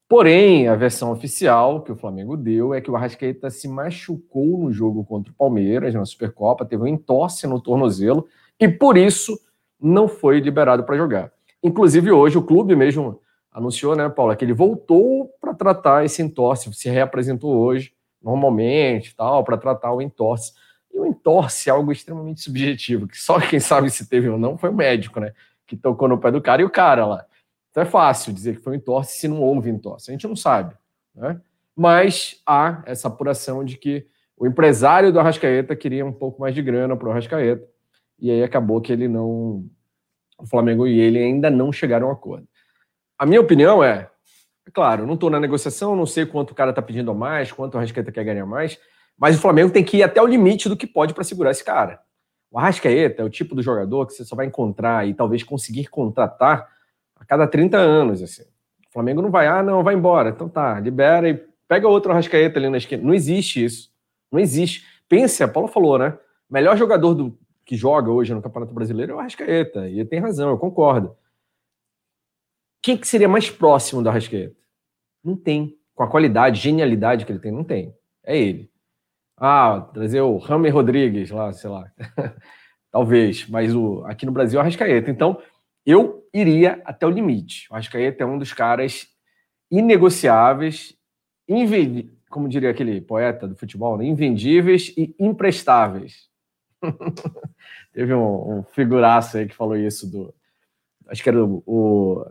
Porém, 0.06 0.68
a 0.68 0.74
versão 0.74 1.10
oficial 1.10 1.82
que 1.82 1.90
o 1.90 1.96
Flamengo 1.96 2.36
deu 2.36 2.74
é 2.74 2.80
que 2.82 2.90
o 2.90 2.96
Arrascaeta 2.96 3.48
se 3.48 3.66
machucou 3.66 4.58
no 4.58 4.70
jogo 4.70 5.02
contra 5.02 5.32
o 5.32 5.34
Palmeiras, 5.34 5.94
na 5.94 6.04
Supercopa, 6.04 6.66
teve 6.66 6.82
um 6.82 6.86
entorse 6.86 7.46
no 7.46 7.58
tornozelo 7.58 8.28
e 8.60 8.68
por 8.68 8.98
isso 8.98 9.40
não 9.80 10.06
foi 10.06 10.40
liberado 10.40 10.84
para 10.84 10.98
jogar. 10.98 11.32
Inclusive, 11.62 12.12
hoje 12.12 12.36
o 12.36 12.42
clube 12.42 12.76
mesmo 12.76 13.18
anunciou, 13.50 13.96
né, 13.96 14.10
Paula, 14.10 14.36
que 14.36 14.44
ele 14.44 14.52
voltou 14.52 15.30
para 15.40 15.54
tratar 15.54 16.04
esse 16.04 16.20
entorse, 16.20 16.70
se 16.74 16.90
reapresentou 16.90 17.56
hoje, 17.56 17.94
normalmente, 18.24 19.14
tal, 19.14 19.44
para 19.44 19.58
tratar 19.58 19.92
o 19.92 20.00
entorse. 20.00 20.52
E 20.92 20.98
o 20.98 21.04
entorse 21.04 21.68
é 21.68 21.72
algo 21.72 21.92
extremamente 21.92 22.40
subjetivo, 22.40 23.06
que 23.06 23.18
só 23.18 23.38
quem 23.38 23.60
sabe 23.60 23.90
se 23.90 24.08
teve 24.08 24.28
ou 24.28 24.38
não 24.38 24.56
foi 24.56 24.70
o 24.70 24.74
médico, 24.74 25.20
né, 25.20 25.32
que 25.66 25.76
tocou 25.76 26.08
no 26.08 26.18
pé 26.18 26.30
do 26.30 26.40
cara 26.40 26.62
e 26.62 26.64
o 26.64 26.70
cara 26.70 27.04
lá. 27.06 27.26
Então 27.70 27.82
é 27.82 27.86
fácil 27.86 28.32
dizer 28.32 28.56
que 28.56 28.62
foi 28.62 28.72
um 28.72 28.76
entorse 28.76 29.18
se 29.18 29.28
não 29.28 29.42
houve 29.42 29.68
entorse. 29.68 30.10
A 30.10 30.12
gente 30.12 30.26
não 30.26 30.36
sabe. 30.36 30.74
Né? 31.14 31.40
Mas 31.76 32.40
há 32.46 32.82
essa 32.86 33.08
apuração 33.08 33.64
de 33.64 33.76
que 33.76 34.06
o 34.36 34.46
empresário 34.46 35.12
do 35.12 35.18
Arrascaeta 35.18 35.74
queria 35.74 36.06
um 36.06 36.12
pouco 36.12 36.40
mais 36.40 36.54
de 36.54 36.62
grana 36.62 36.96
para 36.96 37.08
o 37.08 37.10
Arrascaeta. 37.10 37.66
E 38.18 38.30
aí 38.30 38.42
acabou 38.42 38.80
que 38.80 38.92
ele 38.92 39.08
não. 39.08 39.66
O 40.38 40.46
Flamengo 40.46 40.86
e 40.86 40.98
ele 40.98 41.18
ainda 41.18 41.50
não 41.50 41.72
chegaram 41.72 42.10
a 42.10 42.12
acordo. 42.12 42.46
A 43.18 43.26
minha 43.26 43.40
opinião 43.40 43.82
é 43.82 44.08
claro, 44.72 45.06
não 45.06 45.14
estou 45.14 45.30
na 45.30 45.40
negociação, 45.40 45.94
não 45.94 46.06
sei 46.06 46.26
quanto 46.26 46.52
o 46.52 46.54
cara 46.54 46.70
está 46.70 46.82
pedindo 46.82 47.10
a 47.10 47.14
mais, 47.14 47.52
quanto 47.52 47.74
o 47.74 47.78
Arrascaeta 47.78 48.12
quer 48.12 48.24
ganhar 48.24 48.46
mais, 48.46 48.78
mas 49.16 49.36
o 49.36 49.40
Flamengo 49.40 49.70
tem 49.70 49.84
que 49.84 49.98
ir 49.98 50.02
até 50.02 50.20
o 50.20 50.26
limite 50.26 50.68
do 50.68 50.76
que 50.76 50.86
pode 50.86 51.14
para 51.14 51.24
segurar 51.24 51.50
esse 51.50 51.64
cara. 51.64 52.00
O 52.50 52.58
Arrascaeta 52.58 53.22
é 53.22 53.24
o 53.24 53.30
tipo 53.30 53.54
do 53.54 53.62
jogador 53.62 54.06
que 54.06 54.12
você 54.12 54.24
só 54.24 54.36
vai 54.36 54.46
encontrar 54.46 55.06
e 55.06 55.14
talvez 55.14 55.42
conseguir 55.42 55.86
contratar 55.88 56.68
a 57.16 57.24
cada 57.24 57.46
30 57.46 57.76
anos, 57.76 58.22
assim. 58.22 58.42
O 58.88 58.92
Flamengo 58.92 59.20
não 59.20 59.30
vai, 59.30 59.46
ah, 59.46 59.62
não, 59.62 59.82
vai 59.82 59.94
embora. 59.94 60.30
Então 60.30 60.48
tá, 60.48 60.78
libera 60.78 61.28
e 61.28 61.34
pega 61.66 61.88
outro 61.88 62.12
Arrascaeta 62.12 62.58
ali 62.58 62.68
na 62.68 62.76
esquina. 62.76 63.02
Não 63.02 63.12
existe 63.12 63.64
isso. 63.64 63.90
Não 64.30 64.38
existe. 64.38 64.84
Pense, 65.08 65.42
a 65.42 65.48
Paula 65.48 65.68
falou, 65.68 65.98
né? 65.98 66.16
melhor 66.48 66.76
jogador 66.76 67.14
do, 67.14 67.36
que 67.64 67.76
joga 67.76 68.10
hoje 68.10 68.34
no 68.34 68.42
Campeonato 68.42 68.72
Brasileiro 68.72 69.12
é 69.12 69.14
o 69.16 69.18
Arrascaeta. 69.18 69.88
E 69.88 69.98
ele 69.98 70.08
tem 70.08 70.20
razão, 70.20 70.50
eu 70.50 70.58
concordo. 70.58 71.16
Quem 72.84 72.98
que 72.98 73.08
seria 73.08 73.26
mais 73.26 73.48
próximo 73.48 74.02
do 74.02 74.10
Arrascaeta? 74.10 74.54
Não 75.24 75.34
tem. 75.34 75.74
Com 75.94 76.02
a 76.02 76.10
qualidade, 76.10 76.60
genialidade 76.60 77.24
que 77.24 77.32
ele 77.32 77.38
tem, 77.38 77.50
não 77.50 77.64
tem. 77.64 77.96
É 78.22 78.36
ele. 78.36 78.70
Ah, 79.38 79.88
trazer 79.94 80.20
o 80.20 80.36
Ramer 80.36 80.74
Rodrigues 80.74 81.30
lá, 81.30 81.50
sei 81.50 81.70
lá. 81.70 81.90
Talvez, 82.92 83.48
mas 83.48 83.74
o, 83.74 84.04
aqui 84.04 84.26
no 84.26 84.32
Brasil 84.32 84.58
é 84.58 84.60
o 84.60 84.60
Arrascaeta. 84.60 85.10
Então, 85.10 85.40
eu 85.86 86.28
iria 86.30 86.82
até 86.84 87.06
o 87.06 87.10
limite. 87.10 87.66
O 87.70 87.74
Arrascaeta 87.74 88.22
é 88.22 88.26
um 88.26 88.36
dos 88.36 88.52
caras 88.52 89.08
inegociáveis, 89.70 90.94
como 92.28 92.50
diria 92.50 92.68
aquele 92.68 93.00
poeta 93.00 93.48
do 93.48 93.56
futebol, 93.56 93.96
né? 93.96 94.04
invendíveis 94.04 94.92
e 94.94 95.16
imprestáveis. 95.18 96.28
Teve 97.94 98.12
um, 98.12 98.58
um, 98.58 98.62
figuraço 98.62 99.38
aí 99.38 99.48
que 99.48 99.56
falou 99.56 99.74
isso 99.74 100.06
do. 100.06 100.34
Acho 101.08 101.22
que 101.22 101.28
era 101.30 101.42
o, 101.42 101.62
o, 101.66 102.26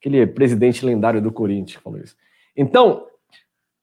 aquele 0.00 0.26
presidente 0.26 0.84
lendário 0.84 1.20
do 1.20 1.30
Corinthians 1.30 1.76
que 1.76 1.82
falou 1.82 2.00
isso. 2.00 2.16
Então, 2.56 3.06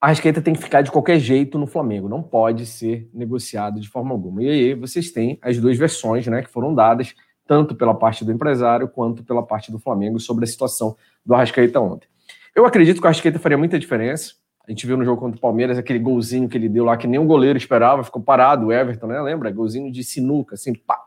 a 0.02 0.08
Arrascaeta 0.08 0.42
tem 0.42 0.54
que 0.54 0.62
ficar 0.62 0.82
de 0.82 0.92
qualquer 0.92 1.20
jeito 1.20 1.58
no 1.58 1.66
Flamengo, 1.66 2.10
não 2.10 2.22
pode 2.22 2.66
ser 2.66 3.10
negociado 3.14 3.80
de 3.80 3.88
forma 3.88 4.12
alguma. 4.12 4.44
E 4.44 4.50
aí 4.50 4.74
vocês 4.74 5.12
têm 5.12 5.40
as 5.42 5.58
duas 5.58 5.78
versões 5.78 6.28
né, 6.28 6.42
que 6.42 6.50
foram 6.50 6.74
dadas 6.74 7.16
tanto 7.48 7.76
pela 7.76 7.96
parte 7.96 8.26
do 8.26 8.32
empresário 8.32 8.88
quanto 8.90 9.24
pela 9.24 9.42
parte 9.42 9.72
do 9.72 9.80
Flamengo 9.80 10.20
sobre 10.20 10.44
a 10.44 10.48
situação 10.48 10.98
do 11.26 11.34
Arrascaeta 11.34 11.80
ontem. 11.80 12.08
Eu 12.54 12.66
acredito 12.66 13.00
que 13.00 13.04
o 13.04 13.08
Arrascaeta 13.08 13.40
faria 13.40 13.58
muita 13.58 13.80
diferença. 13.80 14.34
A 14.68 14.72
gente 14.72 14.86
viu 14.86 14.98
no 14.98 15.06
jogo 15.06 15.22
contra 15.22 15.38
o 15.38 15.42
Palmeiras 15.42 15.78
aquele 15.78 16.00
golzinho 16.00 16.50
que 16.50 16.58
ele 16.58 16.68
deu 16.68 16.84
lá 16.84 16.98
que 16.98 17.08
nem 17.08 17.20
o 17.20 17.26
goleiro 17.26 17.58
esperava, 17.58 18.04
ficou 18.04 18.22
parado 18.22 18.68
o 18.68 18.74
Everton, 18.74 19.08
né? 19.08 19.22
Lembra? 19.22 19.50
Golzinho 19.50 19.90
de 19.92 20.04
sinuca, 20.04 20.56
assim, 20.56 20.74
pá, 20.74 21.00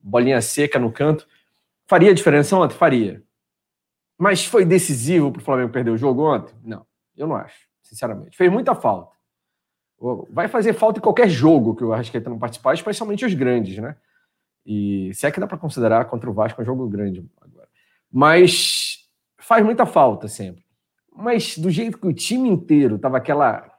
bolinha 0.00 0.40
seca 0.40 0.78
no 0.78 0.92
canto. 0.92 1.26
Faria 1.86 2.14
diferença 2.14 2.56
ontem? 2.56 2.76
Faria. 2.76 3.22
Mas 4.18 4.44
foi 4.44 4.64
decisivo 4.64 5.30
para 5.30 5.40
o 5.40 5.44
Flamengo 5.44 5.72
perder 5.72 5.90
o 5.90 5.96
jogo 5.96 6.22
ontem? 6.28 6.54
Não, 6.64 6.84
eu 7.16 7.26
não 7.26 7.36
acho, 7.36 7.68
sinceramente. 7.82 8.36
Fez 8.36 8.50
muita 8.50 8.74
falta. 8.74 9.16
Vai 10.30 10.48
fazer 10.48 10.72
falta 10.74 10.98
em 10.98 11.02
qualquer 11.02 11.28
jogo 11.28 11.74
que 11.74 11.84
o 11.84 11.92
Arrascaeta 11.92 12.28
não 12.28 12.38
participar, 12.38 12.74
especialmente 12.74 13.24
os 13.24 13.34
grandes, 13.34 13.78
né? 13.78 13.96
E 14.66 15.12
se 15.14 15.26
é 15.26 15.30
que 15.30 15.40
dá 15.40 15.46
para 15.46 15.56
considerar 15.56 16.04
contra 16.06 16.28
o 16.28 16.32
Vasco 16.32 16.60
um 16.60 16.64
jogo 16.64 16.86
grande 16.88 17.24
agora. 17.40 17.68
Mas 18.12 19.08
faz 19.38 19.64
muita 19.64 19.86
falta 19.86 20.28
sempre. 20.28 20.64
Mas 21.14 21.56
do 21.56 21.70
jeito 21.70 21.98
que 21.98 22.06
o 22.06 22.12
time 22.12 22.48
inteiro 22.48 22.98
tava 22.98 23.16
aquela 23.16 23.72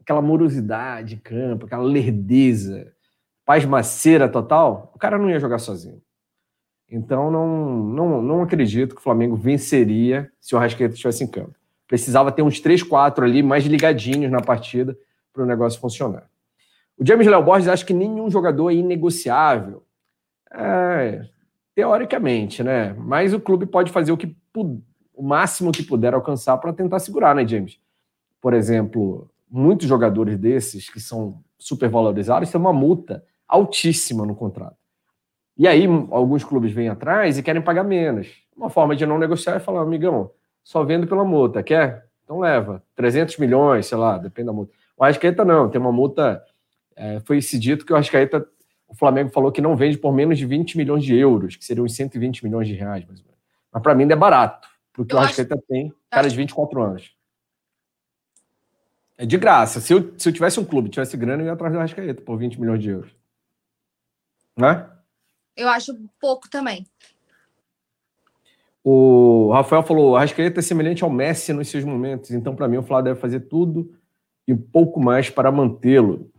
aquela 0.00 0.22
morosidade 0.22 1.14
de 1.14 1.20
campo, 1.20 1.66
aquela 1.66 1.84
lerdeza, 1.84 2.92
pasmaceira 3.44 4.28
total, 4.28 4.90
o 4.94 4.98
cara 4.98 5.18
não 5.18 5.30
ia 5.30 5.38
jogar 5.38 5.58
sozinho. 5.58 6.02
Então 6.90 7.30
não, 7.30 7.46
não, 7.84 8.22
não 8.22 8.42
acredito 8.42 8.94
que 8.94 9.00
o 9.00 9.04
Flamengo 9.04 9.36
venceria 9.36 10.30
se 10.40 10.54
o 10.54 10.58
Arrascaeta 10.58 10.94
estivesse 10.94 11.22
em 11.22 11.26
campo. 11.28 11.54
Precisava 11.86 12.32
ter 12.32 12.42
uns 12.42 12.60
3, 12.60 12.82
4 12.82 13.24
ali 13.24 13.42
mais 13.42 13.64
ligadinhos 13.64 14.30
na 14.30 14.40
partida 14.40 14.96
para 15.32 15.42
o 15.42 15.46
negócio 15.46 15.80
funcionar. 15.80 16.28
O 16.98 17.06
James 17.06 17.26
Léo 17.26 17.42
Borges 17.42 17.68
acha 17.68 17.84
que 17.84 17.94
nenhum 17.94 18.30
jogador 18.30 18.70
é 18.70 18.74
inegociável. 18.74 19.82
É, 20.52 21.24
teoricamente, 21.74 22.62
né? 22.62 22.92
Mas 22.98 23.32
o 23.32 23.40
clube 23.40 23.66
pode 23.66 23.92
fazer 23.92 24.12
o 24.12 24.16
que 24.16 24.36
o 25.14 25.22
máximo 25.22 25.70
que 25.70 25.82
puder 25.82 26.12
alcançar 26.14 26.58
para 26.58 26.72
tentar 26.72 26.98
segurar, 26.98 27.34
né, 27.34 27.46
James? 27.46 27.78
Por 28.40 28.54
exemplo, 28.54 29.30
muitos 29.50 29.86
jogadores 29.86 30.36
desses 30.38 30.88
que 30.88 31.00
são 31.00 31.42
supervalorizados 31.58 32.50
têm 32.50 32.60
uma 32.60 32.72
multa 32.72 33.24
altíssima 33.46 34.24
no 34.24 34.34
contrato. 34.34 34.79
E 35.60 35.68
aí 35.68 35.84
alguns 36.10 36.42
clubes 36.42 36.72
vêm 36.72 36.88
atrás 36.88 37.36
e 37.36 37.42
querem 37.42 37.60
pagar 37.60 37.84
menos. 37.84 38.28
Uma 38.56 38.70
forma 38.70 38.96
de 38.96 39.04
não 39.04 39.18
negociar 39.18 39.56
é 39.56 39.60
falar, 39.60 39.82
amigão, 39.82 40.30
só 40.64 40.82
vendo 40.82 41.06
pela 41.06 41.22
multa, 41.22 41.62
quer? 41.62 42.06
Então 42.24 42.38
leva. 42.38 42.82
300 42.96 43.36
milhões, 43.36 43.84
sei 43.84 43.98
lá, 43.98 44.16
depende 44.16 44.46
da 44.46 44.54
multa. 44.54 44.72
O 44.96 45.04
Arrascaeta 45.04 45.44
não, 45.44 45.68
tem 45.68 45.78
uma 45.78 45.92
multa. 45.92 46.42
É, 46.96 47.20
foi 47.20 47.42
se 47.42 47.58
dito 47.58 47.84
que 47.84 47.92
o 47.92 47.94
Arrascaeta 47.94 48.48
o 48.88 48.94
Flamengo 48.94 49.28
falou 49.28 49.52
que 49.52 49.60
não 49.60 49.76
vende 49.76 49.98
por 49.98 50.14
menos 50.14 50.38
de 50.38 50.46
20 50.46 50.78
milhões 50.78 51.04
de 51.04 51.14
euros, 51.14 51.56
que 51.56 51.64
seriam 51.64 51.84
uns 51.84 51.94
120 51.94 52.42
milhões 52.42 52.66
de 52.66 52.72
reais, 52.72 53.04
mais 53.04 53.20
ou 53.20 53.26
menos. 53.26 53.40
Mas 53.70 53.82
para 53.82 53.94
mim 53.94 54.04
ainda 54.04 54.14
é 54.14 54.16
barato, 54.16 54.66
porque 54.94 55.14
eu 55.14 55.18
o 55.18 55.20
Arrascaeta 55.20 55.56
acho... 55.56 55.64
tem 55.68 55.92
cara 56.08 56.26
de 56.26 56.36
24 56.36 56.82
anos. 56.82 57.14
É 59.18 59.26
de 59.26 59.36
graça. 59.36 59.78
Se 59.78 59.92
eu, 59.92 60.14
se 60.16 60.26
eu 60.26 60.32
tivesse 60.32 60.58
um 60.58 60.64
clube, 60.64 60.88
tivesse 60.88 61.18
grana, 61.18 61.42
eu 61.42 61.48
ia 61.48 61.52
atrás 61.52 61.70
do 61.70 61.78
Arrascaeta 61.78 62.22
por 62.22 62.38
20 62.38 62.58
milhões 62.58 62.82
de 62.82 62.88
euros. 62.88 63.14
Né? 64.56 64.88
Eu 65.60 65.68
acho 65.68 65.94
pouco 66.18 66.48
também. 66.48 66.86
O 68.82 69.50
Rafael 69.52 69.82
falou: 69.82 70.16
a 70.16 70.20
Arrascaeta 70.20 70.60
é 70.60 70.62
semelhante 70.62 71.04
ao 71.04 71.10
Messi 71.10 71.52
nos 71.52 71.68
seus 71.68 71.84
momentos, 71.84 72.30
então, 72.30 72.56
para 72.56 72.66
mim, 72.66 72.78
o 72.78 72.82
Flávio 72.82 73.12
deve 73.12 73.20
fazer 73.20 73.40
tudo 73.40 73.94
e 74.48 74.54
pouco 74.54 74.98
mais 74.98 75.28
para 75.28 75.52
mantê-lo. 75.52 76.30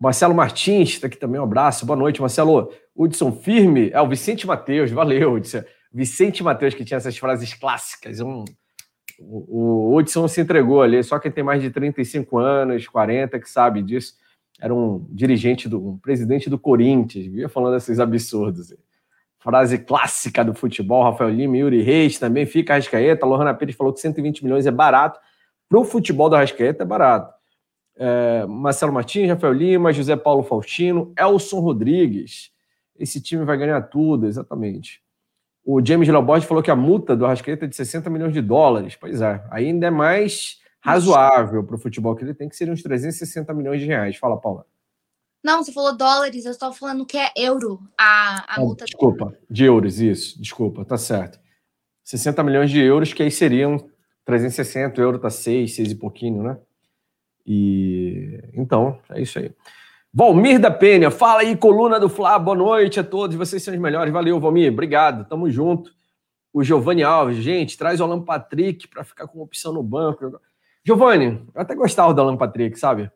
Marcelo 0.00 0.34
Martins 0.34 0.90
está 0.90 1.06
aqui 1.06 1.18
também, 1.18 1.38
um 1.38 1.44
abraço. 1.44 1.84
Boa 1.84 1.98
noite, 1.98 2.20
Marcelo. 2.20 2.72
Hudson 2.96 3.30
Firme, 3.30 3.90
é 3.90 4.00
o 4.00 4.08
Vicente 4.08 4.46
Matheus, 4.46 4.90
valeu, 4.90 5.34
Hudson. 5.34 5.62
Vicente 5.92 6.42
Matheus, 6.42 6.74
que 6.74 6.84
tinha 6.84 6.96
essas 6.96 7.16
frases 7.18 7.52
clássicas. 7.52 8.20
Um, 8.20 8.44
o, 9.20 9.90
o 9.90 9.96
Hudson 9.96 10.26
se 10.28 10.40
entregou 10.40 10.80
ali, 10.80 11.02
só 11.02 11.18
quem 11.18 11.30
tem 11.30 11.44
mais 11.44 11.60
de 11.60 11.70
35 11.70 12.38
anos, 12.38 12.88
40, 12.88 13.38
que 13.38 13.50
sabe 13.50 13.82
disso. 13.82 14.14
Era 14.64 14.74
um 14.74 15.06
dirigente, 15.10 15.68
do, 15.68 15.90
um 15.90 15.98
presidente 15.98 16.48
do 16.48 16.58
Corinthians, 16.58 17.26
via 17.26 17.50
falando 17.50 17.76
esses 17.76 18.00
absurdos. 18.00 18.74
Frase 19.38 19.76
clássica 19.76 20.42
do 20.42 20.54
futebol, 20.54 21.02
Rafael 21.02 21.28
Lima, 21.28 21.58
Yuri 21.58 21.82
Reis 21.82 22.18
também, 22.18 22.46
fica 22.46 22.72
Arrascaeta. 22.72 23.26
Lohana 23.26 23.52
Pires 23.52 23.76
falou 23.76 23.92
que 23.92 24.00
120 24.00 24.42
milhões 24.42 24.66
é 24.66 24.70
barato. 24.70 25.20
Para 25.68 25.78
o 25.78 25.84
futebol 25.84 26.30
do 26.30 26.36
Arrascaeta 26.36 26.82
é 26.82 26.86
barato. 26.86 27.34
É, 27.94 28.46
Marcelo 28.46 28.90
Martins, 28.90 29.28
Rafael 29.28 29.52
Lima, 29.52 29.92
José 29.92 30.16
Paulo 30.16 30.42
Faustino, 30.42 31.12
Elson 31.18 31.60
Rodrigues. 31.60 32.50
Esse 32.98 33.20
time 33.20 33.44
vai 33.44 33.58
ganhar 33.58 33.82
tudo, 33.82 34.26
exatamente. 34.26 35.02
O 35.62 35.84
James 35.84 36.08
Laborde 36.08 36.46
falou 36.46 36.62
que 36.62 36.70
a 36.70 36.76
multa 36.76 37.14
do 37.14 37.26
Arrascaeta 37.26 37.66
é 37.66 37.68
de 37.68 37.76
60 37.76 38.08
milhões 38.08 38.32
de 38.32 38.40
dólares. 38.40 38.96
Pois 38.98 39.20
é, 39.20 39.44
ainda 39.50 39.88
é 39.88 39.90
mais 39.90 40.63
razoável 40.84 41.64
para 41.64 41.76
o 41.76 41.78
futebol 41.78 42.14
que 42.14 42.22
ele 42.22 42.34
tem 42.34 42.46
que 42.46 42.54
ser 42.54 42.70
uns 42.70 42.82
360 42.82 43.54
milhões 43.54 43.80
de 43.80 43.86
reais. 43.86 44.16
Fala, 44.16 44.38
Paula. 44.38 44.66
Não, 45.42 45.62
você 45.62 45.72
falou 45.72 45.96
dólares, 45.96 46.44
eu 46.44 46.50
estou 46.50 46.72
falando 46.74 47.06
que 47.06 47.16
é 47.16 47.30
euro 47.36 47.80
a, 47.98 48.40
a 48.40 48.56
ah, 48.56 48.60
multa. 48.60 48.84
Desculpa, 48.84 49.34
de 49.50 49.64
euros, 49.64 49.98
isso. 49.98 50.40
Desculpa, 50.40 50.84
tá 50.84 50.98
certo. 50.98 51.38
60 52.04 52.42
milhões 52.42 52.70
de 52.70 52.80
euros, 52.80 53.14
que 53.14 53.22
aí 53.22 53.30
seriam 53.30 53.78
360, 54.26 55.00
o 55.00 55.04
euro 55.04 55.18
tá 55.18 55.30
6, 55.30 55.74
6 55.74 55.92
e 55.92 55.94
pouquinho, 55.94 56.42
né? 56.42 56.58
E 57.46 58.42
então, 58.52 58.98
é 59.10 59.22
isso 59.22 59.38
aí. 59.38 59.50
Valmir 60.12 60.60
da 60.60 60.70
Penha, 60.70 61.10
fala 61.10 61.40
aí, 61.40 61.56
coluna 61.56 61.98
do 61.98 62.10
Flá, 62.10 62.38
boa 62.38 62.56
noite 62.56 63.00
a 63.00 63.04
todos, 63.04 63.36
vocês 63.36 63.62
são 63.62 63.72
os 63.72 63.80
melhores. 63.80 64.12
Valeu, 64.12 64.38
Valmir, 64.38 64.70
obrigado, 64.70 65.26
tamo 65.26 65.50
junto. 65.50 65.90
O 66.52 66.62
Giovanni 66.62 67.02
Alves, 67.02 67.38
gente, 67.38 67.76
traz 67.76 68.00
o 68.00 68.04
Alan 68.04 68.22
Patrick 68.22 68.86
para 68.86 69.02
ficar 69.02 69.26
com 69.26 69.40
opção 69.40 69.72
no 69.72 69.82
banco. 69.82 70.38
Giovanni, 70.86 71.46
eu 71.54 71.62
até 71.62 71.74
gostava 71.74 72.12
do 72.12 72.20
Alan 72.20 72.36
Patrick, 72.36 72.78
sabe? 72.78 73.10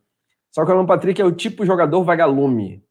Só 0.50 0.64
que 0.64 0.70
o 0.70 0.74
Alan 0.74 0.86
Patrick 0.86 1.20
é 1.20 1.24
o 1.24 1.32
tipo 1.32 1.66
jogador 1.66 2.02
vagalume. 2.02 2.82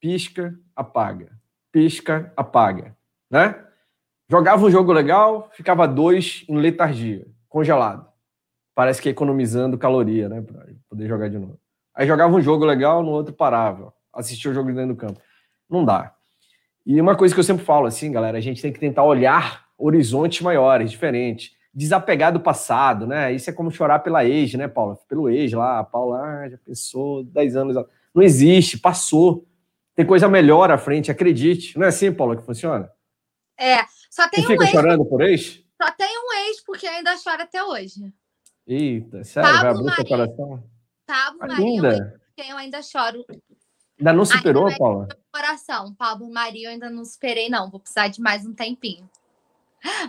Pisca, 0.00 0.54
apaga. 0.76 1.32
Pisca, 1.72 2.32
apaga. 2.36 2.94
Né? 3.30 3.58
Jogava 4.28 4.64
um 4.64 4.70
jogo 4.70 4.92
legal, 4.92 5.48
ficava 5.52 5.88
dois 5.88 6.44
em 6.48 6.58
letargia, 6.58 7.26
congelado. 7.48 8.06
Parece 8.74 9.00
que 9.00 9.08
economizando 9.08 9.78
caloria, 9.78 10.28
né? 10.28 10.42
Para 10.42 10.66
poder 10.88 11.08
jogar 11.08 11.28
de 11.28 11.38
novo. 11.38 11.58
Aí 11.94 12.06
jogava 12.06 12.34
um 12.34 12.40
jogo 12.40 12.64
legal, 12.64 13.02
no 13.02 13.10
outro 13.10 13.32
parava. 13.32 13.94
Assistia 14.12 14.50
o 14.50 14.54
jogo 14.54 14.72
dentro 14.72 14.94
do 14.94 14.96
campo. 14.96 15.20
Não 15.70 15.84
dá. 15.84 16.14
E 16.84 17.00
uma 17.00 17.16
coisa 17.16 17.32
que 17.32 17.40
eu 17.40 17.44
sempre 17.44 17.64
falo 17.64 17.86
assim, 17.86 18.12
galera, 18.12 18.36
a 18.36 18.40
gente 18.40 18.60
tem 18.60 18.72
que 18.72 18.80
tentar 18.80 19.04
olhar 19.04 19.64
horizontes 19.78 20.42
maiores, 20.42 20.90
diferentes, 20.90 21.52
desapegar 21.74 22.32
do 22.32 22.40
passado, 22.40 23.06
né? 23.06 23.32
Isso 23.32 23.50
é 23.50 23.52
como 23.52 23.70
chorar 23.70 23.98
pela 23.98 24.24
ex, 24.24 24.54
né, 24.54 24.68
Paula? 24.68 24.96
Pelo 25.08 25.28
ex 25.28 25.52
lá, 25.52 25.80
a 25.80 25.84
Paula 25.84 26.22
ah, 26.22 26.48
já 26.48 26.58
pensou 26.58 27.24
10 27.24 27.56
anos. 27.56 27.76
Não 28.14 28.22
existe, 28.22 28.78
passou. 28.78 29.44
Tem 29.94 30.06
coisa 30.06 30.28
melhor 30.28 30.70
à 30.70 30.78
frente, 30.78 31.10
acredite. 31.10 31.76
Não 31.76 31.84
é 31.84 31.88
assim, 31.88 32.12
Paula, 32.12 32.36
que 32.36 32.44
funciona? 32.44 32.90
É, 33.58 33.78
só 34.10 34.28
tem 34.28 34.42
Você 34.42 34.46
um 34.46 34.50
fica 34.52 34.64
ex. 34.64 34.70
chorando 34.70 35.04
por 35.04 35.20
ex? 35.22 35.64
Só 35.80 35.90
tem 35.92 36.08
um 36.08 36.48
ex, 36.48 36.60
porque 36.64 36.86
ainda 36.86 37.16
chora 37.22 37.42
até 37.42 37.62
hoje. 37.62 38.12
Eita, 38.66 39.24
sério, 39.24 39.50
Pablo 39.50 39.62
vai 39.62 39.70
abrir 39.70 39.84
Maria. 39.84 40.04
coração? 40.04 40.64
Pablo 41.06 41.48
Maria, 41.48 42.20
quem 42.36 42.50
eu 42.50 42.56
ainda 42.56 42.82
choro. 42.82 43.24
Ainda 43.98 44.12
não 44.12 44.24
superou, 44.24 44.66
ainda 44.66 44.78
Paula? 44.78 45.08
Coração, 45.32 45.94
Pablo 45.94 46.32
Maria, 46.32 46.68
eu 46.68 46.70
ainda 46.72 46.88
não 46.88 47.04
superei, 47.04 47.48
não. 47.48 47.70
Vou 47.70 47.80
precisar 47.80 48.08
de 48.08 48.20
mais 48.20 48.46
um 48.46 48.54
tempinho. 48.54 49.08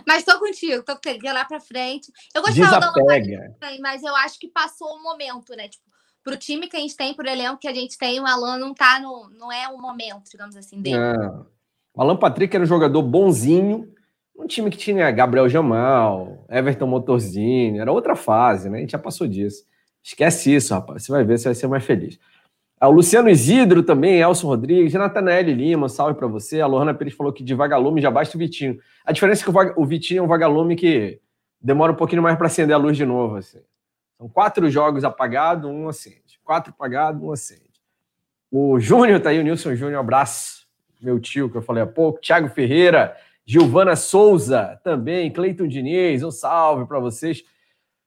Mas 0.06 0.24
tô 0.24 0.38
contigo, 0.38 0.82
tô 0.82 0.94
contigo, 0.94 1.26
lá 1.26 1.44
pra 1.44 1.60
frente. 1.60 2.12
Eu 2.34 2.42
gostava 2.42 2.80
da 2.80 2.86
Alan 2.88 3.80
mas 3.80 4.02
eu 4.02 4.14
acho 4.16 4.38
que 4.38 4.48
passou 4.48 4.88
o 4.88 5.02
momento, 5.02 5.54
né? 5.56 5.68
Tipo, 5.68 5.84
pro 6.22 6.36
time 6.36 6.66
que 6.66 6.76
a 6.76 6.80
gente 6.80 6.96
tem, 6.96 7.14
pro 7.14 7.28
elenco 7.28 7.58
que 7.58 7.68
a 7.68 7.74
gente 7.74 7.96
tem, 7.96 8.18
o 8.18 8.26
Alan 8.26 8.58
não 8.58 8.74
tá 8.74 8.98
no. 8.98 9.28
Não 9.30 9.52
é 9.52 9.68
o 9.68 9.78
momento, 9.78 10.30
digamos 10.30 10.56
assim, 10.56 10.80
dele. 10.80 10.98
Não. 10.98 11.46
O 11.94 12.02
Alan 12.02 12.16
Patrick 12.16 12.54
era 12.54 12.64
um 12.64 12.68
jogador 12.68 13.02
bonzinho, 13.02 13.92
um 14.36 14.46
time 14.46 14.70
que 14.70 14.76
tinha 14.76 15.10
Gabriel 15.10 15.48
Jamal, 15.48 16.44
Everton 16.50 16.86
Motorzinho, 16.86 17.80
era 17.80 17.92
outra 17.92 18.14
fase, 18.14 18.68
né? 18.68 18.78
A 18.78 18.80
gente 18.80 18.92
já 18.92 18.98
passou 18.98 19.26
disso. 19.26 19.64
Esquece 20.02 20.54
isso, 20.54 20.74
rapaz. 20.74 21.04
Você 21.04 21.12
vai 21.12 21.24
ver, 21.24 21.38
você 21.38 21.48
vai 21.48 21.54
ser 21.54 21.66
mais 21.66 21.84
feliz. 21.84 22.18
Ah, 22.78 22.88
o 22.88 22.92
Luciano 22.92 23.30
Isidro 23.30 23.82
também, 23.82 24.20
Elson 24.20 24.48
Rodrigues, 24.48 24.92
Natanael 24.92 25.44
Lima, 25.44 25.88
salve 25.88 26.18
para 26.18 26.26
você. 26.26 26.60
A 26.60 26.66
Lohana 26.66 26.92
Pires 26.92 27.14
falou 27.14 27.32
que 27.32 27.42
de 27.42 27.54
vagalume 27.54 28.02
já 28.02 28.10
basta 28.10 28.36
o 28.36 28.38
Vitinho. 28.38 28.78
A 29.04 29.12
diferença 29.12 29.42
é 29.42 29.44
que 29.44 29.80
o 29.80 29.86
Vitinho 29.86 30.18
é 30.18 30.22
um 30.22 30.26
vagalume 30.26 30.76
que 30.76 31.18
demora 31.60 31.92
um 31.92 31.96
pouquinho 31.96 32.22
mais 32.22 32.36
para 32.36 32.48
acender 32.48 32.74
a 32.74 32.78
luz 32.78 32.96
de 32.96 33.06
novo. 33.06 33.36
Assim. 33.36 33.60
São 34.18 34.28
quatro 34.28 34.68
jogos 34.68 35.04
apagados, 35.04 35.70
um 35.70 35.88
acende. 35.88 36.38
Quatro 36.44 36.70
apagados, 36.70 37.22
um 37.22 37.32
acende. 37.32 37.62
O 38.50 38.78
Júnior 38.78 39.20
tá 39.20 39.30
aí, 39.30 39.38
o 39.38 39.42
Nilson 39.42 39.74
Júnior, 39.74 39.98
um 39.98 40.00
abraço. 40.00 40.66
Meu 41.00 41.18
tio, 41.18 41.50
que 41.50 41.56
eu 41.56 41.62
falei 41.62 41.82
há 41.82 41.86
pouco. 41.86 42.20
Thiago 42.20 42.48
Ferreira, 42.48 43.16
Gilvana 43.44 43.96
Souza 43.96 44.78
também, 44.84 45.32
Cleiton 45.32 45.66
Diniz, 45.66 46.22
um 46.22 46.30
salve 46.30 46.86
para 46.86 46.98
vocês. 46.98 47.42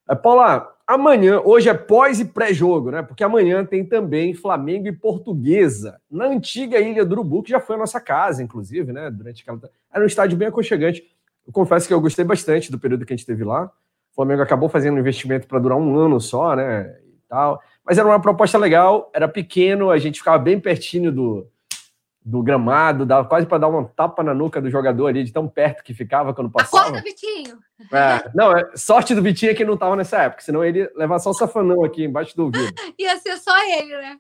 É, 0.08 0.16
Paula, 0.16 0.76
amanhã, 0.90 1.40
hoje 1.46 1.70
é 1.70 1.74
pós 1.74 2.20
e 2.20 2.26
pré-jogo, 2.26 2.90
né? 2.90 3.04
Porque 3.04 3.24
amanhã 3.24 3.64
tem 3.64 3.86
também 3.86 4.34
Flamengo 4.34 4.88
e 4.88 4.92
Portuguesa, 4.92 6.02
na 6.10 6.26
antiga 6.26 6.80
Ilha 6.80 7.06
do 7.06 7.12
Urubu, 7.12 7.44
que 7.44 7.52
já 7.52 7.60
foi 7.60 7.76
a 7.76 7.80
nossa 7.80 8.02
casa, 8.02 8.42
inclusive, 8.42 8.92
né? 8.92 9.12
Durante 9.12 9.44
aquela. 9.44 9.62
Era 9.94 10.04
um 10.04 10.08
estádio 10.08 10.36
bem 10.36 10.48
aconchegante. 10.48 11.04
Eu 11.46 11.54
confesso 11.54 11.88
que 11.88 11.94
eu 11.94 12.02
gostei 12.02 12.26
bastante 12.26 12.72
do 12.72 12.80
período 12.80 13.06
que 13.06 13.14
a 13.14 13.16
gente 13.16 13.26
teve 13.26 13.44
lá. 13.44 13.66
O 14.12 14.16
Flamengo 14.16 14.42
acabou 14.42 14.68
fazendo 14.68 14.96
um 14.96 15.00
investimento 15.00 15.48
para 15.48 15.60
durar 15.60 15.78
um 15.78 15.96
ano 15.96 16.20
só, 16.20 16.56
né? 16.56 16.98
E 17.04 17.20
tal. 17.30 17.62
Mas 17.86 18.00
era 18.00 18.08
uma 18.08 18.20
proposta 18.20 18.58
legal, 18.58 19.12
era 19.14 19.28
pequeno, 19.28 19.92
a 19.92 20.00
gente 20.00 20.18
ficava 20.18 20.40
bem 20.40 20.60
pertinho 20.60 21.12
do, 21.12 21.48
do 22.26 22.42
gramado, 22.42 23.06
dava 23.06 23.28
quase 23.28 23.46
para 23.46 23.60
dar 23.60 23.68
uma 23.68 23.86
tapa 23.86 24.24
na 24.24 24.34
nuca 24.34 24.60
do 24.60 24.72
jogador 24.72 25.06
ali, 25.06 25.24
de 25.24 25.32
tão 25.32 25.48
perto 25.48 25.84
que 25.84 25.94
ficava 25.94 26.34
quando 26.34 26.50
passava. 26.50 26.88
Acorda, 26.88 27.04
Vitinho! 27.04 27.60
É, 27.92 28.30
não, 28.36 28.52
é, 28.56 28.76
sorte 28.76 29.16
do 29.16 29.22
Vitinho 29.22 29.52
é 29.52 29.56
que 29.56 29.64
não 29.64 29.76
estava 29.76 29.96
nessa 29.96 30.18
época, 30.24 30.42
senão 30.42 30.64
ele 30.64 30.80
ia 30.80 30.92
levar 30.96 31.20
só 31.20 31.30
o 31.30 31.34
safanão 31.34 31.84
aqui 31.84 32.04
embaixo 32.04 32.36
do 32.36 32.46
ouvido. 32.46 32.74
Ia 33.00 33.18
ser 33.20 33.38
só 33.38 33.58
ele, 33.66 33.96
né? 33.98 34.18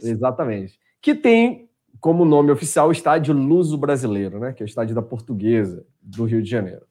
Exatamente. 0.00 0.78
Que 1.00 1.14
tem 1.14 1.68
como 2.00 2.24
nome 2.24 2.52
oficial 2.52 2.88
o 2.88 2.92
estádio 2.92 3.34
Luso 3.34 3.76
Brasileiro, 3.76 4.38
né? 4.38 4.52
Que 4.52 4.62
é 4.62 4.64
o 4.64 4.68
estádio 4.68 4.94
da 4.94 5.02
Portuguesa, 5.02 5.84
do 6.00 6.24
Rio 6.24 6.40
de 6.40 6.48
Janeiro. 6.48 6.86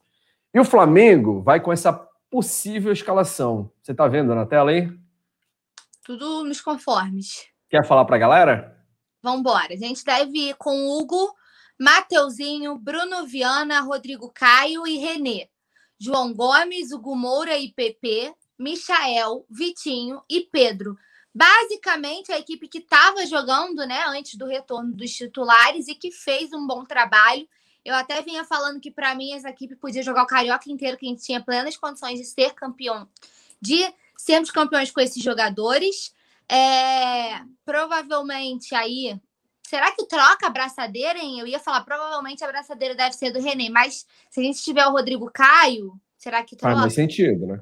E 0.53 0.59
o 0.59 0.65
Flamengo 0.65 1.41
vai 1.41 1.59
com 1.59 1.71
essa 1.71 1.93
possível 2.29 2.91
escalação. 2.91 3.71
Você 3.81 3.91
está 3.91 4.07
vendo 4.07 4.35
na 4.35 4.45
tela 4.45 4.71
aí? 4.71 4.91
Tudo 6.03 6.43
nos 6.43 6.59
conformes. 6.61 7.47
Quer 7.69 7.85
falar 7.85 8.05
para 8.05 8.15
a 8.15 8.19
galera? 8.19 8.85
Vamos 9.21 9.39
embora. 9.41 9.73
A 9.73 9.77
gente 9.77 10.03
deve 10.03 10.49
ir 10.49 10.55
com 10.55 10.87
Hugo, 10.87 11.33
Mateuzinho, 11.79 12.77
Bruno 12.77 13.25
Viana, 13.25 13.81
Rodrigo 13.81 14.31
Caio 14.33 14.87
e 14.87 14.97
Renê. 14.97 15.47
João 15.99 16.33
Gomes, 16.33 16.91
Hugo 16.91 17.15
Moura 17.15 17.57
e 17.57 17.71
PP, 17.71 18.33
Michael, 18.57 19.45
Vitinho 19.49 20.21
e 20.29 20.41
Pedro. 20.41 20.97
Basicamente, 21.33 22.31
a 22.31 22.39
equipe 22.39 22.67
que 22.67 22.79
estava 22.79 23.25
jogando 23.25 23.85
né, 23.85 24.03
antes 24.07 24.35
do 24.35 24.45
retorno 24.45 24.93
dos 24.93 25.11
titulares 25.11 25.87
e 25.87 25.95
que 25.95 26.11
fez 26.11 26.51
um 26.53 26.65
bom 26.65 26.83
trabalho. 26.83 27.47
Eu 27.83 27.95
até 27.95 28.21
vinha 28.21 28.43
falando 28.43 28.79
que, 28.79 28.91
para 28.91 29.13
mim, 29.15 29.33
essa 29.33 29.49
equipe 29.49 29.75
podia 29.75 30.03
jogar 30.03 30.23
o 30.23 30.27
Carioca 30.27 30.71
inteiro, 30.71 30.97
que 30.97 31.05
a 31.05 31.09
gente 31.09 31.23
tinha 31.23 31.41
plenas 31.41 31.77
condições 31.77 32.19
de 32.19 32.25
ser 32.25 32.53
campeão, 32.53 33.07
de 33.61 33.93
sermos 34.17 34.51
campeões 34.51 34.91
com 34.91 34.99
esses 34.99 35.21
jogadores. 35.23 36.13
É, 36.47 37.41
provavelmente 37.63 38.73
aí. 38.73 39.19
Será 39.69 39.91
que 39.91 40.03
troca 40.07 40.47
a 40.47 40.49
braçadeira, 40.49 41.19
hein? 41.19 41.39
Eu 41.39 41.45
ia 41.45 41.59
falar, 41.59 41.81
provavelmente 41.81 42.43
a 42.43 42.47
braçadeira 42.47 42.95
deve 42.95 43.13
ser 43.13 43.29
do 43.29 43.39
René, 43.39 43.69
mas 43.69 44.03
se 44.27 44.39
a 44.39 44.43
gente 44.43 44.63
tiver 44.63 44.83
o 44.87 44.91
Rodrigo 44.91 45.29
Caio, 45.29 45.93
será 46.17 46.43
que 46.43 46.55
troca? 46.55 46.73
Faz 46.73 46.81
mais 46.85 46.93
sentido, 46.95 47.45
né? 47.45 47.61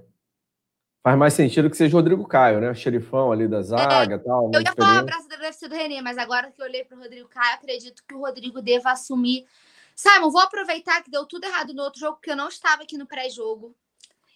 Faz 1.04 1.18
mais 1.18 1.34
sentido 1.34 1.70
que 1.70 1.76
seja 1.76 1.94
o 1.94 2.00
Rodrigo 2.00 2.26
Caio, 2.26 2.62
né? 2.62 2.72
O 2.72 2.74
xerifão 2.76 3.30
ali 3.30 3.46
da 3.46 3.62
zaga 3.62 4.16
é, 4.16 4.18
tal. 4.20 4.50
Eu 4.54 4.62
ia 4.62 4.74
falar, 4.74 5.00
a 5.00 5.04
braçadeira 5.04 5.44
deve 5.44 5.58
ser 5.58 5.68
do 5.68 5.76
René, 5.76 6.02
mas 6.02 6.18
agora 6.18 6.50
que 6.50 6.62
eu 6.62 6.66
olhei 6.66 6.86
para 6.86 6.98
o 6.98 7.02
Rodrigo 7.02 7.28
Caio, 7.28 7.56
acredito 7.56 8.02
que 8.08 8.16
o 8.16 8.20
Rodrigo 8.20 8.62
deva 8.62 8.92
assumir. 8.92 9.46
Simon, 9.94 10.32
vou 10.32 10.40
aproveitar 10.40 11.04
que 11.04 11.12
deu 11.12 11.26
tudo 11.26 11.44
errado 11.44 11.74
no 11.74 11.84
outro 11.84 12.00
jogo, 12.00 12.16
porque 12.16 12.32
eu 12.32 12.38
não 12.38 12.48
estava 12.48 12.84
aqui 12.84 12.98
no 12.98 13.06
pré-jogo. 13.06 13.76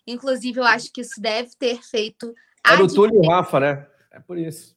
Inclusive, 0.05 0.59
eu 0.59 0.65
acho 0.65 0.91
que 0.91 0.99
isso 0.99 1.21
deve 1.21 1.51
ter 1.55 1.81
feito. 1.81 2.35
Era 2.67 2.83
o 2.83 2.93
Túlio 2.93 3.15
e 3.15 3.25
o 3.25 3.29
Rafa, 3.29 3.61
né? 3.61 3.87
É 4.11 4.19
por 4.19 4.37
isso. 4.37 4.75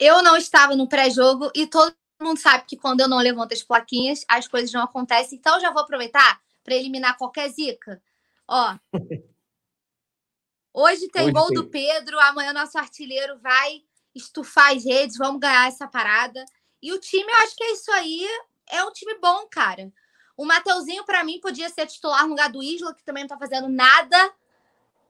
Eu 0.00 0.20
não 0.20 0.36
estava 0.36 0.74
no 0.74 0.88
pré-jogo 0.88 1.48
e 1.54 1.64
todo 1.64 1.94
mundo 2.24 2.38
sabe 2.38 2.64
que 2.66 2.76
quando 2.76 3.00
eu 3.00 3.08
não 3.08 3.18
levanto 3.18 3.52
as 3.52 3.62
plaquinhas, 3.62 4.24
as 4.28 4.48
coisas 4.48 4.72
não 4.72 4.82
acontecem. 4.82 5.38
Então, 5.38 5.60
já 5.60 5.70
vou 5.70 5.82
aproveitar 5.82 6.40
para 6.62 6.74
eliminar 6.74 7.16
qualquer 7.16 7.48
zica? 7.50 8.02
Ó. 8.46 8.76
Hoje 10.72 11.08
tem 11.08 11.24
hoje 11.24 11.32
gol 11.32 11.46
tem. 11.46 11.56
do 11.56 11.68
Pedro, 11.68 12.20
amanhã 12.20 12.52
nosso 12.52 12.78
artilheiro 12.78 13.36
vai 13.40 13.82
estufar 14.14 14.76
as 14.76 14.84
redes, 14.84 15.16
vamos 15.16 15.40
ganhar 15.40 15.66
essa 15.66 15.88
parada. 15.88 16.44
E 16.80 16.92
o 16.92 17.00
time, 17.00 17.24
eu 17.24 17.36
acho 17.38 17.56
que 17.56 17.64
é 17.64 17.72
isso 17.72 17.90
aí, 17.90 18.28
é 18.70 18.84
um 18.84 18.92
time 18.92 19.18
bom, 19.18 19.46
cara. 19.50 19.92
O 20.36 20.44
Mateuzinho, 20.44 21.04
para 21.04 21.24
mim, 21.24 21.40
podia 21.40 21.68
ser 21.68 21.86
titular 21.86 22.22
no 22.22 22.28
lugar 22.28 22.48
do 22.50 22.62
Isla, 22.62 22.94
que 22.94 23.02
também 23.02 23.24
não 23.24 23.28
tá 23.28 23.36
fazendo 23.36 23.68
nada. 23.68 24.32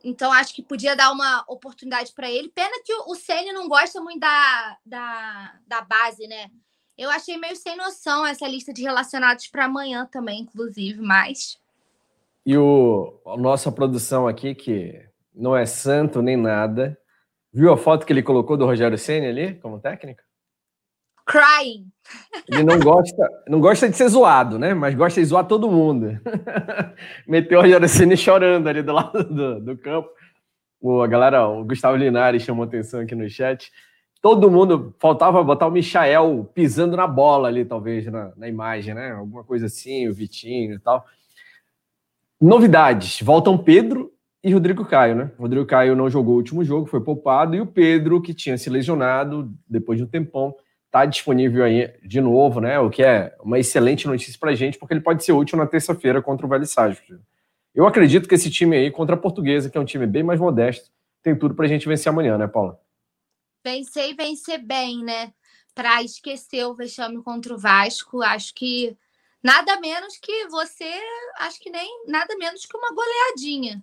Então, 0.02 0.32
acho 0.32 0.54
que 0.54 0.62
podia 0.62 0.96
dar 0.96 1.10
uma 1.10 1.44
oportunidade 1.46 2.12
para 2.12 2.30
ele. 2.30 2.48
Pena 2.48 2.82
que 2.82 2.94
o 2.94 3.14
Ceni 3.14 3.52
não 3.52 3.68
gosta 3.68 4.00
muito 4.00 4.20
da, 4.20 4.78
da, 4.86 5.60
da 5.66 5.80
base, 5.82 6.26
né? 6.26 6.50
Eu 6.98 7.10
achei 7.10 7.36
meio 7.36 7.54
sem 7.54 7.76
noção 7.76 8.26
essa 8.26 8.48
lista 8.48 8.72
de 8.72 8.82
relacionados 8.82 9.46
para 9.46 9.66
amanhã 9.66 10.04
também, 10.10 10.40
inclusive, 10.40 11.00
mas. 11.00 11.56
E 12.44 12.56
o, 12.56 13.20
a 13.24 13.36
nossa 13.36 13.70
produção 13.70 14.26
aqui, 14.26 14.52
que 14.52 15.00
não 15.32 15.56
é 15.56 15.64
santo 15.64 16.20
nem 16.20 16.36
nada, 16.36 16.98
viu 17.52 17.72
a 17.72 17.76
foto 17.76 18.04
que 18.04 18.12
ele 18.12 18.22
colocou 18.22 18.56
do 18.56 18.66
Rogério 18.66 18.98
Ceni 18.98 19.28
ali 19.28 19.54
como 19.54 19.78
técnico? 19.78 20.22
Crying. 21.24 21.86
Ele 22.50 22.64
não 22.64 22.80
gosta, 22.80 23.30
não 23.46 23.60
gosta 23.60 23.88
de 23.88 23.96
ser 23.96 24.08
zoado, 24.08 24.58
né? 24.58 24.74
Mas 24.74 24.96
gosta 24.96 25.20
de 25.20 25.26
zoar 25.26 25.46
todo 25.46 25.70
mundo. 25.70 26.18
Meteu 27.28 27.60
o 27.60 27.62
Rogério 27.62 27.88
Ceni 27.88 28.16
chorando 28.16 28.66
ali 28.66 28.82
do 28.82 28.92
lado 28.92 29.22
do, 29.22 29.60
do 29.60 29.78
campo. 29.78 30.08
O, 30.80 31.00
a 31.00 31.06
galera, 31.06 31.46
o 31.46 31.64
Gustavo 31.64 31.96
Linares 31.96 32.42
chamou 32.42 32.64
atenção 32.64 33.00
aqui 33.00 33.14
no 33.14 33.28
chat 33.30 33.70
todo 34.20 34.50
mundo 34.50 34.94
faltava 34.98 35.42
botar 35.42 35.66
o 35.66 35.70
Michael 35.70 36.50
pisando 36.54 36.96
na 36.96 37.06
bola 37.06 37.48
ali, 37.48 37.64
talvez, 37.64 38.06
na, 38.06 38.32
na 38.36 38.48
imagem, 38.48 38.94
né? 38.94 39.12
Alguma 39.12 39.44
coisa 39.44 39.66
assim, 39.66 40.08
o 40.08 40.14
Vitinho 40.14 40.74
e 40.74 40.78
tal. 40.78 41.04
Novidades: 42.40 43.20
voltam 43.22 43.56
Pedro 43.58 44.12
e 44.42 44.52
Rodrigo 44.52 44.84
Caio, 44.84 45.14
né? 45.14 45.30
Rodrigo 45.38 45.66
Caio 45.66 45.96
não 45.96 46.08
jogou 46.08 46.34
o 46.34 46.38
último 46.38 46.64
jogo, 46.64 46.86
foi 46.86 47.00
poupado, 47.00 47.54
e 47.54 47.60
o 47.60 47.66
Pedro, 47.66 48.20
que 48.20 48.32
tinha 48.32 48.56
se 48.56 48.70
lesionado 48.70 49.52
depois 49.68 49.98
de 49.98 50.04
um 50.04 50.08
tempão, 50.08 50.54
está 50.86 51.04
disponível 51.04 51.64
aí 51.64 51.92
de 52.04 52.20
novo, 52.20 52.60
né? 52.60 52.78
O 52.78 52.90
que 52.90 53.02
é 53.02 53.34
uma 53.42 53.58
excelente 53.58 54.06
notícia 54.06 54.38
para 54.38 54.50
a 54.50 54.54
gente, 54.54 54.78
porque 54.78 54.94
ele 54.94 55.00
pode 55.00 55.24
ser 55.24 55.32
útil 55.32 55.58
na 55.58 55.66
terça-feira 55.66 56.22
contra 56.22 56.46
o 56.46 56.48
Vale 56.48 56.66
Sarsfield. 56.66 57.22
Eu 57.74 57.86
acredito 57.86 58.28
que 58.28 58.34
esse 58.34 58.50
time 58.50 58.76
aí, 58.76 58.90
contra 58.90 59.14
a 59.14 59.18
Portuguesa, 59.18 59.68
que 59.70 59.76
é 59.76 59.80
um 59.80 59.84
time 59.84 60.06
bem 60.06 60.22
mais 60.22 60.40
modesto, 60.40 60.90
tem 61.22 61.36
tudo 61.36 61.54
para 61.54 61.66
a 61.66 61.68
gente 61.68 61.86
vencer 61.86 62.10
amanhã, 62.10 62.38
né, 62.38 62.46
Paula? 62.46 62.78
Vencer 63.64 64.10
e 64.10 64.14
vencer 64.14 64.58
bem, 64.58 65.02
né? 65.04 65.32
Para 65.74 66.02
esquecer 66.02 66.64
o 66.64 66.74
vexame 66.74 67.22
contra 67.22 67.54
o 67.54 67.58
Vasco. 67.58 68.22
Acho 68.22 68.54
que 68.54 68.96
nada 69.42 69.78
menos 69.80 70.16
que 70.18 70.48
você, 70.48 70.92
acho 71.40 71.60
que 71.60 71.70
nem 71.70 72.04
nada 72.06 72.36
menos 72.36 72.66
que 72.66 72.76
uma 72.76 72.92
goleadinha. 72.92 73.82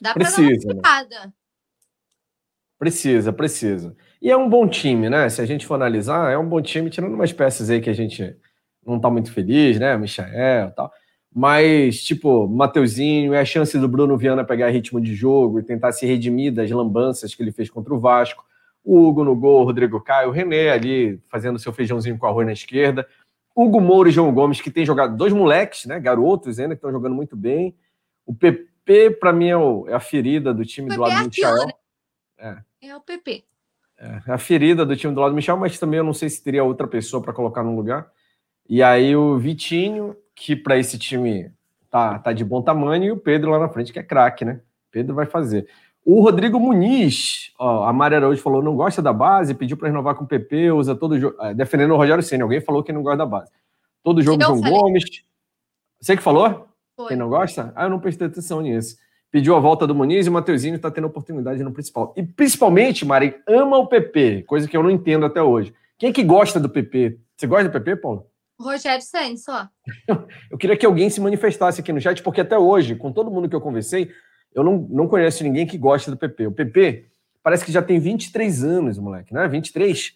Dá 0.00 0.14
para 0.14 0.30
dar 0.30 0.38
uma 0.38 1.02
né? 1.04 1.32
Precisa, 2.78 3.32
precisa. 3.32 3.96
E 4.22 4.30
é 4.30 4.36
um 4.36 4.48
bom 4.48 4.68
time, 4.68 5.10
né? 5.10 5.28
Se 5.28 5.40
a 5.40 5.46
gente 5.46 5.66
for 5.66 5.74
analisar, 5.74 6.30
é 6.32 6.38
um 6.38 6.48
bom 6.48 6.62
time, 6.62 6.88
tirando 6.88 7.14
umas 7.14 7.32
peças 7.32 7.70
aí 7.70 7.80
que 7.80 7.90
a 7.90 7.94
gente 7.94 8.36
não 8.86 9.00
tá 9.00 9.10
muito 9.10 9.32
feliz, 9.32 9.78
né? 9.80 9.96
Michael 9.96 10.68
e 10.68 10.72
tal. 10.72 10.92
Mas, 11.34 12.02
tipo, 12.02 12.48
Mateuzinho, 12.48 13.34
é 13.34 13.40
a 13.40 13.44
chance 13.44 13.76
do 13.78 13.88
Bruno 13.88 14.16
Viana 14.16 14.44
pegar 14.44 14.70
ritmo 14.70 15.00
de 15.00 15.14
jogo 15.14 15.58
e 15.58 15.62
tentar 15.62 15.92
se 15.92 16.06
redimir 16.06 16.52
das 16.52 16.70
lambanças 16.70 17.34
que 17.34 17.42
ele 17.42 17.52
fez 17.52 17.68
contra 17.68 17.92
o 17.92 17.98
Vasco 17.98 18.44
o 18.84 19.06
Hugo 19.06 19.24
no 19.24 19.36
gol, 19.36 19.62
o 19.62 19.64
Rodrigo 19.64 20.00
Caio, 20.00 20.28
o 20.28 20.32
René 20.32 20.70
ali 20.70 21.20
fazendo 21.28 21.58
seu 21.58 21.72
feijãozinho 21.72 22.18
com 22.18 22.26
arroz 22.26 22.46
na 22.46 22.52
esquerda, 22.52 23.06
Hugo 23.54 23.80
Moura 23.80 24.08
e 24.08 24.12
João 24.12 24.32
Gomes, 24.32 24.60
que 24.60 24.70
tem 24.70 24.86
jogado 24.86 25.16
dois 25.16 25.32
moleques, 25.32 25.84
né, 25.84 25.98
garotos 25.98 26.60
ainda, 26.60 26.74
que 26.74 26.78
estão 26.78 26.92
jogando 26.92 27.14
muito 27.16 27.36
bem. 27.36 27.76
O 28.24 28.32
PP, 28.32 29.10
para 29.18 29.32
mim, 29.32 29.48
é, 29.48 29.56
o, 29.56 29.88
é, 29.88 29.94
a 29.94 30.00
ferida 30.00 30.54
do 30.54 30.64
time 30.64 30.88
do 30.88 31.00
lado 31.00 31.14
é 31.14 31.22
do 31.22 31.28
Michel. 31.28 31.66
Né? 31.66 31.72
É. 32.38 32.88
é 32.88 32.96
o 32.96 33.00
PP. 33.00 33.44
É, 33.98 34.22
é 34.28 34.32
a 34.32 34.38
ferida 34.38 34.86
do 34.86 34.96
time 34.96 35.12
do 35.12 35.20
lado 35.20 35.32
do 35.32 35.34
Michel, 35.34 35.56
mas 35.56 35.76
também 35.76 35.98
eu 35.98 36.04
não 36.04 36.14
sei 36.14 36.30
se 36.30 36.42
teria 36.42 36.62
outra 36.62 36.86
pessoa 36.86 37.20
para 37.20 37.32
colocar 37.32 37.64
no 37.64 37.74
lugar. 37.74 38.08
E 38.68 38.80
aí 38.80 39.16
o 39.16 39.36
Vitinho, 39.36 40.16
que 40.36 40.54
para 40.54 40.78
esse 40.78 40.96
time 40.96 41.50
tá, 41.90 42.16
tá 42.20 42.32
de 42.32 42.44
bom 42.44 42.62
tamanho, 42.62 43.04
e 43.04 43.10
o 43.10 43.16
Pedro 43.16 43.50
lá 43.50 43.58
na 43.58 43.68
frente, 43.68 43.92
que 43.92 43.98
é 43.98 44.04
craque, 44.04 44.44
né? 44.44 44.60
Pedro 44.90 45.16
vai 45.16 45.26
fazer. 45.26 45.68
O 46.10 46.22
Rodrigo 46.22 46.58
Muniz, 46.58 47.52
ó, 47.58 47.84
a 47.84 47.92
Mari 47.92 48.14
Araújo 48.14 48.40
falou, 48.40 48.62
não 48.62 48.74
gosta 48.74 49.02
da 49.02 49.12
base, 49.12 49.52
pediu 49.52 49.76
para 49.76 49.88
renovar 49.88 50.14
com 50.14 50.24
o 50.24 50.26
PP, 50.26 50.72
usa 50.72 50.96
todo 50.96 51.20
jogo. 51.20 51.36
É, 51.38 51.52
defendendo 51.52 51.92
o 51.92 51.98
Rogério 51.98 52.22
Senna. 52.22 52.44
Alguém 52.44 52.62
falou 52.62 52.82
que 52.82 52.90
não 52.90 53.02
gosta 53.02 53.18
da 53.18 53.26
base. 53.26 53.52
Todo 54.02 54.22
jogo 54.22 54.42
João 54.42 54.58
falei. 54.58 54.72
Gomes. 54.72 55.04
Você 56.00 56.16
que 56.16 56.22
falou? 56.22 56.66
Foi. 56.96 57.08
Quem 57.08 57.16
não 57.18 57.28
gosta? 57.28 57.74
Ah, 57.76 57.84
eu 57.84 57.90
não 57.90 58.00
prestei 58.00 58.26
atenção 58.26 58.62
nisso. 58.62 58.96
Pediu 59.30 59.54
a 59.54 59.60
volta 59.60 59.86
do 59.86 59.94
Muniz 59.94 60.24
e 60.24 60.30
o 60.30 60.32
Mateuzinho 60.32 60.76
está 60.76 60.90
tendo 60.90 61.06
oportunidade 61.06 61.62
no 61.62 61.72
principal. 61.72 62.14
E 62.16 62.22
principalmente, 62.22 63.04
Mari, 63.04 63.36
ama 63.46 63.76
o 63.76 63.86
PP, 63.86 64.44
coisa 64.44 64.66
que 64.66 64.74
eu 64.74 64.82
não 64.82 64.90
entendo 64.90 65.26
até 65.26 65.42
hoje. 65.42 65.74
Quem 65.98 66.08
é 66.08 66.12
que 66.14 66.24
gosta 66.24 66.58
do 66.58 66.70
PP? 66.70 67.18
Você 67.36 67.46
gosta 67.46 67.68
do 67.68 67.72
PP, 67.72 67.96
Paulo? 67.96 68.26
Rogério 68.58 69.02
Senna, 69.02 69.36
só. 69.36 69.68
eu 70.50 70.56
queria 70.56 70.74
que 70.74 70.86
alguém 70.86 71.10
se 71.10 71.20
manifestasse 71.20 71.82
aqui 71.82 71.92
no 71.92 72.00
chat, 72.00 72.22
porque 72.22 72.40
até 72.40 72.58
hoje, 72.58 72.96
com 72.96 73.12
todo 73.12 73.30
mundo 73.30 73.46
que 73.46 73.54
eu 73.54 73.60
conversei, 73.60 74.10
eu 74.58 74.64
não, 74.64 74.86
não 74.90 75.08
conheço 75.08 75.44
ninguém 75.44 75.66
que 75.66 75.78
gosta 75.78 76.10
do 76.10 76.16
PP. 76.16 76.46
O 76.48 76.52
PP 76.52 77.06
parece 77.42 77.64
que 77.64 77.72
já 77.72 77.80
tem 77.80 77.98
23 77.98 78.64
anos, 78.64 78.98
moleque, 78.98 79.32
né? 79.32 79.46
23. 79.46 80.14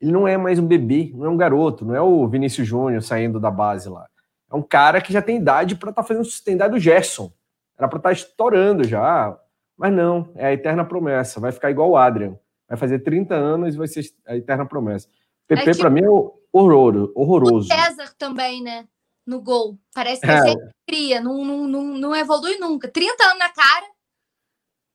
Ele 0.00 0.12
não 0.12 0.28
é 0.28 0.36
mais 0.36 0.58
um 0.58 0.66
bebê, 0.66 1.10
não 1.14 1.26
é 1.26 1.28
um 1.28 1.36
garoto, 1.36 1.84
não 1.84 1.94
é 1.94 2.00
o 2.00 2.26
Vinícius 2.28 2.66
Júnior 2.66 3.02
saindo 3.02 3.40
da 3.40 3.50
base 3.50 3.88
lá. 3.88 4.06
É 4.50 4.54
um 4.54 4.62
cara 4.62 5.00
que 5.00 5.12
já 5.12 5.22
tem 5.22 5.36
idade 5.36 5.76
para 5.76 5.90
estar 5.90 6.02
tá 6.02 6.08
fazendo 6.08 6.28
tem 6.44 6.54
idade 6.54 6.74
do 6.74 6.80
Gerson. 6.80 7.32
Era 7.78 7.88
para 7.88 7.98
estar 7.98 8.08
tá 8.08 8.12
estourando 8.12 8.84
já. 8.84 9.38
Mas 9.76 9.92
não, 9.92 10.30
é 10.34 10.48
a 10.48 10.52
eterna 10.52 10.84
promessa. 10.84 11.40
Vai 11.40 11.52
ficar 11.52 11.70
igual 11.70 11.90
o 11.90 11.96
Adrian. 11.96 12.36
Vai 12.68 12.76
fazer 12.76 12.98
30 12.98 13.34
anos 13.34 13.74
e 13.74 13.78
vai 13.78 13.88
ser 13.88 14.04
a 14.26 14.36
eterna 14.36 14.66
promessa. 14.66 15.08
PP, 15.48 15.70
é 15.70 15.74
para 15.74 15.90
mim, 15.90 16.02
é 16.02 16.08
horroroso. 16.52 17.12
horroroso. 17.14 17.72
O 17.72 17.74
César 17.74 18.12
também, 18.18 18.62
né? 18.62 18.84
No 19.30 19.40
gol. 19.40 19.78
Parece 19.94 20.20
que 20.20 20.30
é. 20.30 20.42
sempre 20.42 20.68
cria, 20.86 21.20
não, 21.20 21.44
não, 21.44 21.68
não, 21.68 21.84
não 21.84 22.16
evolui 22.16 22.58
nunca. 22.58 22.88
30 22.88 23.24
anos 23.24 23.38
na 23.38 23.48
cara. 23.48 23.86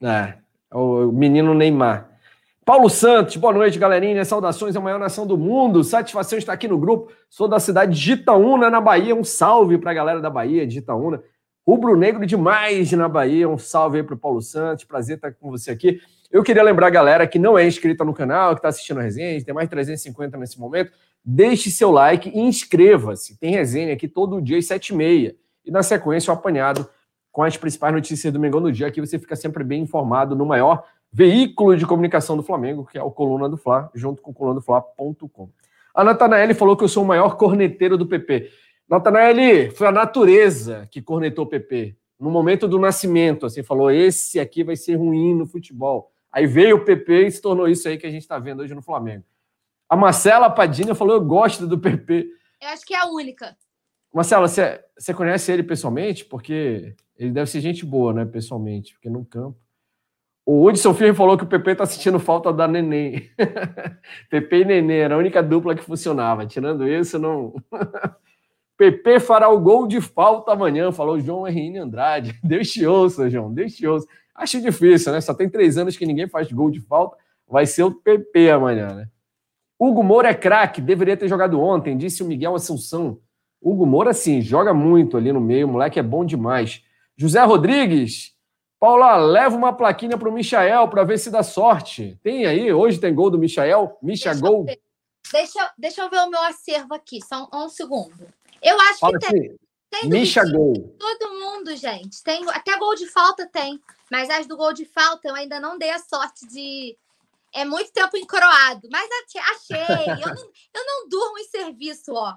É, 0.04 0.38
o 0.76 1.12
menino 1.12 1.54
Neymar. 1.54 2.12
Paulo 2.66 2.90
Santos, 2.90 3.38
boa 3.38 3.54
noite, 3.54 3.80
galerinha. 3.80 4.26
Saudações 4.26 4.76
à 4.76 4.82
maior 4.82 5.00
nação 5.00 5.26
do 5.26 5.38
mundo. 5.38 5.84
Satisfação 5.84 6.38
estar 6.38 6.52
aqui 6.52 6.68
no 6.68 6.78
grupo. 6.78 7.12
Sou 7.30 7.48
da 7.48 7.60
cidade 7.60 7.98
de 7.98 8.14
Itaúna, 8.14 8.70
na 8.70 8.82
Bahia. 8.82 9.16
Um 9.16 9.24
salve 9.24 9.78
para 9.78 9.92
a 9.92 9.94
galera 9.94 10.20
da 10.20 10.30
Bahia, 10.30 10.68
de 10.68 10.80
Itaúna. 10.80 11.24
Rubro 11.66 11.96
Negro 11.96 12.26
demais 12.26 12.92
na 12.92 13.08
Bahia. 13.08 13.48
Um 13.48 13.58
salve 13.58 14.00
aí 14.00 14.04
para 14.04 14.16
o 14.16 14.18
Paulo 14.18 14.42
Santos. 14.42 14.84
Prazer 14.84 15.16
estar 15.16 15.32
com 15.32 15.50
você 15.50 15.72
aqui. 15.72 16.02
Eu 16.32 16.44
queria 16.44 16.64
lembrar 16.64 16.88
a 16.88 16.90
galera 16.90 17.28
que 17.28 17.40
não 17.40 17.58
é 17.58 17.66
inscrita 17.66 18.04
no 18.04 18.14
canal, 18.14 18.54
que 18.54 18.60
está 18.60 18.68
assistindo 18.68 19.00
a 19.00 19.04
resenha, 19.04 19.42
tem 19.44 19.54
mais 19.54 19.68
de 19.68 19.72
350 19.72 20.38
nesse 20.38 20.60
momento. 20.60 20.92
Deixe 21.26 21.72
seu 21.72 21.90
like 21.90 22.30
e 22.30 22.40
inscreva-se. 22.40 23.38
Tem 23.40 23.52
resenha 23.52 23.94
aqui 23.94 24.08
todo 24.08 24.42
dia 24.42 24.60
às 24.60 24.66
7h30. 24.66 25.36
E 25.66 25.72
na 25.72 25.82
sequência, 25.82 26.32
o 26.32 26.36
apanhado 26.36 26.88
com 27.32 27.44
as 27.44 27.58
principais 27.58 27.94
notícias 27.94 28.32
do 28.32 28.40
Mengão 28.40 28.62
no 28.62 28.72
dia. 28.72 28.88
Aqui 28.88 29.02
você 29.02 29.20
fica 29.20 29.36
sempre 29.36 29.62
bem 29.62 29.82
informado 29.82 30.36
no 30.36 30.46
maior 30.46 30.86
veículo 31.12 31.76
de 31.76 31.86
comunicação 31.86 32.38
do 32.38 32.44
Flamengo, 32.44 32.86
que 32.86 32.98
é 32.98 33.04
o 33.04 33.12
Coluna 33.12 33.50
do 33.50 33.58
Fla, 33.58 33.90
junto 33.94 34.22
com 34.22 34.34
colunadofla.com. 34.34 35.50
A 35.94 36.04
Natanael 36.04 36.54
falou 36.56 36.78
que 36.78 36.84
eu 36.84 36.88
sou 36.88 37.04
o 37.04 37.08
maior 37.08 37.36
corneteiro 37.36 37.98
do 37.98 38.06
PP. 38.06 38.50
Natanael, 38.88 39.72
foi 39.72 39.88
a 39.88 39.92
natureza 39.92 40.88
que 40.92 41.02
cornetou 41.02 41.44
o 41.44 41.48
PP. 41.48 41.98
No 42.18 42.30
momento 42.30 42.68
do 42.68 42.80
nascimento, 42.80 43.46
assim, 43.46 43.64
falou: 43.64 43.92
esse 43.92 44.40
aqui 44.40 44.64
vai 44.64 44.76
ser 44.76 44.96
ruim 44.96 45.36
no 45.36 45.46
futebol. 45.46 46.12
Aí 46.32 46.46
veio 46.46 46.78
o 46.78 46.86
PP 46.86 47.28
e 47.28 47.32
se 47.32 47.42
tornou 47.42 47.68
isso 47.68 47.88
aí 47.88 47.98
que 47.98 48.08
a 48.08 48.12
gente 48.12 48.22
está 48.22 48.40
vendo 48.40 48.62
hoje 48.62 48.74
no 48.74 48.82
Flamengo. 48.82 49.24
A 49.90 49.96
Marcela 49.96 50.50
Padinha 50.50 50.96
falou: 50.96 51.16
Eu 51.16 51.26
gosto 51.26 51.68
do 51.68 51.80
PP. 51.80 52.28
Eu 52.62 52.70
acho 52.70 52.86
que 52.86 52.94
é 52.94 53.00
a 53.00 53.08
única. 53.08 53.56
Marcela, 54.14 54.48
você, 54.48 54.84
você 54.98 55.14
conhece 55.14 55.52
ele 55.52 55.64
pessoalmente? 55.64 56.24
Porque 56.26 56.96
ele 57.18 57.32
deve 57.32 57.50
ser 57.50 57.60
gente 57.60 57.86
boa, 57.86 58.14
né? 58.14 58.26
Pessoalmente, 58.26 58.94
porque 58.94 59.10
no 59.10 59.26
campo. 59.26 59.58
O 60.46 60.64
Hudson 60.64 60.94
Firme 60.94 61.16
falou 61.16 61.38
que 61.38 61.44
o 61.44 61.48
PP 61.48 61.76
tá 61.76 61.86
sentindo 61.88 62.20
falta 62.20 62.54
da 62.54 62.68
Neném. 62.68 63.32
PP 64.30 64.58
e 64.58 64.66
Neném 64.66 64.98
era 64.98 65.16
a 65.16 65.18
única 65.18 65.42
dupla 65.42 65.74
que 65.74 65.84
funcionava. 65.84 66.46
Tirando 66.46 66.88
isso, 66.88 67.18
não. 67.18 67.56
PP 68.78 69.20
fará 69.22 69.50
o 69.50 69.60
gol 69.60 69.88
de 69.88 70.00
falta 70.00 70.52
amanhã, 70.52 70.92
falou 70.92 71.20
João 71.20 71.48
Henrique 71.48 71.78
Andrade. 71.78 72.40
Deus 72.44 72.70
te 72.70 72.86
ouça, 72.86 73.30
João, 73.30 73.52
Deus 73.52 73.74
te 73.74 73.88
ouça. 73.88 74.08
Acho 74.36 74.62
difícil, 74.62 75.14
né? 75.14 75.22
Só 75.22 75.34
tem 75.34 75.50
três 75.50 75.78
anos 75.78 75.98
que 75.98 76.06
ninguém 76.06 76.28
faz 76.28 76.52
gol 76.52 76.70
de 76.70 76.80
falta. 76.82 77.18
Vai 77.48 77.66
ser 77.66 77.84
o 77.84 77.92
PP 77.92 78.52
amanhã, 78.52 78.94
né? 78.94 79.08
Hugo 79.80 80.04
Moura 80.04 80.30
é 80.30 80.34
craque, 80.34 80.82
deveria 80.82 81.18
ter 81.18 81.28
jogado 81.28 81.60
ontem, 81.60 81.98
disse 81.98 82.24
o 82.24 82.26
Miguel 82.26 82.56
Assunção. 82.56 83.20
Hugo 83.62 83.86
Moura, 83.86 84.14
sim, 84.14 84.42
joga 84.42 84.74
muito 84.74 85.18
ali 85.18 85.32
no 85.32 85.42
meio, 85.42 85.68
o 85.68 85.72
moleque 85.72 86.00
é 86.00 86.04
bom 86.04 86.24
demais. 86.24 86.84
José 87.18 87.44
Rodrigues, 87.44 88.34
Paula, 88.80 89.16
leva 89.16 89.56
uma 89.56 89.74
plaquinha 89.74 90.18
para 90.18 90.30
o 90.30 90.32
Michael 90.32 90.88
para 90.88 91.04
ver 91.04 91.18
se 91.18 91.32
dá 91.32 91.42
sorte. 91.44 92.20
Tem 92.22 92.46
aí, 92.46 92.72
hoje 92.72 93.00
tem 93.00 93.14
gol 93.14 93.30
do 93.30 93.40
Michael? 93.40 93.98
Micha 94.02 94.32
deixa 94.32 94.42
gol. 94.42 94.66
Eu 94.68 94.78
deixa, 95.32 95.74
deixa 95.78 96.02
eu 96.02 96.10
ver 96.10 96.20
o 96.20 96.30
meu 96.30 96.42
acervo 96.44 96.94
aqui, 96.94 97.20
só 97.26 97.50
um, 97.52 97.66
um 97.66 97.70
segundo. 97.70 98.14
Eu 98.62 98.80
acho 98.80 99.00
Fala 99.00 99.20
que 99.20 99.28
tem. 99.28 99.56
Tem 99.90 100.10
Misha 100.10 100.44
Gol. 100.44 100.96
Todo 101.00 101.40
mundo, 101.40 101.76
gente. 101.76 102.22
Tem 102.24 102.44
até 102.50 102.78
gol 102.78 102.96
de 102.96 103.08
falta 103.08 103.48
tem, 103.48 103.80
mas 104.12 104.30
as 104.30 104.46
do 104.46 104.58
gol 104.58 104.74
de 104.74 104.84
falta 104.84 105.28
eu 105.28 105.36
ainda 105.36 105.60
não 105.60 105.78
dei 105.78 105.90
a 105.90 106.00
sorte 106.00 106.46
de 106.48 106.98
é 107.56 107.64
muito 107.64 107.92
tempo 107.92 108.18
encroado, 108.18 108.88
mas 108.92 109.08
achei. 109.52 109.78
Eu 110.22 110.28
não, 110.36 110.44
eu 110.76 110.86
não 110.86 111.08
durmo 111.10 111.40
em 111.40 111.46
serviço, 111.46 112.14
ó. 112.14 112.36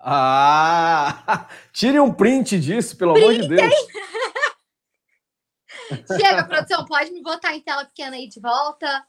Ah! 0.00 1.46
Tire 1.72 2.00
um 2.00 2.12
print 2.12 2.58
disso, 2.58 2.96
pelo 2.96 3.16
amor 3.16 3.32
de 3.34 3.46
Deus. 3.46 3.60
Chega, 6.18 6.44
produção, 6.44 6.84
pode 6.86 7.12
me 7.12 7.22
botar 7.22 7.54
em 7.54 7.60
tela 7.60 7.84
pequena 7.84 8.16
aí 8.16 8.26
de 8.26 8.40
volta. 8.40 9.04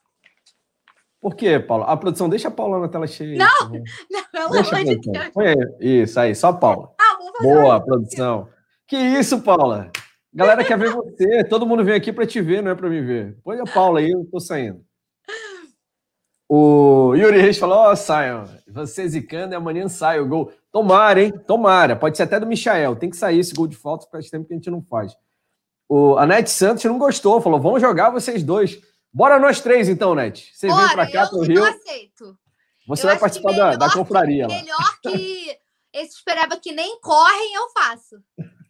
Por 1.22 1.34
quê, 1.36 1.58
Paula? 1.58 1.86
A 1.86 1.98
produção, 1.98 2.30
deixa 2.30 2.50
a 2.50 2.52
Paula 2.52 2.80
na 2.80 2.90
tela 2.90 3.08
cheia. 3.08 3.38
Não, 3.38 3.72
não 4.12 4.24
pelo 4.32 4.50
deixa 4.50 4.76
amor 4.76 4.86
de 4.86 5.00
Deus. 5.00 5.32
Isso 5.80 6.20
aí, 6.20 6.36
só 6.36 6.50
a 6.50 6.54
Paula. 6.54 6.94
Ah, 7.00 7.18
Boa, 7.42 7.84
produção. 7.84 8.48
Que 8.86 8.98
isso, 8.98 9.42
Paula? 9.42 9.90
Galera 10.34 10.66
quer 10.66 10.78
ver 10.78 10.92
você. 10.92 11.44
Todo 11.46 11.66
mundo 11.66 11.84
vem 11.84 11.96
aqui 11.96 12.12
para 12.12 12.28
te 12.28 12.42
ver, 12.42 12.62
não 12.62 12.72
é 12.72 12.76
para 12.76 12.90
me 12.90 13.02
ver. 13.02 13.38
Põe 13.44 13.60
a 13.60 13.64
Paula 13.64 14.00
aí, 14.00 14.12
eu 14.12 14.28
tô 14.30 14.40
saindo. 14.40 14.85
O 16.48 17.16
Yuri 17.16 17.42
Reis 17.42 17.58
falou: 17.58 17.78
Ó, 17.78 17.92
oh, 17.92 17.96
Sion, 17.96 18.46
você 18.68 19.08
zicando 19.08 19.54
e 19.54 19.56
amanhã 19.56 19.88
sai 19.88 20.20
o 20.20 20.28
gol. 20.28 20.52
Tomara, 20.72 21.24
hein? 21.24 21.32
Tomara. 21.32 21.96
Pode 21.96 22.18
ser 22.18 22.24
até 22.24 22.40
do 22.40 22.46
Michael. 22.46 22.96
Tem 22.96 23.10
que 23.10 23.18
sair 23.18 23.40
esse 23.40 23.54
gol 23.54 23.68
de 23.68 23.76
falta, 23.76 24.08
faz 24.12 24.30
tempo 24.30 24.46
que 24.46 24.54
a 24.54 24.58
gente 24.58 24.70
não 24.70 24.82
faz. 24.84 25.16
O, 25.88 26.18
a 26.18 26.26
Net 26.26 26.50
Santos 26.50 26.84
não 26.86 27.00
gostou, 27.00 27.42
falou: 27.42 27.60
vamos 27.60 27.82
jogar 27.82 28.10
vocês 28.10 28.44
dois. 28.44 28.80
Bora 29.12 29.40
nós 29.40 29.62
três, 29.62 29.88
então, 29.90 30.14
Net. 30.14 30.52
Você 30.54 30.68
Bora, 30.68 30.88
vem 30.88 30.96
pra 30.96 31.12
cá, 31.12 31.28
pro 31.28 31.42
Rio. 31.42 31.58
Eu 31.58 31.66
aceito. 31.66 32.38
Você 32.88 33.06
eu 33.06 33.10
vai 33.10 33.20
participar 33.20 33.54
da, 33.54 33.76
da 33.76 33.92
confraria 33.92 34.46
que, 34.46 34.54
lá. 34.54 34.60
Melhor 34.60 35.00
que 35.02 35.58
esses 35.94 36.18
esperava 36.18 36.60
que 36.60 36.74
nem 36.74 37.00
correm, 37.00 37.56
eu 37.56 37.70
faço. 37.70 38.22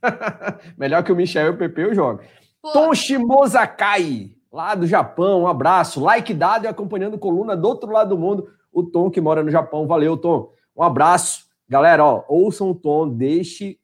melhor 0.77 1.03
que 1.03 1.11
o 1.11 1.15
Michel 1.15 1.47
e 1.47 1.49
o 1.49 1.57
Pepe, 1.57 1.81
eu 1.81 1.95
jogo. 1.95 2.23
Pô. 2.61 2.71
Toshi 2.71 3.17
Mozakai, 3.17 4.34
lá 4.55 4.73
do 4.73 4.87
Japão, 4.87 5.41
um 5.41 5.47
abraço. 5.47 5.99
Like 5.99 6.33
dado 6.33 6.65
e 6.65 6.67
acompanhando 6.67 7.19
coluna 7.19 7.55
do 7.55 7.67
outro 7.67 7.91
lado 7.91 8.09
do 8.09 8.17
mundo. 8.17 8.49
O 8.71 8.83
Tom, 8.83 9.11
que 9.11 9.19
mora 9.19 9.43
no 9.43 9.51
Japão. 9.51 9.85
Valeu, 9.85 10.17
Tom. 10.17 10.51
Um 10.75 10.81
abraço. 10.81 11.45
Galera, 11.67 12.05
ó, 12.05 12.23
ouçam 12.27 12.71
o 12.71 12.75
Tom, 12.75 13.09
deixe 13.09 13.77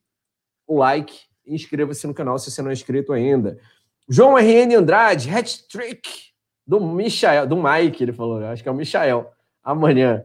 o 0.66 0.78
like 0.78 1.14
inscreva-se 1.46 2.06
no 2.06 2.14
canal 2.14 2.38
se 2.38 2.50
você 2.50 2.62
não 2.62 2.70
é 2.70 2.72
inscrito 2.72 3.12
ainda. 3.12 3.58
João 4.08 4.36
RN 4.36 4.76
Andrade, 4.76 5.28
hat-trick 5.30 6.08
do 6.66 6.80
Michael, 6.80 7.46
do 7.46 7.56
Mike, 7.56 8.02
ele 8.02 8.12
falou, 8.12 8.44
acho 8.44 8.62
que 8.62 8.68
é 8.68 8.72
o 8.72 8.74
Michael, 8.74 9.30
amanhã. 9.62 10.24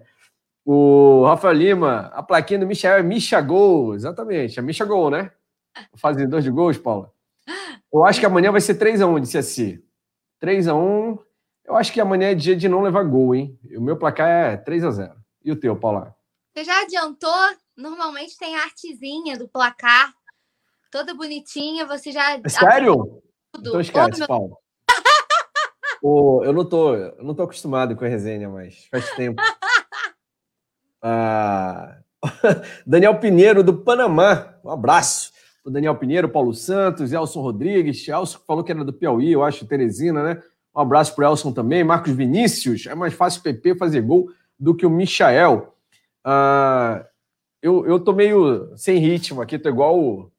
O 0.63 1.25
Rafael 1.25 1.53
Lima, 1.53 2.11
a 2.13 2.21
plaquinha 2.21 2.59
do 2.59 2.67
Michael 2.67 2.99
é 2.99 3.03
Micha 3.03 3.41
Gol, 3.41 3.95
exatamente, 3.95 4.59
é 4.59 4.61
Micha 4.61 4.85
Gol, 4.85 5.09
né? 5.09 5.31
Fazedor 5.95 6.41
de 6.41 6.51
gols, 6.51 6.77
Paula. 6.77 7.11
Eu 7.91 8.05
acho 8.05 8.19
que 8.19 8.25
amanhã 8.25 8.51
vai 8.51 8.61
ser 8.61 8.75
3x1, 8.75 9.19
disse 9.19 9.37
assim. 9.37 9.81
3x1, 10.41 11.19
eu 11.65 11.75
acho 11.75 11.91
que 11.91 11.99
amanhã 11.99 12.31
é 12.31 12.35
dia 12.35 12.55
de 12.55 12.69
não 12.69 12.81
levar 12.81 13.03
gol, 13.03 13.35
hein? 13.35 13.59
O 13.75 13.81
meu 13.81 13.97
placar 13.97 14.29
é 14.29 14.57
3x0. 14.57 15.13
E 15.43 15.51
o 15.51 15.55
teu, 15.59 15.75
Paula? 15.75 16.15
Você 16.53 16.63
já 16.63 16.81
adiantou? 16.81 17.31
Normalmente 17.75 18.37
tem 18.37 18.55
artezinha 18.55 19.37
do 19.37 19.47
placar 19.47 20.13
toda 20.91 21.13
bonitinha, 21.13 21.85
você 21.85 22.11
já. 22.11 22.37
É 22.37 22.49
sério? 22.49 23.21
Tudo. 23.51 23.69
Então 23.69 23.81
esquece, 23.81 24.19
meu... 24.19 24.27
Paulo. 24.27 24.57
o, 26.01 26.43
eu, 26.43 26.53
não 26.53 26.65
tô, 26.65 26.95
eu 26.95 27.23
não 27.23 27.35
tô 27.35 27.43
acostumado 27.43 27.95
com 27.95 28.05
a 28.05 28.07
resenha, 28.07 28.49
mas 28.49 28.85
faz 28.91 29.09
tempo. 29.11 29.41
Ah, 30.99 31.99
Daniel 32.85 33.19
Pinheiro, 33.19 33.63
do 33.63 33.77
Panamá. 33.77 34.55
Um 34.65 34.71
abraço. 34.71 35.31
O 35.67 35.69
Daniel 35.69 35.95
Pinheiro, 35.95 36.29
Paulo 36.29 36.53
Santos, 36.53 37.11
Elson 37.11 37.41
Rodrigues. 37.41 38.07
Elson 38.07 38.39
falou 38.47 38.63
que 38.63 38.71
era 38.71 38.85
do 38.85 38.93
Piauí, 38.93 39.33
eu 39.33 39.43
acho, 39.43 39.67
Teresina, 39.67 40.23
né? 40.23 40.41
Um 40.73 40.79
abraço 40.79 41.13
para 41.13 41.27
o 41.27 41.33
Elson 41.33 41.51
também. 41.51 41.83
Marcos 41.83 42.13
Vinícius. 42.13 42.85
É 42.85 42.95
mais 42.95 43.13
fácil 43.13 43.41
o 43.41 43.43
PP 43.43 43.75
fazer 43.75 43.99
gol 43.99 44.29
do 44.57 44.73
que 44.73 44.85
o 44.85 44.89
Michael. 44.89 45.75
Ah, 46.23 47.05
eu, 47.61 47.85
eu 47.85 47.99
tô 47.99 48.13
meio 48.13 48.71
sem 48.77 48.97
ritmo 48.97 49.41
aqui, 49.41 49.59
tô 49.59 49.67
igual 49.67 49.99
o, 49.99 50.31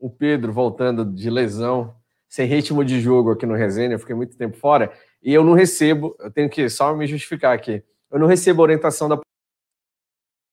o 0.00 0.10
Pedro 0.10 0.52
voltando 0.52 1.04
de 1.04 1.30
lesão, 1.30 1.94
sem 2.28 2.44
ritmo 2.44 2.84
de 2.84 3.00
jogo 3.00 3.30
aqui 3.30 3.46
no 3.46 3.54
Resenha, 3.54 3.92
eu 3.92 4.00
fiquei 4.00 4.16
muito 4.16 4.36
tempo 4.36 4.56
fora, 4.56 4.92
e 5.22 5.32
eu 5.32 5.44
não 5.44 5.52
recebo, 5.52 6.16
eu 6.18 6.28
tenho 6.28 6.50
que 6.50 6.68
só 6.68 6.92
me 6.92 7.06
justificar 7.06 7.54
aqui, 7.54 7.84
eu 8.10 8.18
não 8.18 8.26
recebo 8.26 8.62
orientação 8.62 9.08
da. 9.08 9.20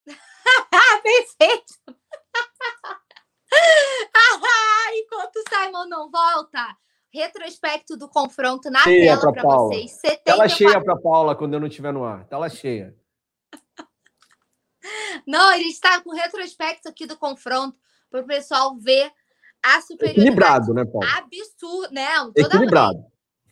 Perfeito! 1.01 1.68
Enquanto 5.12 5.36
o 5.38 5.43
Simon 5.49 5.86
não 5.86 6.12
volta, 6.12 6.78
retrospecto 7.12 7.97
do 7.97 8.07
confronto 8.07 8.70
na 8.70 8.82
cheia 8.82 9.18
tela 9.18 9.34
para 9.34 9.43
vocês. 9.43 9.91
74... 9.91 10.24
Tela 10.24 10.47
cheia 10.47 10.84
para 10.84 10.97
Paula 10.97 11.36
quando 11.36 11.55
eu 11.55 11.60
não 11.60 11.68
estiver 11.68 11.91
no 11.91 12.03
ar. 12.03 12.26
Tela 12.26 12.49
cheia. 12.49 12.95
Não, 15.28 15.49
a 15.49 15.57
gente 15.57 15.72
está 15.72 16.01
com 16.01 16.12
retrospecto 16.12 16.88
aqui 16.88 17.05
do 17.05 17.18
confronto 17.18 17.78
para 18.10 18.22
o 18.22 18.26
pessoal 18.26 18.78
ver 18.78 19.12
a 19.62 19.82
superioridade 19.82 20.22
equilibrado, 20.22 20.74
né, 20.74 20.86
Paulo? 20.86 21.07
Absurdo, 21.18 21.93
né? 21.93 22.07
Equilibrado. 22.36 23.05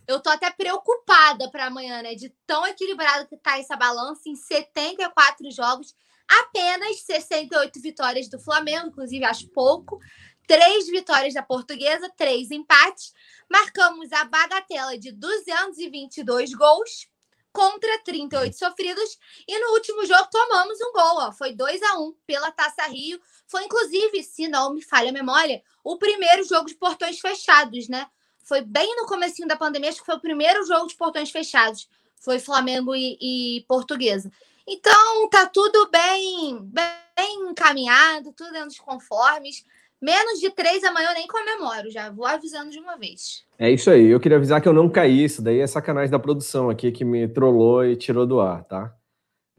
Eu 0.07 0.21
tô 0.21 0.29
até 0.29 0.49
preocupada 0.49 1.51
para 1.51 1.65
amanhã, 1.65 2.01
né? 2.01 2.15
De 2.15 2.33
tão 2.45 2.65
equilibrado 2.65 3.27
que 3.27 3.37
tá 3.37 3.59
essa 3.59 3.75
balança 3.75 4.21
em 4.25 4.35
74 4.35 5.51
jogos, 5.51 5.93
apenas 6.27 7.01
68 7.01 7.81
vitórias 7.81 8.29
do 8.29 8.39
Flamengo, 8.39 8.87
inclusive 8.87 9.25
acho 9.25 9.49
pouco, 9.49 9.99
três 10.47 10.87
vitórias 10.87 11.33
da 11.33 11.43
Portuguesa, 11.43 12.09
três 12.15 12.49
empates. 12.49 13.13
Marcamos 13.49 14.11
a 14.13 14.23
bagatela 14.23 14.97
de 14.97 15.11
222 15.11 16.53
gols 16.53 17.07
contra 17.51 17.99
38 18.03 18.55
sofridos 18.55 19.17
e 19.47 19.59
no 19.59 19.73
último 19.73 20.05
jogo 20.05 20.29
tomamos 20.31 20.79
um 20.79 20.93
gol, 20.93 21.27
ó, 21.27 21.31
foi 21.31 21.53
2 21.53 21.81
a 21.81 21.99
1 21.99 22.15
pela 22.25 22.51
Taça 22.51 22.83
Rio. 22.87 23.19
Foi 23.47 23.63
inclusive, 23.63 24.23
se 24.23 24.47
não 24.47 24.73
me 24.73 24.81
falha 24.81 25.09
a 25.09 25.13
memória, 25.13 25.61
o 25.83 25.97
primeiro 25.97 26.43
jogo 26.43 26.67
de 26.67 26.75
portões 26.75 27.19
fechados, 27.19 27.89
né? 27.89 28.07
Foi 28.43 28.61
bem 28.61 28.95
no 28.95 29.05
comecinho 29.05 29.47
da 29.47 29.57
pandemia, 29.57 29.89
acho 29.89 29.99
que 29.99 30.05
foi 30.05 30.15
o 30.15 30.21
primeiro 30.21 30.65
jogo 30.65 30.87
de 30.87 30.95
portões 30.95 31.29
fechados. 31.29 31.89
Foi 32.15 32.39
Flamengo 32.39 32.95
e, 32.95 33.17
e 33.19 33.65
Portuguesa. 33.67 34.31
Então, 34.65 35.29
tá 35.29 35.45
tudo 35.45 35.89
bem, 35.89 36.59
bem 36.61 37.49
encaminhado, 37.49 38.33
tudo 38.33 38.51
dentro 38.51 38.67
dos 38.67 38.79
conformes. 38.79 39.65
Menos 40.01 40.39
de 40.39 40.51
três 40.51 40.83
amanhã 40.83 41.09
eu 41.09 41.15
nem 41.15 41.27
comemoro, 41.27 41.89
já 41.89 42.11
vou 42.11 42.25
avisando 42.25 42.69
de 42.69 42.79
uma 42.79 42.97
vez. 42.97 43.45
É 43.57 43.69
isso 43.71 43.89
aí, 43.89 44.07
eu 44.07 44.19
queria 44.19 44.37
avisar 44.37 44.61
que 44.61 44.67
eu 44.67 44.73
não 44.73 44.89
caí, 44.89 45.23
isso 45.23 45.41
daí 45.41 45.59
é 45.59 45.67
sacanagem 45.67 46.11
da 46.11 46.19
produção 46.19 46.69
aqui 46.69 46.91
que 46.91 47.03
me 47.03 47.27
trollou 47.27 47.83
e 47.83 47.95
tirou 47.95 48.25
do 48.25 48.39
ar, 48.39 48.63
tá? 48.63 48.93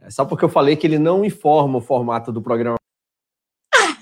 É 0.01 0.11
só 0.11 0.25
porque 0.25 0.45
eu 0.45 0.49
falei 0.49 0.77
que 0.77 0.87
ele 0.87 0.99
não 0.99 1.25
informa 1.25 1.79
o 1.79 1.83
formato 1.83 2.31
do 2.31 2.41
programa 2.41 2.77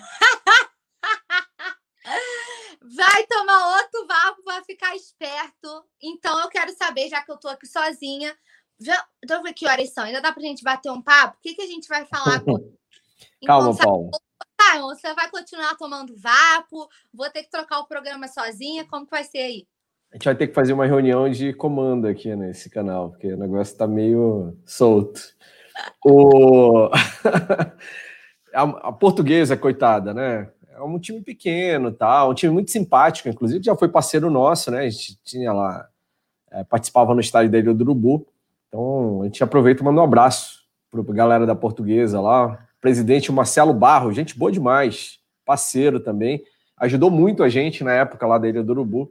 ficar 4.67 4.95
esperto. 4.95 5.85
Então 6.03 6.39
eu 6.41 6.49
quero 6.49 6.77
saber, 6.77 7.09
já 7.09 7.23
que 7.23 7.31
eu 7.31 7.39
tô 7.39 7.49
aqui 7.49 7.67
sozinha. 7.67 8.37
Já, 8.79 8.93
deixa 9.23 9.41
eu 9.41 9.43
ver 9.43 9.55
que 9.55 9.67
horas 9.67 9.91
são. 9.93 10.05
Ainda 10.05 10.21
dá 10.21 10.33
pra 10.33 10.43
gente 10.43 10.63
bater 10.63 10.91
um 10.91 11.01
papo? 11.01 11.39
O 11.39 11.41
que, 11.41 11.55
que 11.55 11.63
a 11.63 11.67
gente 11.67 11.89
vai 11.89 12.05
falar? 12.05 12.43
Calma, 13.47 13.71
então, 13.71 13.77
Paulo. 13.77 14.11
Você 14.75 15.15
vai 15.15 15.31
continuar 15.31 15.77
tomando 15.77 16.17
vapo? 16.17 16.89
Vou 17.13 17.31
ter 17.31 17.43
que 17.43 17.51
trocar 17.51 17.79
o 17.79 17.87
programa 17.87 18.29
sozinha? 18.29 18.85
Como 18.87 19.05
que 19.05 19.11
vai 19.11 19.25
ser 19.25 19.39
aí? 19.39 19.67
A 20.13 20.17
gente 20.17 20.25
vai 20.25 20.35
ter 20.35 20.47
que 20.49 20.55
fazer 20.55 20.73
uma 20.73 20.87
reunião 20.87 21.29
de 21.31 21.53
comando 21.53 22.07
aqui 22.07 22.35
nesse 22.37 22.69
canal, 22.69 23.11
porque 23.11 23.33
o 23.33 23.37
negócio 23.37 23.77
tá 23.77 23.87
meio 23.87 24.57
solto. 24.65 25.21
o... 26.05 26.91
a, 28.53 28.63
a 28.63 28.93
portuguesa, 28.93 29.57
coitada, 29.57 30.13
né? 30.15 30.51
é 30.77 30.83
um 30.83 30.99
time 30.99 31.23
pequeno, 31.23 31.91
tá? 31.91 32.27
um 32.27 32.35
time 32.35 32.53
muito 32.53 32.71
simpático, 32.71 33.29
inclusive 33.29 33.65
já 33.65 33.75
foi 33.75 33.89
parceiro 33.89 34.31
nosso, 34.31 34.71
né? 34.71 34.81
A 34.81 34.91
gente 34.91 35.19
tinha 35.25 35.53
lá, 35.53 35.89
é, 36.51 36.63
participava 36.65 37.15
no 37.15 37.21
estádio 37.21 37.51
da 37.51 37.59
Ilha 37.59 37.73
do 37.73 37.83
Urubu. 37.83 38.27
Então 38.69 39.23
a 39.23 39.25
gente 39.25 39.43
aproveita 39.43 39.83
e 39.83 39.85
manda 39.85 40.01
um 40.01 40.05
abraço 40.05 40.67
para 40.91 41.01
a 41.01 41.15
galera 41.15 41.47
da 41.47 41.55
portuguesa 41.55 42.21
lá. 42.21 42.66
Presidente 42.87 43.33
Marcelo 43.33 43.75
Barro, 43.75 44.13
gente 44.13 44.39
boa 44.39 44.53
demais, 44.53 45.19
parceiro 45.45 45.99
também. 45.99 46.45
Ajudou 46.77 47.11
muito 47.11 47.43
a 47.43 47.49
gente 47.49 47.83
na 47.83 47.93
época 47.93 48.25
lá 48.25 48.39
da 48.39 48.49
Ilha 48.49 48.63
do 48.63 48.71
Urubu. 48.71 49.11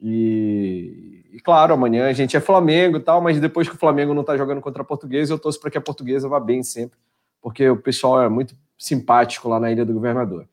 E, 0.00 1.24
e 1.32 1.40
claro, 1.40 1.74
amanhã 1.74 2.08
a 2.08 2.12
gente 2.12 2.36
é 2.36 2.40
Flamengo 2.40 2.96
e 2.96 3.00
tal, 3.00 3.20
mas 3.20 3.40
depois 3.40 3.68
que 3.68 3.74
o 3.74 3.78
Flamengo 3.78 4.14
não 4.14 4.20
está 4.20 4.36
jogando 4.36 4.60
contra 4.60 4.82
a 4.82 4.84
portuguesa, 4.84 5.34
eu 5.34 5.38
torço 5.38 5.58
para 5.58 5.68
que 5.68 5.76
a 5.76 5.80
portuguesa 5.80 6.28
vá 6.28 6.38
bem 6.38 6.62
sempre, 6.62 6.96
porque 7.42 7.68
o 7.68 7.76
pessoal 7.76 8.22
é 8.22 8.28
muito 8.28 8.54
simpático 8.78 9.48
lá 9.48 9.58
na 9.58 9.72
Ilha 9.72 9.84
do 9.84 9.94
Governador. 9.94 10.46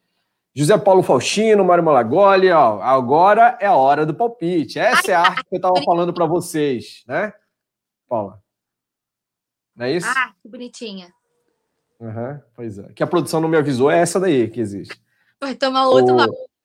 José 0.51 0.76
Paulo 0.76 1.03
Faustino, 1.03 1.63
Mário 1.63 1.84
Malagoli, 1.84 2.49
ó, 2.49 2.82
agora 2.82 3.59
é 3.61 3.68
a 3.68 3.76
hora 3.76 4.07
do 4.07 4.16
palpite. 4.16 4.80
Essa 4.80 5.11
é 5.11 5.13
a 5.13 5.22
arte 5.22 5.43
que 5.47 5.55
eu 5.55 5.57
estava 5.57 5.80
falando 5.84 6.11
para 6.11 6.26
vocês, 6.26 7.03
né, 7.07 7.32
Paula? 8.09 8.41
Não 9.76 9.86
é 9.86 9.91
isso? 9.91 10.07
Ah, 10.09 10.34
que 10.41 10.49
bonitinha. 10.49 11.13
Uhum, 12.00 12.39
pois 12.56 12.78
é. 12.78 12.91
Que 12.93 13.04
a 13.04 13.08
produção 13.08 13.39
não 13.39 13.50
me 13.50 13.58
avisou, 13.58 13.89
é 13.89 14.00
essa 14.00 14.20
daí 14.20 14.50
que 14.50 14.60
existe. 14.60 15.00
Vai 15.41 15.56
tomar 15.56 15.88
outro 15.88 16.16
o... 16.16 16.56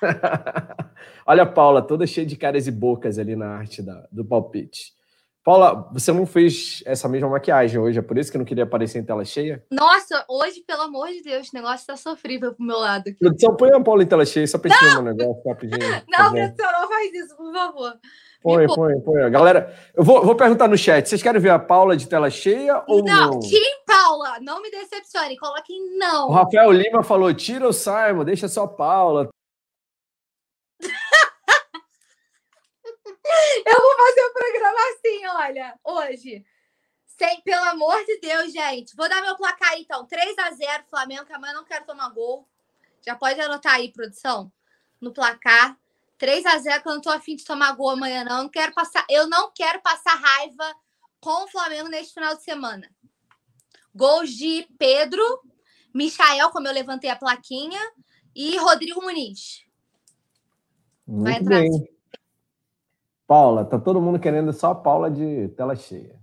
Olha 1.26 1.42
a 1.42 1.46
Paula, 1.46 1.82
toda 1.82 2.06
cheia 2.06 2.26
de 2.26 2.36
caras 2.36 2.66
e 2.66 2.70
bocas 2.70 3.18
ali 3.18 3.36
na 3.36 3.48
arte 3.48 3.82
da, 3.82 4.06
do 4.10 4.24
palpite. 4.24 4.96
Paula, 5.44 5.88
você 5.92 6.12
não 6.12 6.26
fez 6.26 6.82
essa 6.84 7.08
mesma 7.08 7.28
maquiagem 7.28 7.80
hoje, 7.80 7.98
é 7.98 8.02
por 8.02 8.18
isso 8.18 8.30
que 8.30 8.36
não 8.36 8.44
queria 8.44 8.64
aparecer 8.64 8.98
em 8.98 9.04
tela 9.04 9.24
cheia? 9.24 9.64
Nossa, 9.70 10.24
hoje, 10.28 10.62
pelo 10.66 10.82
amor 10.82 11.08
de 11.08 11.22
Deus, 11.22 11.48
o 11.48 11.56
negócio 11.56 11.86
tá 11.86 11.96
sofrível 11.96 12.54
pro 12.54 12.64
meu 12.64 12.76
lado. 12.76 13.04
Produção, 13.18 13.56
põe 13.56 13.72
a 13.72 13.80
Paula 13.80 14.02
em 14.02 14.06
tela 14.06 14.26
cheia, 14.26 14.46
só 14.46 14.58
pra 14.58 14.70
um 14.98 15.02
negócio 15.02 15.42
rapidinho. 15.46 15.80
Não, 16.08 16.32
produção, 16.32 16.72
não 16.72 16.88
faz 16.88 17.14
isso, 17.14 17.36
por 17.36 17.52
favor. 17.52 17.94
Põe, 18.40 18.66
põe, 18.68 19.00
põe. 19.00 19.30
Galera, 19.30 19.76
eu 19.94 20.04
vou, 20.04 20.24
vou 20.24 20.36
perguntar 20.36 20.68
no 20.68 20.78
chat. 20.78 21.08
Vocês 21.08 21.22
querem 21.22 21.40
ver 21.40 21.50
a 21.50 21.58
Paula 21.58 21.96
de 21.96 22.08
tela 22.08 22.30
cheia 22.30 22.84
ou 22.86 23.02
não? 23.02 23.32
Não, 23.32 23.40
Tim 23.40 23.60
Paula, 23.84 24.38
não 24.40 24.62
me 24.62 24.70
decepcione, 24.70 25.36
coloquem 25.36 25.98
não. 25.98 26.28
O 26.28 26.32
Rafael 26.32 26.70
Lima 26.70 27.02
falou: 27.02 27.34
tira 27.34 27.66
o 27.66 27.72
Simon, 27.72 28.24
deixa 28.24 28.46
só 28.48 28.64
a 28.64 28.68
Paula. 28.68 29.28
Eu 33.66 33.76
vou 33.76 33.96
fazer 33.96 34.20
o 34.22 34.28
um 34.28 34.32
programa 34.32 34.78
assim, 34.92 35.26
olha, 35.26 35.74
hoje. 35.84 36.44
Sem, 37.04 37.40
pelo 37.42 37.64
amor 37.64 38.04
de 38.04 38.20
Deus, 38.20 38.52
gente. 38.52 38.94
Vou 38.96 39.08
dar 39.08 39.20
meu 39.20 39.36
placar 39.36 39.72
aí, 39.72 39.82
então. 39.82 40.06
3 40.06 40.38
a 40.38 40.50
0 40.52 40.84
Flamengo, 40.88 41.26
que 41.26 41.32
amanhã 41.32 41.52
não 41.52 41.64
quero 41.64 41.84
tomar 41.84 42.08
gol. 42.10 42.48
Já 43.04 43.16
pode 43.16 43.40
anotar 43.40 43.74
aí, 43.74 43.92
produção, 43.92 44.50
no 45.00 45.12
placar. 45.12 45.76
3 46.18 46.44
a 46.46 46.58
0 46.58 46.82
que 46.82 46.88
eu 46.88 46.94
não 46.94 47.00
tô 47.00 47.10
afim 47.10 47.36
de 47.36 47.44
tomar 47.44 47.72
gol 47.72 47.90
amanhã, 47.90 48.24
não. 48.24 48.38
Eu 48.38 48.42
não 48.42 48.50
quero 48.50 48.72
passar, 48.74 49.06
eu 49.08 49.28
não 49.28 49.52
quero 49.54 49.80
passar 49.80 50.14
raiva 50.14 50.74
com 51.20 51.44
o 51.44 51.48
Flamengo 51.48 51.88
neste 51.88 52.14
final 52.14 52.36
de 52.36 52.42
semana. 52.42 52.88
Gols 53.94 54.30
de 54.30 54.68
Pedro, 54.78 55.22
Michael, 55.94 56.50
como 56.50 56.66
eu 56.66 56.72
levantei 56.72 57.10
a 57.10 57.16
plaquinha, 57.16 57.80
e 58.34 58.56
Rodrigo 58.58 59.00
Muniz. 59.02 59.64
Muito 61.06 61.24
Vai 61.24 61.40
entrar. 61.40 61.60
Bem. 61.60 61.98
Paula, 63.26 63.64
tá 63.64 63.78
todo 63.78 64.00
mundo 64.00 64.18
querendo 64.18 64.52
só 64.52 64.70
a 64.70 64.74
Paula 64.74 65.10
de 65.10 65.48
tela 65.48 65.76
cheia. 65.76 66.18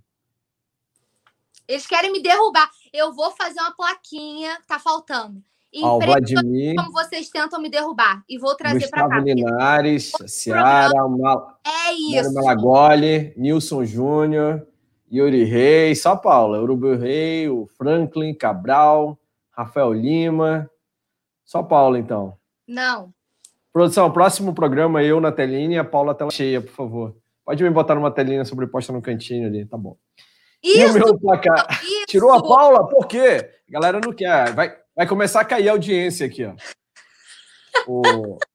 Eles 1.68 1.86
querem 1.86 2.12
me 2.12 2.22
derrubar. 2.22 2.70
Eu 2.94 3.14
vou 3.14 3.32
fazer 3.32 3.60
uma 3.60 3.76
plaquinha, 3.76 4.62
tá 4.68 4.80
faltando. 4.80 5.44
Ó, 5.84 6.00
Vladimir, 6.00 6.76
como 6.76 6.92
vocês 6.92 7.30
tentam 7.30 7.62
me 7.62 7.70
derrubar. 7.70 8.24
E 8.30 8.38
vou 8.38 8.56
trazer 8.56 8.88
para 8.90 9.10
cá. 9.10 9.20
Linares, 9.20 10.12
Ciara, 10.28 11.08
Mal... 11.08 11.60
é 11.66 11.94
isso. 11.94 12.34
Malagoli, 12.34 13.34
Nilson 13.36 13.84
Júnior, 13.84 14.66
Yuri 15.12 15.44
Reis, 15.44 16.02
só 16.02 16.16
Paula. 16.16 16.62
Urubu 16.62 16.96
Rei, 16.96 17.50
o 17.50 17.68
Franklin, 17.78 18.34
Cabral, 18.34 19.18
Rafael 19.52 19.94
Lima. 19.94 20.70
Só 21.44 21.62
Paula, 21.62 22.00
então. 22.00 22.38
Não. 22.68 23.14
Produção, 23.72 24.10
próximo 24.12 24.54
programa, 24.54 25.04
eu 25.04 25.20
na 25.20 25.32
telinha 25.32 25.76
e 25.76 25.80
a 25.80 25.84
Paula 25.84 26.16
tela 26.16 26.32
cheia, 26.32 26.62
por 26.62 26.72
favor. 26.72 27.16
Pode 27.44 27.62
me 27.64 27.70
botar 27.70 27.94
numa 27.94 28.10
telinha 28.10 28.46
sobreposta 28.46 28.92
no 28.92 29.02
cantinho 29.02 29.48
ali, 29.48 29.66
tá 29.66 29.78
bom. 29.78 29.98
Isso, 30.64 30.80
e 30.80 30.86
o 30.86 30.94
meu 30.94 31.20
placar. 31.20 31.68
Isso. 31.84 32.06
Tirou 32.08 32.32
a 32.32 32.42
Paula? 32.42 32.88
Por 32.88 33.06
quê? 33.06 33.48
A 33.70 33.72
galera 33.72 34.00
não 34.04 34.12
quer. 34.12 34.54
Vai, 34.54 34.76
vai 34.96 35.08
começar 35.08 35.42
a 35.42 35.46
cair 35.46 35.70
a 35.70 35.74
audiência 35.74 36.26
aqui, 36.26 36.46
ó. 36.46 36.56
O... 37.88 38.38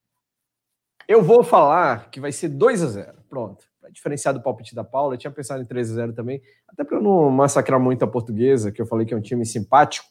Eu 1.07 1.24
vou 1.24 1.43
falar 1.43 2.09
que 2.09 2.20
vai 2.20 2.30
ser 2.30 2.49
2 2.49 2.82
a 2.84 2.86
0 2.86 3.20
Pronto. 3.28 3.64
Para 3.80 3.91
diferenciar 3.91 4.32
do 4.32 4.41
palpite 4.41 4.74
da 4.74 4.84
Paula, 4.84 5.14
eu 5.14 5.18
tinha 5.18 5.30
pensado 5.30 5.62
em 5.62 5.66
3 5.66 5.91
a 5.91 5.95
0 5.95 6.12
também, 6.12 6.41
até 6.68 6.84
para 6.84 7.01
não 7.01 7.30
massacrar 7.30 7.80
muito 7.80 8.05
a 8.05 8.09
portuguesa, 8.09 8.70
que 8.70 8.80
eu 8.80 8.86
falei 8.86 9.07
que 9.07 9.14
é 9.14 9.16
um 9.16 9.20
time 9.20 9.45
simpático. 9.47 10.07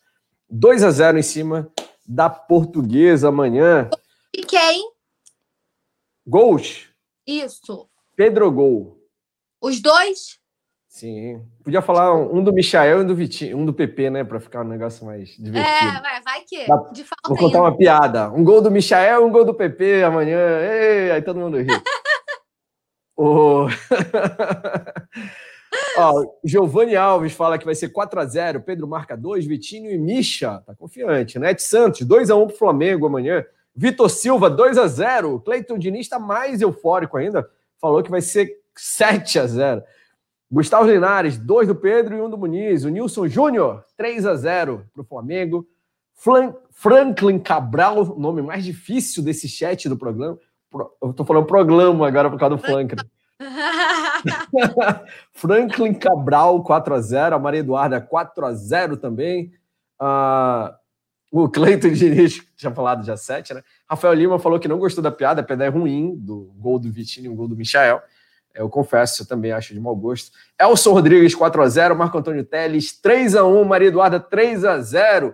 2 0.49 0.83
a 0.83 0.89
0 0.89 1.19
em 1.19 1.21
cima 1.21 1.71
da 2.05 2.29
portuguesa 2.29 3.29
amanhã. 3.29 3.89
E 4.33 4.43
quem? 4.43 4.91
Gols? 6.25 6.89
Isso. 7.25 7.89
Pedro 8.15 8.51
Gol. 8.51 8.97
Os 9.61 9.79
dois? 9.81 10.38
Sim. 10.89 11.45
Podia 11.63 11.83
falar 11.83 12.15
um 12.15 12.43
do 12.43 12.51
Michael 12.51 12.97
e 12.97 13.03
um 13.03 13.07
do 13.07 13.15
Vitinho, 13.15 13.59
um 13.59 13.65
do 13.65 13.71
PP, 13.71 14.09
né? 14.09 14.23
Pra 14.23 14.39
ficar 14.39 14.65
um 14.65 14.67
negócio 14.67 15.05
mais 15.05 15.29
divertido. 15.37 15.59
É, 15.59 16.01
vai, 16.01 16.21
vai 16.23 16.41
que. 16.41 16.65
De 16.91 17.05
Vou 17.27 17.37
contar 17.37 17.59
ainda. 17.59 17.61
uma 17.61 17.77
piada. 17.77 18.31
Um 18.31 18.43
gol 18.43 18.59
do 18.59 18.71
Michael, 18.71 19.23
um 19.23 19.31
gol 19.31 19.45
do 19.45 19.53
PP 19.53 20.03
amanhã. 20.03 20.39
Ei, 20.59 21.11
aí 21.11 21.21
todo 21.21 21.39
mundo 21.39 21.57
ri. 21.57 21.67
o... 23.15 23.67
Ó, 25.95 26.25
Giovanni 26.43 26.95
Alves 26.95 27.33
fala 27.33 27.59
que 27.59 27.65
vai 27.65 27.75
ser 27.75 27.89
4 27.89 28.21
x 28.21 28.31
0 28.31 28.61
Pedro 28.61 28.87
marca 28.87 29.15
2, 29.15 29.45
Vitinho 29.45 29.91
e 29.91 29.97
Misha. 29.97 30.63
Tá 30.65 30.73
confiante. 30.73 31.37
Net 31.37 31.61
Santos, 31.61 32.01
2 32.01 32.31
x 32.31 32.35
1 32.35 32.47
pro 32.47 32.57
Flamengo 32.57 33.05
amanhã. 33.05 33.45
Vitor 33.75 34.09
Silva, 34.09 34.49
2 34.49 34.79
a 34.79 34.87
0 34.87 35.39
Cleiton 35.41 35.77
Diniz 35.77 36.01
está 36.01 36.17
mais 36.17 36.61
eufórico 36.61 37.15
ainda. 37.15 37.47
Falou 37.79 38.01
que 38.01 38.09
vai 38.09 38.21
ser 38.21 38.57
7 38.75 39.37
a 39.37 39.45
0 39.45 39.83
Gustavo 40.51 40.89
Linares, 40.89 41.37
2 41.37 41.67
do 41.67 41.75
Pedro 41.75 42.15
e 42.15 42.21
1 42.21 42.25
um 42.25 42.29
do 42.29 42.37
Muniz. 42.37 42.83
O 42.83 42.89
Nilson 42.89 43.27
Júnior, 43.27 43.83
3 43.95 44.25
a 44.25 44.35
0 44.35 44.85
para 44.93 45.01
o 45.01 45.05
Flamengo. 45.05 45.67
Flan 46.15 46.53
Franklin 46.71 47.39
Cabral, 47.39 48.03
o 48.03 48.19
nome 48.19 48.41
mais 48.41 48.63
difícil 48.63 49.23
desse 49.23 49.47
chat 49.47 49.87
do 49.87 49.97
programa. 49.97 50.37
Eu 51.01 51.11
estou 51.11 51.25
falando 51.25 51.45
programa 51.45 52.07
agora 52.07 52.29
por 52.29 52.39
causa 52.39 52.55
do 52.55 52.61
Franklin. 52.61 52.97
Franklin 55.33 55.93
Cabral, 55.93 56.63
4 56.63 56.93
a 56.93 57.01
0 57.01 57.35
A 57.35 57.39
Maria 57.39 57.61
Eduarda, 57.61 58.01
4 58.01 58.45
a 58.45 58.53
0 58.53 58.97
também. 58.97 59.51
Uh, 60.01 60.73
o 61.31 61.47
Cleiton 61.47 61.89
Diniz 61.89 62.41
tinha 62.55 62.71
falado 62.71 63.05
já 63.05 63.15
sete, 63.15 63.53
né? 63.53 63.61
Rafael 63.87 64.13
Lima 64.13 64.39
falou 64.39 64.59
que 64.59 64.67
não 64.67 64.79
gostou 64.79 65.03
da 65.03 65.11
piada, 65.11 65.41
a 65.41 65.43
piada 65.43 65.65
é 65.65 65.69
ruim, 65.69 66.15
do 66.15 66.51
gol 66.57 66.79
do 66.79 66.91
Vitinho 66.91 67.27
e 67.27 67.29
um 67.29 67.35
gol 67.35 67.47
do 67.47 67.55
Michael. 67.55 68.01
Eu 68.59 68.69
confesso, 68.69 69.23
eu 69.23 69.27
também 69.27 69.53
acho 69.53 69.73
de 69.73 69.79
mau 69.79 69.95
gosto. 69.95 70.31
Elson 70.59 70.91
Rodrigues, 70.91 71.33
4x0. 71.33 71.95
Marco 71.95 72.17
Antônio 72.17 72.43
Teles, 72.43 72.91
3x1. 73.01 73.65
Maria 73.65 73.87
Eduarda, 73.87 74.19
3x0. 74.19 75.33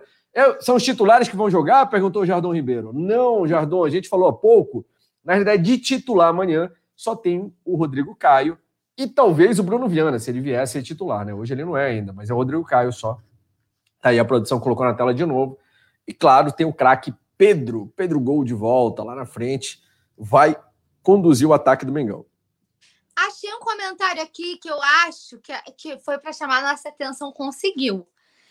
são 0.60 0.76
os 0.76 0.84
titulares 0.84 1.28
que 1.28 1.36
vão 1.36 1.50
jogar? 1.50 1.86
Perguntou 1.86 2.22
o 2.22 2.26
Jardão 2.26 2.54
Ribeiro. 2.54 2.92
Não, 2.92 3.46
Jardão, 3.46 3.82
a 3.82 3.90
gente 3.90 4.08
falou 4.08 4.28
há 4.28 4.32
pouco. 4.32 4.86
Na 5.24 5.32
realidade, 5.32 5.60
de 5.60 5.76
titular 5.76 6.28
amanhã, 6.28 6.70
só 6.94 7.16
tem 7.16 7.52
o 7.64 7.76
Rodrigo 7.76 8.14
Caio 8.14 8.56
e 8.96 9.08
talvez 9.08 9.58
o 9.58 9.64
Bruno 9.64 9.88
Viana, 9.88 10.18
se 10.20 10.30
ele 10.30 10.40
viesse 10.40 10.74
ser 10.74 10.82
titular, 10.82 11.26
né? 11.26 11.34
Hoje 11.34 11.52
ele 11.52 11.64
não 11.64 11.76
é 11.76 11.86
ainda, 11.86 12.12
mas 12.12 12.30
é 12.30 12.32
o 12.32 12.36
Rodrigo 12.36 12.64
Caio 12.64 12.92
só. 12.92 13.18
Tá 14.00 14.10
aí 14.10 14.20
a 14.20 14.24
produção 14.24 14.60
colocou 14.60 14.86
na 14.86 14.94
tela 14.94 15.12
de 15.12 15.26
novo. 15.26 15.58
E 16.06 16.14
claro, 16.14 16.52
tem 16.52 16.64
o 16.64 16.72
craque 16.72 17.12
Pedro, 17.36 17.92
Pedro 17.96 18.20
Gol 18.20 18.44
de 18.44 18.54
volta 18.54 19.02
lá 19.02 19.14
na 19.16 19.26
frente, 19.26 19.82
vai 20.16 20.56
conduzir 21.02 21.46
o 21.46 21.52
ataque 21.52 21.84
do 21.84 21.92
Mengão. 21.92 22.24
Achei 23.16 23.52
um 23.54 23.60
comentário 23.60 24.22
aqui 24.22 24.58
que 24.58 24.68
eu 24.68 24.80
acho 25.06 25.38
que, 25.40 25.52
que 25.72 25.98
foi 26.00 26.18
para 26.18 26.34
chamar 26.34 26.62
nossa 26.62 26.90
atenção, 26.90 27.32
conseguiu. 27.32 28.06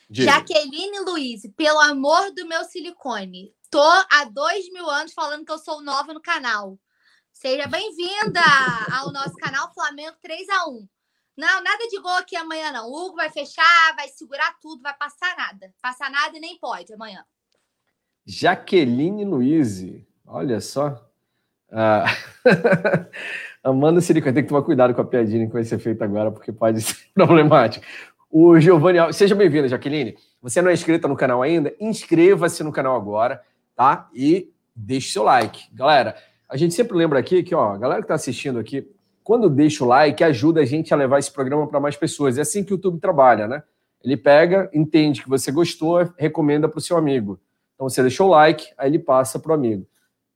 Diga. 0.10 0.32
Jaqueline 0.32 1.00
Luiz, 1.02 1.42
pelo 1.56 1.80
amor 1.80 2.32
do 2.32 2.48
meu 2.48 2.64
silicone, 2.64 3.54
tô 3.70 3.82
há 4.12 4.26
dois 4.26 4.68
mil 4.72 4.90
anos 4.90 5.14
falando 5.14 5.46
que 5.46 5.52
eu 5.52 5.60
sou 5.60 5.82
nova 5.82 6.14
no 6.14 6.22
canal. 6.22 6.80
Seja 7.32 7.68
bem-vinda 7.68 8.42
ao 9.00 9.12
nosso 9.12 9.36
canal 9.36 9.72
Flamengo 9.74 10.16
3 10.22 10.50
a 10.50 10.70
1 10.70 10.88
Não, 11.38 11.62
nada 11.62 11.88
de 11.88 12.00
gol 12.00 12.16
aqui 12.16 12.36
amanhã, 12.36 12.72
não. 12.72 12.90
O 12.90 13.06
Hugo 13.06 13.18
vai 13.18 13.30
fechar, 13.30 13.96
vai 13.96 14.08
segurar 14.08 14.58
tudo, 14.62 14.82
vai 14.82 14.96
passar 14.96 15.36
nada. 15.38 15.72
Passar 15.82 16.10
nada 16.10 16.38
e 16.38 16.40
nem 16.40 16.58
pode 16.58 16.94
amanhã. 16.94 17.24
Jaqueline 18.26 19.26
Luiz, 19.26 19.84
olha 20.26 20.60
só. 20.62 21.08
Ah, 21.72 22.06
Amanda 23.66 24.00
Silicone, 24.00 24.32
tem 24.32 24.44
que 24.44 24.50
tomar 24.50 24.62
cuidado 24.62 24.94
com 24.94 25.02
a 25.02 25.06
piadinha 25.06 25.48
que 25.48 25.54
vai 25.54 25.64
ser 25.64 25.80
feita 25.80 26.06
agora, 26.06 26.30
porque 26.30 26.52
pode 26.52 26.82
ser 26.82 26.96
problemático. 27.16 27.84
O 28.30 28.60
Giovanni 28.60 29.00
Alves, 29.00 29.16
seja 29.16 29.34
bem-vinda, 29.34 29.68
Jaqueline. 29.68 30.16
Você 30.40 30.62
não 30.62 30.70
é 30.70 30.74
inscrita 30.74 31.08
no 31.08 31.16
canal 31.16 31.42
ainda? 31.42 31.74
Inscreva-se 31.80 32.64
no 32.64 32.72
canal 32.72 32.96
agora, 32.96 33.42
tá? 33.76 34.08
E 34.14 34.52
deixe 34.76 35.12
seu 35.12 35.24
like. 35.24 35.64
Galera, 35.74 36.16
a 36.48 36.56
gente 36.56 36.76
sempre 36.76 36.96
lembra 36.96 37.18
aqui 37.18 37.42
que, 37.42 37.56
ó, 37.56 37.74
a 37.74 37.78
galera 37.78 38.02
que 38.02 38.06
está 38.06 38.14
assistindo 38.14 38.60
aqui, 38.60 38.88
quando 39.24 39.50
deixa 39.50 39.84
o 39.84 39.88
like, 39.88 40.24
ajuda 40.24 40.62
a 40.62 40.66
gente 40.66 40.94
a 40.94 40.98
levar 40.98 41.18
esse 41.18 41.32
programa 41.32 41.66
para 41.66 41.80
mais 41.80 41.96
pessoas. 41.96 42.38
É 42.38 42.42
assim 42.42 42.64
que 42.64 42.72
o 42.72 42.76
YouTube 42.76 43.00
trabalha, 43.00 43.48
né? 43.48 43.64
Ele 44.04 44.16
pega, 44.16 44.70
entende 44.72 45.24
que 45.24 45.30
você 45.30 45.52
gostou, 45.52 46.08
recomenda 46.20 46.70
para 46.70 46.78
o 46.78 46.82
seu 46.82 46.98
amigo. 46.98 47.40
Então 47.74 47.90
você 47.90 48.04
deixou 48.04 48.28
o 48.28 48.32
like, 48.32 48.68
aí 48.78 48.92
ele 48.92 49.00
passa 49.00 49.40
para 49.40 49.52
o 49.52 49.56
amigo. 49.56 49.88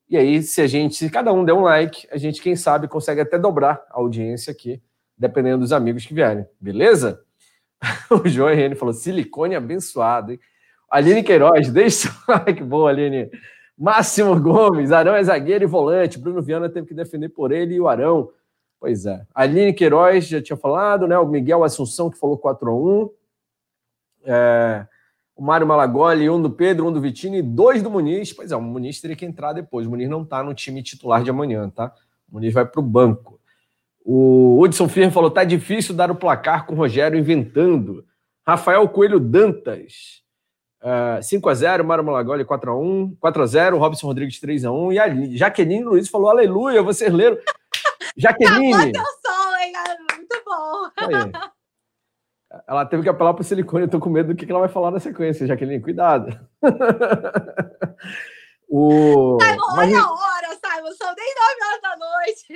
E 0.10 0.18
aí, 0.18 0.42
se 0.42 0.60
a 0.62 0.68
gente, 0.68 0.96
se 0.96 1.10
cada 1.10 1.32
um 1.32 1.46
der 1.46 1.54
um 1.54 1.62
like, 1.62 2.08
a 2.12 2.18
gente, 2.18 2.42
quem 2.42 2.56
sabe, 2.56 2.88
consegue 2.88 3.22
até 3.22 3.38
dobrar 3.38 3.86
a 3.90 4.00
audiência 4.00 4.52
aqui, 4.52 4.82
dependendo 5.18 5.60
dos 5.60 5.72
amigos 5.72 6.06
que 6.06 6.14
vierem. 6.14 6.48
Beleza? 6.60 7.24
o 8.10 8.28
João 8.28 8.50
Henrique 8.50 8.76
falou: 8.76 8.94
silicone 8.94 9.56
abençoado, 9.56 10.32
hein? 10.32 10.40
Aline 10.90 11.22
Queiroz, 11.22 11.70
deixa 11.72 12.10
o 12.28 12.32
like, 12.32 12.64
boa, 12.64 12.90
Aline. 12.90 13.30
Máximo 13.78 14.38
Gomes, 14.40 14.92
Arão 14.92 15.16
é 15.16 15.24
zagueiro 15.24 15.64
e 15.64 15.68
volante. 15.68 16.18
Bruno 16.18 16.42
Viana 16.42 16.68
teve 16.68 16.88
que 16.88 16.94
defender 16.94 17.30
por 17.30 17.52
ele 17.52 17.76
e 17.76 17.80
o 17.80 17.88
Arão. 17.88 18.30
Pois 18.80 19.06
é. 19.06 19.26
Aline 19.34 19.74
Queiroz 19.74 20.28
já 20.28 20.42
tinha 20.42 20.58
falado, 20.58 21.08
né? 21.08 21.18
O 21.18 21.28
Miguel 21.28 21.64
Assunção 21.64 22.10
que 22.10 22.18
falou 22.18 22.38
4 22.38 22.68
x 22.68 22.78
1 22.78 23.10
é... 24.26 24.88
o 25.40 25.42
Mário 25.42 25.66
Malagoli, 25.66 26.30
um 26.30 26.42
do 26.42 26.50
Pedro, 26.50 26.86
um 26.86 26.92
do 26.92 27.00
Vitinho 27.00 27.38
e 27.38 27.42
dois 27.42 27.82
do 27.82 27.90
Muniz. 27.90 28.34
Pois 28.34 28.52
é, 28.52 28.58
o 28.58 28.62
Muniz 28.62 29.00
teria 29.00 29.16
que 29.16 29.26
entrar 29.26 29.54
depois. 29.54 29.88
O 29.88 29.90
Muniz 29.90 30.10
não 30.10 30.24
está 30.24 30.44
no 30.44 30.54
time 30.54 30.84
titular 30.84 31.24
de 31.24 31.30
amanhã, 31.30 31.70
tá? 31.70 31.94
O 32.30 32.36
Muniz 32.36 32.54
vai 32.54 32.66
para 32.66 32.82
o 32.82 32.84
banco. 32.84 33.40
O 34.04 34.60
Hudson 34.62 34.90
Firme 34.90 35.14
falou: 35.14 35.32
tá 35.32 35.46
difícil 35.46 35.96
dar 35.96 36.12
o 36.12 36.16
placar 36.16 36.66
com 36.66 36.74
o 36.74 36.78
Rogério 36.78 37.18
inventando. 37.18 38.04
Rafael 38.46 38.86
Coelho 38.90 39.18
Dantas. 39.18 40.20
Uh, 40.82 41.20
5x0, 41.22 41.84
Mário 41.84 42.04
Malagoli 42.04 42.44
4x1, 42.44 43.18
4x0, 43.18 43.78
Robson 43.78 44.08
Rodrigues 44.08 44.40
3x1 44.42 44.94
e 44.94 45.00
a 45.00 45.38
Jaqueline 45.38 45.86
Luiz 45.86 46.10
falou: 46.10 46.30
Aleluia, 46.30 46.84
vocês 46.84 47.14
leram. 47.14 47.38
Jaqueline. 48.18 48.92
Tá 48.92 49.04
bom, 49.24 49.56
hein, 49.56 49.74
Muito 50.18 51.32
bom. 51.32 51.50
Ela 52.68 52.86
teve 52.86 53.04
que 53.04 53.10
apelar 53.10 53.34
para 53.34 53.42
o 53.42 53.46
silicone. 53.46 53.84
Eu 53.84 53.90
tô 53.90 54.00
com 54.00 54.10
medo 54.10 54.34
do 54.34 54.36
que 54.36 54.50
ela 54.50 54.60
vai 54.60 54.70
falar 54.70 54.90
na 54.90 55.00
sequência, 55.00 55.46
Jaqueline. 55.46 55.82
Cuidado. 55.82 56.36
o... 58.68 59.38
Simon, 59.40 59.76
Mas... 59.76 59.94
olha 59.94 60.02
a 60.02 60.12
hora, 60.12 60.48
Simon. 60.56 60.92
São 60.98 61.14
nem 61.16 61.36
9 61.36 61.64
horas 61.66 61.82
da 61.82 61.96
noite. 61.98 62.54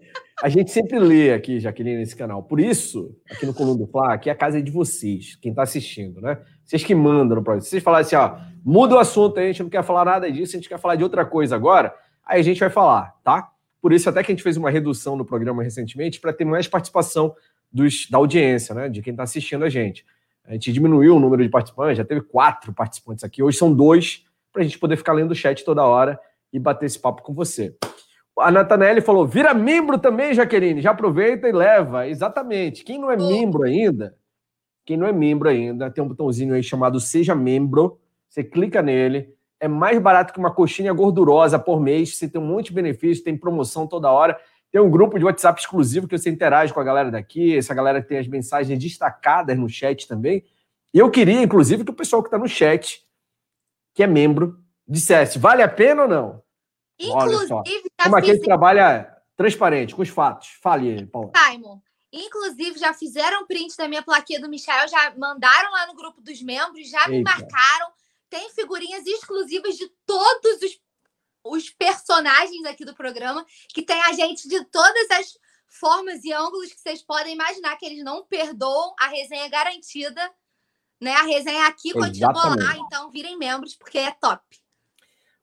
a 0.42 0.48
gente 0.48 0.70
sempre 0.70 0.98
lê 0.98 1.34
aqui, 1.34 1.60
Jaqueline, 1.60 1.98
nesse 1.98 2.16
canal. 2.16 2.42
Por 2.42 2.58
isso, 2.58 3.14
aqui 3.30 3.44
no 3.44 3.52
Coluna 3.52 3.76
do 3.78 3.86
Fla, 3.86 4.14
aqui 4.14 4.30
a 4.30 4.34
casa 4.34 4.58
é 4.58 4.62
de 4.62 4.70
vocês, 4.70 5.36
quem 5.36 5.50
está 5.50 5.62
assistindo, 5.62 6.22
né? 6.22 6.40
Vocês 6.64 6.82
que 6.82 6.94
mandam 6.94 7.36
no 7.36 7.44
projeto. 7.44 7.64
Se 7.64 7.70
vocês 7.70 7.82
falarem 7.82 8.06
assim, 8.06 8.16
ó, 8.16 8.38
muda 8.64 8.94
o 8.94 8.98
assunto 8.98 9.38
aí, 9.38 9.44
a 9.44 9.48
gente 9.48 9.62
não 9.62 9.70
quer 9.70 9.84
falar 9.84 10.06
nada 10.06 10.32
disso, 10.32 10.56
a 10.56 10.58
gente 10.58 10.68
quer 10.68 10.78
falar 10.78 10.96
de 10.96 11.04
outra 11.04 11.26
coisa 11.26 11.54
agora, 11.54 11.94
aí 12.24 12.40
a 12.40 12.44
gente 12.44 12.60
vai 12.60 12.70
falar, 12.70 13.14
tá? 13.22 13.50
Por 13.80 13.92
isso, 13.92 14.08
até 14.08 14.22
que 14.22 14.30
a 14.30 14.34
gente 14.34 14.42
fez 14.42 14.56
uma 14.56 14.70
redução 14.70 15.16
no 15.16 15.24
programa 15.24 15.62
recentemente 15.62 16.20
para 16.20 16.32
ter 16.32 16.44
mais 16.44 16.68
participação 16.68 17.34
dos, 17.72 18.08
da 18.10 18.18
audiência, 18.18 18.74
né? 18.74 18.88
De 18.88 19.02
quem 19.02 19.12
está 19.12 19.22
assistindo 19.22 19.64
a 19.64 19.68
gente. 19.68 20.04
A 20.44 20.52
gente 20.52 20.72
diminuiu 20.72 21.16
o 21.16 21.20
número 21.20 21.42
de 21.42 21.48
participantes, 21.48 21.98
já 21.98 22.04
teve 22.04 22.22
quatro 22.22 22.72
participantes 22.72 23.22
aqui, 23.22 23.42
hoje 23.42 23.56
são 23.56 23.72
dois, 23.72 24.24
para 24.52 24.62
a 24.62 24.64
gente 24.64 24.78
poder 24.78 24.96
ficar 24.96 25.12
lendo 25.12 25.30
o 25.30 25.34
chat 25.34 25.64
toda 25.64 25.84
hora 25.84 26.18
e 26.52 26.58
bater 26.58 26.86
esse 26.86 26.98
papo 26.98 27.22
com 27.22 27.32
você. 27.32 27.76
A 28.38 28.50
Natanelli 28.50 29.00
falou: 29.00 29.26
vira 29.26 29.52
membro 29.54 29.98
também, 29.98 30.34
Jaqueline. 30.34 30.80
Já 30.80 30.90
aproveita 30.90 31.48
e 31.48 31.52
leva. 31.52 32.08
Exatamente. 32.08 32.84
Quem 32.84 32.98
não 32.98 33.10
é 33.10 33.16
membro 33.16 33.62
ainda, 33.64 34.16
quem 34.84 34.96
não 34.96 35.06
é 35.06 35.12
membro 35.12 35.48
ainda, 35.48 35.90
tem 35.90 36.02
um 36.02 36.08
botãozinho 36.08 36.54
aí 36.54 36.62
chamado 36.62 36.98
Seja 36.98 37.34
Membro. 37.34 37.98
Você 38.28 38.42
clica 38.42 38.82
nele. 38.82 39.34
É 39.58 39.68
mais 39.68 39.98
barato 40.00 40.32
que 40.32 40.38
uma 40.38 40.52
coxinha 40.52 40.92
gordurosa 40.92 41.58
por 41.58 41.80
mês. 41.80 42.16
Você 42.16 42.28
tem 42.28 42.40
um 42.40 42.46
monte 42.46 42.66
de 42.66 42.74
benefícios, 42.74 43.22
tem 43.22 43.36
promoção 43.36 43.86
toda 43.86 44.10
hora. 44.10 44.38
Tem 44.70 44.80
um 44.80 44.90
grupo 44.90 45.18
de 45.18 45.24
WhatsApp 45.24 45.60
exclusivo 45.60 46.06
que 46.06 46.16
você 46.16 46.30
interage 46.30 46.72
com 46.72 46.80
a 46.80 46.84
galera 46.84 47.10
daqui. 47.10 47.56
Essa 47.56 47.74
galera 47.74 48.00
tem 48.02 48.18
as 48.18 48.28
mensagens 48.28 48.78
destacadas 48.78 49.58
no 49.58 49.68
chat 49.68 50.06
também. 50.06 50.44
E 50.94 50.98
eu 50.98 51.10
queria, 51.10 51.42
inclusive, 51.42 51.84
que 51.84 51.90
o 51.90 51.94
pessoal 51.94 52.22
que 52.22 52.28
está 52.28 52.38
no 52.38 52.48
chat, 52.48 53.04
que 53.94 54.02
é 54.02 54.06
membro, 54.06 54.58
dissesse: 54.86 55.38
vale 55.38 55.62
a 55.62 55.68
pena 55.68 56.02
ou 56.02 56.08
não? 56.08 56.42
Inclusive, 56.98 57.90
como 58.02 58.16
aquele 58.16 58.38
fiz... 58.38 58.46
trabalha 58.46 59.16
transparente, 59.36 59.94
com 59.94 60.02
os 60.02 60.08
fatos. 60.08 60.48
Fale, 60.60 61.06
Paulo. 61.06 61.32
Simon, 61.34 61.80
inclusive 62.12 62.78
já 62.78 62.92
fizeram 62.92 63.46
print 63.46 63.76
da 63.76 63.88
minha 63.88 64.02
plaquinha 64.02 64.40
do 64.40 64.48
Michel, 64.48 64.86
já 64.86 65.14
mandaram 65.16 65.72
lá 65.72 65.86
no 65.86 65.94
grupo 65.94 66.20
dos 66.20 66.42
membros, 66.42 66.90
já 66.90 67.00
Eita. 67.00 67.10
me 67.10 67.22
marcaram. 67.22 67.88
Tem 68.28 68.50
figurinhas 68.50 69.04
exclusivas 69.06 69.76
de 69.76 69.90
todos 70.06 70.62
os 70.62 70.78
os 71.44 71.70
personagens 71.70 72.64
aqui 72.66 72.84
do 72.84 72.94
programa, 72.94 73.44
que 73.68 73.82
tem 73.82 74.00
a 74.02 74.12
gente 74.12 74.48
de 74.48 74.64
todas 74.66 75.10
as 75.12 75.38
formas 75.66 76.24
e 76.24 76.32
ângulos 76.32 76.72
que 76.72 76.80
vocês 76.80 77.02
podem 77.02 77.34
imaginar, 77.34 77.76
que 77.76 77.86
eles 77.86 78.04
não 78.04 78.24
perdoam, 78.24 78.94
a 78.98 79.06
resenha 79.06 79.44
é 79.44 79.48
garantida, 79.48 80.20
né? 81.00 81.12
A 81.12 81.22
resenha 81.22 81.66
aqui 81.66 81.92
continua 81.92 82.56
lá, 82.56 82.76
então 82.76 83.10
virem 83.10 83.38
membros, 83.38 83.74
porque 83.74 83.98
é 83.98 84.10
top. 84.10 84.42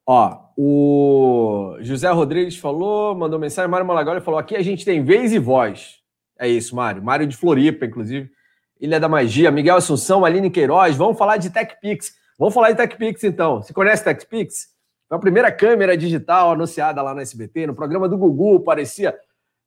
Ó, 0.06 0.52
o 0.56 1.78
José 1.82 2.10
Rodrigues 2.10 2.58
falou, 2.58 3.14
mandou 3.16 3.40
mensagem, 3.40 3.70
Mário 3.70 3.86
Malagoli 3.86 4.22
falou, 4.22 4.40
aqui 4.40 4.56
a 4.56 4.62
gente 4.62 4.86
tem 4.86 5.04
vez 5.04 5.34
e 5.34 5.40
voz. 5.40 6.02
É 6.40 6.48
isso, 6.48 6.76
Mário. 6.76 7.04
Mário 7.04 7.28
de 7.28 7.36
Floripa, 7.36 7.86
inclusive. 7.86 8.32
Ilha 8.80 9.00
da 9.00 9.10
Magia, 9.10 9.52
Miguel 9.52 9.78
Assunção, 9.78 10.24
Aline 10.24 10.52
Queiroz. 10.52 10.96
Vamos 10.96 11.18
falar 11.18 11.38
de 11.38 11.50
TechPix. 11.50 12.16
Vamos 12.38 12.54
falar 12.54 12.72
de 12.72 12.78
TechPix, 12.78 13.24
então. 13.24 13.62
Você 13.62 13.74
conhece 13.74 14.04
TechPix? 14.04 14.77
Foi 15.08 15.18
a 15.18 15.22
primeira 15.22 15.52
câmera 15.52 15.96
digital 15.96 16.52
anunciada 16.52 17.02
lá 17.02 17.14
no 17.14 17.22
SBT, 17.22 17.68
no 17.68 17.74
programa 17.74 18.10
do 18.10 18.18
Gugu, 18.18 18.60
parecia 18.60 19.18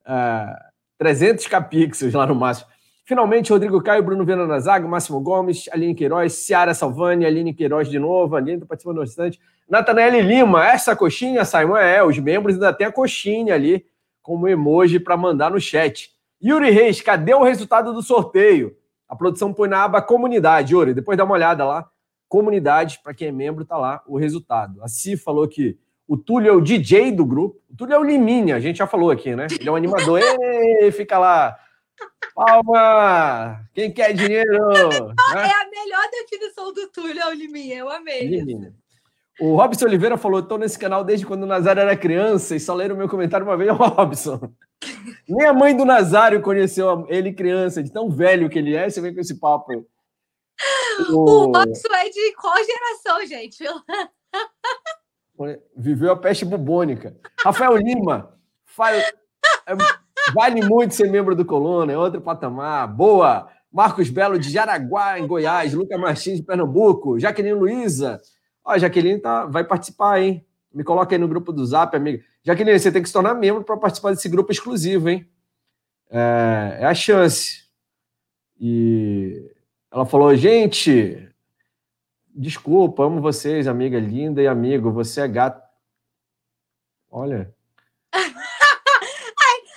uh, 0.07 0.13
é, 0.13 0.57
300 0.99 1.47
capixels 1.47 2.13
lá 2.13 2.27
no 2.27 2.35
máximo. 2.35 2.69
Finalmente, 3.07 3.51
Rodrigo 3.51 3.83
Caio, 3.83 4.03
Bruno 4.03 4.25
Viana 4.25 4.47
na 4.47 4.61
zaga, 4.61 4.87
Máximo 4.87 5.19
Gomes, 5.21 5.69
Aline 5.73 5.95
Queiroz, 5.95 6.33
Ciara 6.35 6.75
Salvani, 6.75 7.25
Aline 7.25 7.55
Queiroz 7.55 7.89
de 7.89 7.99
novo, 7.99 8.37
Aline 8.37 8.59
está 8.59 8.67
participando 8.67 8.99
bastante. 8.99 9.41
Natanael 9.69 10.21
Lima, 10.21 10.67
essa 10.67 10.95
coxinha, 10.95 11.45
Simon, 11.45 11.77
é, 11.77 12.05
os 12.05 12.19
membros 12.19 12.55
ainda 12.55 12.73
tem 12.73 12.87
a 12.87 12.93
coxinha 12.93 13.55
ali 13.55 13.85
como 14.23 14.47
emoji 14.47 15.01
para 15.01 15.17
mandar 15.17 15.51
no 15.51 15.59
chat. 15.59 16.11
Yuri 16.43 16.71
Reis, 16.71 17.01
cadê 17.01 17.35
o 17.35 17.43
resultado 17.43 17.93
do 17.93 18.03
sorteio? 18.03 18.77
A 19.09 19.17
produção 19.17 19.53
põe 19.53 19.69
na 19.69 19.85
aba 19.85 20.03
comunidade, 20.03 20.75
Yuri, 20.75 20.95
depois 20.95 21.17
dá 21.17 21.25
uma 21.25 21.35
olhada 21.35 21.65
lá 21.65 21.89
comunidade, 22.31 23.01
para 23.03 23.13
quem 23.13 23.29
é 23.29 23.33
membro, 23.33 23.65
tá 23.65 23.77
lá 23.77 24.03
o 24.07 24.17
resultado. 24.17 24.81
A 24.85 24.89
Si 24.89 25.17
falou 25.17 25.49
que 25.49 25.77
o 26.07 26.17
Túlio 26.17 26.49
é 26.49 26.53
o 26.53 26.61
DJ 26.61 27.11
do 27.11 27.27
grupo. 27.27 27.61
O 27.69 27.77
Túlio 27.77 27.95
é 27.95 27.99
o 27.99 28.05
Liminha, 28.05 28.55
a 28.55 28.61
gente 28.61 28.77
já 28.77 28.87
falou 28.87 29.11
aqui, 29.11 29.35
né? 29.35 29.49
Ele 29.51 29.69
é 29.69 29.73
um 29.73 29.77
animador, 29.77 30.21
e 30.81 30.93
fica 30.93 31.19
lá. 31.19 31.59
Palma! 32.35 33.61
Quem 33.75 33.93
quer 33.93 34.15
dinheiro? 34.15 34.71
Né? 35.35 35.47
É 35.47 35.53
a 35.53 35.71
melhor 35.71 36.03
definição 36.11 36.73
do 36.73 36.89
Túlio, 36.89 37.21
é 37.21 37.27
o 37.29 37.33
Liminha, 37.33 37.79
eu 37.79 37.91
amei. 37.91 38.27
Liminha. 38.27 38.73
O 39.41 39.57
Robson 39.57 39.87
Oliveira 39.87 40.17
falou: 40.17 40.41
estou 40.41 40.59
nesse 40.59 40.79
canal 40.79 41.03
desde 41.03 41.27
quando 41.27 41.43
o 41.43 41.47
Nazário 41.47 41.81
era 41.81 41.97
criança 41.97 42.55
e 42.55 42.61
só 42.61 42.75
leram 42.75 42.97
meu 42.97 43.09
comentário 43.09 43.45
uma 43.45 43.57
vez. 43.57 43.71
Robson, 43.75 44.53
nem 45.29 45.47
a 45.47 45.53
mãe 45.53 45.77
do 45.77 45.85
Nazário 45.85 46.43
conheceu 46.43 47.07
ele 47.09 47.33
criança, 47.33 47.83
de 47.83 47.91
tão 47.91 48.09
velho 48.09 48.49
que 48.49 48.59
ele 48.59 48.75
é. 48.77 48.89
Você 48.89 49.01
vem 49.01 49.15
com 49.15 49.21
esse 49.21 49.41
papo. 49.41 49.85
O 51.11 51.47
Robson 51.47 51.95
é 51.95 52.09
de 52.09 52.35
qual 52.35 52.57
geração, 52.57 53.27
gente? 53.27 53.65
Viveu 55.77 56.13
a 56.13 56.17
peste 56.17 56.45
bubônica. 56.45 57.17
Rafael 57.43 57.77
Lima, 57.77 58.39
faz, 58.67 59.03
é, 59.67 59.75
vale 60.35 60.63
muito 60.63 60.95
ser 60.95 61.11
membro 61.11 61.35
do 61.35 61.45
Coluna, 61.45 61.93
é 61.93 61.99
outro 61.99 62.21
patamar. 62.21 62.87
Boa! 62.89 63.51
Marcos 63.73 64.11
Belo 64.11 64.39
de 64.39 64.51
Jaraguá, 64.51 65.19
em 65.19 65.27
Goiás. 65.27 65.73
Lucas 65.73 65.99
Martins 65.99 66.39
de 66.39 66.43
Pernambuco. 66.43 67.19
Jaqueline 67.19 67.55
Luiza. 67.55 68.21
Ó, 68.65 68.77
Jaqueline 68.77 69.21
tá, 69.21 69.47
vai 69.47 69.65
participar, 69.65 70.21
hein? 70.21 70.45
Me 70.73 70.85
coloca 70.85 71.15
aí 71.15 71.19
no 71.19 71.29
grupo 71.29 71.53
do 71.53 71.65
Zap, 71.65 71.97
amiga. 71.97 72.23
Jaqueline, 72.43 72.79
você 72.79 72.91
tem 72.91 73.03
que 73.03 73.09
se 73.09 73.13
tornar 73.13 73.35
membro 73.35 73.63
para 73.63 73.77
participar 73.77 74.11
desse 74.11 74.29
grupo 74.29 74.51
exclusivo, 74.51 75.09
hein? 75.09 75.29
É, 76.11 76.79
é 76.81 76.85
a 76.85 76.95
chance. 76.95 77.65
E 78.59 79.51
ela 79.91 80.07
falou: 80.07 80.35
gente, 80.37 81.29
desculpa, 82.35 83.05
amo 83.05 83.21
vocês, 83.21 83.67
amiga 83.67 83.99
linda 83.99 84.41
e 84.41 84.47
amigo, 84.47 84.93
você 84.93 85.23
é 85.23 85.29
gato. 85.29 85.69
Olha. 87.11 87.53
Ai, 88.15 88.23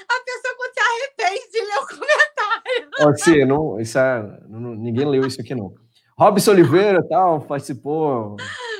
a 0.09 0.23
pessoa 0.23 0.55
quando 0.55 0.73
se 0.73 0.79
arrepende 0.79 1.51
de 1.51 1.59
ler 1.59 1.77
o 1.77 1.87
comentário. 1.87 2.91
Oh, 3.01 3.15
sim, 3.17 3.45
não, 3.45 3.79
isso 3.79 3.97
é, 3.97 4.39
não, 4.47 4.75
ninguém 4.75 5.05
leu 5.05 5.25
isso 5.25 5.41
aqui, 5.41 5.55
não. 5.55 5.73
Robson 6.15 6.51
Oliveira 6.51 7.03
tal, 7.07 7.41
participou. 7.41 8.37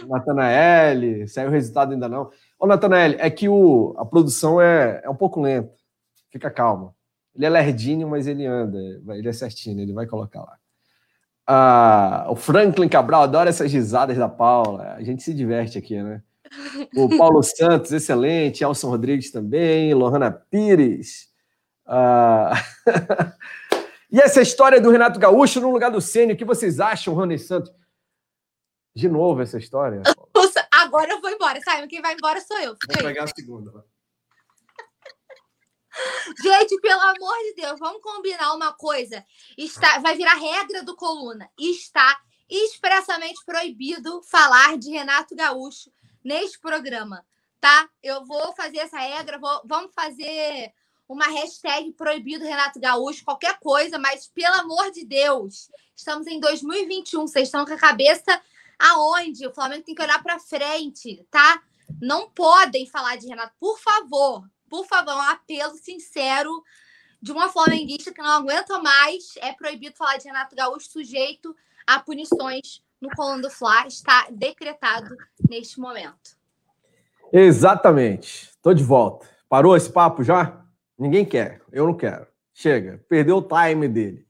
Natanael, 0.07 1.27
saiu 1.27 1.49
o 1.49 1.51
resultado 1.51 1.93
ainda 1.93 2.07
não. 2.07 2.29
Ô, 2.59 2.67
Natanael, 2.67 3.15
é 3.17 3.29
que 3.29 3.49
o, 3.49 3.95
a 3.97 4.05
produção 4.05 4.61
é, 4.61 5.01
é 5.03 5.09
um 5.09 5.15
pouco 5.15 5.41
lenta. 5.41 5.73
Fica 6.29 6.51
calma. 6.51 6.93
Ele 7.35 7.45
é 7.45 7.49
lerdinho, 7.49 8.07
mas 8.07 8.27
ele 8.27 8.45
anda. 8.45 8.77
Ele 9.15 9.27
é 9.27 9.33
certinho, 9.33 9.81
ele 9.81 9.93
vai 9.93 10.05
colocar 10.05 10.41
lá. 10.41 10.57
Ah, 11.45 12.25
o 12.29 12.35
Franklin 12.35 12.87
Cabral 12.87 13.23
adora 13.23 13.49
essas 13.49 13.71
risadas 13.71 14.17
da 14.17 14.29
Paula. 14.29 14.93
A 14.93 15.03
gente 15.03 15.23
se 15.23 15.33
diverte 15.33 15.77
aqui, 15.77 16.01
né? 16.01 16.21
O 16.95 17.09
Paulo 17.17 17.43
Santos, 17.43 17.91
excelente. 17.91 18.63
Elson 18.63 18.89
Rodrigues 18.89 19.31
também. 19.31 19.93
Lohana 19.93 20.31
Pires. 20.31 21.29
Ah... 21.85 22.53
e 24.11 24.19
essa 24.19 24.41
história 24.41 24.79
do 24.79 24.89
Renato 24.89 25.19
Gaúcho 25.19 25.59
no 25.59 25.71
lugar 25.71 25.91
do 25.91 25.99
Ceni, 25.99 26.33
o 26.33 26.37
que 26.37 26.45
vocês 26.45 26.79
acham, 26.79 27.13
Rony 27.13 27.37
Santos? 27.37 27.71
De 28.95 29.09
novo 29.09 29.41
essa 29.41 29.57
história? 29.57 30.01
Agora 30.71 31.11
eu 31.11 31.21
vou 31.21 31.29
embora, 31.29 31.59
Simon. 31.61 31.87
Quem 31.87 32.01
vai 32.01 32.13
embora 32.13 32.41
sou 32.41 32.57
eu. 32.59 32.75
Vou 32.87 33.03
pegar 33.03 33.23
a 33.23 33.27
segunda. 33.27 33.85
Gente, 36.41 36.79
pelo 36.81 37.01
amor 37.01 37.37
de 37.43 37.53
Deus, 37.55 37.79
vamos 37.79 38.01
combinar 38.01 38.53
uma 38.53 38.73
coisa. 38.73 39.25
Está, 39.57 39.99
vai 39.99 40.15
virar 40.15 40.35
regra 40.35 40.83
do 40.83 40.95
coluna. 40.95 41.49
Está 41.57 42.19
expressamente 42.49 43.43
proibido 43.45 44.21
falar 44.23 44.77
de 44.77 44.91
Renato 44.91 45.35
Gaúcho 45.35 45.91
neste 46.23 46.59
programa, 46.59 47.25
tá? 47.59 47.89
Eu 48.01 48.25
vou 48.25 48.53
fazer 48.53 48.79
essa 48.79 48.97
regra, 48.97 49.39
vou, 49.39 49.61
vamos 49.65 49.93
fazer 49.93 50.73
uma 51.07 51.27
hashtag 51.27 51.91
proibido 51.93 52.45
Renato 52.45 52.79
Gaúcho, 52.79 53.25
qualquer 53.25 53.59
coisa, 53.59 53.99
mas 53.99 54.27
pelo 54.27 54.55
amor 54.55 54.91
de 54.91 55.05
Deus, 55.05 55.69
estamos 55.95 56.27
em 56.27 56.39
2021, 56.39 57.27
vocês 57.27 57.47
estão 57.47 57.65
com 57.65 57.73
a 57.73 57.77
cabeça 57.77 58.41
aonde? 58.79 59.45
O 59.45 59.53
Flamengo 59.53 59.83
tem 59.83 59.95
que 59.95 60.01
olhar 60.01 60.21
para 60.23 60.39
frente, 60.39 61.25
tá? 61.29 61.61
Não 62.01 62.29
podem 62.29 62.87
falar 62.87 63.17
de 63.17 63.27
Renato, 63.27 63.53
por 63.59 63.79
favor, 63.79 64.43
por 64.73 64.87
favor, 64.87 65.13
um 65.13 65.21
apelo 65.21 65.75
sincero 65.75 66.63
de 67.21 67.31
uma 67.31 67.47
flamenguista 67.47 68.11
que 68.11 68.23
não 68.23 68.31
aguenta 68.31 68.79
mais. 68.79 69.35
É 69.37 69.53
proibido 69.53 69.95
falar 69.95 70.17
de 70.17 70.23
Renato 70.23 70.55
Gaúcho 70.55 70.89
sujeito 70.89 71.55
a 71.85 71.99
punições 71.99 72.83
no 72.99 73.11
Colando 73.11 73.43
do 73.43 73.49
Fla. 73.51 73.85
Está 73.85 74.25
decretado 74.31 75.15
neste 75.47 75.79
momento. 75.79 76.35
Exatamente. 77.31 78.49
Estou 78.49 78.73
de 78.73 78.83
volta. 78.83 79.29
Parou 79.47 79.77
esse 79.77 79.91
papo 79.91 80.23
já? 80.23 80.65
Ninguém 80.97 81.23
quer. 81.23 81.61
Eu 81.71 81.85
não 81.85 81.95
quero. 81.95 82.25
Chega. 82.51 82.99
Perdeu 83.07 83.37
o 83.37 83.47
time 83.47 83.87
dele. 83.87 84.25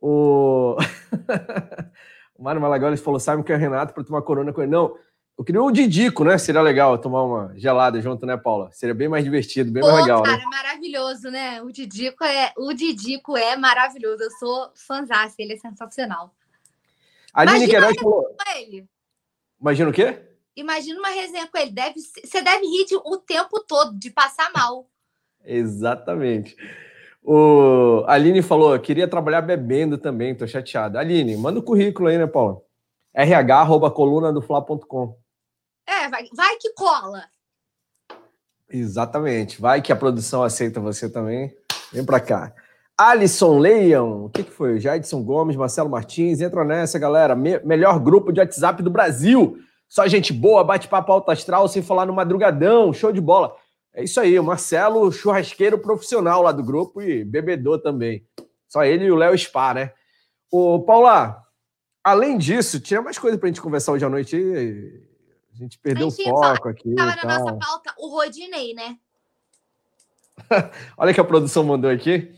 O, 0.00 0.76
o 2.34 2.42
Mário 2.42 2.60
Malagoli 2.60 2.96
falou: 2.96 3.20
sabe 3.20 3.44
que 3.44 3.52
é 3.52 3.56
Renato 3.56 3.94
para 3.94 4.02
tomar 4.02 4.22
corona 4.22 4.52
com 4.52 4.60
ele. 4.60 4.72
Não. 4.72 4.98
Eu 5.38 5.44
queria 5.44 5.62
o 5.62 5.70
Didico, 5.70 6.24
né? 6.24 6.36
Seria 6.36 6.60
legal 6.60 6.98
tomar 6.98 7.22
uma 7.22 7.52
gelada 7.56 8.00
junto, 8.02 8.26
né, 8.26 8.36
Paula? 8.36 8.72
Seria 8.72 8.92
bem 8.92 9.06
mais 9.06 9.22
divertido, 9.22 9.70
bem 9.70 9.84
Pô, 9.84 9.88
mais 9.88 10.02
legal. 10.02 10.24
Cara, 10.24 10.36
né? 10.36 10.44
maravilhoso, 10.50 11.30
né? 11.30 11.62
O 11.62 11.70
Didico 11.70 12.24
é, 12.24 12.52
o 12.56 12.72
Didico 12.72 13.36
é 13.36 13.56
maravilhoso. 13.56 14.20
Eu 14.20 14.30
sou 14.32 14.72
fãzão, 14.74 15.16
ele 15.38 15.52
é 15.52 15.56
sensacional. 15.56 16.34
A 17.32 17.42
Aline 17.42 17.68
Queiroz 17.68 17.94
falou. 17.96 18.36
Ele. 18.56 18.84
Imagina 19.60 19.90
o 19.90 19.92
quê? 19.92 20.18
Imagina 20.56 20.98
uma 20.98 21.10
resenha 21.10 21.46
com 21.46 21.56
ele. 21.56 21.70
Deve, 21.70 22.00
você 22.00 22.42
deve 22.42 22.66
rir 22.66 22.86
de, 22.86 22.96
o 22.96 23.16
tempo 23.16 23.60
todo, 23.60 23.96
de 23.96 24.10
passar 24.10 24.50
mal. 24.52 24.88
Exatamente. 25.44 26.56
O 27.22 28.02
a 28.08 28.14
Aline 28.14 28.42
falou: 28.42 28.76
queria 28.80 29.06
trabalhar 29.06 29.42
bebendo 29.42 29.98
também, 29.98 30.34
tô 30.34 30.48
chateada. 30.48 30.98
Aline, 30.98 31.36
manda 31.36 31.60
o 31.60 31.62
currículo 31.62 32.08
aí, 32.08 32.18
né, 32.18 32.26
Paula? 32.26 32.60
rh, 33.14 33.90
coluna 33.94 34.32
do 34.32 34.42
Fla.com. 34.42 35.27
É, 35.88 36.06
vai, 36.10 36.28
vai 36.34 36.56
que 36.56 36.74
cola. 36.74 37.24
Exatamente. 38.68 39.58
Vai 39.58 39.80
que 39.80 39.90
a 39.90 39.96
produção 39.96 40.42
aceita 40.42 40.80
você 40.80 41.08
também. 41.08 41.56
Vem 41.90 42.04
para 42.04 42.20
cá. 42.20 42.52
Alisson 42.96 43.58
Leão, 43.58 44.26
o 44.26 44.28
que, 44.28 44.42
que 44.42 44.50
foi? 44.50 44.78
Jadson 44.78 45.22
Gomes, 45.22 45.56
Marcelo 45.56 45.88
Martins, 45.88 46.42
entra 46.42 46.62
nessa, 46.62 46.98
galera. 46.98 47.34
Me 47.34 47.58
melhor 47.60 47.98
grupo 48.00 48.32
de 48.32 48.40
WhatsApp 48.40 48.82
do 48.82 48.90
Brasil. 48.90 49.56
Só 49.88 50.06
gente 50.06 50.32
boa, 50.32 50.62
bate-papo 50.62 51.10
alto 51.10 51.30
astral, 51.30 51.66
sem 51.66 51.80
falar 51.80 52.04
no 52.04 52.12
madrugadão, 52.12 52.92
show 52.92 53.10
de 53.10 53.20
bola. 53.20 53.54
É 53.94 54.04
isso 54.04 54.20
aí, 54.20 54.38
o 54.38 54.44
Marcelo, 54.44 55.10
churrasqueiro 55.10 55.78
profissional 55.78 56.42
lá 56.42 56.52
do 56.52 56.62
grupo 56.62 57.00
e 57.00 57.24
bebedor 57.24 57.80
também. 57.80 58.26
Só 58.68 58.84
ele 58.84 59.06
e 59.06 59.10
o 59.10 59.16
Léo 59.16 59.36
Spa, 59.38 59.72
né? 59.72 59.92
Ô, 60.52 60.80
Paula, 60.80 61.42
além 62.04 62.36
disso, 62.36 62.78
tinha 62.78 63.00
mais 63.00 63.18
coisa 63.18 63.38
pra 63.38 63.46
gente 63.46 63.62
conversar 63.62 63.92
hoje 63.92 64.04
à 64.04 64.10
noite. 64.10 64.36
A 65.58 65.62
gente 65.62 65.76
perdeu 65.80 66.06
o 66.06 66.10
foco 66.12 66.68
aqui. 66.68 66.94
Tava 66.94 67.16
na 67.16 67.38
nossa 67.38 67.56
pauta 67.56 67.92
o 67.98 68.08
Rodinei, 68.08 68.74
né? 68.74 68.96
Olha 70.96 71.12
que 71.12 71.20
a 71.20 71.24
produção 71.24 71.64
mandou 71.64 71.90
aqui. 71.90 72.32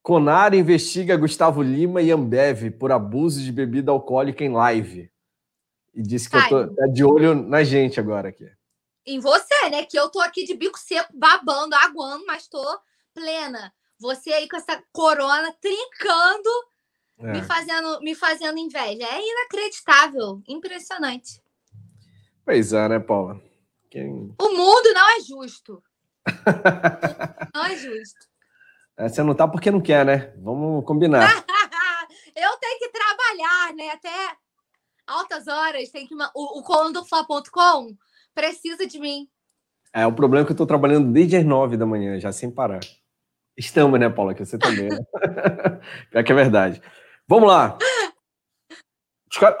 Conar 0.00 0.54
investiga 0.54 1.16
Gustavo 1.16 1.62
Lima 1.62 2.00
e 2.00 2.12
Ambev 2.12 2.70
por 2.78 2.92
abuso 2.92 3.42
de 3.42 3.50
bebida 3.50 3.90
alcoólica 3.90 4.44
em 4.44 4.52
live. 4.52 5.10
E 5.92 6.00
disse 6.00 6.30
que 6.30 6.36
Ai. 6.36 6.44
eu 6.44 6.68
tô 6.68 6.74
tá 6.76 6.86
de 6.86 7.04
olho 7.04 7.34
na 7.34 7.64
gente 7.64 7.98
agora 7.98 8.28
aqui. 8.28 8.48
Em 9.04 9.18
você, 9.18 9.68
né? 9.68 9.84
Que 9.84 9.98
eu 9.98 10.08
tô 10.08 10.20
aqui 10.20 10.44
de 10.44 10.54
bico 10.54 10.78
seco, 10.78 11.12
babando, 11.12 11.74
aguando, 11.74 12.24
mas 12.24 12.46
tô 12.46 12.62
plena. 13.12 13.74
Você 13.98 14.32
aí 14.32 14.48
com 14.48 14.56
essa 14.56 14.80
corona 14.92 15.52
trincando, 15.60 16.50
é. 17.18 17.32
me, 17.32 17.42
fazendo, 17.42 18.00
me 18.00 18.14
fazendo 18.14 18.58
inveja. 18.58 19.04
É 19.04 19.20
inacreditável, 19.20 20.40
impressionante. 20.46 21.42
Pois 22.50 22.72
é, 22.72 22.88
né, 22.88 22.98
Paula? 22.98 23.40
Quem... 23.88 24.34
O 24.36 24.48
mundo 24.48 24.92
não 24.92 25.16
é 25.16 25.20
justo. 25.20 25.80
não 27.54 27.64
é 27.64 27.76
justo. 27.76 28.26
É, 28.96 29.08
você 29.08 29.22
não 29.22 29.36
tá 29.36 29.46
porque 29.46 29.70
não 29.70 29.80
quer, 29.80 30.04
né? 30.04 30.34
Vamos 30.36 30.84
combinar. 30.84 31.30
eu 32.34 32.58
tenho 32.58 32.78
que 32.80 32.88
trabalhar, 32.88 33.72
né? 33.76 33.90
Até 33.90 34.36
altas 35.06 35.46
horas. 35.46 35.90
Tem 35.90 36.08
que... 36.08 36.14
O, 36.34 36.58
o 36.58 36.62
colundofla.com 36.64 37.96
precisa 38.34 38.84
de 38.84 38.98
mim. 38.98 39.28
É, 39.94 40.04
o 40.04 40.12
problema 40.12 40.42
é 40.42 40.46
que 40.46 40.50
eu 40.50 40.56
tô 40.56 40.66
trabalhando 40.66 41.12
desde 41.12 41.36
as 41.36 41.44
nove 41.44 41.76
da 41.76 41.86
manhã, 41.86 42.18
já 42.18 42.32
sem 42.32 42.50
parar. 42.50 42.80
Estamos, 43.56 44.00
né, 44.00 44.10
Paula? 44.10 44.34
Que 44.34 44.44
você 44.44 44.58
também, 44.58 44.88
né? 44.88 44.98
Pior 46.10 46.24
que 46.24 46.32
é 46.32 46.34
verdade. 46.34 46.82
Vamos 47.28 47.48
lá. 47.48 47.78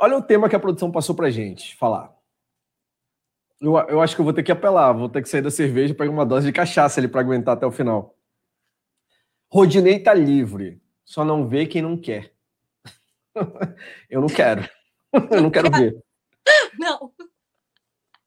Olha 0.00 0.16
o 0.16 0.22
tema 0.22 0.48
que 0.48 0.56
a 0.56 0.60
produção 0.60 0.90
passou 0.90 1.14
pra 1.14 1.30
gente 1.30 1.76
falar. 1.76 2.18
Eu, 3.60 3.76
eu 3.88 4.00
acho 4.00 4.14
que 4.14 4.20
eu 4.20 4.24
vou 4.24 4.32
ter 4.32 4.42
que 4.42 4.52
apelar, 4.52 4.92
vou 4.92 5.08
ter 5.08 5.22
que 5.22 5.28
sair 5.28 5.42
da 5.42 5.50
cerveja 5.50 5.92
e 5.92 5.96
pegar 5.96 6.10
uma 6.10 6.24
dose 6.24 6.46
de 6.46 6.52
cachaça 6.52 6.98
ali 6.98 7.08
para 7.08 7.20
aguentar 7.20 7.56
até 7.56 7.66
o 7.66 7.70
final. 7.70 8.16
Rodinei 9.52 9.98
tá 9.98 10.14
livre, 10.14 10.80
só 11.04 11.24
não 11.24 11.46
vê 11.46 11.66
quem 11.66 11.82
não 11.82 11.96
quer. 11.96 12.32
eu 14.08 14.20
não 14.20 14.28
quero. 14.28 14.68
eu 15.30 15.42
não 15.42 15.50
quero 15.50 15.70
ver. 15.70 15.96
Não. 16.78 17.12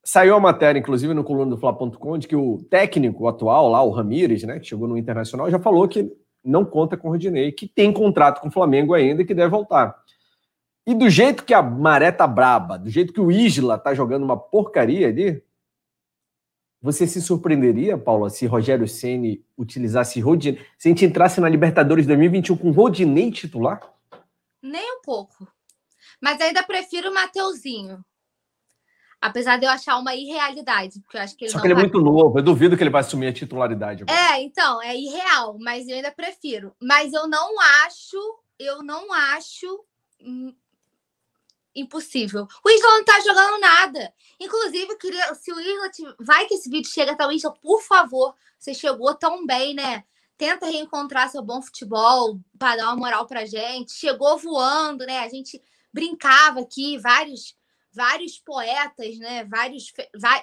Saiu 0.04 0.36
a 0.36 0.40
matéria, 0.40 0.78
inclusive, 0.78 1.14
no 1.14 1.24
coluna 1.24 1.50
do 1.50 1.58
Fla.com, 1.58 2.18
de 2.18 2.28
que 2.28 2.36
o 2.36 2.62
técnico 2.70 3.26
atual 3.26 3.70
lá, 3.70 3.82
o 3.82 3.90
Ramires, 3.90 4.44
né, 4.44 4.60
que 4.60 4.66
chegou 4.66 4.86
no 4.86 4.98
Internacional, 4.98 5.50
já 5.50 5.58
falou 5.58 5.88
que 5.88 6.12
não 6.44 6.62
conta 6.64 6.94
com 6.96 7.08
o 7.08 7.10
Rodinei, 7.10 7.50
que 7.50 7.66
tem 7.66 7.90
contrato 7.90 8.40
com 8.40 8.48
o 8.48 8.52
Flamengo 8.52 8.92
ainda 8.92 9.22
e 9.22 9.24
que 9.24 9.34
deve 9.34 9.48
voltar. 9.48 9.96
E 10.86 10.94
do 10.94 11.08
jeito 11.08 11.44
que 11.44 11.54
a 11.54 11.62
maré 11.62 12.12
tá 12.12 12.26
braba, 12.26 12.78
do 12.78 12.90
jeito 12.90 13.12
que 13.12 13.20
o 13.20 13.32
Isla 13.32 13.78
tá 13.78 13.94
jogando 13.94 14.24
uma 14.24 14.36
porcaria 14.36 15.08
ali, 15.08 15.42
você 16.84 17.06
se 17.06 17.22
surpreenderia, 17.22 17.96
Paula, 17.96 18.28
se 18.28 18.44
Rogério 18.44 18.86
Ceni 18.86 19.42
utilizasse 19.56 20.20
Rodinei, 20.20 20.60
se 20.76 20.86
a 20.86 20.90
gente 20.90 21.06
entrasse 21.06 21.40
na 21.40 21.48
Libertadores 21.48 22.06
2021 22.06 22.56
com 22.58 22.70
Rodinei 22.70 23.30
titular? 23.30 23.80
Nem 24.60 24.98
um 24.98 25.00
pouco. 25.00 25.48
Mas 26.20 26.38
ainda 26.42 26.62
prefiro 26.62 27.10
o 27.10 27.14
Mateuzinho. 27.14 28.04
Apesar 29.18 29.56
de 29.56 29.64
eu 29.64 29.70
achar 29.70 29.96
uma 29.96 30.14
irrealidade, 30.14 31.00
porque 31.00 31.16
eu 31.16 31.22
acho 31.22 31.34
que 31.34 31.46
ele 31.46 31.52
Só 31.52 31.58
que 31.58 31.66
ele 31.66 31.72
é 31.72 31.76
muito 31.78 31.98
novo, 31.98 32.38
eu 32.38 32.42
duvido 32.42 32.76
que 32.76 32.82
ele 32.82 32.90
vai 32.90 33.00
assumir 33.00 33.28
a 33.28 33.32
titularidade. 33.32 34.02
Agora. 34.02 34.18
É, 34.18 34.42
então, 34.42 34.82
é 34.82 34.94
irreal, 34.94 35.56
mas 35.58 35.88
eu 35.88 35.96
ainda 35.96 36.12
prefiro. 36.12 36.74
Mas 36.78 37.14
eu 37.14 37.26
não 37.26 37.58
acho, 37.86 38.18
eu 38.58 38.82
não 38.82 39.10
acho 39.10 39.82
hum, 40.20 40.54
impossível. 41.74 42.46
O 42.64 42.70
Isla 42.70 42.88
não 42.90 43.04
tá 43.04 43.20
jogando 43.20 43.60
nada. 43.60 44.12
Inclusive, 44.38 44.96
queria, 44.96 45.34
se 45.34 45.52
o 45.52 45.60
Isla 45.60 46.14
vai 46.20 46.46
que 46.46 46.54
esse 46.54 46.70
vídeo 46.70 46.90
chega 46.90 47.12
até 47.12 47.26
o 47.26 47.32
Isla, 47.32 47.52
por 47.52 47.82
favor, 47.82 48.34
você 48.58 48.72
chegou 48.72 49.14
tão 49.14 49.44
bem, 49.46 49.74
né? 49.74 50.04
Tenta 50.36 50.66
reencontrar 50.66 51.30
seu 51.30 51.42
bom 51.42 51.62
futebol 51.62 52.40
para 52.58 52.76
dar 52.76 52.86
uma 52.86 52.96
moral 52.96 53.26
pra 53.26 53.46
gente. 53.46 53.92
Chegou 53.92 54.36
voando, 54.38 55.06
né? 55.06 55.20
A 55.20 55.28
gente 55.28 55.62
brincava 55.92 56.60
aqui, 56.60 56.98
vários 56.98 57.56
vários 57.94 58.38
poetas, 58.38 59.18
né? 59.18 59.44
Vários, 59.44 59.92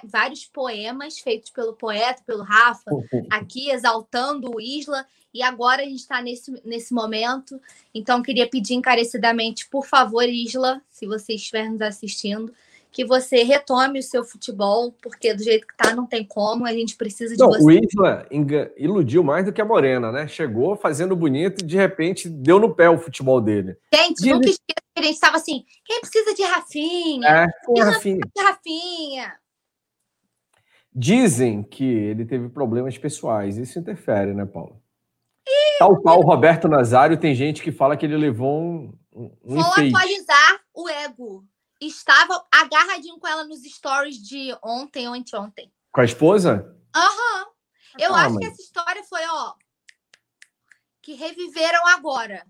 vários 0.04 0.46
poemas 0.46 1.18
feitos 1.18 1.50
pelo 1.50 1.74
poeta, 1.74 2.22
pelo 2.26 2.42
Rafa, 2.42 2.90
aqui 3.30 3.70
exaltando 3.70 4.50
o 4.54 4.60
Isla. 4.60 5.06
E 5.34 5.42
agora 5.42 5.82
a 5.82 5.84
gente 5.84 6.00
está 6.00 6.20
nesse, 6.20 6.52
nesse 6.64 6.92
momento. 6.92 7.60
Então, 7.94 8.22
queria 8.22 8.48
pedir 8.48 8.74
encarecidamente, 8.74 9.68
por 9.68 9.86
favor, 9.86 10.24
Isla, 10.24 10.82
se 10.90 11.06
você 11.06 11.34
estiver 11.34 11.70
nos 11.70 11.80
assistindo, 11.80 12.52
que 12.92 13.06
você 13.06 13.42
retome 13.42 13.98
o 13.98 14.02
seu 14.02 14.22
futebol, 14.22 14.92
porque 15.02 15.32
do 15.32 15.42
jeito 15.42 15.66
que 15.66 15.74
tá, 15.74 15.94
não 15.94 16.06
tem 16.06 16.22
como, 16.24 16.66
a 16.66 16.72
gente 16.72 16.94
precisa 16.94 17.34
de 17.34 17.40
não, 17.40 17.48
você. 17.48 17.64
O 17.64 17.70
Isla 17.70 18.26
iludiu 18.76 19.24
mais 19.24 19.46
do 19.46 19.52
que 19.52 19.62
a 19.62 19.64
Morena, 19.64 20.12
né? 20.12 20.28
Chegou 20.28 20.76
fazendo 20.76 21.16
bonito 21.16 21.64
e 21.64 21.66
de 21.66 21.76
repente 21.76 22.28
deu 22.28 22.60
no 22.60 22.74
pé 22.74 22.90
o 22.90 22.98
futebol 22.98 23.40
dele. 23.40 23.78
Gente, 23.92 24.22
Diz... 24.22 24.32
nunca 24.32 24.50
esqueça 24.50 24.82
que 24.94 25.00
a 25.00 25.02
gente 25.02 25.14
estava 25.14 25.36
assim: 25.38 25.64
quem 25.86 26.00
precisa 26.00 26.34
de 26.34 26.42
Rafinha? 26.42 27.28
É, 27.28 27.46
foi 27.64 27.80
Rafinha. 27.80 28.20
De 28.36 28.42
Rafinha. 28.42 29.34
Dizem 30.94 31.62
que 31.62 31.84
ele 31.84 32.26
teve 32.26 32.50
problemas 32.50 32.98
pessoais, 32.98 33.56
isso 33.56 33.78
interfere, 33.78 34.34
né, 34.34 34.44
Paulo? 34.44 34.82
Tal 35.78 35.96
qual 36.00 36.18
o 36.18 36.22
Roberto 36.22 36.68
Nazário, 36.68 37.16
tem 37.16 37.34
gente 37.34 37.62
que 37.62 37.72
fala 37.72 37.96
que 37.96 38.04
ele 38.04 38.16
levou 38.18 38.62
um. 38.62 38.92
um 39.14 39.30
Vou 39.42 39.62
atualizar 39.62 40.60
o 40.74 40.88
ego. 40.90 41.44
Estava 41.86 42.46
agarradinho 42.52 43.18
com 43.18 43.26
ela 43.26 43.44
nos 43.44 43.62
stories 43.64 44.16
de 44.16 44.56
ontem 44.62 45.08
ou 45.08 45.14
anteontem. 45.14 45.72
Com 45.90 46.00
a 46.00 46.04
esposa? 46.04 46.76
Aham. 46.94 47.44
Uhum. 47.44 47.52
Eu 47.98 48.14
ah, 48.14 48.22
acho 48.22 48.34
mas... 48.34 48.38
que 48.38 48.52
essa 48.52 48.62
história 48.62 49.02
foi, 49.02 49.20
ó, 49.28 49.54
que 51.02 51.14
reviveram 51.14 51.86
agora. 51.88 52.46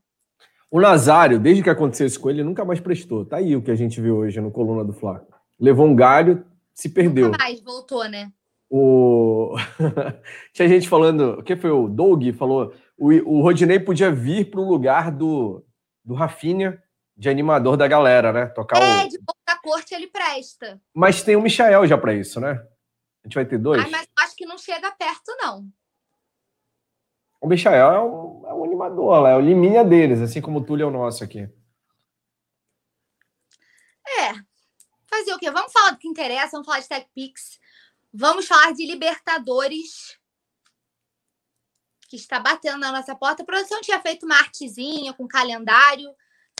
O 0.70 0.80
Nazário, 0.80 1.40
desde 1.40 1.62
que 1.62 1.70
aconteceu 1.70 2.06
isso 2.06 2.20
com 2.20 2.28
ele, 2.28 2.44
nunca 2.44 2.64
mais 2.64 2.78
prestou. 2.78 3.24
Tá 3.24 3.38
aí 3.38 3.56
o 3.56 3.62
que 3.62 3.70
a 3.70 3.74
gente 3.74 4.00
viu 4.00 4.18
hoje 4.18 4.40
no 4.40 4.50
Coluna 4.50 4.84
do 4.84 4.92
Fla. 4.92 5.26
Levou 5.58 5.86
um 5.86 5.96
galho, 5.96 6.46
se 6.74 6.90
perdeu. 6.90 7.26
Nunca 7.26 7.38
mais 7.38 7.60
voltou, 7.60 8.06
né? 8.08 8.30
O... 8.68 9.54
Tinha 10.52 10.68
gente 10.68 10.88
falando, 10.88 11.38
o 11.40 11.42
que 11.42 11.56
foi 11.56 11.70
o 11.70 11.88
Doug 11.88 12.22
falou, 12.38 12.74
o, 12.98 13.08
o 13.08 13.42
Rodinei 13.42 13.80
podia 13.80 14.10
vir 14.10 14.50
para 14.50 14.60
o 14.60 14.68
lugar 14.68 15.10
do, 15.10 15.64
do 16.04 16.14
Rafinha 16.14 16.80
de 17.22 17.28
animador 17.28 17.76
da 17.76 17.86
galera, 17.86 18.32
né? 18.32 18.46
Tocar 18.46 18.82
é, 18.82 19.04
o... 19.04 19.08
de 19.08 19.16
da 19.46 19.56
corte 19.56 19.94
ele 19.94 20.08
presta. 20.08 20.82
Mas 20.92 21.22
tem 21.22 21.36
o 21.36 21.40
Michael 21.40 21.86
já 21.86 21.96
para 21.96 22.12
isso, 22.12 22.40
né? 22.40 22.50
A 23.22 23.28
gente 23.28 23.36
vai 23.36 23.46
ter 23.46 23.58
dois. 23.58 23.80
Ah, 23.80 23.88
mas 23.88 24.08
acho 24.18 24.34
que 24.34 24.44
não 24.44 24.58
chega 24.58 24.90
perto, 24.90 25.28
não. 25.40 25.64
O 27.40 27.46
Michael 27.46 27.92
é 27.92 28.00
um, 28.00 28.44
é 28.48 28.54
um 28.54 28.64
animador, 28.64 29.20
lá, 29.20 29.30
é 29.30 29.36
o 29.36 29.40
liminha 29.40 29.84
deles, 29.84 30.20
assim 30.20 30.40
como 30.40 30.58
o 30.58 30.64
Túlio 30.64 30.82
é 30.82 30.86
o 30.88 30.90
nosso 30.90 31.22
aqui. 31.22 31.48
É. 34.18 34.34
Fazer 35.08 35.32
o 35.32 35.38
quê? 35.38 35.48
Vamos 35.48 35.72
falar 35.72 35.92
do 35.92 35.98
que 35.98 36.08
interessa, 36.08 36.52
vamos 36.52 36.66
falar 36.66 36.80
de 36.80 36.88
TechPix. 36.88 37.60
Vamos 38.12 38.48
falar 38.48 38.72
de 38.72 38.84
Libertadores, 38.84 40.18
que 42.08 42.16
está 42.16 42.40
batendo 42.40 42.78
na 42.78 42.90
nossa 42.90 43.14
porta. 43.14 43.44
A 43.44 43.46
produção 43.46 43.80
tinha 43.80 44.00
feito 44.00 44.26
uma 44.26 44.38
artezinha 44.38 45.12
com 45.12 45.28
calendário. 45.28 46.12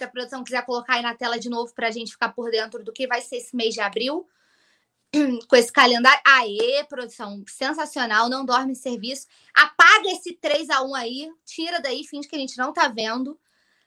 Se 0.02 0.06
a 0.06 0.08
produção 0.08 0.42
quiser 0.42 0.66
colocar 0.66 0.94
aí 0.94 1.02
na 1.02 1.14
tela 1.14 1.38
de 1.38 1.48
novo 1.48 1.72
para 1.72 1.86
a 1.86 1.90
gente 1.92 2.10
ficar 2.10 2.30
por 2.30 2.50
dentro 2.50 2.82
do 2.82 2.92
que 2.92 3.06
vai 3.06 3.20
ser 3.20 3.36
esse 3.36 3.54
mês 3.54 3.72
de 3.72 3.80
abril, 3.80 4.28
com 5.48 5.54
esse 5.54 5.70
calendário. 5.70 6.20
Aê, 6.26 6.82
produção, 6.88 7.44
sensacional, 7.46 8.28
não 8.28 8.44
dorme 8.44 8.72
em 8.72 8.74
serviço. 8.74 9.28
Apaga 9.54 10.10
esse 10.10 10.32
3 10.34 10.70
a 10.70 10.82
1 10.82 10.94
aí, 10.96 11.30
tira 11.44 11.80
daí, 11.80 12.04
finge 12.04 12.26
que 12.26 12.34
a 12.34 12.38
gente 12.38 12.58
não 12.58 12.72
tá 12.72 12.88
vendo. 12.88 13.38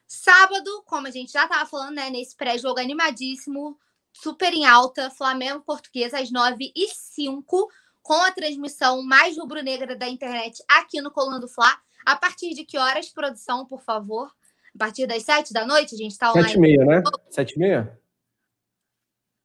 Sábado, 0.07 0.83
como 0.85 1.07
a 1.07 1.11
gente 1.11 1.33
já 1.33 1.43
estava 1.43 1.65
falando, 1.65 1.95
né, 1.95 2.09
nesse 2.09 2.33
pré-jogo 2.33 2.79
animadíssimo, 2.79 3.77
super 4.13 4.53
em 4.53 4.65
alta, 4.65 5.09
Flamengo 5.09 5.63
Português 5.65 6.13
às 6.13 6.31
9 6.31 6.71
e 6.73 6.87
05 6.87 7.69
com 8.01 8.21
a 8.21 8.31
transmissão 8.31 9.03
mais 9.03 9.37
rubro-negra 9.37 9.97
da 9.97 10.07
internet 10.07 10.63
aqui 10.65 11.01
no 11.01 11.11
Coluna 11.11 11.41
do 11.41 11.49
Fla. 11.49 11.77
A 12.05 12.15
partir 12.15 12.53
de 12.53 12.63
que 12.63 12.77
horas, 12.77 13.09
produção, 13.09 13.65
por 13.65 13.81
favor? 13.81 14.31
A 14.75 14.77
partir 14.77 15.07
das 15.07 15.23
7 15.23 15.53
da 15.53 15.65
noite, 15.65 15.95
a 15.95 15.97
gente 15.97 16.11
está 16.11 16.31
online. 16.31 16.49
7 16.49 16.57
e 16.57 16.59
meia, 16.59 16.85
né? 16.85 17.03
7 17.29 17.51
e 17.53 17.59
meia? 17.59 17.99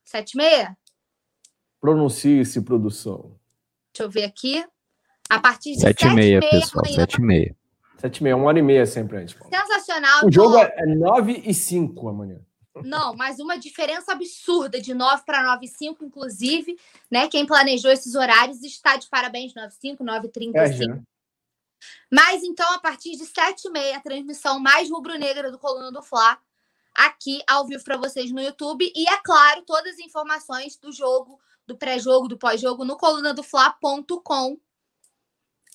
7 0.05 0.33
e 0.33 0.37
meia? 0.37 0.79
Pronuncie-se, 1.81 2.61
produção. 2.63 3.39
Deixa 3.93 4.03
eu 4.03 4.11
ver 4.11 4.25
aqui. 4.25 4.65
A 5.29 5.39
partir 5.39 5.75
de 5.75 5.81
7 5.81 6.07
e 6.07 6.15
meia, 6.15 6.41
pessoal. 6.41 6.85
7 6.85 7.15
e 7.15 7.21
meia. 7.21 7.57
7 7.99 8.17
e 8.17 8.23
meia, 8.25 8.37
uma 8.37 8.47
hora 8.47 8.59
e 8.59 8.63
meia 8.63 8.85
sempre 8.87 9.19
antes. 9.19 9.37
Sensacional. 9.49 10.27
O 10.27 10.33
jogo 10.33 10.57
é 10.59 10.87
9 10.87 11.45
e 11.47 11.55
5 11.55 12.09
amanhã. 12.09 12.41
Não, 12.83 13.15
mas 13.15 13.39
uma 13.39 13.57
diferença 13.57 14.13
absurda 14.13 14.81
de 14.81 14.95
9 14.95 15.23
para 15.25 15.45
9 15.45 15.65
e 15.65 15.69
5, 15.69 16.05
inclusive, 16.05 16.77
né? 17.11 17.29
Quem 17.29 17.47
planejou 17.47 17.91
esses 17.91 18.15
horários 18.15 18.63
está 18.65 18.97
de 18.97 19.09
parabéns, 19.09 19.55
9 19.55 19.69
e 19.69 19.81
5, 19.81 20.03
9 20.03 20.27
e 20.27 20.31
35. 20.31 20.93
É, 20.93 21.01
mas 22.11 22.43
então, 22.43 22.71
a 22.73 22.79
partir 22.79 23.17
de 23.17 23.27
7 23.27 23.67
e 23.67 23.71
meia, 23.71 23.97
a 23.97 24.01
transmissão 24.01 24.59
mais 24.59 24.91
rubro-negra 24.91 25.51
do 25.51 25.59
Coluna 25.59 25.91
do 25.91 26.03
Fla, 26.03 26.39
aqui 26.95 27.43
ao 27.47 27.67
vivo 27.67 27.85
para 27.85 27.97
vocês 27.97 28.31
no 28.31 28.41
YouTube. 28.41 28.93
E, 28.95 29.09
é 29.09 29.17
claro, 29.23 29.63
todas 29.63 29.95
as 29.95 30.01
informações 30.01 30.77
do 30.77 30.93
jogo, 30.93 31.41
do 31.67 31.77
pré-jogo, 31.77 32.29
do 32.29 32.39
pós-jogo, 32.39 32.85
no 32.85 32.97
colunadofla.com. 32.97 34.59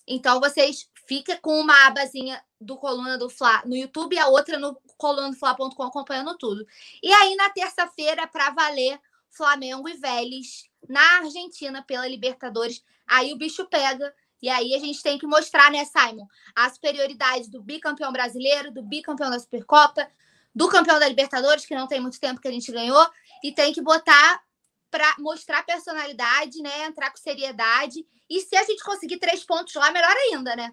Então, 0.07 0.39
vocês 0.39 0.89
fiquem 1.07 1.37
com 1.41 1.59
uma 1.59 1.87
abazinha 1.87 2.43
do 2.59 2.77
Coluna 2.77 3.17
do 3.17 3.29
Fla 3.29 3.63
no 3.65 3.75
YouTube 3.75 4.15
e 4.15 4.19
a 4.19 4.27
outra 4.27 4.59
no 4.59 4.75
colunadofla.com 4.97 5.83
acompanhando 5.83 6.37
tudo. 6.37 6.65
E 7.01 7.11
aí, 7.11 7.35
na 7.35 7.49
terça-feira, 7.49 8.27
para 8.27 8.51
valer, 8.51 8.99
Flamengo 9.35 9.89
e 9.89 9.93
Vélez 9.93 10.69
na 10.87 11.17
Argentina 11.19 11.83
pela 11.83 12.07
Libertadores. 12.07 12.83
Aí 13.05 13.33
o 13.33 13.37
bicho 13.37 13.65
pega. 13.65 14.13
E 14.41 14.49
aí 14.49 14.75
a 14.75 14.79
gente 14.79 15.01
tem 15.01 15.17
que 15.17 15.25
mostrar, 15.25 15.71
né, 15.71 15.85
Simon, 15.85 16.25
a 16.55 16.69
superioridade 16.69 17.49
do 17.49 17.61
bicampeão 17.61 18.11
brasileiro, 18.11 18.71
do 18.71 18.83
bicampeão 18.83 19.29
da 19.29 19.39
Supercopa, 19.39 20.07
do 20.53 20.67
campeão 20.69 20.99
da 20.99 21.07
Libertadores, 21.07 21.65
que 21.65 21.75
não 21.75 21.87
tem 21.87 21.99
muito 21.99 22.19
tempo 22.19 22.39
que 22.39 22.47
a 22.47 22.51
gente 22.51 22.71
ganhou, 22.71 23.05
e 23.43 23.51
tem 23.51 23.73
que 23.73 23.81
botar 23.81 24.41
para 24.89 25.15
mostrar 25.19 25.65
personalidade, 25.65 26.61
né, 26.61 26.85
entrar 26.85 27.11
com 27.11 27.17
seriedade. 27.17 28.05
E 28.29 28.39
se 28.41 28.55
a 28.55 28.63
gente 28.63 28.83
conseguir 28.83 29.17
três 29.17 29.43
pontos 29.43 29.73
lá, 29.75 29.91
melhor 29.91 30.15
ainda, 30.15 30.55
né? 30.55 30.71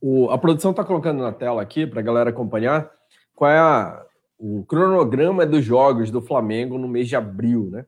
O, 0.00 0.30
a 0.30 0.38
produção 0.38 0.70
está 0.70 0.84
colocando 0.84 1.22
na 1.22 1.32
tela 1.32 1.62
aqui 1.62 1.86
para 1.86 2.00
a 2.00 2.02
galera 2.02 2.30
acompanhar 2.30 2.90
qual 3.34 3.50
é 3.50 3.58
a, 3.58 4.04
o 4.38 4.64
cronograma 4.64 5.46
dos 5.46 5.64
jogos 5.64 6.10
do 6.10 6.20
Flamengo 6.20 6.78
no 6.78 6.88
mês 6.88 7.08
de 7.08 7.16
abril, 7.16 7.70
né? 7.70 7.86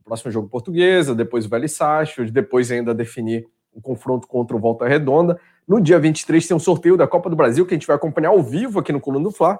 O 0.00 0.04
próximo 0.04 0.30
jogo 0.30 0.48
portuguesa, 0.48 1.14
depois 1.14 1.46
o 1.46 1.48
Velho 1.48 1.68
Sacho, 1.68 2.30
depois 2.30 2.70
ainda 2.70 2.94
definir 2.94 3.48
o 3.72 3.80
confronto 3.80 4.26
contra 4.26 4.56
o 4.56 4.60
Volta 4.60 4.86
Redonda. 4.86 5.40
No 5.66 5.80
dia 5.80 5.98
23 5.98 6.46
tem 6.46 6.56
um 6.56 6.60
sorteio 6.60 6.96
da 6.96 7.06
Copa 7.06 7.30
do 7.30 7.36
Brasil 7.36 7.64
que 7.64 7.74
a 7.74 7.76
gente 7.76 7.86
vai 7.86 7.96
acompanhar 7.96 8.30
ao 8.30 8.42
vivo 8.42 8.80
aqui 8.80 8.92
no 8.92 9.00
Coluna 9.00 9.24
do 9.24 9.30
Fla. 9.30 9.58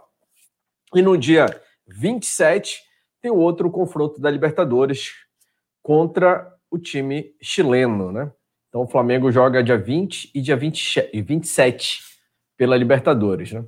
E 0.95 1.03
no 1.03 1.17
dia 1.17 1.47
27 1.87 2.83
tem 3.21 3.31
outro 3.31 3.71
confronto 3.71 4.21
da 4.21 4.31
Libertadores 4.31 5.13
contra 5.83 6.53
o 6.71 6.79
time 6.79 7.35
chileno, 7.41 8.11
né? 8.13 8.31
Então 8.69 8.83
o 8.83 8.89
Flamengo 8.89 9.31
joga 9.31 9.63
dia 9.63 9.77
20 9.77 10.31
e 10.35 10.41
dia 10.41 10.57
20, 10.57 11.11
27 11.23 12.01
pela 12.57 12.77
Libertadores, 12.77 13.53
né? 13.53 13.65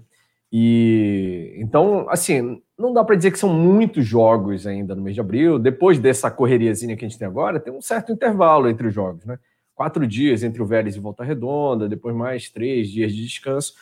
E 0.53 1.55
então, 1.57 2.07
assim, 2.11 2.63
não 2.79 2.93
dá 2.93 3.03
para 3.03 3.17
dizer 3.17 3.31
que 3.31 3.39
são 3.39 3.49
muitos 3.49 4.05
jogos 4.05 4.67
ainda 4.67 4.95
no 4.95 5.03
mês 5.03 5.15
de 5.15 5.21
abril. 5.21 5.59
Depois 5.59 5.99
dessa 5.99 6.31
correriazinha 6.31 6.97
que 6.97 7.05
a 7.05 7.09
gente 7.09 7.19
tem 7.19 7.27
agora, 7.27 7.59
tem 7.59 7.73
um 7.73 7.81
certo 7.81 8.13
intervalo 8.13 8.69
entre 8.69 8.87
os 8.87 8.95
jogos, 8.95 9.25
né? 9.25 9.39
Quatro 9.83 10.07
dias 10.07 10.45
entre 10.45 10.63
o 10.63 10.65
Vélez 10.65 10.95
e 10.95 11.01
Volta 11.01 11.25
Redonda, 11.25 11.89
depois 11.89 12.15
mais 12.15 12.49
três 12.49 12.89
dias 12.89 13.13
de 13.13 13.27
descanso. 13.27 13.75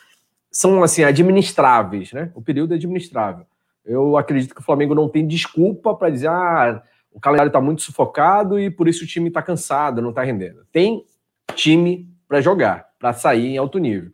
São, 0.49 0.81
assim, 0.81 1.03
administráveis, 1.03 2.11
né? 2.11 2.31
O 2.33 2.41
período 2.41 2.73
é 2.73 2.75
administrável. 2.77 3.45
Eu 3.85 4.17
acredito 4.17 4.55
que 4.55 4.61
o 4.61 4.63
Flamengo 4.63 4.95
não 4.95 5.07
tem 5.07 5.27
desculpa 5.27 5.93
para 5.93 6.09
dizer, 6.09 6.27
ah, 6.29 6.81
o 7.11 7.19
calendário 7.19 7.49
está 7.49 7.61
muito 7.61 7.83
sufocado 7.83 8.59
e 8.59 8.71
por 8.71 8.87
isso 8.87 9.03
o 9.03 9.07
time 9.07 9.27
está 9.27 9.43
cansado, 9.43 10.01
não 10.01 10.09
está 10.09 10.23
rendendo. 10.23 10.65
Tem 10.71 11.05
time 11.53 12.09
para 12.27 12.41
jogar, 12.41 12.87
para 12.97 13.13
sair 13.13 13.49
em 13.49 13.57
alto 13.59 13.77
nível. 13.77 14.09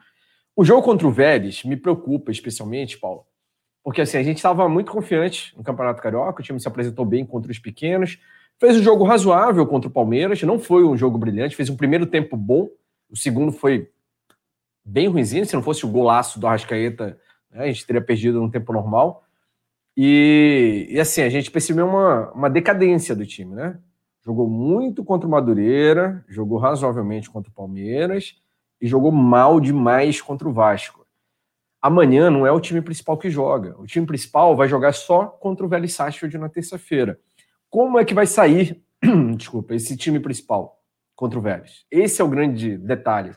O 0.58 0.66
jogo 0.66 0.82
contra 0.82 1.08
o 1.08 1.12
Vélez 1.12 1.64
me 1.64 1.78
preocupa 1.78 2.34
especialmente, 2.34 2.98
Paulo, 2.98 3.26
porque 3.82 4.02
assim, 4.02 4.18
a 4.18 4.24
gente 4.24 4.36
estava 4.36 4.68
muito 4.68 4.92
confiante 4.92 5.56
no 5.56 5.64
Campeonato 5.64 6.02
Carioca, 6.02 6.42
o 6.42 6.44
time 6.44 6.60
se 6.60 6.68
apresentou 6.68 7.06
bem 7.06 7.26
contra 7.26 7.50
os 7.50 7.60
pequenos, 7.60 8.20
fez 8.60 8.78
um 8.78 8.84
jogo 8.84 9.04
razoável 9.04 9.66
contra 9.66 9.90
o 9.90 9.94
Palmeiras, 9.94 10.42
não 10.44 10.60
foi 10.60 10.84
um 10.84 10.98
jogo 10.98 11.18
brilhante, 11.18 11.56
fez 11.56 11.70
um 11.70 11.78
primeiro 11.78 12.06
tempo 12.06 12.36
bom, 12.36 12.70
o 13.10 13.16
segundo 13.16 13.52
foi 13.52 13.90
bem 14.84 15.08
ruimzinho, 15.08 15.46
se 15.46 15.56
não 15.56 15.64
fosse 15.64 15.86
o 15.86 15.90
golaço 15.90 16.40
do 16.40 16.48
Arrascaeta, 16.48 17.20
né, 17.52 17.64
a 17.64 17.68
gente 17.68 17.86
teria 17.86 18.02
perdido 18.02 18.42
no 18.42 18.50
tempo 18.50 18.72
normal. 18.72 19.24
E, 19.96 20.88
e, 20.90 21.00
assim, 21.00 21.22
a 21.22 21.30
gente 21.30 21.50
percebeu 21.50 21.88
uma, 21.88 22.32
uma 22.32 22.50
decadência 22.50 23.16
do 23.16 23.26
time, 23.26 23.56
né? 23.56 23.80
Jogou 24.24 24.48
muito 24.48 25.04
contra 25.04 25.28
o 25.28 25.32
Madureira, 25.32 26.24
jogou 26.28 26.60
razoavelmente 26.60 27.30
contra 27.30 27.50
o 27.50 27.54
Palmeiras 27.54 28.36
e 28.80 28.86
jogou 28.86 29.12
mal 29.12 29.60
demais 29.60 30.22
contra 30.22 30.48
o 30.48 30.54
Vasco. 30.54 31.08
Amanhã 31.82 32.30
não 32.30 32.46
é 32.46 32.52
o 32.52 32.60
time 32.60 32.82
principal 32.82 33.18
que 33.18 33.30
joga. 33.30 33.80
O 33.80 33.86
time 33.86 34.06
principal 34.06 34.56
vai 34.56 34.68
jogar 34.68 34.94
só 34.94 35.26
contra 35.26 35.66
o 35.66 35.70
Vélez 35.70 35.94
Sarsfield 35.94 36.38
na 36.38 36.50
terça-feira. 36.50 37.20
Como 37.70 38.00
é 38.00 38.06
que 38.06 38.14
vai 38.14 38.26
sair, 38.26 38.82
desculpa, 39.36 39.76
esse 39.76 39.96
time 39.98 40.20
principal 40.20 40.82
contra 41.16 41.38
o 41.38 41.42
Vélez? 41.42 41.86
Esse 41.92 42.22
é 42.22 42.26
o 42.26 42.30
grande 42.30 42.78
detalhe. 42.78 43.32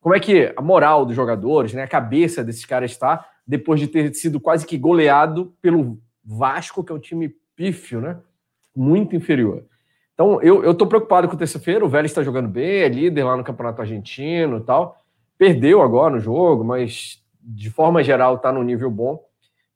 Como 0.00 0.14
é 0.14 0.20
que 0.20 0.52
a 0.56 0.62
moral 0.62 1.04
dos 1.04 1.14
jogadores, 1.14 1.74
né, 1.74 1.82
a 1.82 1.88
cabeça 1.88 2.42
desses 2.42 2.64
caras 2.64 2.90
está 2.90 3.26
depois 3.46 3.80
de 3.80 3.86
ter 3.86 4.14
sido 4.14 4.40
quase 4.40 4.66
que 4.66 4.78
goleado 4.78 5.54
pelo 5.60 6.00
Vasco, 6.24 6.84
que 6.84 6.92
é 6.92 6.94
um 6.94 7.00
time 7.00 7.34
pífio, 7.56 8.00
né? 8.00 8.18
Muito 8.74 9.16
inferior. 9.16 9.64
Então, 10.14 10.40
eu, 10.42 10.62
eu 10.62 10.74
tô 10.74 10.86
preocupado 10.86 11.28
com 11.28 11.36
terça-feira. 11.36 11.84
O 11.84 11.88
Vélez 11.88 12.10
está 12.10 12.22
jogando 12.22 12.48
bem, 12.48 12.82
é 12.82 12.88
líder 12.88 13.24
lá 13.24 13.36
no 13.36 13.44
Campeonato 13.44 13.80
Argentino 13.80 14.58
e 14.58 14.60
tal. 14.60 14.96
Perdeu 15.36 15.82
agora 15.82 16.14
no 16.14 16.20
jogo, 16.20 16.62
mas 16.62 17.22
de 17.42 17.70
forma 17.70 18.02
geral 18.04 18.36
está 18.36 18.52
no 18.52 18.62
nível 18.62 18.90
bom. 18.90 19.22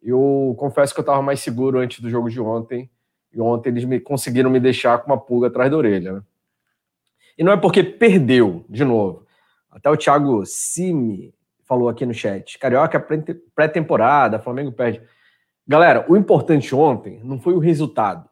Eu 0.02 0.54
confesso 0.58 0.94
que 0.94 1.00
eu 1.00 1.02
estava 1.02 1.22
mais 1.22 1.40
seguro 1.40 1.78
antes 1.78 2.00
do 2.00 2.10
jogo 2.10 2.30
de 2.30 2.40
ontem. 2.40 2.90
E 3.34 3.40
ontem 3.40 3.70
eles 3.70 3.84
me 3.84 3.98
conseguiram 3.98 4.50
me 4.50 4.60
deixar 4.60 4.98
com 4.98 5.10
uma 5.10 5.20
pulga 5.20 5.48
atrás 5.48 5.70
da 5.70 5.76
orelha. 5.76 6.12
Né? 6.14 6.22
E 7.36 7.42
não 7.42 7.52
é 7.52 7.56
porque 7.56 7.82
perdeu, 7.82 8.64
de 8.68 8.84
novo. 8.84 9.26
Até 9.70 9.90
o 9.90 9.96
Thiago 9.96 10.44
Simi 10.46 11.34
falou 11.64 11.88
aqui 11.88 12.06
no 12.06 12.14
chat. 12.14 12.58
Carioca 12.58 12.96
é 12.96 13.34
pré-temporada, 13.54 14.38
Flamengo 14.38 14.70
perde. 14.70 15.02
Galera, 15.66 16.04
o 16.08 16.16
importante 16.16 16.74
ontem 16.74 17.20
não 17.24 17.40
foi 17.40 17.54
o 17.54 17.58
resultado. 17.58 18.28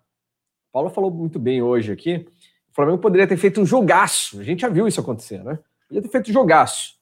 Paula 0.73 0.91
falou 0.91 1.11
muito 1.11 1.39
bem 1.39 1.63
hoje 1.63 1.93
aqui. 1.93 2.27
O 2.71 2.75
Flamengo 2.75 2.99
poderia 2.99 3.27
ter 3.27 3.37
feito 3.37 3.61
um 3.61 3.67
jogaço. 3.67 4.39
A 4.41 4.45
gente 4.45 4.61
já 4.61 4.69
viu 4.69 4.87
isso 4.87 5.01
acontecer, 5.01 5.43
né? 5.43 5.59
Poderia 5.89 6.09
ter 6.09 6.13
feito 6.13 6.31
um 6.31 6.33
jogaço. 6.33 6.95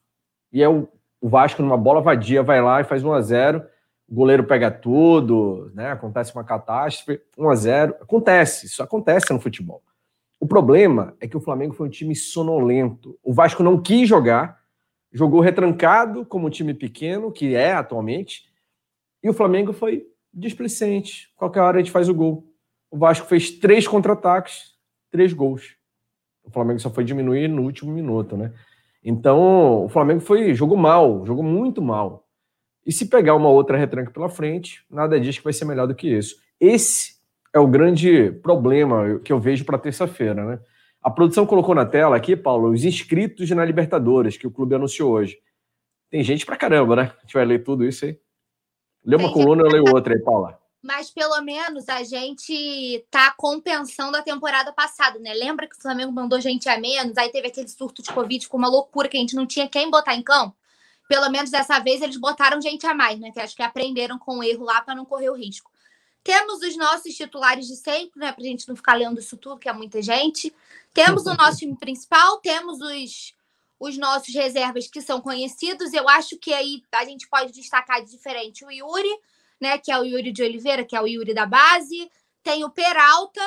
E 0.52 0.62
é 0.62 0.68
o, 0.68 0.88
o 1.20 1.28
Vasco, 1.28 1.62
numa 1.62 1.76
bola 1.76 2.00
vadia, 2.00 2.42
vai 2.42 2.60
lá 2.62 2.80
e 2.80 2.84
faz 2.84 3.04
1 3.04 3.12
a 3.12 3.20
0 3.20 3.64
O 4.10 4.14
goleiro 4.14 4.42
pega 4.42 4.72
tudo, 4.72 5.70
né? 5.72 5.92
Acontece 5.92 6.34
uma 6.34 6.42
catástrofe. 6.42 7.22
1 7.38 7.48
a 7.48 7.54
0 7.54 7.94
Acontece, 8.00 8.66
isso 8.66 8.82
acontece 8.82 9.32
no 9.32 9.38
futebol. 9.38 9.82
O 10.40 10.46
problema 10.46 11.14
é 11.20 11.28
que 11.28 11.36
o 11.36 11.40
Flamengo 11.40 11.74
foi 11.74 11.86
um 11.86 11.90
time 11.90 12.16
sonolento. 12.16 13.16
O 13.22 13.32
Vasco 13.32 13.62
não 13.62 13.80
quis 13.80 14.08
jogar, 14.08 14.58
jogou 15.12 15.40
retrancado 15.40 16.24
como 16.24 16.48
um 16.48 16.50
time 16.50 16.74
pequeno, 16.74 17.30
que 17.30 17.54
é 17.54 17.72
atualmente, 17.72 18.50
e 19.22 19.30
o 19.30 19.34
Flamengo 19.34 19.72
foi 19.72 20.06
displicente. 20.32 21.30
Qualquer 21.36 21.60
hora 21.60 21.76
a 21.76 21.80
gente 21.80 21.92
faz 21.92 22.08
o 22.08 22.14
gol. 22.14 22.44
O 22.90 22.98
Vasco 22.98 23.28
fez 23.28 23.50
três 23.50 23.86
contra-ataques, 23.86 24.74
três 25.10 25.32
gols. 25.32 25.76
O 26.42 26.50
Flamengo 26.50 26.80
só 26.80 26.90
foi 26.90 27.04
diminuir 27.04 27.46
no 27.46 27.62
último 27.62 27.92
minuto, 27.92 28.36
né? 28.36 28.52
Então, 29.04 29.84
o 29.84 29.88
Flamengo 29.88 30.20
foi 30.20 30.52
jogou 30.52 30.76
mal, 30.76 31.24
jogou 31.24 31.44
muito 31.44 31.80
mal. 31.80 32.26
E 32.90 32.92
se 32.92 33.06
pegar 33.06 33.36
uma 33.36 33.48
outra 33.48 33.78
retranca 33.78 34.10
pela 34.10 34.28
frente, 34.28 34.84
nada 34.90 35.20
diz 35.20 35.38
que 35.38 35.44
vai 35.44 35.52
ser 35.52 35.64
melhor 35.64 35.86
do 35.86 35.94
que 35.94 36.08
isso. 36.08 36.42
Esse 36.58 37.20
é 37.54 37.60
o 37.60 37.68
grande 37.68 38.32
problema 38.42 39.20
que 39.20 39.32
eu 39.32 39.38
vejo 39.38 39.64
para 39.64 39.78
terça-feira, 39.78 40.44
né? 40.44 40.60
A 41.00 41.08
produção 41.08 41.46
colocou 41.46 41.72
na 41.72 41.86
tela 41.86 42.16
aqui, 42.16 42.34
Paulo, 42.34 42.68
os 42.68 42.84
inscritos 42.84 43.48
na 43.50 43.64
Libertadores 43.64 44.36
que 44.36 44.44
o 44.44 44.50
clube 44.50 44.74
anunciou 44.74 45.12
hoje. 45.12 45.38
Tem 46.10 46.24
gente 46.24 46.44
pra 46.44 46.56
caramba, 46.56 46.96
né? 46.96 47.12
A 47.16 47.20
gente 47.20 47.34
vai 47.34 47.44
ler 47.44 47.62
tudo 47.62 47.84
isso 47.84 48.06
aí. 48.06 48.18
Lê 49.04 49.14
uma 49.14 49.32
Tem 49.32 49.34
coluna, 49.34 49.62
eu 49.62 49.70
leio 49.70 49.84
outra 49.94 50.12
aí, 50.12 50.20
Paula. 50.20 50.58
Mas 50.82 51.12
pelo 51.12 51.40
menos 51.42 51.88
a 51.88 52.02
gente 52.02 53.06
tá 53.08 53.32
compensando 53.36 54.16
a 54.16 54.22
temporada 54.22 54.72
passada, 54.72 55.16
né? 55.20 55.32
Lembra 55.32 55.68
que 55.68 55.76
o 55.76 55.80
Flamengo 55.80 56.10
mandou 56.10 56.40
gente 56.40 56.68
a 56.68 56.76
menos, 56.76 57.16
aí 57.16 57.30
teve 57.30 57.46
aquele 57.46 57.68
surto 57.68 58.02
de 58.02 58.12
Covid 58.12 58.48
com 58.48 58.56
uma 58.56 58.68
loucura 58.68 59.08
que 59.08 59.16
a 59.16 59.20
gente 59.20 59.36
não 59.36 59.46
tinha 59.46 59.68
quem 59.68 59.88
botar 59.88 60.16
em 60.16 60.22
campo? 60.24 60.56
Pelo 61.10 61.28
menos 61.28 61.50
dessa 61.50 61.80
vez 61.80 62.00
eles 62.00 62.16
botaram 62.16 62.62
gente 62.62 62.86
a 62.86 62.94
mais, 62.94 63.18
né? 63.18 63.32
Que 63.32 63.40
acho 63.40 63.56
que 63.56 63.64
aprenderam 63.64 64.16
com 64.16 64.38
o 64.38 64.44
erro 64.44 64.64
lá 64.64 64.80
para 64.80 64.94
não 64.94 65.04
correr 65.04 65.28
o 65.28 65.34
risco. 65.34 65.68
Temos 66.22 66.62
os 66.62 66.76
nossos 66.76 67.16
titulares 67.16 67.66
de 67.66 67.74
sempre, 67.74 68.20
né? 68.20 68.30
Para 68.30 68.44
a 68.44 68.46
gente 68.46 68.68
não 68.68 68.76
ficar 68.76 68.94
lendo 68.94 69.18
isso 69.18 69.36
tudo, 69.36 69.58
que 69.58 69.68
é 69.68 69.72
muita 69.72 70.00
gente. 70.00 70.54
Temos 70.94 71.26
o 71.26 71.34
nosso 71.34 71.58
time 71.58 71.76
principal, 71.76 72.36
temos 72.36 72.80
os, 72.80 73.34
os 73.80 73.98
nossos 73.98 74.32
reservas 74.32 74.86
que 74.86 75.02
são 75.02 75.20
conhecidos. 75.20 75.92
Eu 75.92 76.08
acho 76.08 76.38
que 76.38 76.54
aí 76.54 76.80
a 76.92 77.04
gente 77.04 77.28
pode 77.28 77.50
destacar 77.50 78.04
de 78.04 78.08
diferente 78.12 78.64
o 78.64 78.70
Yuri, 78.70 79.10
né? 79.60 79.78
Que 79.78 79.90
é 79.90 79.98
o 79.98 80.04
Yuri 80.04 80.30
de 80.30 80.44
Oliveira, 80.44 80.84
que 80.84 80.94
é 80.94 81.02
o 81.02 81.08
Yuri 81.08 81.34
da 81.34 81.44
base. 81.44 82.08
Tem 82.40 82.62
o 82.62 82.70
Peralta. 82.70 83.40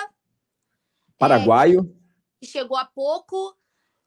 Paraguaio. 1.18 1.80
É, 1.80 2.45
que 2.45 2.52
chegou 2.52 2.76
há 2.76 2.84
pouco. 2.84 3.56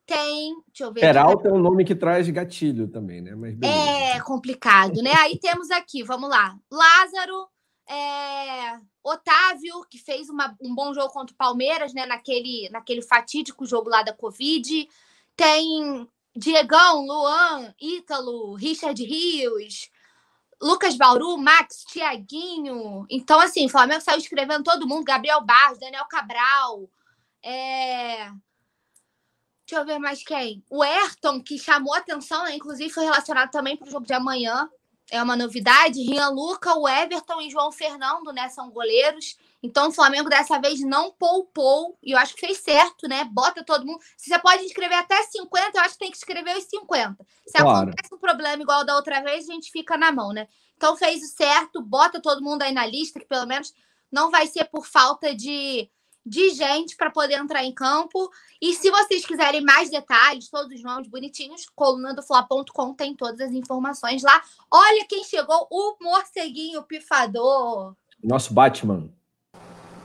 Tem. 0.07 0.55
Deixa 0.69 0.85
eu 0.85 0.93
ver. 0.93 1.01
Peralta 1.01 1.49
é 1.49 1.53
um 1.53 1.59
nome 1.59 1.85
que 1.85 1.95
traz 1.95 2.29
gatilho 2.31 2.87
também, 2.87 3.21
né? 3.21 3.35
Mas 3.35 3.59
é 3.61 4.21
complicado, 4.21 5.03
né? 5.03 5.13
Aí 5.19 5.39
temos 5.39 5.71
aqui, 5.71 6.05
vamos 6.05 6.31
lá. 6.31 6.57
Lázaro, 6.71 7.49
é, 7.89 8.79
Otávio, 9.03 9.85
que 9.91 9.99
fez 9.99 10.29
uma, 10.29 10.57
um 10.63 10.75
bom 10.75 10.95
jogo 10.95 11.13
contra 11.13 11.35
o 11.35 11.37
Palmeiras, 11.37 11.93
né? 11.93 12.07
Naquele, 12.07 12.69
naquele 12.71 13.03
fatídico 13.03 13.67
jogo 13.67 13.91
lá 13.91 14.03
da 14.03 14.13
Covid. 14.13 14.89
Tem 15.35 16.09
Diegão, 16.37 17.05
Luan, 17.05 17.75
Ítalo, 17.81 18.55
Richard 18.55 19.03
Rios, 19.03 19.91
Lucas 20.63 20.97
Bauru, 20.97 21.37
Max, 21.37 21.85
Tiaguinho. 21.89 23.05
Então, 23.11 23.41
assim, 23.41 23.67
o 23.67 23.71
Flamengo 23.71 24.03
saiu 24.03 24.19
escrevendo 24.19 24.63
todo 24.63 24.87
mundo, 24.87 25.05
Gabriel 25.05 25.45
Barros, 25.45 25.79
Daniel 25.79 26.07
Cabral. 26.09 26.89
É... 27.43 28.31
Deixa 29.67 29.83
eu 29.83 29.87
ver 29.87 29.99
mais 29.99 30.23
quem. 30.23 30.63
O 30.71 30.83
Ayrton, 30.83 31.43
que 31.43 31.59
chamou 31.59 31.95
atenção, 31.95 32.45
né? 32.45 32.55
inclusive 32.55 32.93
foi 32.93 33.05
relacionado 33.05 33.51
também 33.51 33.77
para 33.77 33.89
o 33.89 33.91
jogo 33.91 34.07
de 34.07 34.13
amanhã 34.13 34.69
é 35.11 35.23
uma 35.23 35.37
novidade. 35.37 36.03
Rian 36.03 36.31
Luca, 36.31 36.77
o 36.77 36.89
Everton 36.89 37.41
e 37.41 37.51
João 37.51 37.71
Fernando, 37.71 38.33
né? 38.33 38.49
São 38.49 38.71
goleiros. 38.71 39.37
Então, 39.63 39.89
o 39.89 39.93
Flamengo 39.93 40.29
dessa 40.29 40.59
vez 40.61 40.81
não 40.81 41.11
poupou, 41.13 41.97
e 42.03 42.13
eu 42.13 42.19
acho 42.19 42.35
que 42.35 42.47
fez 42.47 42.59
certo, 42.59 43.09
né? 43.09 43.25
Bota 43.25 43.65
todo 43.65 43.87
mundo. 43.87 44.01
Se 44.17 44.29
você 44.29 44.39
pode 44.39 44.65
escrever 44.65 44.97
até 44.97 45.23
50, 45.23 45.79
eu 45.79 45.83
acho 45.83 45.95
que 45.95 45.99
tem 45.99 46.11
que 46.11 46.17
escrever 46.17 46.57
os 46.57 46.65
50. 46.65 47.17
Se 47.47 47.59
claro. 47.59 47.89
acontece 47.89 48.15
um 48.15 48.19
problema 48.19 48.63
igual 48.63 48.85
da 48.85 48.97
outra 48.97 49.21
vez, 49.23 49.49
a 49.49 49.53
gente 49.53 49.71
fica 49.71 49.97
na 49.97 50.13
mão, 50.13 50.33
né? 50.33 50.49
Então, 50.77 50.97
fez 50.97 51.23
o 51.23 51.27
certo, 51.27 51.81
bota 51.83 52.21
todo 52.21 52.43
mundo 52.43 52.63
aí 52.63 52.73
na 52.73 52.87
lista, 52.87 53.19
que 53.19 53.27
pelo 53.27 53.47
menos 53.47 53.73
não 54.11 54.31
vai 54.31 54.47
ser 54.47 54.65
por 54.67 54.87
falta 54.87 55.35
de 55.35 55.89
de 56.27 56.51
gente 56.51 56.97
para 56.97 57.09
poder 57.09 57.35
entrar 57.35 57.63
em 57.63 57.73
campo. 57.73 58.29
E 58.61 58.75
se 58.75 58.91
vocês 58.91 59.25
quiserem 59.25 59.61
mais 59.61 59.89
detalhes, 59.89 60.51
todos 60.51 60.73
os 60.73 60.83
nomes 60.83 61.09
bonitinhos, 61.09 61.67
coluna 61.75 62.13
do 62.13 62.23
Fla.com 62.23 62.93
tem 62.95 63.15
todas 63.15 63.41
as 63.41 63.53
informações 63.53 64.25
lá. 64.25 64.43
Olha 64.69 65.07
quem 65.09 65.23
chegou, 65.23 65.69
o 65.71 65.97
morceguinho 66.03 66.83
pifador. 66.83 67.95
Nosso 68.23 68.53
Batman. 68.53 69.09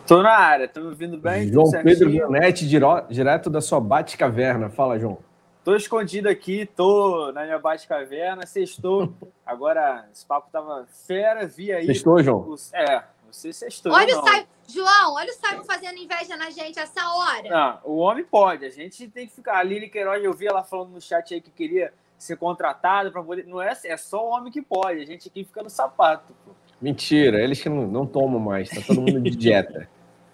Tô 0.06 0.22
na 0.22 0.32
área, 0.32 0.68
tô 0.68 0.82
me 0.82 0.88
ouvindo 0.88 1.18
bem? 1.18 1.48
João 1.48 1.72
Pedro 1.72 2.12
Bonetti, 2.12 2.68
direto 2.68 3.50
da 3.50 3.62
sua 3.62 3.80
Bate-Caverna. 3.80 4.70
Fala, 4.70 5.00
João. 5.00 5.18
Tô 5.64 5.76
escondido 5.76 6.28
aqui, 6.28 6.66
tô 6.66 7.32
na 7.32 7.44
minha 7.44 7.60
Bate-Caverna, 7.60 8.46
sextou. 8.46 9.14
Agora, 9.46 10.08
esse 10.12 10.26
papo 10.26 10.50
tava 10.52 10.88
fera, 11.08 11.46
vi 11.48 11.72
aí. 11.72 11.86
Sextou, 11.86 12.22
João? 12.22 12.56
É, 12.74 13.04
você 13.32 13.54
sextou. 13.54 13.92
Olha 13.92 14.16
não. 14.16 14.24
o 14.24 14.28
Simon, 14.28 14.46
João, 14.68 15.14
olha 15.16 15.30
o 15.30 15.34
Simon 15.34 15.64
fazendo 15.64 15.98
inveja 15.98 16.38
na 16.38 16.50
gente 16.50 16.80
essa 16.80 17.02
hora. 17.14 17.50
Não, 17.50 17.80
o 17.84 17.98
homem 17.98 18.24
pode. 18.24 18.66
A 18.66 18.70
gente 18.70 19.08
tem 19.08 19.28
que 19.28 19.34
ficar. 19.34 19.58
A 19.58 19.64
Lili 19.64 19.90
Queiroz, 19.90 20.24
eu 20.24 20.34
vi 20.34 20.48
ela 20.48 20.64
falando 20.64 20.92
no 20.92 21.02
chat 21.02 21.34
aí 21.34 21.42
que 21.42 21.52
queria 21.52 21.94
ser 22.18 22.38
contratada 22.38 23.12
para 23.12 23.24
poder. 23.24 23.46
Não 23.46 23.62
é, 23.62 23.74
é 23.86 23.98
só 23.98 24.26
o 24.26 24.30
homem 24.32 24.52
que 24.52 24.62
pode. 24.62 25.02
A 25.02 25.06
gente 25.06 25.28
aqui 25.28 25.44
fica 25.44 25.64
no 25.64 25.70
sapato. 25.70 26.34
Pô. 26.46 26.52
Mentira, 26.82 27.40
eles 27.40 27.62
que 27.62 27.70
não, 27.70 27.86
não 27.88 28.06
tomam 28.08 28.40
mais. 28.40 28.70
Tá 28.70 28.82
todo 28.86 29.02
mundo 29.02 29.22
de 29.22 29.32
dieta. 29.32 29.88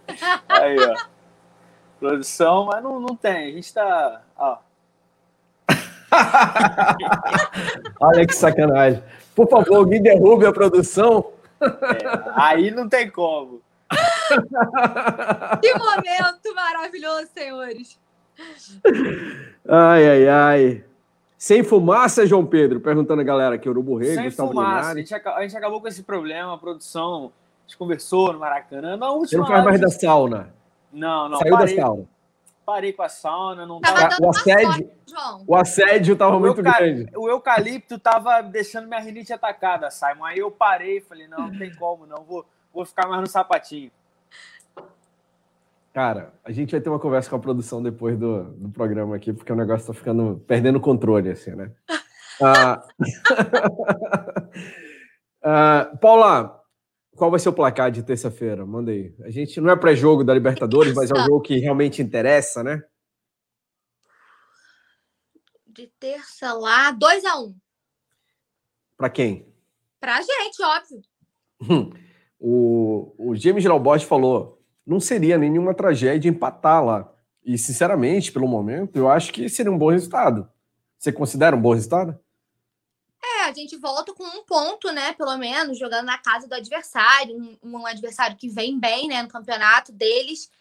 aí, 0.48 0.78
ó. 0.80 0.96
Produção, 2.00 2.66
mas 2.66 2.84
não, 2.84 3.00
não 3.00 3.16
tem. 3.16 3.50
A 3.50 3.52
gente 3.52 3.74
tá. 3.74 4.22
Ó. 4.38 4.60
Olha 8.00 8.26
que 8.26 8.34
sacanagem. 8.34 9.04
Por 9.36 9.50
favor, 9.50 9.78
alguém 9.78 10.02
derrube 10.02 10.46
a 10.46 10.54
produção. 10.54 11.34
É, 11.62 12.32
aí 12.36 12.72
não 12.72 12.88
tem 12.88 13.10
como. 13.10 13.62
que 15.62 15.74
momento 15.74 16.56
maravilhoso, 16.56 17.28
senhores. 17.34 18.00
Ai, 19.68 20.10
ai, 20.10 20.28
ai. 20.28 20.84
Sem 21.38 21.64
fumaça, 21.64 22.26
João 22.26 22.46
Pedro? 22.46 22.80
Perguntando 22.80 23.22
a 23.22 23.24
galera 23.24 23.56
aqui, 23.56 23.70
Urubu 23.70 23.96
Rei, 23.98 24.16
Sem 24.16 24.26
Gustavo 24.26 24.50
fumaça. 24.50 24.92
A 24.92 24.96
gente, 24.96 25.14
a 25.14 25.42
gente, 25.42 25.56
acabou 25.56 25.80
com 25.80 25.88
esse 25.88 26.04
problema, 26.04 26.54
a 26.54 26.58
produção, 26.58 27.32
a 27.66 27.68
gente 27.68 27.78
conversou 27.78 28.34
no 28.34 28.40
Maracanã. 28.40 28.98
Na 28.98 29.12
última 29.12 29.28
Você 29.28 29.38
não 29.38 29.46
faz 29.46 29.64
mais 29.64 29.80
da 29.80 29.90
sauna? 29.90 30.54
Não, 30.92 31.30
não. 31.30 31.38
Saiu 31.38 31.58
parei, 31.58 31.76
da 31.76 31.82
sauna? 31.82 32.06
Parei 32.68 32.92
com 32.92 33.02
a 33.02 33.08
sauna, 33.08 33.66
não 33.66 33.80
tava... 33.80 34.10
o 34.22 34.30
assédio, 34.30 34.92
sorte, 35.06 35.44
o 35.48 35.56
assédio 35.56 36.18
tava 36.18 36.36
o 36.36 36.40
muito 36.42 36.62
grande. 36.62 37.10
O 37.16 37.30
eucalipto 37.30 37.98
tava 37.98 38.42
deixando 38.42 38.90
minha 38.90 39.00
rinite 39.00 39.32
atacada, 39.32 39.90
Simon. 39.90 40.26
Aí 40.26 40.40
eu 40.40 40.52
parei, 40.52 41.00
falei, 41.00 41.30
não, 41.30 41.48
não 41.48 41.58
tem 41.58 41.74
como, 41.74 42.06
não. 42.06 42.26
Vou, 42.26 42.46
vou 42.74 42.86
ficar 42.86 43.08
mais 43.08 43.22
no 43.22 43.28
sapatinho. 43.28 43.90
Cara, 45.94 46.34
a 46.44 46.52
gente 46.52 46.72
vai 46.72 46.82
ter 46.82 46.90
uma 46.90 47.00
conversa 47.00 47.30
com 47.30 47.38
a 47.38 47.40
produção 47.40 47.82
depois 47.82 48.20
do, 48.20 48.44
do 48.44 48.68
programa 48.68 49.16
aqui, 49.16 49.32
porque 49.32 49.54
o 49.54 49.56
negócio 49.56 49.88
tá 49.88 49.94
ficando. 49.94 50.44
perdendo 50.46 50.82
controle, 50.82 51.30
assim, 51.30 51.52
né? 51.52 51.72
ah, 52.44 52.84
ah, 55.42 55.92
Paula, 56.02 56.57
qual 57.18 57.32
vai 57.32 57.40
ser 57.40 57.50
o 57.50 57.54
placar 57.54 57.90
de 57.90 58.04
terça-feira? 58.04 58.64
Manda 58.64 58.92
aí. 58.92 59.12
A 59.22 59.32
gente 59.32 59.60
não 59.60 59.72
é 59.72 59.76
pré-jogo 59.76 60.24
da 60.24 60.34
Libertadores, 60.34 60.94
mas 60.94 61.10
é 61.10 61.16
um 61.16 61.26
jogo 61.26 61.42
que 61.42 61.58
realmente 61.58 62.00
interessa, 62.00 62.64
né? 62.64 62.84
De 65.66 65.88
terça 66.00 66.54
lá, 66.54 66.92
2 66.92 67.26
a 67.26 67.40
1 67.40 67.44
um. 67.44 67.56
Para 68.96 69.10
quem? 69.10 69.52
Pra 70.00 70.22
gente, 70.22 70.64
óbvio. 70.64 71.02
o, 72.40 73.16
o 73.18 73.36
James 73.36 73.64
Giralbosch 73.64 74.06
falou: 74.06 74.64
não 74.86 75.00
seria 75.00 75.40
nenhuma 75.40 75.74
tragédia 75.74 76.30
empatar 76.30 76.86
lá. 76.86 77.12
E, 77.44 77.58
sinceramente, 77.58 78.32
pelo 78.32 78.48
momento, 78.48 78.96
eu 78.96 79.10
acho 79.10 79.34
que 79.34 79.50
seria 79.50 79.72
um 79.72 79.78
bom 79.78 79.90
resultado. 79.90 80.48
Você 81.00 81.12
considera 81.12 81.56
um 81.56 81.62
bom 81.62 81.74
resultado? 81.74 82.20
A 83.48 83.54
gente 83.54 83.78
volta 83.78 84.14
com 84.14 84.26
um 84.26 84.44
ponto, 84.44 84.92
né? 84.92 85.14
Pelo 85.14 85.38
menos, 85.38 85.80
jogando 85.80 86.06
na 86.06 86.18
casa 86.18 86.48
do 86.48 86.54
adversário, 86.54 87.36
um, 87.36 87.58
um 87.64 87.86
adversário 87.86 88.36
que 88.36 88.50
vem 88.50 88.78
bem, 88.78 89.08
né, 89.08 89.24
no 89.24 89.30
campeonato 89.30 89.92
deles. 89.94 90.52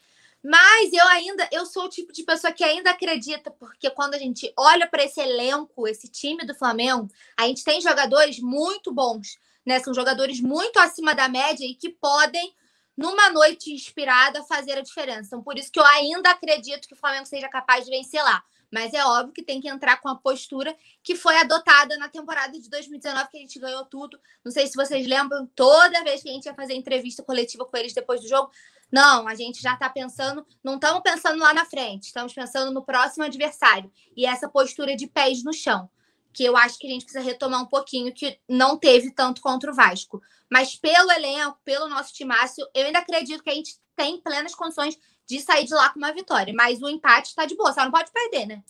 Mas 0.41 0.93
eu 0.93 1.05
ainda, 1.09 1.49
eu 1.51 1.67
sou 1.67 1.87
o 1.87 1.89
tipo 1.89 2.13
de 2.13 2.23
pessoa 2.23 2.53
que 2.53 2.63
ainda 2.63 2.91
acredita, 2.91 3.51
porque 3.51 3.91
quando 3.91 4.15
a 4.15 4.19
gente 4.19 4.53
olha 4.57 4.87
para 4.87 5.03
esse 5.03 5.21
elenco, 5.21 5.89
esse 5.89 6.09
time 6.09 6.47
do 6.47 6.55
Flamengo, 6.55 7.09
a 7.37 7.49
gente 7.49 7.65
tem 7.65 7.81
jogadores 7.81 8.39
muito 8.39 8.93
bons, 8.93 9.37
né? 9.65 9.81
São 9.81 9.93
jogadores 9.93 10.41
muito 10.41 10.79
acima 10.79 11.13
da 11.13 11.29
média 11.29 11.65
e 11.65 11.75
que 11.75 11.89
podem 11.89 12.55
numa 12.97 13.29
noite 13.31 13.73
inspirada, 13.73 14.45
fazer 14.45 14.79
a 14.79 14.81
diferença. 14.81 15.27
Então, 15.27 15.43
por 15.43 15.59
isso 15.59 15.71
que 15.71 15.81
eu 15.81 15.85
ainda 15.85 16.31
acredito 16.31 16.87
que 16.87 16.95
o 16.95 16.97
Flamengo 16.97 17.27
seja 17.27 17.49
capaz 17.49 17.85
de 17.85 17.91
vencer 17.91 18.23
lá. 18.23 18.43
Mas 18.73 18.93
é 18.93 19.05
óbvio 19.05 19.33
que 19.33 19.43
tem 19.43 19.61
que 19.61 19.69
entrar 19.69 20.01
com 20.01 20.09
a 20.09 20.17
postura 20.17 20.77
que 21.03 21.15
foi 21.15 21.37
adotada 21.39 21.97
na 21.97 22.09
temporada 22.09 22.59
de 22.59 22.69
2019, 22.69 23.29
que 23.31 23.37
a 23.37 23.41
gente 23.41 23.59
ganhou 23.59 23.85
tudo. 23.85 24.19
Não 24.45 24.51
sei 24.51 24.67
se 24.67 24.75
vocês 24.75 25.07
lembram, 25.07 25.47
toda 25.55 26.03
vez 26.03 26.23
que 26.23 26.29
a 26.29 26.33
gente 26.33 26.47
ia 26.47 26.55
fazer 26.55 26.75
entrevista 26.75 27.23
coletiva 27.23 27.65
com 27.65 27.77
eles 27.77 27.95
depois 27.95 28.21
do 28.21 28.29
jogo, 28.29 28.51
não, 28.91 29.27
a 29.27 29.35
gente 29.35 29.61
já 29.61 29.75
está 29.75 29.89
pensando, 29.89 30.47
não 30.63 30.77
estamos 30.77 31.01
pensando 31.03 31.39
lá 31.41 31.53
na 31.53 31.65
frente, 31.65 32.05
estamos 32.05 32.33
pensando 32.33 32.73
no 32.73 32.85
próximo 32.85 33.25
adversário. 33.25 33.91
E 34.17 34.25
essa 34.25 34.49
postura 34.49 34.97
de 34.97 35.07
pés 35.07 35.43
no 35.43 35.53
chão, 35.53 35.91
que 36.33 36.45
eu 36.45 36.57
acho 36.57 36.79
que 36.79 36.87
a 36.87 36.91
gente 36.91 37.05
precisa 37.05 37.25
retomar 37.25 37.63
um 37.63 37.67
pouquinho, 37.67 38.13
que 38.13 38.39
não 38.49 38.77
teve 38.77 39.11
tanto 39.11 39.41
contra 39.41 39.71
o 39.71 39.75
Vasco. 39.75 40.23
Mas 40.51 40.77
pelo 40.77 41.11
elenco, 41.11 41.59
pelo 41.65 41.89
nosso 41.89 42.13
timácio, 42.13 42.67
eu 42.75 42.87
ainda 42.87 43.01
acredito 43.01 43.43
que 43.43 43.51
a 43.51 43.55
gente 43.55 43.77
tem 43.97 44.21
plenas 44.21 44.55
condições 44.55 44.99
de 45.27 45.41
sair 45.41 45.65
de 45.65 45.75
lá 45.75 45.91
com 45.91 45.99
uma 45.99 46.13
vitória. 46.13 46.55
Mas 46.55 46.81
o 46.81 46.89
empate 46.89 47.29
está 47.29 47.45
de 47.45 47.57
boa, 47.57 47.73
só 47.73 47.85
não 47.85 47.91
pode 47.91 48.11
perder, 48.13 48.47
né? 48.47 48.63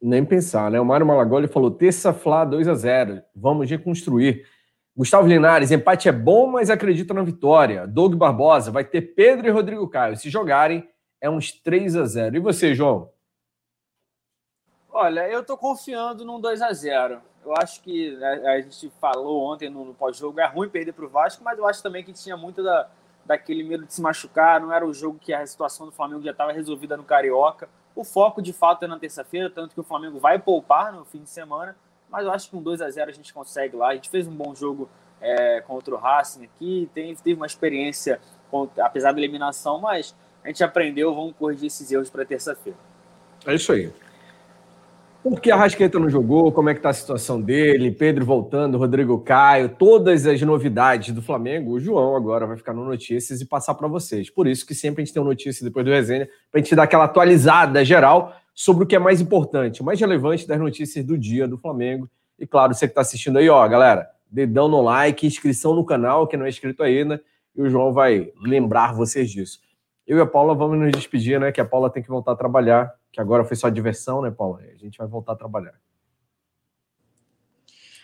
Nem 0.00 0.24
pensar, 0.24 0.70
né? 0.70 0.80
O 0.80 0.84
Mário 0.84 1.06
Malagoli 1.06 1.46
falou: 1.46 1.70
terça 1.70 2.12
Flá 2.12 2.44
2 2.44 2.66
a 2.68 2.74
0 2.74 3.22
Vamos 3.34 3.68
reconstruir. 3.68 4.46
Gustavo 4.96 5.28
Linares, 5.28 5.70
empate 5.70 6.08
é 6.08 6.12
bom, 6.12 6.46
mas 6.46 6.68
acredita 6.68 7.14
na 7.14 7.22
vitória. 7.22 7.86
Doug 7.86 8.14
Barbosa, 8.14 8.70
vai 8.70 8.84
ter 8.84 9.02
Pedro 9.14 9.46
e 9.46 9.50
Rodrigo 9.50 9.88
Caio. 9.88 10.16
Se 10.16 10.28
jogarem, 10.28 10.88
é 11.20 11.30
uns 11.30 11.52
3 11.52 11.96
a 11.96 12.04
0 12.04 12.36
E 12.36 12.40
você, 12.40 12.74
João? 12.74 13.10
Olha, 14.92 15.28
eu 15.28 15.44
tô 15.44 15.56
confiando 15.56 16.24
num 16.24 16.40
2 16.40 16.60
a 16.60 16.72
0 16.72 17.20
Eu 17.44 17.54
acho 17.56 17.80
que 17.82 18.14
a, 18.16 18.18
né, 18.18 18.48
a 18.48 18.60
gente 18.60 18.90
falou 19.00 19.42
ontem 19.42 19.70
no, 19.70 19.84
no 19.84 19.94
pós-jogo, 19.94 20.40
é 20.40 20.46
ruim 20.46 20.68
perder 20.68 20.92
para 20.92 21.04
o 21.04 21.08
Vasco, 21.08 21.44
mas 21.44 21.58
eu 21.58 21.66
acho 21.66 21.82
também 21.82 22.02
que 22.02 22.12
tinha 22.12 22.36
muito 22.36 22.62
da, 22.62 22.90
daquele 23.30 23.62
medo 23.62 23.86
de 23.86 23.94
se 23.94 24.02
machucar. 24.02 24.60
Não 24.60 24.72
era 24.72 24.86
o 24.86 24.92
jogo 24.92 25.18
que 25.18 25.32
a 25.32 25.46
situação 25.46 25.86
do 25.86 25.92
Flamengo 25.92 26.22
já 26.22 26.32
estava 26.32 26.52
resolvida 26.52 26.96
no 26.96 27.04
Carioca. 27.04 27.68
O 27.94 28.04
foco, 28.04 28.40
de 28.40 28.52
fato, 28.52 28.84
é 28.84 28.88
na 28.88 28.98
terça-feira, 28.98 29.50
tanto 29.50 29.74
que 29.74 29.80
o 29.80 29.84
Flamengo 29.84 30.18
vai 30.18 30.38
poupar 30.38 30.92
no 30.92 31.04
fim 31.04 31.22
de 31.22 31.30
semana 31.30 31.74
mas 32.10 32.24
eu 32.24 32.32
acho 32.32 32.46
que 32.46 32.56
com 32.56 32.62
2 32.62 32.82
a 32.82 32.90
0 32.90 33.10
a 33.10 33.14
gente 33.14 33.32
consegue 33.32 33.76
lá. 33.76 33.88
A 33.88 33.94
gente 33.94 34.10
fez 34.10 34.26
um 34.26 34.34
bom 34.34 34.54
jogo 34.54 34.90
é, 35.20 35.60
contra 35.60 35.94
o 35.94 35.98
Racing 35.98 36.44
aqui, 36.44 36.90
tem, 36.92 37.14
teve 37.14 37.34
uma 37.34 37.46
experiência, 37.46 38.20
contra, 38.50 38.84
apesar 38.84 39.12
da 39.12 39.18
eliminação, 39.18 39.78
mas 39.78 40.14
a 40.42 40.48
gente 40.48 40.64
aprendeu, 40.64 41.14
vamos 41.14 41.34
corrigir 41.36 41.66
esses 41.66 41.90
erros 41.92 42.10
para 42.10 42.24
terça-feira. 42.24 42.78
É 43.46 43.54
isso 43.54 43.72
aí. 43.72 43.92
Por 45.22 45.38
que 45.38 45.50
a 45.50 45.56
Rasqueta 45.56 45.98
não 45.98 46.08
jogou? 46.08 46.50
Como 46.50 46.70
é 46.70 46.72
que 46.72 46.78
está 46.78 46.88
a 46.88 46.94
situação 46.94 47.38
dele? 47.42 47.90
Pedro 47.90 48.24
voltando, 48.24 48.78
Rodrigo 48.78 49.18
Caio, 49.20 49.68
todas 49.68 50.26
as 50.26 50.40
novidades 50.40 51.12
do 51.12 51.20
Flamengo. 51.20 51.72
O 51.72 51.80
João 51.80 52.16
agora 52.16 52.46
vai 52.46 52.56
ficar 52.56 52.72
no 52.72 52.86
Notícias 52.86 53.38
e 53.42 53.44
passar 53.44 53.74
para 53.74 53.86
vocês. 53.86 54.30
Por 54.30 54.46
isso 54.46 54.64
que 54.64 54.74
sempre 54.74 55.02
a 55.02 55.04
gente 55.04 55.12
tem 55.12 55.22
um 55.22 55.26
notícia 55.26 55.62
depois 55.62 55.84
do 55.84 55.90
resenha, 55.90 56.26
para 56.50 56.58
a 56.58 56.62
gente 56.62 56.74
dar 56.74 56.84
aquela 56.84 57.04
atualizada 57.04 57.84
geral 57.84 58.34
sobre 58.54 58.84
o 58.84 58.86
que 58.86 58.96
é 58.96 58.98
mais 58.98 59.20
importante, 59.20 59.82
o 59.82 59.84
mais 59.84 60.00
relevante 60.00 60.48
das 60.48 60.58
notícias 60.58 61.04
do 61.04 61.18
dia 61.18 61.46
do 61.46 61.58
Flamengo. 61.58 62.08
E 62.38 62.46
claro, 62.46 62.72
você 62.72 62.86
que 62.86 62.92
está 62.92 63.02
assistindo 63.02 63.36
aí, 63.38 63.48
ó, 63.50 63.68
galera, 63.68 64.08
dedão 64.30 64.68
no 64.68 64.80
like, 64.80 65.26
inscrição 65.26 65.74
no 65.74 65.84
canal, 65.84 66.26
que 66.26 66.36
não 66.36 66.46
é 66.46 66.48
inscrito 66.48 66.82
ainda, 66.82 67.22
e 67.54 67.60
o 67.60 67.68
João 67.68 67.92
vai 67.92 68.32
lembrar 68.42 68.94
vocês 68.94 69.30
disso. 69.30 69.60
Eu 70.06 70.16
e 70.16 70.20
a 70.22 70.26
Paula 70.26 70.54
vamos 70.54 70.78
nos 70.78 70.92
despedir, 70.92 71.38
né? 71.38 71.52
Que 71.52 71.60
a 71.60 71.64
Paula 71.64 71.90
tem 71.90 72.02
que 72.02 72.08
voltar 72.08 72.32
a 72.32 72.36
trabalhar, 72.36 72.90
que 73.12 73.20
agora 73.20 73.44
foi 73.44 73.56
só 73.56 73.68
diversão, 73.68 74.22
né, 74.22 74.30
Paula? 74.30 74.60
A 74.60 74.76
gente 74.76 74.98
vai 74.98 75.06
voltar 75.06 75.32
a 75.32 75.36
trabalhar. 75.36 75.74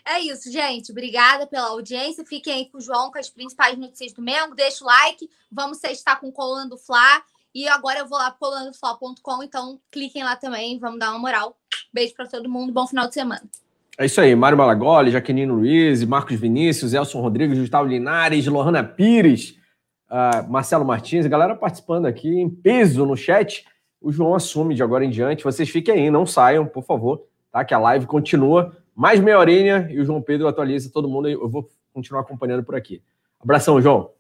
É 0.05 0.21
isso, 0.21 0.51
gente. 0.53 0.93
Obrigada 0.93 1.47
pela 1.47 1.69
audiência. 1.69 2.25
Fiquem 2.25 2.53
aí 2.53 2.71
com 2.71 2.79
o 2.79 2.81
João 2.81 3.11
com 3.11 3.19
as 3.19 3.29
principais 3.29 3.77
notícias 3.77 4.13
do 4.13 4.23
Mengo. 4.23 4.55
Deixa 4.55 4.85
o 4.85 4.87
like. 4.87 5.29
Vamos 5.51 5.83
estar 5.83 6.21
com 6.21 6.29
o 6.29 6.33
Colando 6.33 6.79
Fla. 6.79 7.23
E 7.57 7.67
agora 7.69 8.01
eu 8.01 8.07
vou 8.07 8.19
lá 8.19 8.31
pro 8.31 8.51
colandofla.com, 8.51 9.43
então 9.43 9.81
cliquem 9.91 10.23
lá 10.23 10.37
também, 10.37 10.79
vamos 10.79 10.99
dar 10.99 11.09
uma 11.09 11.19
moral. 11.19 11.57
Beijo 11.91 12.13
para 12.15 12.27
todo 12.27 12.51
mundo, 12.51 12.71
bom 12.71 12.87
final 12.87 13.09
de 13.09 13.15
semana. 13.15 13.41
É 13.99 14.05
isso 14.05 14.21
aí, 14.21 14.37
Mário 14.37 14.59
Malagoli, 14.59 15.11
Jaqueline 15.11 15.51
Luiz, 15.51 16.05
Marcos 16.05 16.39
Vinícius, 16.39 16.93
Elson 16.93 17.19
Rodrigues, 17.19 17.59
Gustavo 17.59 17.89
Linares, 17.89 18.47
Lohana 18.47 18.85
Pires, 18.85 19.57
uh, 20.11 20.47
Marcelo 20.51 20.85
Martins, 20.85 21.25
a 21.25 21.31
galera 21.31 21.57
participando 21.57 22.05
aqui 22.05 22.29
em 22.29 22.51
peso 22.51 23.07
no 23.07 23.17
chat. 23.17 23.65
O 24.01 24.13
João 24.13 24.35
assume 24.35 24.75
de 24.75 24.83
agora 24.83 25.05
em 25.05 25.11
diante. 25.11 25.45
Vocês 25.45 25.69
fiquem 25.69 25.95
aí, 25.95 26.11
não 26.11 26.27
saiam, 26.27 26.67
por 26.67 26.85
favor, 26.85 27.25
tá? 27.51 27.65
Que 27.65 27.75
a 27.75 27.79
live 27.79 28.07
continua. 28.07 28.77
Mais 28.95 29.21
meia 29.21 29.39
horinha 29.39 29.89
e 29.91 30.01
o 30.01 30.05
João 30.05 30.23
Pedro 30.23 30.49
atualiza 30.49 30.91
todo 30.93 31.09
mundo. 31.09 31.29
Eu 31.29 31.49
vou 31.49 31.69
continuar 31.93 32.21
acompanhando 32.21 32.65
por 32.65 32.75
aqui. 32.75 33.03
Abração, 33.41 33.81
João. 33.81 34.11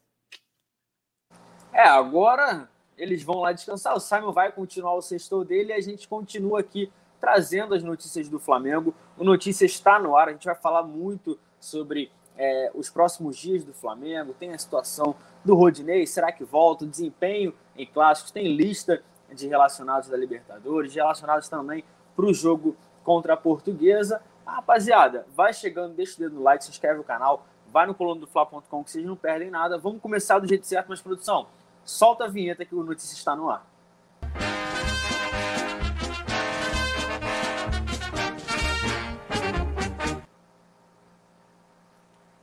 É, 1.73 1.83
agora 1.83 2.69
eles 2.97 3.23
vão 3.23 3.41
lá 3.41 3.53
descansar. 3.53 3.95
O 3.95 4.01
Simon 4.01 4.33
vai 4.33 4.51
continuar 4.51 4.95
o 4.95 5.03
sexto 5.03 5.45
dele 5.45 5.73
e 5.73 5.75
a 5.75 5.81
gente 5.81 6.09
continua 6.09 6.61
aqui 6.61 6.91
trazendo 7.21 7.75
as 7.75 7.83
notícias 7.83 8.29
do 8.29 8.39
Flamengo. 8.39 8.95
O 9.19 9.25
Notícia 9.25 9.65
está 9.65 9.99
no 9.99 10.17
ar, 10.17 10.29
a 10.29 10.33
gente 10.33 10.45
vai 10.45 10.55
falar 10.55 10.83
muito 10.83 11.39
sobre 11.59 12.11
é, 12.37 12.71
os 12.75 12.91
próximos 12.91 13.37
dias 13.37 13.65
do 13.65 13.73
Flamengo. 13.73 14.35
Tem 14.39 14.53
a 14.53 14.59
situação 14.59 15.15
do 15.45 15.55
Rodinei, 15.55 16.07
será 16.07 16.33
que 16.33 16.45
volta? 16.45 16.85
O 16.85 16.89
desempenho 16.89 17.55
em 17.77 17.87
clássicos, 17.87 18.31
tem 18.31 18.55
lista 18.55 19.03
de 19.33 19.47
relacionados 19.49 20.09
da 20.09 20.17
Libertadores, 20.17 20.95
relacionados 20.95 21.49
também 21.49 21.85
para 22.15 22.27
o 22.27 22.35
jogo 22.35 22.77
contra 23.03 23.35
a 23.35 23.37
Portuguesa. 23.37 24.23
Ah, 24.47 24.57
rapaziada, 24.57 25.27
vai 25.35 25.53
chegando, 25.53 25.95
deixa 25.95 26.17
o 26.17 26.19
dedo 26.19 26.37
no 26.37 26.43
like, 26.43 26.65
se 26.65 26.71
inscreve 26.71 26.99
no 26.99 27.05
canal, 27.05 27.45
vai 27.73 27.87
no 27.87 27.95
colono 27.95 28.21
do 28.21 28.27
Fla.com 28.27 28.85
que 28.85 28.91
vocês 28.91 29.05
não 29.05 29.17
perdem 29.17 29.51
nada. 29.51 29.77
Vamos 29.77 30.01
começar 30.01 30.39
do 30.39 30.47
jeito 30.47 30.67
certo, 30.67 30.87
mas 30.89 31.01
produção, 31.01 31.47
Solta 31.87 32.25
a 32.25 32.27
vinheta 32.27 32.65
que 32.65 32.75
o 32.75 32.83
Notícia 32.83 33.15
está 33.15 33.37
no 33.37 33.49
ar. 33.49 33.65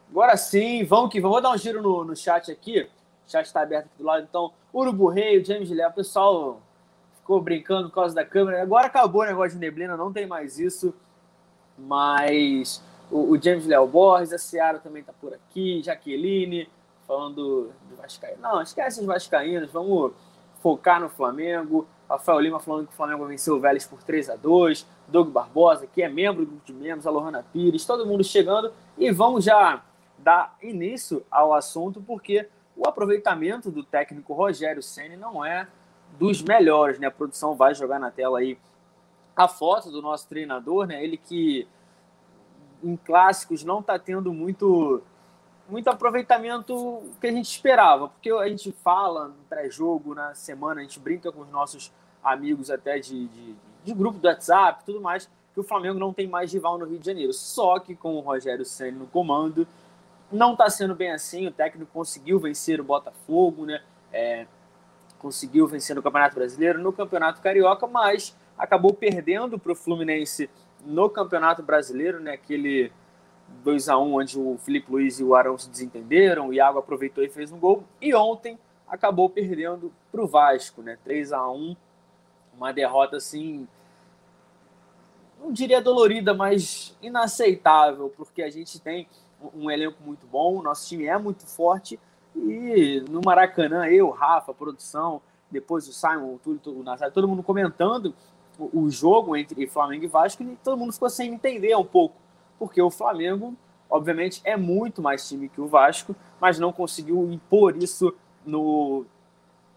Agora 0.10 0.38
sim, 0.38 0.86
vamos 0.86 1.12
que 1.12 1.20
vamos. 1.20 1.36
Vou 1.36 1.42
dar 1.42 1.52
um 1.52 1.58
giro 1.58 1.82
no, 1.82 2.06
no 2.06 2.16
chat 2.16 2.50
aqui. 2.50 2.84
O 3.28 3.30
chat 3.30 3.46
está 3.46 3.64
aberto 3.64 3.88
aqui 3.88 3.98
do 3.98 4.06
lado. 4.06 4.24
Então, 4.24 4.54
Urubu 4.74 5.10
Rei, 5.10 5.44
James 5.44 5.70
Léo, 5.70 5.92
pessoal 5.92 6.62
ficou 7.24 7.42
brincando 7.42 7.88
por 7.90 7.96
causa 7.96 8.14
da 8.14 8.26
câmera. 8.26 8.62
Agora 8.62 8.88
acabou 8.88 9.22
o 9.22 9.26
negócio 9.26 9.58
de 9.58 9.66
neblina, 9.66 9.96
não 9.96 10.12
tem 10.12 10.28
mais 10.28 10.60
isso. 10.60 10.94
Mas 11.78 12.84
o, 13.10 13.32
o 13.32 13.42
James 13.42 13.66
Léo 13.66 13.88
Borges, 13.88 14.34
a 14.34 14.38
Seara 14.38 14.78
também 14.78 15.00
está 15.00 15.14
por 15.14 15.34
aqui, 15.34 15.82
Jaqueline, 15.82 16.70
falando 17.08 17.72
de 17.90 17.96
Vascaíno. 17.96 18.42
Não, 18.42 18.62
esquece 18.62 19.00
os 19.00 19.06
Vascaínos, 19.06 19.72
vamos 19.72 20.12
focar 20.62 21.00
no 21.00 21.10
Flamengo. 21.10 21.88
Rafael 22.10 22.40
Lima 22.42 22.60
falando 22.60 22.88
que 22.88 22.94
o 22.94 22.98
Flamengo 22.98 23.26
venceu 23.26 23.56
o 23.56 23.60
Vélez 23.60 23.88
por 23.88 24.04
3 24.04 24.30
a 24.30 24.36
2 24.36 24.86
Doug 25.08 25.30
Barbosa, 25.30 25.88
que 25.88 26.04
é 26.04 26.10
membro 26.10 26.46
do 26.46 26.52
grupo 26.52 26.66
de 26.66 26.74
membros, 26.74 27.08
a 27.08 27.10
Lohana 27.10 27.44
Pires, 27.52 27.86
todo 27.86 28.06
mundo 28.06 28.24
chegando. 28.24 28.72
E 28.98 29.10
vamos 29.12 29.46
já 29.46 29.82
dar 30.18 30.56
início 30.62 31.26
ao 31.32 31.54
assunto, 31.54 32.02
porque 32.02 32.48
o 32.76 32.88
aproveitamento 32.88 33.72
do 33.72 33.84
técnico 33.84 34.34
Rogério 34.34 34.84
Senni 34.84 35.16
não 35.16 35.44
é 35.44 35.68
dos 36.20 36.42
melhores, 36.42 37.00
né? 37.00 37.08
A 37.08 37.12
produção 37.12 37.56
vai 37.56 37.74
jogar 37.74 38.00
na 38.00 38.12
tela 38.12 38.40
aí 38.40 38.58
a 39.36 39.48
foto 39.48 39.92
do 39.92 40.02
nosso 40.02 40.28
treinador, 40.28 40.86
né? 40.86 41.04
Ele 41.04 41.18
que 41.18 41.68
em 42.84 42.96
clássicos 42.96 43.64
não 43.64 43.80
está 43.80 43.98
tendo 43.98 44.34
muito 44.34 45.02
muito 45.68 45.88
aproveitamento 45.88 47.02
que 47.22 47.28
a 47.28 47.32
gente 47.32 47.50
esperava, 47.50 48.10
porque 48.10 48.30
a 48.30 48.48
gente 48.50 48.72
fala 48.72 49.30
no 49.30 49.44
pré-jogo, 49.50 50.14
na 50.14 50.36
semana, 50.36 50.82
a 50.82 50.84
gente 50.84 51.00
brinca 51.00 51.32
com 51.32 51.42
os 51.42 51.50
nossos 51.50 51.92
amigos 52.22 52.70
até 52.70 53.00
de, 53.00 53.28
de, 53.28 53.56
de 53.86 53.94
grupo 53.94 54.20
do 54.20 54.28
WhatsApp 54.28 54.84
tudo 54.86 55.00
mais, 55.00 55.30
que 55.54 55.60
o 55.60 55.64
Flamengo 55.64 55.98
não 55.98 56.14
tem 56.14 56.28
mais 56.28 56.52
rival 56.52 56.78
no 56.78 56.86
Rio 56.86 57.00
de 57.00 57.06
Janeiro. 57.06 57.32
Só 57.32 57.80
que 57.80 57.96
com 57.96 58.16
o 58.16 58.20
Rogério 58.20 58.66
Senna 58.66 59.00
no 59.00 59.08
comando, 59.08 59.66
não 60.32 60.54
está 60.54 60.70
sendo 60.70 60.96
bem 60.96 61.12
assim. 61.12 61.48
O 61.48 61.52
técnico 61.52 61.92
conseguiu 61.94 62.40
vencer 62.40 62.80
o 62.82 62.84
Botafogo, 62.84 63.66
né? 63.66 63.82
É, 64.12 64.48
conseguiu 65.24 65.66
vencer 65.66 65.96
no 65.96 66.04
Campeonato 66.04 66.36
Brasileiro, 66.36 66.80
no 66.80 66.92
Campeonato 66.92 67.42
Carioca, 67.42 67.88
mas 67.88 68.36
acabou 68.58 68.94
perdendo 68.94 69.58
para 69.58 69.72
o 69.72 69.76
Fluminense 69.76 70.50
no 70.86 71.10
Campeonato 71.10 71.64
Brasileiro, 71.64 72.20
né? 72.20 72.34
Aquele 72.34 72.92
2 73.64 73.88
a 73.88 73.98
1 73.98 74.14
onde 74.16 74.38
o 74.38 74.58
Felipe 74.58 74.92
Luiz 74.92 75.22
e 75.22 75.24
o 75.24 75.34
Arão 75.34 75.58
se 75.58 75.70
desentenderam, 75.70 76.50
o 76.50 76.54
Iago 76.54 76.78
aproveitou 76.78 77.24
e 77.24 77.30
fez 77.30 77.54
um 77.54 77.58
gol. 77.58 77.86
E 78.02 78.14
ontem 78.14 78.60
acabou 78.86 79.30
perdendo 79.30 79.94
para 80.12 80.22
o 80.22 80.28
Vasco, 80.28 80.82
né? 80.82 80.98
3 81.06 81.32
a 81.32 81.50
1 81.50 81.76
uma 82.58 82.74
derrota 82.74 83.16
assim, 83.16 83.66
não 85.40 85.54
diria 85.54 85.82
dolorida, 85.82 86.34
mas 86.34 86.96
inaceitável, 87.02 88.14
porque 88.16 88.44
a 88.44 88.50
gente 88.50 88.80
tem 88.80 89.08
um 89.56 89.72
elenco 89.72 90.04
muito 90.04 90.28
bom, 90.28 90.62
nosso 90.62 90.88
time 90.88 91.06
é 91.06 91.18
muito 91.18 91.48
forte 91.48 91.98
e 92.36 93.04
no 93.10 93.22
Maracanã, 93.24 93.86
eu, 93.88 94.10
Rafa, 94.10 94.54
produção, 94.54 95.22
depois 95.52 95.88
o 95.88 95.94
Simon, 95.94 96.36
o 96.36 96.40
Túlio, 96.44 96.80
o 96.80 96.84
Nazário, 96.84 97.14
todo 97.14 97.28
mundo 97.28 97.44
comentando 97.44 98.14
o 98.58 98.90
jogo 98.90 99.36
entre 99.36 99.66
Flamengo 99.68 100.06
e 100.06 100.08
Vasco 100.08 100.44
e 100.44 100.56
todo 100.64 100.78
mundo 100.78 100.94
ficou 100.94 101.10
sem 101.10 101.34
entender 101.34 101.76
um 101.76 101.84
pouco 101.84 102.24
porque 102.64 102.82
o 102.82 102.90
Flamengo, 102.90 103.56
obviamente, 103.90 104.42
é 104.44 104.56
muito 104.56 105.02
mais 105.02 105.28
time 105.28 105.50
que 105.50 105.60
o 105.60 105.68
Vasco, 105.68 106.16
mas 106.40 106.60
não 106.60 106.72
conseguiu 106.72 107.30
impor 107.32 107.76
isso 107.76 108.16
no 108.46 109.06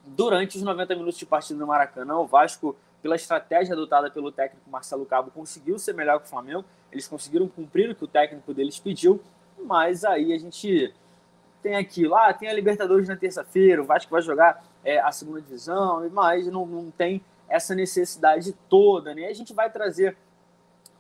durante 0.05 0.57
os 0.57 0.63
90 0.63 0.95
minutos 0.95 1.19
de 1.19 1.27
partida 1.27 1.59
no 1.59 1.67
Maracanã. 1.67 2.17
O 2.19 2.27
Vasco, 2.29 2.77
pela 3.03 3.17
estratégia 3.17 3.73
adotada 3.73 4.09
pelo 4.09 4.31
técnico 4.31 4.71
Marcelo 4.71 5.05
Cabo, 5.05 5.33
conseguiu 5.33 5.81
ser 5.81 5.95
melhor 5.95 6.21
que 6.21 6.27
o 6.27 6.29
Flamengo. 6.29 6.65
Eles 6.93 7.09
conseguiram 7.09 7.49
cumprir 7.49 7.91
o 7.91 7.95
que 7.95 8.05
o 8.05 8.07
técnico 8.07 8.55
deles 8.55 8.79
pediu, 8.79 9.21
mas 9.65 10.05
aí 10.05 10.33
a 10.33 10.39
gente 10.39 10.95
tem 11.67 11.75
aquilo, 11.75 12.15
ah, 12.15 12.33
tem 12.33 12.49
a 12.49 12.53
Libertadores 12.53 13.09
na 13.09 13.17
terça-feira, 13.17 13.83
o 13.83 13.85
Vasco 13.85 14.09
vai 14.09 14.23
jogar 14.23 14.65
é, 14.85 15.01
a 15.01 15.11
segunda 15.11 15.41
divisão, 15.41 16.09
mas 16.11 16.47
não, 16.47 16.65
não 16.65 16.93
tem 16.93 17.21
essa 17.49 17.75
necessidade 17.75 18.53
toda, 18.69 19.13
né? 19.13 19.27
A 19.27 19.35
gente 19.35 19.53
vai 19.53 19.69
trazer 19.69 20.17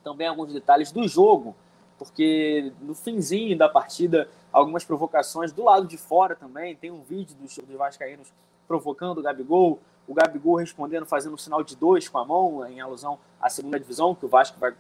também 0.02 0.26
alguns 0.26 0.52
detalhes 0.52 0.90
do 0.90 1.06
jogo, 1.06 1.55
porque 1.97 2.72
no 2.80 2.97
finzinho 2.97 3.56
da 3.56 3.68
partida, 3.68 4.28
algumas 4.52 4.84
provocações 4.84 5.52
do 5.52 5.62
lado 5.62 5.86
de 5.86 5.97
fora 5.97 6.34
também, 6.34 6.74
tem 6.74 6.90
um 6.90 7.02
vídeo 7.02 7.36
dos, 7.36 7.56
dos 7.59 7.76
vascaínos 7.76 8.32
provocando 8.66 9.18
o 9.18 9.22
Gabigol, 9.22 9.78
o 10.09 10.14
Gabigol 10.14 10.56
respondendo, 10.56 11.06
fazendo 11.06 11.34
um 11.34 11.38
sinal 11.38 11.62
de 11.62 11.76
dois 11.76 12.09
com 12.09 12.18
a 12.18 12.24
mão, 12.24 12.66
em 12.66 12.80
alusão 12.80 13.20
à 13.40 13.48
segunda 13.48 13.78
divisão, 13.78 14.16
que 14.16 14.26
o 14.26 14.28
Vasco 14.28 14.59
vai 14.59 14.74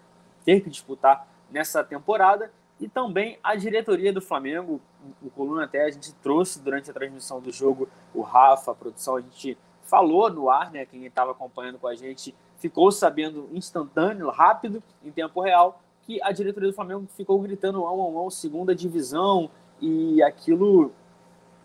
ter 0.44 0.60
que 0.62 0.68
disputar 0.68 1.28
nessa 1.48 1.84
temporada, 1.84 2.50
e 2.78 2.88
também 2.88 3.38
a 3.42 3.56
diretoria 3.56 4.12
do 4.12 4.20
Flamengo, 4.20 4.80
o 5.22 5.30
Coluna 5.30 5.64
até 5.64 5.84
a 5.84 5.90
gente 5.90 6.12
trouxe 6.16 6.60
durante 6.60 6.90
a 6.90 6.94
transmissão 6.94 7.40
do 7.40 7.50
jogo, 7.50 7.88
o 8.14 8.20
Rafa, 8.20 8.72
a 8.72 8.74
produção, 8.74 9.16
a 9.16 9.20
gente 9.20 9.56
falou 9.82 10.30
no 10.30 10.50
ar, 10.50 10.70
né, 10.70 10.84
quem 10.84 11.04
estava 11.06 11.30
acompanhando 11.30 11.78
com 11.78 11.86
a 11.86 11.94
gente 11.94 12.34
ficou 12.58 12.90
sabendo 12.90 13.48
instantâneo, 13.52 14.28
rápido, 14.30 14.82
em 15.04 15.10
tempo 15.10 15.40
real, 15.40 15.80
que 16.02 16.22
a 16.22 16.32
diretoria 16.32 16.70
do 16.70 16.74
Flamengo 16.74 17.06
ficou 17.16 17.38
gritando 17.40 17.80
mão 17.80 18.08
a 18.08 18.10
mão, 18.10 18.30
segunda 18.30 18.74
divisão, 18.74 19.50
e 19.80 20.22
aquilo 20.22 20.92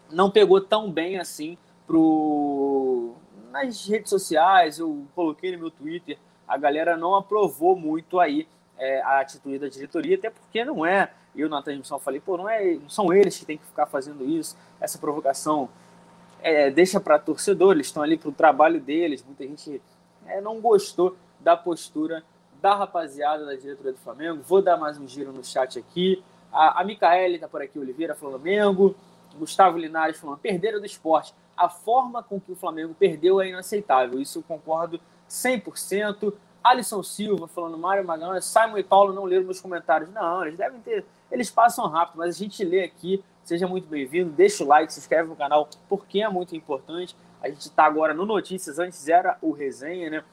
não 0.09 0.29
pegou 0.29 0.61
tão 0.61 0.91
bem 0.91 1.17
assim 1.19 1.57
pro... 1.87 3.13
nas 3.51 3.85
redes 3.85 4.09
sociais, 4.09 4.79
eu 4.79 5.05
coloquei 5.15 5.51
no 5.53 5.59
meu 5.59 5.71
Twitter, 5.71 6.17
a 6.47 6.57
galera 6.57 6.97
não 6.97 7.15
aprovou 7.15 7.75
muito 7.75 8.19
aí 8.19 8.47
é, 8.81 8.99
a 9.03 9.19
atitude 9.19 9.59
da 9.59 9.67
diretoria, 9.67 10.15
até 10.15 10.31
porque 10.31 10.65
não 10.65 10.83
é. 10.83 11.11
Eu 11.35 11.47
na 11.47 11.61
transmissão 11.61 11.99
falei, 11.99 12.19
pô, 12.19 12.35
não, 12.35 12.49
é, 12.49 12.73
não 12.73 12.89
são 12.89 13.13
eles 13.13 13.37
que 13.37 13.45
têm 13.45 13.57
que 13.57 13.65
ficar 13.65 13.85
fazendo 13.85 14.27
isso, 14.27 14.57
essa 14.81 14.97
provocação 14.97 15.69
é, 16.41 16.71
deixa 16.71 16.99
para 16.99 17.19
torcedor, 17.19 17.73
eles 17.73 17.87
estão 17.87 18.01
ali 18.01 18.17
para 18.17 18.29
o 18.29 18.33
trabalho 18.33 18.81
deles. 18.81 19.23
Muita 19.23 19.43
gente 19.45 19.79
é, 20.25 20.41
não 20.41 20.59
gostou 20.59 21.15
da 21.39 21.55
postura 21.55 22.23
da 22.59 22.75
rapaziada 22.75 23.45
da 23.45 23.55
diretoria 23.55 23.91
do 23.91 23.99
Flamengo. 23.99 24.41
Vou 24.43 24.61
dar 24.61 24.77
mais 24.77 24.97
um 24.97 25.07
giro 25.07 25.31
no 25.31 25.43
chat 25.43 25.77
aqui. 25.77 26.23
A, 26.51 26.81
a 26.81 26.83
Micaele 26.83 27.35
está 27.35 27.47
por 27.47 27.61
aqui, 27.61 27.77
Oliveira, 27.77 28.15
Flamengo. 28.15 28.95
Gustavo 29.37 29.77
Linares 29.77 30.19
falando, 30.19 30.39
perderam 30.39 30.79
do 30.79 30.85
esporte. 30.85 31.33
A 31.55 31.69
forma 31.69 32.21
com 32.23 32.39
que 32.39 32.51
o 32.51 32.55
Flamengo 32.55 32.95
perdeu 32.97 33.39
é 33.39 33.47
inaceitável. 33.47 34.19
Isso 34.19 34.39
eu 34.39 34.43
concordo 34.43 34.99
100%. 35.29 36.33
Alisson 36.63 37.01
Silva 37.01 37.47
falando, 37.47 37.77
Mário 37.77 38.05
Magalhães, 38.05 38.45
Simon 38.45 38.77
e 38.77 38.83
Paulo 38.83 39.13
não 39.13 39.25
leram 39.25 39.45
meus 39.45 39.59
comentários. 39.59 40.11
Não, 40.11 40.45
eles 40.45 40.57
devem 40.57 40.79
ter. 40.81 41.05
Eles 41.31 41.49
passam 41.49 41.87
rápido, 41.87 42.17
mas 42.17 42.35
a 42.35 42.37
gente 42.37 42.63
lê 42.63 42.83
aqui. 42.83 43.23
Seja 43.43 43.67
muito 43.67 43.87
bem-vindo, 43.87 44.29
deixa 44.29 44.63
o 44.63 44.67
like, 44.67 44.93
se 44.93 44.99
inscreve 44.99 45.27
no 45.27 45.35
canal, 45.35 45.67
porque 45.89 46.21
é 46.21 46.29
muito 46.29 46.55
importante. 46.55 47.15
A 47.41 47.49
gente 47.49 47.61
está 47.61 47.85
agora 47.85 48.13
no 48.13 48.25
Notícias, 48.25 48.77
antes 48.77 49.07
era 49.07 49.37
o 49.41 49.51
resenha, 49.51 50.09
né? 50.11 50.23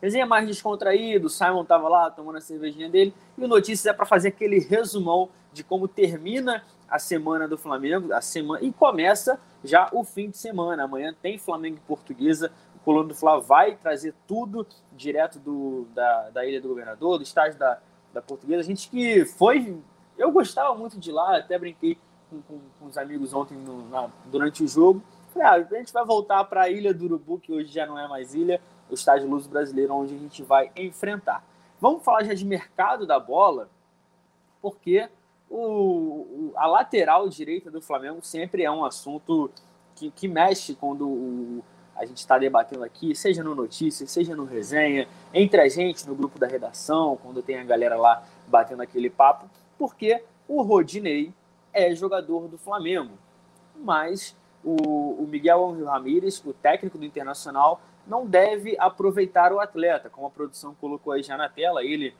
Resenha 0.00 0.24
mais 0.24 0.46
descontraído, 0.46 1.28
Simon 1.28 1.62
estava 1.62 1.88
lá 1.88 2.10
tomando 2.10 2.36
a 2.38 2.40
cervejinha 2.40 2.88
dele, 2.88 3.12
e 3.36 3.44
o 3.44 3.48
Notícias 3.48 3.84
é 3.84 3.92
para 3.92 4.06
fazer 4.06 4.28
aquele 4.28 4.58
resumão 4.58 5.28
de 5.52 5.62
como 5.62 5.86
termina 5.86 6.64
a 6.88 6.98
semana 6.98 7.46
do 7.46 7.58
Flamengo, 7.58 8.12
a 8.12 8.20
semana 8.20 8.64
e 8.64 8.72
começa 8.72 9.38
já 9.62 9.88
o 9.92 10.04
fim 10.04 10.30
de 10.30 10.38
semana. 10.38 10.84
Amanhã 10.84 11.14
tem 11.20 11.36
Flamengo 11.36 11.76
e 11.76 11.86
Portuguesa, 11.86 12.50
Coluna 12.78 13.08
do 13.08 13.14
Fla 13.14 13.40
vai 13.40 13.76
trazer 13.76 14.14
tudo 14.26 14.66
direto 14.92 15.38
do, 15.38 15.86
da, 15.94 16.30
da 16.30 16.46
Ilha 16.46 16.60
do 16.60 16.68
Governador, 16.68 17.18
do 17.18 17.24
estádio 17.24 17.58
da, 17.58 17.78
da 18.12 18.22
Portuguesa. 18.22 18.60
A 18.60 18.64
gente 18.64 18.88
que 18.88 19.24
foi. 19.24 19.76
Eu 20.16 20.32
gostava 20.32 20.74
muito 20.74 20.98
de 20.98 21.12
lá, 21.12 21.36
até 21.36 21.58
brinquei 21.58 21.96
com, 22.28 22.42
com, 22.42 22.60
com 22.78 22.86
os 22.86 22.98
amigos 22.98 23.32
ontem 23.32 23.56
no, 23.56 23.88
na, 23.88 24.10
durante 24.26 24.64
o 24.64 24.68
jogo. 24.68 25.02
Falei, 25.32 25.48
ah, 25.48 25.54
a 25.54 25.78
gente 25.78 25.92
vai 25.92 26.04
voltar 26.04 26.42
para 26.44 26.62
a 26.62 26.70
Ilha 26.70 26.92
do 26.92 27.04
Urubu, 27.04 27.38
que 27.38 27.52
hoje 27.52 27.72
já 27.72 27.86
não 27.86 27.98
é 27.98 28.08
mais 28.08 28.34
ilha, 28.34 28.60
o 28.90 28.94
estádio 28.94 29.28
Luz 29.28 29.46
Brasileiro, 29.46 29.94
onde 29.94 30.14
a 30.14 30.18
gente 30.18 30.42
vai 30.42 30.70
enfrentar. 30.76 31.44
Vamos 31.80 32.02
falar 32.02 32.24
já 32.24 32.34
de 32.34 32.44
mercado 32.44 33.06
da 33.06 33.20
bola, 33.20 33.68
porque 34.60 35.08
o, 35.48 36.52
a 36.56 36.66
lateral 36.66 37.28
direita 37.28 37.70
do 37.70 37.80
Flamengo 37.80 38.18
sempre 38.22 38.64
é 38.64 38.70
um 38.70 38.84
assunto 38.84 39.50
que, 39.94 40.10
que 40.10 40.28
mexe 40.28 40.74
quando 40.74 41.06
o, 41.06 41.64
a 41.98 42.06
gente 42.06 42.18
está 42.18 42.38
debatendo 42.38 42.84
aqui, 42.84 43.14
seja 43.14 43.42
no 43.42 43.54
Notícias, 43.54 44.10
seja 44.10 44.36
no 44.36 44.44
Resenha, 44.44 45.08
entre 45.34 45.60
a 45.60 45.68
gente 45.68 46.06
no 46.06 46.14
grupo 46.14 46.38
da 46.38 46.46
redação, 46.46 47.18
quando 47.22 47.42
tem 47.42 47.58
a 47.58 47.64
galera 47.64 47.96
lá 47.96 48.22
batendo 48.46 48.82
aquele 48.82 49.10
papo, 49.10 49.50
porque 49.76 50.22
o 50.46 50.62
Rodinei 50.62 51.32
é 51.72 51.94
jogador 51.94 52.48
do 52.48 52.56
Flamengo. 52.56 53.12
Mas 53.76 54.36
o, 54.64 55.22
o 55.22 55.26
Miguel 55.28 55.66
Angel 55.66 55.86
Ramírez, 55.86 56.42
o 56.44 56.52
técnico 56.52 56.98
do 56.98 57.04
Internacional, 57.04 57.80
não 58.06 58.26
deve 58.26 58.76
aproveitar 58.78 59.52
o 59.52 59.60
atleta, 59.60 60.08
como 60.08 60.26
a 60.26 60.30
produção 60.30 60.74
colocou 60.80 61.12
aí 61.12 61.22
já 61.22 61.36
na 61.36 61.48
tela, 61.48 61.84
ele 61.84 62.14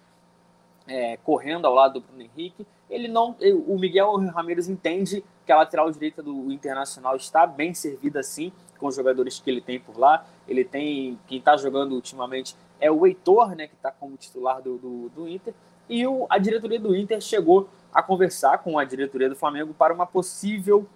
é, 0.87 1.17
correndo 1.19 1.67
ao 1.67 1.75
lado 1.75 1.95
do 1.95 2.01
Bruno 2.01 2.23
Henrique, 2.23 2.67
ele 2.91 3.09
não, 3.09 3.37
o 3.67 3.79
Miguel 3.79 4.17
Ramírez 4.17 4.69
entende 4.69 5.23
que 5.45 5.53
a 5.53 5.57
lateral 5.57 5.91
direita 5.91 6.23
do 6.23 6.51
Internacional 6.51 7.17
está 7.17 7.47
bem 7.47 7.75
servida 7.75 8.21
assim, 8.21 8.53
com 8.79 8.87
os 8.87 8.95
jogadores 8.95 9.39
que 9.39 9.51
ele 9.51 9.61
tem 9.61 9.79
por 9.79 9.99
lá. 9.99 10.27
Ele 10.47 10.65
tem, 10.65 11.19
quem 11.27 11.39
está 11.39 11.57
jogando 11.57 11.93
ultimamente 11.93 12.57
é 12.81 12.91
o 12.91 13.07
Heitor, 13.07 13.55
né, 13.55 13.67
que 13.67 13.75
está 13.75 13.91
como 13.91 14.17
titular 14.17 14.63
do, 14.63 14.79
do, 14.79 15.09
do 15.11 15.29
Inter. 15.29 15.53
E 15.89 16.07
o, 16.07 16.27
a 16.29 16.39
diretoria 16.39 16.79
do 16.79 16.95
Inter 16.95 17.21
chegou 17.21 17.69
a 17.93 18.03
conversar 18.03 18.59
com 18.59 18.79
a 18.79 18.85
diretoria 18.85 19.29
do 19.29 19.37
Flamengo 19.37 19.75
para 19.75 19.93
uma 19.93 20.07
possível 20.07 20.87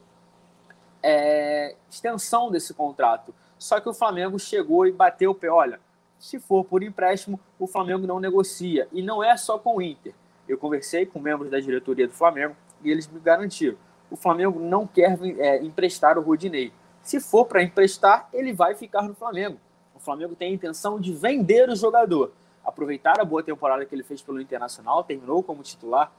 é, 1.02 1.74
extensão 1.90 2.50
desse 2.50 2.72
contrato. 2.74 3.34
Só 3.58 3.80
que 3.80 3.88
o 3.88 3.94
Flamengo 3.94 4.38
chegou 4.38 4.86
e 4.86 4.92
bateu 4.92 5.30
o 5.30 5.34
pé. 5.34 5.50
Olha, 5.50 5.80
se 6.18 6.38
for 6.38 6.64
por 6.64 6.82
empréstimo, 6.82 7.40
o 7.58 7.66
Flamengo 7.66 8.06
não 8.06 8.20
negocia. 8.20 8.86
E 8.92 9.02
não 9.02 9.22
é 9.22 9.36
só 9.36 9.58
com 9.58 9.76
o 9.76 9.82
Inter. 9.82 10.14
Eu 10.48 10.58
conversei 10.58 11.06
com 11.06 11.18
membros 11.18 11.50
da 11.50 11.60
diretoria 11.60 12.06
do 12.06 12.12
Flamengo 12.12 12.54
e 12.82 12.90
eles 12.90 13.08
me 13.08 13.18
garantiram: 13.20 13.76
o 14.10 14.16
Flamengo 14.16 14.60
não 14.60 14.86
quer 14.86 15.18
é, 15.38 15.62
emprestar 15.62 16.18
o 16.18 16.22
Rodinei. 16.22 16.72
Se 17.02 17.20
for 17.20 17.46
para 17.46 17.62
emprestar, 17.62 18.28
ele 18.32 18.52
vai 18.52 18.74
ficar 18.74 19.02
no 19.02 19.14
Flamengo. 19.14 19.58
O 19.94 19.98
Flamengo 19.98 20.34
tem 20.34 20.50
a 20.50 20.54
intenção 20.54 21.00
de 21.00 21.12
vender 21.12 21.68
o 21.68 21.76
jogador. 21.76 22.32
Aproveitar 22.64 23.20
a 23.20 23.24
boa 23.24 23.42
temporada 23.42 23.84
que 23.84 23.94
ele 23.94 24.04
fez 24.04 24.22
pelo 24.22 24.40
Internacional, 24.40 25.02
terminou 25.02 25.42
como 25.42 25.62
titular, 25.62 26.12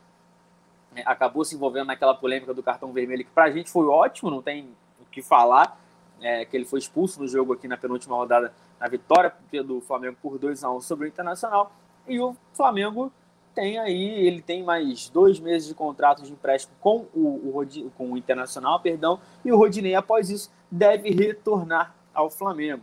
né, 0.92 1.04
acabou 1.06 1.44
se 1.44 1.56
envolvendo 1.56 1.88
naquela 1.88 2.14
polêmica 2.14 2.54
do 2.54 2.62
cartão 2.62 2.92
vermelho, 2.92 3.24
que 3.24 3.32
para 3.32 3.46
a 3.46 3.52
gente 3.52 3.72
foi 3.72 3.88
ótimo, 3.88 4.30
não 4.30 4.42
tem 4.42 4.70
o 5.02 5.06
que 5.06 5.22
falar, 5.22 5.80
é, 6.22 6.46
que 6.46 6.56
ele 6.56 6.66
foi 6.66 6.80
expulso 6.80 7.20
no 7.20 7.28
jogo 7.28 7.54
aqui 7.54 7.68
na 7.68 7.78
penúltima 7.78 8.16
rodada, 8.16 8.54
na 8.80 8.88
vitória 8.88 9.34
do 9.66 9.82
Flamengo 9.82 10.18
por 10.22 10.38
2 10.38 10.64
a 10.64 10.72
1 10.72 10.82
sobre 10.82 11.06
o 11.06 11.08
Internacional. 11.08 11.72
E 12.08 12.20
o 12.20 12.36
Flamengo 12.54 13.12
tem 13.54 13.78
aí, 13.78 14.26
ele 14.26 14.42
tem 14.42 14.64
mais 14.64 15.10
dois 15.10 15.40
meses 15.40 15.68
de 15.68 15.76
contrato 15.76 16.24
de 16.24 16.32
empréstimo 16.32 16.76
com 16.80 17.06
o, 17.14 17.60
o, 17.60 17.92
com 17.98 18.12
o 18.12 18.18
Internacional, 18.18 18.80
perdão, 18.80 19.20
e 19.46 19.52
o 19.52 19.58
Rodinei, 19.58 19.96
após 19.96 20.30
isso, 20.30 20.52
deve 20.74 21.12
retornar 21.12 21.96
ao 22.12 22.32
Flamengo. 22.32 22.82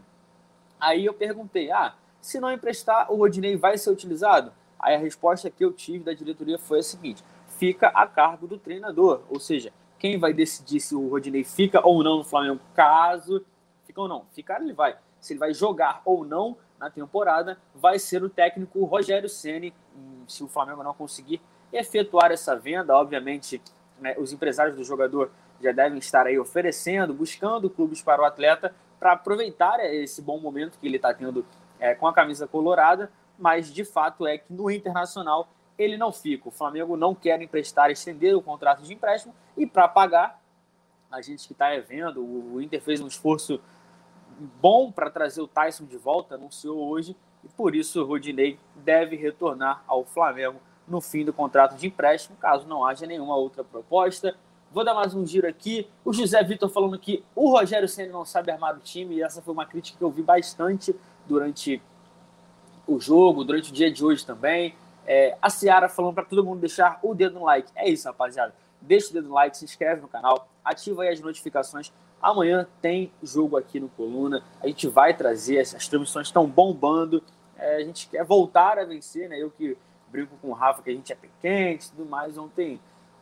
Aí 0.79 1.07
eu 1.07 1.12
perguntei, 1.12 1.73
ah, 1.73 1.95
se 2.21 2.39
não 2.39 2.53
emprestar, 2.53 3.11
o 3.11 3.17
Rodinei 3.17 3.57
vai 3.57 3.77
ser 3.77 3.91
utilizado? 3.91 4.53
Aí 4.79 4.95
a 4.95 4.99
resposta 4.99 5.51
que 5.51 5.65
eu 5.65 5.73
tive 5.73 6.05
da 6.05 6.12
diretoria 6.12 6.57
foi 6.57 6.79
a 6.79 6.83
seguinte, 6.85 7.25
fica 7.59 7.89
a 7.89 8.07
cargo 8.07 8.47
do 8.47 8.57
treinador, 8.57 9.23
ou 9.29 9.41
seja, 9.41 9.73
quem 9.99 10.21
vai 10.21 10.33
decidir 10.33 10.79
se 10.79 10.95
o 10.95 11.09
Rodinei 11.09 11.43
fica 11.43 11.85
ou 11.85 12.03
não 12.05 12.19
no 12.19 12.25
Flamengo, 12.25 12.61
caso 12.75 13.45
fica 13.85 14.01
ou 14.01 14.07
não, 14.07 14.25
ficar 14.31 14.62
ele 14.62 14.73
vai, 14.73 14.97
se 15.21 15.33
ele 15.33 15.41
vai 15.41 15.53
jogar 15.53 16.01
ou 16.05 16.25
não 16.25 16.57
na 16.79 16.89
temporada, 16.89 17.59
vai 17.75 17.99
ser 17.99 18.23
o 18.23 18.31
técnico 18.31 18.85
Rogério 18.85 19.29
Ceni 19.29 19.75
se 20.29 20.45
o 20.45 20.49
Flamengo 20.49 20.85
não 20.85 20.95
conseguir 20.95 21.43
efetuar 21.73 22.31
essa 22.31 22.55
venda, 22.55 22.95
obviamente 22.97 23.61
né, 24.01 24.15
os 24.17 24.33
empresários 24.33 24.77
do 24.77 24.85
jogador 24.85 25.31
já 25.61 25.73
devem 25.73 25.99
estar 25.99 26.27
aí 26.27 26.39
oferecendo, 26.39 27.12
buscando 27.12 27.69
clubes 27.69 28.03
para 28.03 28.23
o 28.23 28.24
atleta 28.24 28.74
para 28.99 29.12
aproveitar 29.12 29.78
esse 29.81 30.20
bom 30.20 30.39
momento 30.39 30.78
que 30.78 30.87
ele 30.87 30.97
está 30.97 31.12
tendo 31.15 31.45
é, 31.78 31.95
com 31.95 32.07
a 32.07 32.12
camisa 32.12 32.47
colorada, 32.47 33.11
mas 33.39 33.73
de 33.73 33.85
fato 33.85 34.27
é 34.27 34.39
que 34.39 34.53
no 34.53 34.70
Internacional 34.70 35.49
ele 35.78 35.97
não 35.97 36.12
fica. 36.12 36.49
O 36.49 36.53
Flamengo 36.53 36.97
não 36.97 37.15
quer 37.15 37.41
emprestar, 37.41 37.91
estender 37.91 38.37
o 38.37 38.43
contrato 38.43 38.82
de 38.82 38.93
empréstimo 38.93 39.35
e 39.57 39.66
para 39.66 39.89
pagar, 39.89 40.41
a 41.11 41.23
gente 41.23 41.47
que 41.47 41.53
está 41.53 41.70
vendo, 41.78 42.23
o 42.23 42.61
Inter 42.61 42.81
fez 42.82 43.01
um 43.01 43.07
esforço 43.07 43.61
bom 44.61 44.93
para 44.93 45.11
trazer 45.11 45.41
o 45.41 45.49
Tyson 45.49 45.85
de 45.85 45.97
volta, 45.97 46.35
anunciou 46.35 46.89
hoje, 46.89 47.16
e 47.45 47.49
por 47.49 47.74
isso 47.74 48.03
o 48.03 48.07
Rodinei 48.07 48.59
deve 48.77 49.16
retornar 49.16 49.82
ao 49.87 50.05
Flamengo 50.05 50.61
no 50.87 51.01
fim 51.01 51.24
do 51.24 51.32
contrato 51.32 51.77
de 51.77 51.87
empréstimo, 51.87 52.37
caso 52.37 52.66
não 52.66 52.85
haja 52.85 53.07
nenhuma 53.07 53.37
outra 53.37 53.65
proposta. 53.65 54.37
Vou 54.73 54.85
dar 54.85 54.95
mais 54.95 55.17
um 55.17 55.27
giro 55.27 55.49
aqui. 55.49 55.89
O 56.05 56.13
José 56.13 56.41
Vitor 56.45 56.69
falando 56.69 56.97
que 56.97 57.25
o 57.35 57.51
Rogério 57.51 57.89
Senna 57.89 58.13
não 58.13 58.25
sabe 58.25 58.53
armar 58.53 58.77
o 58.77 58.79
time, 58.79 59.17
e 59.17 59.23
essa 59.23 59.43
foi 59.43 59.53
uma 59.53 59.67
crítica 59.67 59.99
que 59.99 60.05
eu 60.05 60.11
vi 60.11 60.23
bastante 60.23 60.95
durante 61.27 61.83
o 62.87 63.01
jogo, 63.01 63.43
durante 63.43 63.73
o 63.73 63.75
dia 63.75 63.91
de 63.91 64.05
hoje 64.05 64.25
também. 64.25 64.77
É, 65.05 65.37
a 65.43 65.51
Ciara 65.51 65.89
falando 65.89 66.15
para 66.15 66.25
todo 66.25 66.45
mundo 66.45 66.61
deixar 66.61 67.01
o 67.03 67.17
dedo 67.17 67.41
no 67.41 67.47
like. 67.47 67.69
É 67.75 67.89
isso, 67.89 68.07
rapaziada. 68.07 68.55
Deixa 68.81 69.11
o 69.11 69.13
dedo 69.13 69.27
no 69.27 69.35
like, 69.35 69.57
se 69.57 69.65
inscreve 69.65 70.03
no 70.03 70.07
canal, 70.07 70.49
ativa 70.65 71.03
aí 71.03 71.09
as 71.09 71.21
notificações. 71.21 71.93
Amanhã 72.23 72.65
tem 72.81 73.11
jogo 73.25 73.57
aqui 73.57 73.81
no 73.81 73.89
Coluna. 73.89 74.45
A 74.63 74.69
gente 74.69 74.87
vai 74.87 75.17
trazer, 75.17 75.59
as 75.59 75.89
transmissões 75.89 76.29
estão 76.29 76.47
bombando. 76.47 77.21
É, 77.59 77.75
a 77.75 77.83
gente 77.83 78.09
quer 78.09 78.25
voltar 78.25 78.79
a 78.79 78.85
vencer, 78.85 79.29
né? 79.29 79.37
Eu 79.37 79.51
que 79.51 79.77
brinco 80.13 80.37
com 80.41 80.51
o 80.51 80.53
Rafa 80.53 80.81
que 80.81 80.91
a 80.91 80.95
gente 80.95 81.13
é 81.13 81.17
pequeno 81.17 81.75
e 81.75 81.79
tudo 81.79 82.07
mais. 82.09 82.39
Ontem 82.39 82.79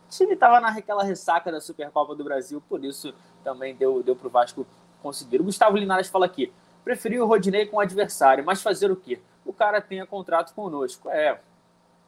time 0.09 0.33
estava 0.33 0.59
naquela 0.59 1.03
ressaca 1.03 1.51
da 1.51 1.61
Supercopa 1.61 2.15
do 2.15 2.23
Brasil, 2.23 2.61
por 2.67 2.83
isso 2.83 3.13
também 3.43 3.75
deu, 3.75 4.03
deu 4.03 4.15
para 4.15 4.27
o 4.27 4.29
Vasco 4.29 4.65
conseguir. 5.01 5.39
O 5.39 5.43
Gustavo 5.43 5.77
Linares 5.77 6.07
fala 6.07 6.25
aqui: 6.25 6.51
preferiu 6.83 7.23
o 7.23 7.27
Rodinei 7.27 7.65
com 7.65 7.77
o 7.77 7.79
adversário, 7.79 8.43
mas 8.43 8.61
fazer 8.61 8.91
o 8.91 8.95
quê? 8.95 9.19
O 9.45 9.53
cara 9.53 9.79
tem 9.81 10.05
contrato 10.05 10.53
conosco. 10.53 11.09
É, 11.09 11.39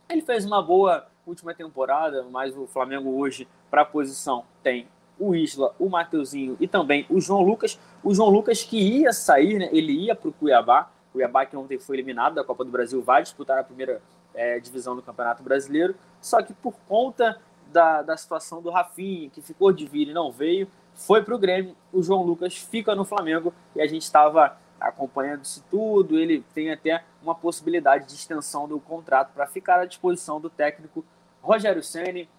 ele 0.10 0.22
fez 0.22 0.46
uma 0.46 0.62
boa 0.62 1.08
última 1.26 1.54
temporada, 1.54 2.26
mas 2.30 2.58
o 2.58 2.68
Flamengo 2.68 3.18
hoje, 3.18 3.48
para 3.70 3.84
a 3.84 3.86
posição, 3.86 4.44
tem 4.62 4.88
o 5.20 5.36
Isla, 5.36 5.74
o 5.78 5.88
Mateuzinho 5.88 6.58
e 6.60 6.68
também 6.68 7.06
o 7.10 7.22
João 7.22 7.42
Lucas. 7.42 7.80
O 8.04 8.14
João 8.14 8.30
Lucas 8.30 8.64
que 8.64 8.78
ia 8.78 9.14
sair, 9.14 9.60
né? 9.60 9.70
ele 9.72 9.94
ia 9.94 10.16
para 10.16 10.30
o 10.30 10.34
Cuiabá. 10.34 10.90
O 11.10 11.14
Cuiabá 11.14 11.46
que 11.46 11.56
ontem 11.56 11.78
foi 11.78 11.96
eliminado 11.98 12.34
da 12.34 12.44
Copa 12.44 12.66
do 12.66 12.72
Brasil, 12.72 13.02
vai 13.02 13.22
disputar 13.22 13.58
a 13.60 13.64
primeira 13.64 14.02
é, 14.34 14.60
divisão 14.60 14.96
do 14.96 15.02
Campeonato 15.02 15.44
Brasileiro. 15.44 15.96
Só 16.20 16.42
que 16.42 16.54
por 16.54 16.74
conta 16.88 17.40
da, 17.72 18.02
da 18.02 18.18
situação 18.18 18.62
do 18.62 18.70
Rafinha, 18.70 19.30
que 19.30 19.42
ficou 19.42 19.72
de 19.72 19.86
vir 19.86 20.10
e 20.10 20.14
não 20.14 20.32
veio, 20.32 20.68
foi 20.94 21.24
para 21.24 21.36
o 21.36 21.40
Grêmio. 21.40 21.76
O 21.92 22.04
João 22.04 22.24
Lucas 22.24 22.56
fica 22.58 22.94
no 22.96 23.06
Flamengo 23.06 23.54
e 23.76 23.82
a 23.82 23.88
gente 23.88 24.04
estava 24.04 24.58
acompanhando 24.80 25.44
isso 25.44 25.64
tudo. 25.70 26.18
Ele 26.18 26.44
tem 26.54 26.72
até 26.72 27.04
uma 27.22 27.36
possibilidade 27.36 28.08
de 28.08 28.14
extensão 28.14 28.68
do 28.68 28.80
contrato 28.80 29.32
para 29.34 29.48
ficar 29.48 29.80
à 29.80 29.86
disposição 29.86 30.40
do 30.40 30.50
técnico 30.50 31.06
Rogério 31.42 31.84
Ceni. 31.84 32.30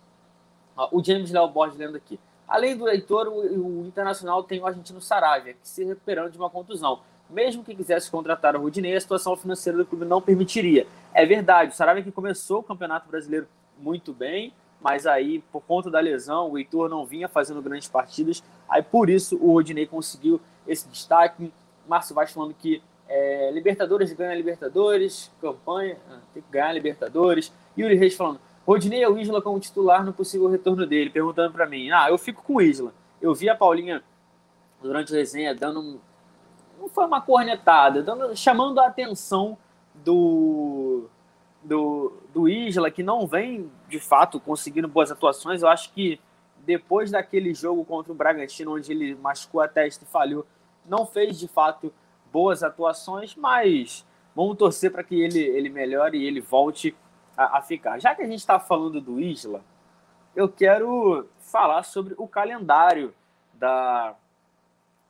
O 0.91 1.03
James 1.03 1.31
Léo 1.31 1.49
Borges 1.49 1.79
lendo 1.79 1.97
aqui. 1.97 2.19
Além 2.49 2.77
do 2.77 2.89
Heitor, 2.89 3.29
o, 3.29 3.81
o 3.81 3.87
Internacional 3.87 4.43
tem 4.43 4.61
o 4.61 4.67
argentino 4.67 5.01
Saravia, 5.01 5.55
que 5.55 5.69
se 5.69 5.85
recuperando 5.85 6.31
de 6.31 6.39
uma 6.39 6.51
contusão. 6.51 7.01
Mesmo 7.31 7.65
que 7.65 7.75
quisesse 7.75 8.11
contratar 8.11 8.55
o 8.57 8.61
Rudinei, 8.61 8.95
a 8.95 9.01
situação 9.01 9.37
financeira 9.37 9.79
do 9.79 9.87
clube 9.87 10.05
não 10.05 10.21
permitiria. 10.21 10.87
É 11.15 11.25
verdade, 11.25 11.73
o 11.73 11.75
Saravia 11.75 12.03
que 12.03 12.13
começou 12.13 12.61
o 12.61 12.63
Campeonato 12.63 13.09
Brasileiro 13.09 13.49
muito 13.79 14.13
bem, 14.13 14.53
mas 14.83 15.07
aí, 15.07 15.39
por 15.53 15.63
conta 15.63 15.91
da 15.91 16.01
lesão, 16.01 16.51
o 16.51 16.59
Heitor 16.59 16.89
não 16.89 17.07
vinha 17.07 17.29
fazendo 17.29 17.63
grandes 17.63 17.89
partidas, 17.89 18.43
aí 18.69 18.83
por 18.83 19.09
isso 19.09 19.37
o 19.37 19.53
Rodinei 19.53 19.87
conseguiu 19.87 20.41
esse 20.67 20.89
destaque. 20.89 21.53
Márcio 21.87 22.15
Vaz 22.15 22.33
falando 22.33 22.55
que 22.55 22.83
é, 23.09 23.51
Libertadores 23.53 24.13
ganha 24.13 24.35
Libertadores, 24.35 25.31
campanha, 25.41 25.97
ah, 26.11 26.19
tem 26.35 26.43
que 26.43 26.51
ganhar 26.51 26.73
Libertadores. 26.73 27.53
Yuri 27.79 27.95
Reis 27.95 28.15
falando, 28.15 28.41
Rodinei 28.67 29.03
é 29.03 29.09
o 29.09 29.19
Isla 29.19 29.41
como 29.41 29.61
titular 29.61 30.05
no 30.05 30.13
possível 30.13 30.49
retorno 30.49 30.87
dele, 30.87 31.11
perguntando 31.11 31.53
para 31.53 31.67
mim, 31.67 31.91
ah, 31.91 32.09
eu 32.09 32.19
fico 32.19 32.43
com 32.43 32.55
o 32.55 32.63
Isla. 32.63 32.93
Eu 33.21 33.35
vi 33.35 33.49
a 33.49 33.55
Paulinha 33.55 34.03
durante 34.81 35.13
a 35.13 35.17
resenha 35.17 35.55
dando, 35.55 36.01
não 36.81 36.89
foi 36.89 37.07
uma 37.07 37.21
cornetada, 37.21 38.03
dando, 38.03 38.37
chamando 38.37 38.81
a 38.81 38.89
atenção 38.89 39.57
do, 39.95 41.09
do, 41.62 42.12
do 42.32 42.48
Isla, 42.48 42.90
que 42.90 43.02
não 43.02 43.26
vem, 43.26 43.70
de 43.89 44.01
fato, 44.01 44.40
conseguindo 44.40 44.89
boas 44.89 45.10
atuações. 45.10 45.62
Eu 45.62 45.68
acho 45.68 45.93
que 45.93 46.20
depois 46.59 47.10
daquele 47.10 47.55
jogo 47.55 47.84
contra 47.84 48.12
o 48.12 48.14
Bragantino, 48.14 48.74
onde 48.74 48.93
ele 48.93 49.14
machucou 49.14 49.60
a 49.60 49.68
testa 49.68 50.05
e 50.05 50.09
falhou, 50.09 50.47
não 50.86 51.06
fez, 51.06 51.39
de 51.39 51.48
fato, 51.48 51.93
boas 52.32 52.62
atuações, 52.62 53.34
mas 53.36 54.06
vamos 54.34 54.56
torcer 54.56 54.90
para 54.90 55.05
que 55.05 55.20
ele, 55.20 55.40
ele 55.40 55.68
melhore 55.68 56.18
e 56.18 56.26
ele 56.26 56.40
volte 56.40 56.94
a, 57.36 57.59
a 57.59 57.62
ficar. 57.62 57.98
Já 57.98 58.14
que 58.14 58.22
a 58.22 58.26
gente 58.26 58.39
está 58.39 58.59
falando 58.59 59.01
do 59.01 59.20
Isla, 59.20 59.62
eu 60.34 60.48
quero 60.48 61.28
falar 61.39 61.82
sobre 61.82 62.14
o 62.16 62.26
calendário 62.26 63.14
da, 63.55 64.14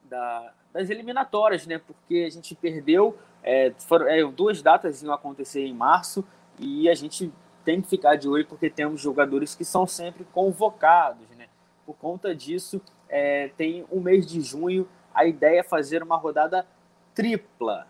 da, 0.04 0.52
das 0.72 0.90
eliminatórias, 0.90 1.66
né? 1.66 1.78
Porque 1.78 2.24
a 2.26 2.30
gente 2.30 2.54
perdeu, 2.54 3.16
é, 3.42 3.72
foram, 3.78 4.08
é, 4.08 4.24
duas 4.24 4.60
datas 4.60 5.02
iam 5.02 5.14
acontecer 5.14 5.64
em 5.64 5.74
março 5.74 6.24
e 6.62 6.88
a 6.88 6.94
gente 6.94 7.32
tem 7.64 7.80
que 7.80 7.88
ficar 7.88 8.16
de 8.16 8.28
olho 8.28 8.46
porque 8.46 8.70
temos 8.70 9.00
jogadores 9.00 9.54
que 9.54 9.64
são 9.64 9.86
sempre 9.86 10.24
convocados, 10.32 11.28
né? 11.36 11.48
Por 11.84 11.94
conta 11.96 12.34
disso, 12.34 12.80
é, 13.08 13.48
tem 13.56 13.84
um 13.90 14.00
mês 14.00 14.26
de 14.26 14.40
junho, 14.40 14.88
a 15.14 15.26
ideia 15.26 15.60
é 15.60 15.62
fazer 15.62 16.02
uma 16.02 16.16
rodada 16.16 16.66
tripla. 17.14 17.86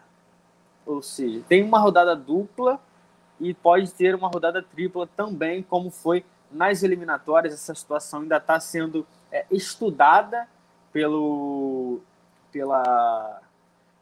Ou 0.85 1.03
seja, 1.03 1.43
tem 1.49 1.62
uma 1.62 1.78
rodada 1.78 2.16
dupla 2.16 2.81
e 3.39 3.55
pode 3.55 3.93
ter 3.93 4.15
uma 4.15 4.28
rodada 4.28 4.62
tripla 4.62 5.07
também, 5.07 5.62
como 5.62 5.90
foi 5.90 6.24
nas 6.51 6.82
eliminatórias. 6.82 7.55
Essa 7.55 7.74
situação 7.74 8.23
ainda 8.23 8.39
está 8.39 8.59
sendo 8.59 9.07
é, 9.31 9.47
estudada 9.51 10.49
pelo, 10.93 12.01
pela, 12.51 13.40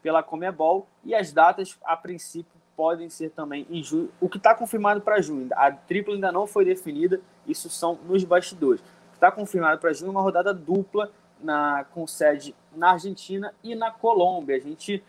pela 0.02 0.22
Comebol 0.22 0.86
e 1.05 1.14
as 1.14 1.32
datas, 1.32 1.78
a 1.84 1.97
princípio, 1.97 2.59
podem 2.81 3.11
ser 3.11 3.28
também 3.32 3.66
em 3.69 3.82
junho. 3.82 4.11
O 4.19 4.27
que 4.27 4.39
está 4.39 4.55
confirmado 4.55 5.02
para 5.02 5.20
junho, 5.20 5.47
a 5.52 5.70
tripla 5.70 6.15
ainda 6.15 6.32
não 6.32 6.47
foi 6.47 6.65
definida, 6.65 7.20
isso 7.47 7.69
são 7.69 7.98
nos 8.07 8.24
bastidores. 8.24 8.82
Está 9.12 9.31
confirmado 9.31 9.78
para 9.78 9.93
junho 9.93 10.11
uma 10.11 10.23
rodada 10.23 10.55
dupla 10.55 11.12
na, 11.39 11.85
com 11.85 12.07
sede 12.07 12.55
na 12.74 12.93
Argentina 12.93 13.52
e 13.62 13.74
na 13.74 13.90
Colômbia. 13.90 14.57
A 14.57 14.59
gente, 14.59 15.05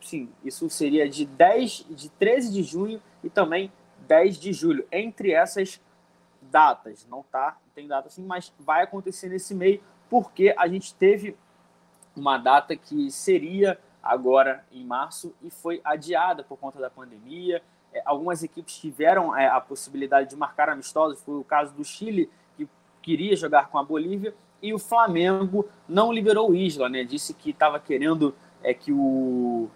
sim, 0.00 0.28
isso 0.44 0.70
seria 0.70 1.10
de 1.10 1.26
10, 1.26 1.86
de 1.90 2.10
13 2.10 2.52
de 2.52 2.62
junho 2.62 3.02
e 3.24 3.28
também 3.28 3.72
10 4.06 4.36
de 4.38 4.52
julho. 4.52 4.86
Entre 4.92 5.32
essas 5.32 5.80
datas, 6.40 7.04
não 7.10 7.24
tá, 7.24 7.58
tem 7.74 7.88
data 7.88 8.06
assim, 8.06 8.22
mas 8.24 8.52
vai 8.56 8.84
acontecer 8.84 9.28
nesse 9.28 9.52
meio, 9.52 9.82
porque 10.08 10.54
a 10.56 10.68
gente 10.68 10.94
teve 10.94 11.36
uma 12.14 12.38
data 12.38 12.76
que 12.76 13.10
seria 13.10 13.76
agora 14.02 14.64
em 14.72 14.84
março 14.84 15.34
e 15.42 15.50
foi 15.50 15.80
adiada 15.84 16.42
por 16.42 16.58
conta 16.58 16.78
da 16.78 16.90
pandemia. 16.90 17.62
É, 17.92 18.02
algumas 18.04 18.42
equipes 18.42 18.78
tiveram 18.78 19.36
é, 19.36 19.48
a 19.48 19.60
possibilidade 19.60 20.30
de 20.30 20.36
marcar 20.36 20.68
amistosos, 20.68 21.22
foi 21.22 21.36
o 21.36 21.44
caso 21.44 21.74
do 21.74 21.84
Chile, 21.84 22.30
que 22.56 22.68
queria 23.02 23.36
jogar 23.36 23.68
com 23.68 23.78
a 23.78 23.82
Bolívia, 23.82 24.34
e 24.62 24.72
o 24.74 24.78
Flamengo 24.78 25.68
não 25.88 26.12
liberou 26.12 26.50
o 26.50 26.54
Isla, 26.54 26.88
né? 26.88 27.02
Disse 27.02 27.34
que 27.34 27.50
estava 27.50 27.80
querendo 27.80 28.34
é, 28.62 28.74
que, 28.74 28.92
o, 28.92 29.68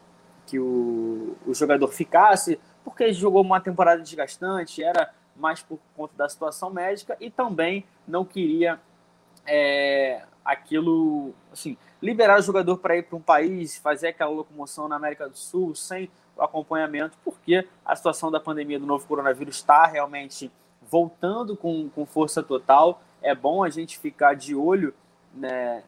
que 0.46 0.58
o, 0.58 1.36
o 1.46 1.54
jogador 1.54 1.88
ficasse, 1.88 2.60
porque 2.84 3.12
jogou 3.12 3.42
uma 3.42 3.60
temporada 3.60 4.02
desgastante, 4.02 4.82
era 4.82 5.10
mais 5.34 5.62
por 5.62 5.78
conta 5.96 6.14
da 6.16 6.28
situação 6.28 6.70
médica 6.70 7.16
e 7.18 7.30
também 7.30 7.84
não 8.06 8.24
queria 8.24 8.78
é, 9.46 10.22
aquilo, 10.44 11.32
assim, 11.52 11.76
liberar 12.02 12.38
o 12.38 12.42
jogador 12.42 12.76
para 12.78 12.96
ir 12.96 13.04
para 13.04 13.16
um 13.16 13.20
país, 13.20 13.78
fazer 13.78 14.08
aquela 14.08 14.30
locomoção 14.30 14.88
na 14.88 14.96
América 14.96 15.28
do 15.28 15.36
Sul 15.36 15.74
sem 15.74 16.10
o 16.36 16.42
acompanhamento, 16.42 17.16
porque 17.24 17.66
a 17.84 17.96
situação 17.96 18.30
da 18.30 18.40
pandemia 18.40 18.78
do 18.78 18.86
novo 18.86 19.06
coronavírus 19.06 19.56
está 19.56 19.86
realmente 19.86 20.50
voltando 20.82 21.56
com, 21.56 21.88
com 21.88 22.04
força 22.04 22.42
total. 22.42 23.00
É 23.22 23.34
bom 23.34 23.64
a 23.64 23.70
gente 23.70 23.98
ficar 23.98 24.34
de 24.34 24.54
olho 24.54 24.92
né, 25.32 25.82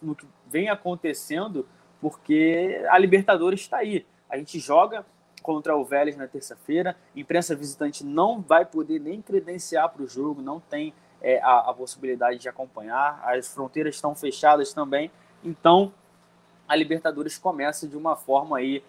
no 0.00 0.14
que 0.14 0.26
vem 0.46 0.68
acontecendo, 0.68 1.66
porque 2.00 2.84
a 2.88 2.98
Libertadores 2.98 3.60
está 3.60 3.78
aí. 3.78 4.06
A 4.28 4.36
gente 4.36 4.58
joga 4.58 5.04
contra 5.42 5.76
o 5.76 5.84
Vélez 5.84 6.16
na 6.16 6.26
terça-feira, 6.26 6.96
imprensa 7.14 7.54
visitante 7.54 8.04
não 8.04 8.40
vai 8.40 8.64
poder 8.64 8.98
nem 8.98 9.22
credenciar 9.22 9.88
para 9.88 10.02
o 10.02 10.08
jogo, 10.08 10.42
não 10.42 10.58
tem 10.58 10.92
é, 11.26 11.40
a, 11.42 11.70
a 11.70 11.74
possibilidade 11.74 12.38
de 12.38 12.48
acompanhar, 12.48 13.20
as 13.24 13.52
fronteiras 13.52 13.96
estão 13.96 14.14
fechadas 14.14 14.72
também, 14.72 15.10
então 15.44 15.92
a 16.68 16.76
Libertadores 16.76 17.36
começa 17.36 17.88
de 17.88 17.96
uma 17.96 18.14
forma 18.14 18.58
aí, 18.58 18.80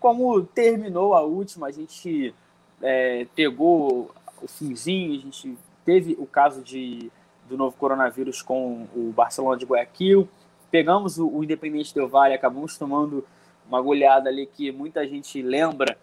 como 0.00 0.42
terminou 0.42 1.14
a 1.14 1.20
última, 1.20 1.68
a 1.68 1.70
gente 1.70 2.34
é, 2.82 3.24
pegou 3.36 4.10
o 4.42 4.48
finzinho, 4.48 5.16
a 5.16 5.22
gente 5.22 5.56
teve 5.84 6.16
o 6.18 6.26
caso 6.26 6.60
de, 6.60 7.08
do 7.48 7.56
novo 7.56 7.76
coronavírus 7.76 8.42
com 8.42 8.88
o 8.92 9.12
Barcelona 9.14 9.56
de 9.56 9.64
Guayaquil, 9.64 10.28
pegamos 10.68 11.18
o, 11.18 11.28
o 11.28 11.44
Independente 11.44 11.94
Del 11.94 12.08
Valle, 12.08 12.34
acabamos 12.34 12.76
tomando 12.76 13.24
uma 13.68 13.80
goleada 13.80 14.28
ali 14.28 14.44
que 14.44 14.72
muita 14.72 15.06
gente 15.06 15.40
lembra, 15.40 15.96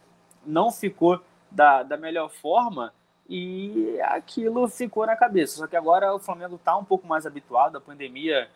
não 0.46 0.72
ficou 0.72 1.20
da, 1.52 1.84
da 1.84 1.98
melhor 1.98 2.30
forma, 2.30 2.94
e 3.30 4.00
aquilo 4.02 4.68
ficou 4.68 5.06
na 5.06 5.16
cabeça. 5.16 5.58
Só 5.58 5.68
que 5.68 5.76
agora 5.76 6.14
o 6.14 6.20
Flamengo 6.20 6.56
está 6.56 6.76
um 6.76 6.84
pouco 6.84 7.08
mais 7.08 7.26
habituado, 7.26 7.78
a 7.78 7.82
pandemia 7.82 8.50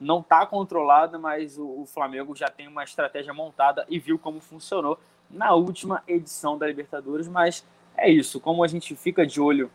não 0.00 0.20
está 0.20 0.46
controlada, 0.46 1.18
mas 1.18 1.58
o, 1.58 1.84
Flamengo 1.86 2.34
já 2.36 2.48
tem 2.48 2.68
uma 2.68 2.84
estratégia 2.84 3.34
montada 3.34 3.84
e 3.88 3.98
viu 3.98 4.18
como 4.18 4.40
funcionou 4.40 4.98
na 5.28 5.52
última 5.54 6.02
edição 6.06 6.56
da 6.56 6.66
Libertadores. 6.66 7.26
Mas 7.26 7.66
é 7.96 8.08
isso, 8.08 8.38
como 8.38 8.62
a 8.62 8.68
gente 8.68 8.94
fica 8.94 9.26
de 9.26 9.40
olho 9.40 9.70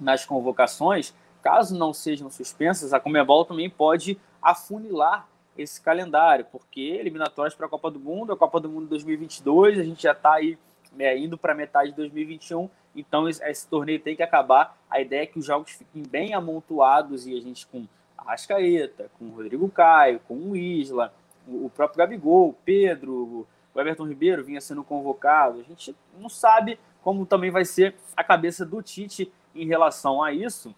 nas 0.00 0.24
convocações, 0.24 1.14
caso 1.42 1.76
não 1.76 1.92
sejam 1.92 2.30
suspensas, 2.30 2.94
a 2.94 3.00
Comebol 3.00 3.44
também 3.44 3.68
pode 3.68 4.18
afunilar 4.40 5.28
esse 5.58 5.80
calendário, 5.80 6.46
porque 6.50 6.80
eliminatórias 6.80 7.54
para 7.54 7.66
a 7.66 7.68
Copa 7.68 7.90
do 7.90 8.00
Mundo, 8.00 8.32
a 8.32 8.36
Copa 8.36 8.58
do 8.58 8.68
Mundo 8.68 8.86
2022, 8.88 9.78
a 9.78 9.82
gente 9.82 10.02
já 10.02 10.12
está 10.12 10.34
aí 10.34 10.58
é, 10.98 11.18
indo 11.18 11.36
para 11.36 11.54
metade 11.54 11.90
de 11.90 11.96
2021. 11.96 12.70
Então 12.94 13.28
esse 13.28 13.68
torneio 13.68 14.00
tem 14.00 14.16
que 14.16 14.22
acabar. 14.22 14.76
A 14.88 15.00
ideia 15.00 15.22
é 15.22 15.26
que 15.26 15.38
os 15.38 15.44
jogos 15.44 15.72
fiquem 15.72 16.02
bem 16.02 16.34
amontoados 16.34 17.26
e 17.26 17.36
a 17.36 17.40
gente 17.40 17.66
com 17.66 17.86
Arrascaeta, 18.16 19.10
com 19.18 19.26
o 19.26 19.30
Rodrigo 19.30 19.68
Caio, 19.70 20.20
com 20.26 20.34
o 20.34 20.56
Isla, 20.56 21.12
o 21.46 21.70
próprio 21.70 21.98
Gabigol, 21.98 22.50
o 22.50 22.52
Pedro, 22.52 23.46
o 23.74 23.80
Everton 23.80 24.06
Ribeiro 24.06 24.44
vinha 24.44 24.60
sendo 24.60 24.84
convocado. 24.84 25.60
A 25.60 25.62
gente 25.62 25.96
não 26.18 26.28
sabe 26.28 26.78
como 27.02 27.24
também 27.24 27.50
vai 27.50 27.64
ser 27.64 27.94
a 28.16 28.22
cabeça 28.22 28.64
do 28.66 28.82
Tite 28.82 29.32
em 29.54 29.66
relação 29.66 30.22
a 30.22 30.32
isso. 30.32 30.74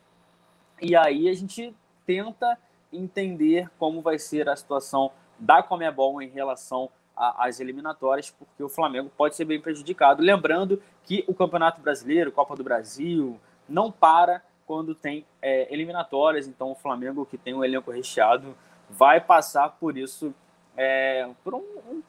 E 0.80 0.94
aí 0.94 1.28
a 1.28 1.34
gente 1.34 1.74
tenta 2.06 2.58
entender 2.92 3.70
como 3.78 4.00
vai 4.00 4.18
ser 4.18 4.48
a 4.48 4.56
situação 4.56 5.10
da 5.38 5.62
Comebol 5.62 6.22
em 6.22 6.28
relação 6.28 6.90
às 7.16 7.60
eliminatórias, 7.60 8.30
porque 8.30 8.62
o 8.62 8.68
Flamengo 8.68 9.10
pode 9.16 9.36
ser 9.36 9.44
bem 9.44 9.60
prejudicado. 9.60 10.22
Lembrando 10.22 10.82
que 11.04 11.24
o 11.28 11.34
Campeonato 11.34 11.80
Brasileiro, 11.80 12.32
Copa 12.32 12.56
do 12.56 12.64
Brasil, 12.64 13.38
não 13.68 13.90
para 13.92 14.42
quando 14.66 14.94
tem 14.94 15.26
é, 15.40 15.72
eliminatórias, 15.72 16.46
então 16.46 16.70
o 16.70 16.74
Flamengo, 16.74 17.26
que 17.26 17.36
tem 17.36 17.52
um 17.52 17.64
elenco 17.64 17.90
recheado, 17.90 18.56
vai 18.88 19.20
passar 19.20 19.70
por 19.70 19.96
isso, 19.96 20.34
é, 20.76 21.28
por 21.44 21.54
um, 21.54 21.58
um, 21.58 22.02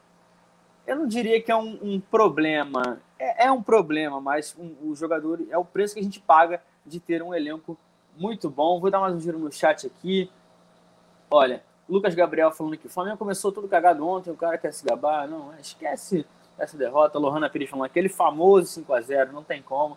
eu 0.86 0.96
não 0.96 1.06
diria 1.06 1.40
que 1.40 1.50
é 1.50 1.56
um, 1.56 1.78
um 1.82 2.00
problema, 2.00 3.00
é, 3.18 3.46
é, 3.46 3.52
um 3.52 3.62
problema, 3.62 4.20
mas 4.20 4.54
um, 4.58 4.90
o 4.90 4.94
jogador 4.94 5.40
é 5.50 5.58
o 5.58 5.64
preço 5.64 5.94
que 5.94 6.00
a 6.00 6.02
gente 6.02 6.20
paga 6.20 6.62
de 6.84 7.00
ter 7.00 7.22
um 7.22 7.34
elenco 7.34 7.78
muito 8.16 8.50
bom. 8.50 8.80
Vou 8.80 8.90
dar 8.90 9.00
mais 9.00 9.14
um 9.14 9.20
giro 9.20 9.38
no 9.38 9.50
chat 9.50 9.86
aqui. 9.86 10.30
Olha, 11.30 11.62
Lucas 11.88 12.14
Gabriel 12.14 12.50
falando 12.50 12.76
que 12.76 12.86
o 12.86 12.90
Flamengo 12.90 13.18
começou 13.18 13.52
tudo 13.52 13.68
cagado 13.68 14.06
ontem, 14.06 14.30
o 14.30 14.36
cara 14.36 14.56
quer 14.56 14.72
se 14.72 14.84
gabar. 14.84 15.28
Não, 15.28 15.54
esquece 15.58 16.26
essa 16.58 16.76
derrota. 16.76 17.18
Lohana 17.18 17.50
Pires 17.50 17.68
falando 17.68 17.86
aquele 17.86 18.08
famoso 18.08 18.66
5 18.68 18.92
a 18.92 19.00
0 19.00 19.32
não 19.32 19.42
tem 19.42 19.62
como. 19.62 19.96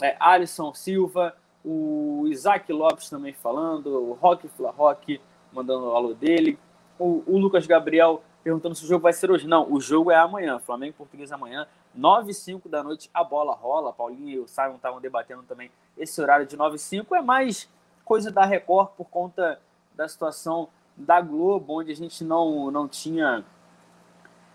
É, 0.00 0.16
Alisson 0.18 0.72
Silva, 0.74 1.34
o 1.64 2.24
Isaac 2.28 2.72
Lopes 2.72 3.08
também 3.08 3.32
falando, 3.32 3.86
o 3.86 4.12
Rock 4.14 4.48
Fla 4.48 4.70
Rock 4.70 5.20
mandando 5.52 5.86
o 5.86 5.94
alô 5.94 6.14
dele. 6.14 6.58
O, 6.98 7.22
o, 7.26 7.38
Lucas 7.38 7.66
Gabriel 7.66 8.22
perguntando 8.42 8.74
se 8.74 8.84
o 8.84 8.86
jogo 8.86 9.02
vai 9.02 9.12
ser 9.12 9.30
hoje. 9.30 9.46
Não, 9.46 9.72
o 9.72 9.80
jogo 9.80 10.10
é 10.10 10.16
amanhã. 10.16 10.58
Flamengo 10.58 10.92
e 10.94 10.98
Português 10.98 11.32
amanhã, 11.32 11.66
9 11.94 12.30
e 12.30 12.34
5 12.34 12.68
da 12.68 12.82
noite, 12.82 13.10
a 13.12 13.24
bola 13.24 13.54
rola. 13.54 13.92
Paulinho 13.92 14.28
e 14.28 14.38
o 14.38 14.46
Simon 14.46 14.76
estavam 14.76 15.00
debatendo 15.00 15.42
também 15.44 15.70
esse 15.96 16.20
horário 16.20 16.46
de 16.46 16.56
9 16.56 16.76
e 16.76 16.78
5. 16.78 17.14
É 17.14 17.22
mais 17.22 17.68
coisa 18.04 18.30
da 18.30 18.44
Record 18.44 18.90
por 18.96 19.06
conta 19.06 19.58
da 19.94 20.06
situação 20.06 20.68
da 20.96 21.20
Globo, 21.20 21.80
onde 21.80 21.92
a 21.92 21.96
gente 21.96 22.22
não, 22.24 22.70
não 22.70 22.88
tinha. 22.88 23.44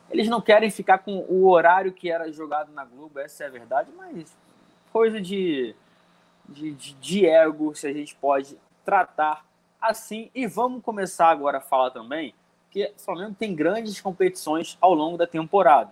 Eles 0.10 0.28
não 0.28 0.41
querem 0.41 0.72
ficar 0.72 0.99
com 0.99 1.20
o 1.30 1.48
horário 1.49 1.94
que 1.94 2.10
era 2.10 2.32
jogado 2.32 2.72
na 2.72 2.84
Globo, 2.84 3.20
essa 3.20 3.44
é 3.44 3.48
a 3.48 3.52
verdade, 3.52 3.91
mas 3.95 4.36
coisa 4.91 5.22
de 5.22 5.76
de, 6.49 6.72
de, 6.74 6.94
de 6.95 7.26
ego, 7.26 7.74
se 7.76 7.88
a 7.88 7.94
gente 7.94 8.16
pode 8.16 8.57
tratar 8.84 9.45
assim. 9.82 10.30
E 10.34 10.48
vamos 10.48 10.84
começar 10.84 11.30
agora 11.30 11.60
a 11.60 11.61
falar 11.61 11.91
também 11.91 12.34
que 12.72 12.86
o 12.86 12.99
Flamengo 12.99 13.36
tem 13.38 13.56
grandes 13.56 13.99
competições 14.02 14.78
ao 14.82 14.94
longo 14.94 15.18
da 15.18 15.28
temporada. 15.28 15.91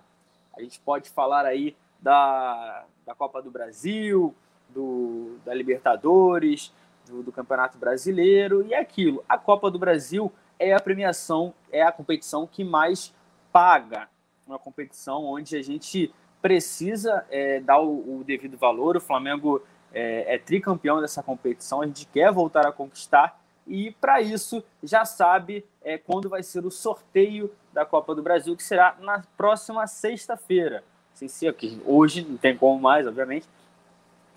A 0.56 0.62
gente 0.62 0.80
pode 0.80 1.10
falar 1.10 1.46
aí 1.46 1.76
da, 2.00 2.86
da 3.06 3.16
Copa 3.16 3.42
do 3.42 3.52
Brasil, 3.52 4.34
do, 4.70 5.38
da 5.46 5.54
Libertadores, 5.54 6.74
do, 7.08 7.24
do, 7.24 7.32
Campeonato 7.32 7.78
Brasileiro 7.78 8.66
e 8.66 8.74
aquilo. 8.74 9.24
A 9.28 9.38
Copa 9.38 9.72
do 9.72 9.80
Brasil 9.80 10.32
é 10.60 10.74
a 10.74 10.80
premiação, 10.80 11.54
é 11.72 11.82
a 11.82 11.92
competição 11.92 12.48
que 12.48 12.64
mais 12.64 13.14
paga. 13.52 14.08
Uma 14.46 14.60
competição 14.60 15.26
onde 15.26 15.56
a 15.58 15.62
gente 15.62 16.14
precisa 16.42 17.26
é, 17.30 17.60
dar 17.60 17.80
o, 17.80 18.20
o 18.20 18.24
devido 18.24 18.58
valor. 18.58 18.96
O 18.96 19.02
Flamengo 19.02 19.62
é, 19.94 20.36
é 20.36 20.38
tricampeão 20.38 21.02
dessa 21.02 21.24
competição, 21.24 21.82
a 21.82 21.88
gente 21.88 22.06
quer 22.08 22.32
voltar 22.32 22.66
a 22.66 22.72
conquistar 22.72 23.40
e 23.68 23.92
para 24.00 24.22
isso 24.22 24.64
já 24.82 25.04
sabe 25.04 25.66
é, 25.84 25.98
quando 25.98 26.30
vai 26.30 26.42
ser 26.42 26.66
o 26.66 26.72
sorteio 26.72 27.52
da 27.74 27.86
Copa 27.86 28.16
do 28.16 28.24
Brasil, 28.24 28.56
que 28.56 28.64
será 28.64 28.96
na 29.00 29.24
próxima 29.36 29.86
sexta-feira. 29.86 30.84
Sem 31.14 31.28
ser 31.28 31.48
aqui, 31.48 31.82
hoje, 31.86 32.24
não 32.24 32.38
tem 32.38 32.56
como 32.56 32.80
mais, 32.80 33.06
obviamente. 33.06 33.48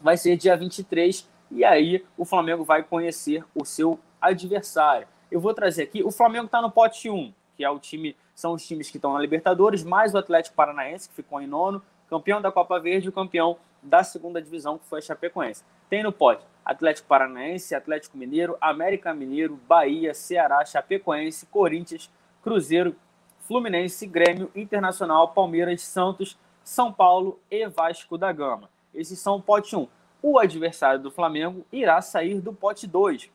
Vai 0.01 0.16
ser 0.16 0.36
dia 0.36 0.56
23 0.56 1.28
e 1.51 1.64
aí 1.64 2.05
o 2.16 2.24
Flamengo 2.24 2.64
vai 2.64 2.82
conhecer 2.82 3.44
o 3.55 3.64
seu 3.64 3.98
adversário. 4.20 5.06
Eu 5.31 5.40
vou 5.40 5.55
trazer 5.55 5.85
aqui, 5.85 6.02
o 6.02 6.10
Flamengo 6.10 6.47
está 6.47 6.60
no 6.60 6.70
pote 6.70 7.09
1, 7.09 7.32
que 7.56 7.64
é 7.64 7.70
o 7.70 7.78
time, 7.78 8.16
são 8.35 8.52
os 8.55 8.66
times 8.66 8.90
que 8.90 8.97
estão 8.97 9.12
na 9.12 9.20
Libertadores, 9.20 9.85
mais 9.85 10.14
o 10.14 10.18
Atlético 10.18 10.56
Paranaense, 10.56 11.09
que 11.09 11.14
ficou 11.14 11.40
em 11.40 11.47
nono, 11.47 11.82
campeão 12.09 12.40
da 12.40 12.51
Copa 12.51 12.78
Verde 12.81 13.06
e 13.06 13.09
o 13.09 13.12
campeão 13.12 13.56
da 13.82 14.02
segunda 14.02 14.43
divisão, 14.43 14.78
que 14.78 14.86
foi 14.86 14.98
a 14.98 15.02
Chapecoense. 15.02 15.64
Tem 15.89 16.02
no 16.02 16.12
pódio 16.12 16.44
Atlético 16.64 17.09
Paranaense, 17.09 17.74
Atlético 17.74 18.16
Mineiro, 18.16 18.56
América 18.60 19.14
Mineiro, 19.14 19.59
Bahia, 19.68 20.14
Ceará, 20.14 20.64
Chapecoense, 20.64 21.47
Corinthians, 21.47 22.10
Cruzeiro, 22.43 22.94
Fluminense, 23.40 24.06
Grêmio, 24.06 24.51
Internacional, 24.55 25.28
Palmeiras, 25.28 25.82
Santos, 25.82 26.39
São 26.62 26.93
Paulo 26.93 27.40
e 27.51 27.66
Vasco 27.68 28.16
da 28.16 28.31
Gama. 28.32 28.70
Esses 28.94 29.18
são 29.18 29.36
o 29.36 29.43
pote 29.43 29.74
1. 29.74 29.89
O 30.22 30.38
adversário 30.38 31.01
do 31.01 31.10
Flamengo 31.10 31.64
irá 31.72 32.01
sair 32.02 32.40
do 32.40 32.52
pote 32.52 32.86
2, 32.86 33.30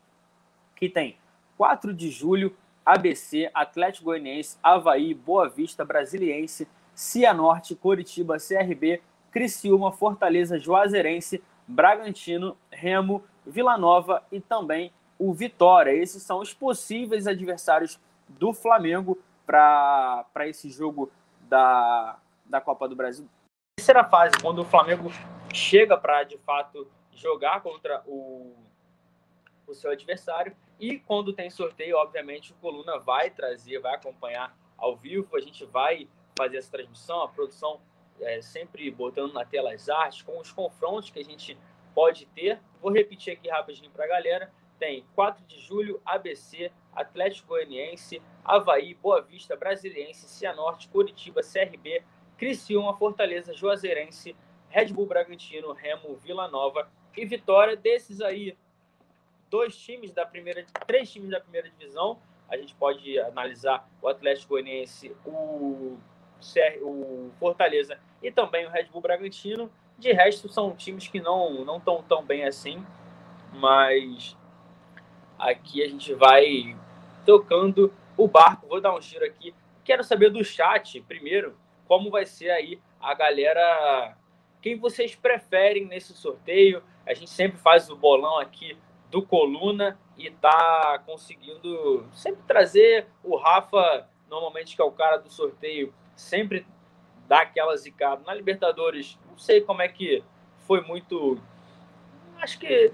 que 0.75 0.87
tem 0.87 1.17
4 1.57 1.93
de 1.93 2.09
julho, 2.09 2.55
ABC, 2.85 3.49
Atlético 3.53 4.05
Goianiense, 4.05 4.57
Havaí, 4.61 5.13
Boa 5.13 5.49
Vista, 5.49 5.83
Brasiliense, 5.83 6.67
Cianorte, 6.93 7.75
Coritiba, 7.75 8.37
CRB, 8.37 9.01
Criciúma, 9.31 9.91
Fortaleza, 9.91 10.59
Juazeirense, 10.59 11.43
Bragantino, 11.67 12.55
Remo, 12.69 13.23
Vila 13.45 13.77
Nova 13.77 14.23
e 14.31 14.39
também 14.39 14.91
o 15.17 15.33
Vitória. 15.33 15.91
Esses 15.91 16.21
são 16.21 16.39
os 16.39 16.53
possíveis 16.53 17.25
adversários 17.25 17.99
do 18.29 18.53
Flamengo 18.53 19.17
para 19.45 20.25
esse 20.45 20.69
jogo 20.69 21.11
da, 21.49 22.17
da 22.45 22.61
Copa 22.61 22.87
do 22.87 22.95
Brasil. 22.95 23.27
Terceira 23.77 24.03
fase, 24.03 24.35
quando 24.41 24.59
o 24.59 24.65
Flamengo 24.65 25.11
chega 25.55 25.97
para 25.97 26.23
de 26.23 26.37
fato 26.39 26.87
jogar 27.13 27.61
contra 27.61 28.03
o, 28.05 28.53
o 29.65 29.73
seu 29.73 29.91
adversário. 29.91 30.55
E 30.79 30.99
quando 30.99 31.33
tem 31.33 31.49
sorteio, 31.49 31.97
obviamente, 31.97 32.51
o 32.51 32.55
Coluna 32.55 32.99
vai 32.99 33.29
trazer, 33.29 33.79
vai 33.79 33.95
acompanhar 33.95 34.55
ao 34.77 34.95
vivo. 34.95 35.35
A 35.35 35.39
gente 35.39 35.65
vai 35.65 36.07
fazer 36.37 36.57
essa 36.57 36.71
transmissão, 36.71 37.21
a 37.21 37.27
produção 37.29 37.79
é, 38.19 38.41
sempre 38.41 38.91
botando 38.91 39.33
na 39.33 39.45
tela 39.45 39.73
as 39.73 39.87
artes, 39.87 40.21
com 40.21 40.39
os 40.39 40.51
confrontos 40.51 41.09
que 41.09 41.19
a 41.19 41.23
gente 41.23 41.57
pode 41.93 42.25
ter. 42.27 42.59
Vou 42.81 42.91
repetir 42.91 43.33
aqui 43.33 43.47
rapidinho 43.47 43.89
para 43.91 44.03
a 44.03 44.09
galera. 44.09 44.51
Tem 44.77 45.05
4 45.15 45.45
de 45.45 45.57
julho, 45.61 46.01
ABC, 46.05 46.69
Atlético 46.93 47.47
Goianiense, 47.47 48.21
Havaí, 48.43 48.93
Boa 48.93 49.21
Vista, 49.21 49.55
Brasiliense, 49.55 50.27
Cianorte, 50.27 50.89
Curitiba, 50.89 51.39
CRB, 51.41 52.03
Criciúma, 52.37 52.97
Fortaleza, 52.97 53.53
Juazeirense, 53.53 54.35
Red 54.75 54.87
Bull 54.87 55.05
Bragantino, 55.05 55.71
Remo, 55.71 56.17
Vila 56.17 56.49
Nova 56.49 56.89
e 57.15 57.25
Vitória. 57.25 57.77
Desses 57.77 58.19
aí, 58.19 58.57
dois 59.49 59.73
times 59.77 60.11
da 60.11 60.25
primeira, 60.25 60.65
três 60.85 61.09
times 61.09 61.29
da 61.29 61.39
primeira 61.39 61.69
divisão. 61.69 62.19
A 62.49 62.57
gente 62.57 62.75
pode 62.75 63.17
analisar 63.17 63.89
o 64.01 64.09
Atlético 64.09 64.49
Goianiense, 64.49 65.15
o 65.25 65.97
o 66.81 67.31
Fortaleza 67.39 67.97
e 68.21 68.29
também 68.29 68.67
o 68.67 68.69
Red 68.69 68.83
Bull 68.91 69.01
Bragantino. 69.01 69.71
De 69.97 70.11
resto, 70.11 70.49
são 70.49 70.75
times 70.75 71.07
que 71.07 71.21
não 71.21 71.63
não 71.63 71.77
estão 71.77 72.03
tão 72.03 72.23
bem 72.23 72.43
assim, 72.43 72.85
mas 73.53 74.37
aqui 75.39 75.81
a 75.81 75.87
gente 75.87 76.13
vai 76.13 76.75
tocando 77.25 77.91
o 78.17 78.27
barco. 78.27 78.67
Vou 78.67 78.81
dar 78.81 78.93
um 78.93 79.01
giro 79.01 79.25
aqui. 79.25 79.55
Quero 79.85 80.03
saber 80.03 80.29
do 80.29 80.43
chat, 80.43 80.99
primeiro, 81.01 81.57
como 81.87 82.11
vai 82.11 82.25
ser 82.25 82.49
aí 82.49 82.79
a 82.99 83.13
galera. 83.13 84.17
Quem 84.65 84.75
vocês 84.75 85.13
preferem 85.13 85.85
nesse 85.85 86.15
sorteio? 86.15 86.81
A 87.05 87.13
gente 87.13 87.29
sempre 87.29 87.59
faz 87.59 87.87
o 87.87 87.95
bolão 87.95 88.39
aqui 88.39 88.75
do 89.11 89.21
Coluna 89.21 89.95
e 90.17 90.31
tá 90.31 90.99
conseguindo 91.05 92.03
sempre 92.11 92.41
trazer 92.47 93.05
o 93.23 93.35
Rafa, 93.35 94.09
normalmente 94.27 94.75
que 94.75 94.81
é 94.81 94.83
o 94.83 94.91
cara 94.91 95.17
do 95.17 95.31
sorteio, 95.31 95.93
sempre 96.15 96.65
dá 97.27 97.41
aquela 97.41 97.77
zicada. 97.77 98.23
Na 98.25 98.33
Libertadores, 98.33 99.19
não 99.29 99.37
sei 99.37 99.61
como 99.61 99.83
é 99.83 99.87
que 99.87 100.23
foi 100.61 100.81
muito. 100.81 101.39
Acho 102.41 102.57
que 102.57 102.91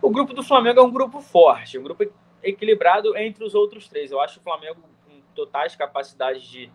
o 0.00 0.08
grupo 0.08 0.32
do 0.32 0.42
Flamengo 0.42 0.80
é 0.80 0.82
um 0.82 0.90
grupo 0.90 1.20
forte, 1.20 1.76
um 1.76 1.82
grupo 1.82 2.10
equilibrado 2.42 3.14
entre 3.18 3.44
os 3.44 3.54
outros 3.54 3.86
três. 3.86 4.10
Eu 4.10 4.18
acho 4.18 4.40
o 4.40 4.42
Flamengo 4.42 4.80
com 5.04 5.20
totais 5.34 5.76
capacidades 5.76 6.42
de, 6.44 6.72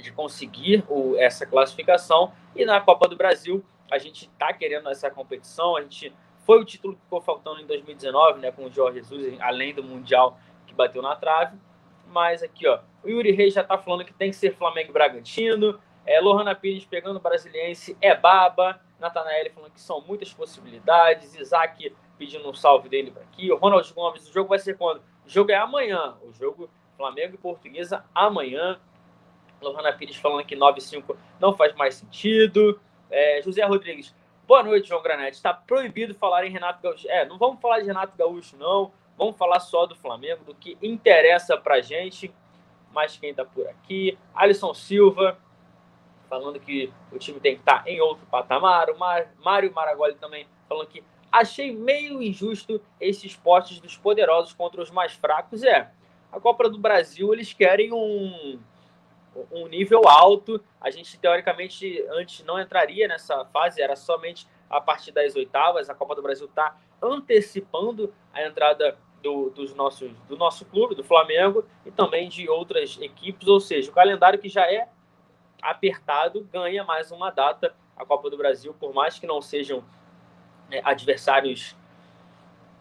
de 0.00 0.12
conseguir 0.12 0.84
o, 0.88 1.16
essa 1.16 1.44
classificação. 1.44 2.32
E 2.54 2.64
na 2.64 2.80
Copa 2.80 3.08
do 3.08 3.16
Brasil, 3.16 3.64
a 3.90 3.98
gente 3.98 4.26
está 4.26 4.52
querendo 4.52 4.88
essa 4.88 5.10
competição. 5.10 5.76
A 5.76 5.82
gente 5.82 6.12
foi 6.46 6.60
o 6.60 6.64
título 6.64 6.94
que 6.94 7.02
ficou 7.02 7.20
faltando 7.20 7.60
em 7.60 7.66
2019, 7.66 8.40
né, 8.40 8.50
com 8.50 8.64
o 8.64 8.70
Jorge 8.70 8.98
Jesus, 8.98 9.36
além 9.40 9.74
do 9.74 9.82
Mundial 9.82 10.38
que 10.66 10.74
bateu 10.74 11.02
na 11.02 11.14
trave. 11.14 11.56
Mas 12.06 12.42
aqui, 12.42 12.66
ó, 12.66 12.80
o 13.02 13.08
Yuri 13.08 13.32
Reis 13.32 13.54
já 13.54 13.62
está 13.62 13.78
falando 13.78 14.04
que 14.04 14.12
tem 14.12 14.30
que 14.30 14.36
ser 14.36 14.54
Flamengo 14.54 14.90
e 14.90 14.92
Bragantino. 14.92 15.80
É, 16.04 16.20
Lohana 16.20 16.54
Pires 16.54 16.84
pegando 16.84 17.16
o 17.16 17.20
Brasiliense 17.20 17.96
é 18.00 18.14
baba. 18.14 18.80
Natanael 18.98 19.50
falando 19.52 19.72
que 19.72 19.80
são 19.80 20.00
muitas 20.00 20.32
possibilidades. 20.32 21.34
Isaac 21.34 21.94
pedindo 22.18 22.48
um 22.48 22.54
salve 22.54 22.88
dele 22.88 23.10
para 23.10 23.22
aqui. 23.22 23.50
O 23.50 23.56
Ronald 23.56 23.92
Gomes, 23.92 24.28
o 24.28 24.32
jogo 24.32 24.48
vai 24.48 24.58
ser 24.58 24.76
quando? 24.76 24.98
O 25.26 25.28
jogo 25.28 25.50
é 25.50 25.56
amanhã. 25.56 26.16
O 26.22 26.32
jogo 26.32 26.70
Flamengo 26.96 27.34
e 27.34 27.38
Portuguesa 27.38 28.04
amanhã. 28.14 28.78
Lohana 29.62 29.92
Pires 29.92 30.16
falando 30.16 30.44
que 30.44 30.56
9-5 30.56 31.16
não 31.40 31.54
faz 31.54 31.74
mais 31.74 31.94
sentido. 31.94 32.80
É, 33.10 33.40
José 33.42 33.64
Rodrigues, 33.64 34.14
boa 34.46 34.62
noite, 34.62 34.88
João 34.88 35.02
Granete. 35.02 35.36
Está 35.36 35.54
proibido 35.54 36.14
falar 36.14 36.46
em 36.46 36.50
Renato 36.50 36.82
Gaúcho. 36.82 37.08
É, 37.08 37.24
não 37.24 37.38
vamos 37.38 37.60
falar 37.60 37.80
de 37.80 37.86
Renato 37.86 38.16
Gaúcho, 38.16 38.56
não. 38.56 38.92
Vamos 39.16 39.36
falar 39.36 39.60
só 39.60 39.86
do 39.86 39.94
Flamengo, 39.94 40.44
do 40.44 40.54
que 40.54 40.76
interessa 40.82 41.56
pra 41.56 41.80
gente. 41.80 42.32
Mas 42.92 43.16
quem 43.16 43.32
tá 43.34 43.44
por 43.44 43.66
aqui? 43.68 44.18
Alisson 44.34 44.74
Silva, 44.74 45.38
falando 46.28 46.58
que 46.58 46.92
o 47.10 47.18
time 47.18 47.40
tem 47.40 47.54
que 47.54 47.60
estar 47.60 47.84
tá 47.84 47.90
em 47.90 48.00
outro 48.00 48.26
patamar. 48.26 48.90
O 48.90 48.98
Mário 48.98 49.72
Maragoli 49.72 50.14
também 50.14 50.46
falando 50.68 50.88
que 50.88 51.02
achei 51.30 51.74
meio 51.74 52.22
injusto 52.22 52.80
esses 53.00 53.34
potes 53.34 53.80
dos 53.80 53.96
poderosos 53.96 54.52
contra 54.52 54.82
os 54.82 54.90
mais 54.90 55.12
fracos. 55.12 55.62
É, 55.62 55.90
a 56.30 56.40
Copa 56.40 56.68
do 56.68 56.78
Brasil 56.78 57.32
eles 57.32 57.52
querem 57.52 57.92
um, 57.92 58.58
um 59.50 59.66
nível 59.66 60.08
alto. 60.08 60.62
A 60.80 60.90
gente, 60.90 61.18
teoricamente, 61.18 62.04
antes 62.10 62.44
não 62.44 62.60
entraria 62.60 63.08
nessa 63.08 63.44
fase, 63.46 63.80
era 63.80 63.96
somente 63.96 64.46
a 64.68 64.80
partir 64.80 65.12
das 65.12 65.34
oitavas. 65.36 65.88
A 65.88 65.94
Copa 65.94 66.14
do 66.14 66.22
Brasil 66.22 66.46
está 66.46 66.76
antecipando 67.00 68.12
a 68.32 68.42
entrada 68.46 68.96
do, 69.22 69.50
dos 69.50 69.74
nossos, 69.74 70.12
do 70.28 70.36
nosso 70.36 70.64
clube, 70.66 70.94
do 70.94 71.04
Flamengo, 71.04 71.64
e 71.86 71.90
também 71.90 72.28
de 72.28 72.48
outras 72.48 72.98
equipes. 73.00 73.46
Ou 73.48 73.60
seja, 73.60 73.90
o 73.90 73.94
calendário 73.94 74.38
que 74.38 74.48
já 74.48 74.70
é 74.70 74.88
apertado 75.60 76.46
ganha 76.52 76.84
mais 76.84 77.10
uma 77.12 77.30
data. 77.30 77.74
A 77.96 78.04
Copa 78.04 78.28
do 78.28 78.36
Brasil, 78.36 78.74
por 78.74 78.92
mais 78.92 79.18
que 79.18 79.26
não 79.26 79.40
sejam 79.40 79.84
é, 80.70 80.80
adversários 80.84 81.76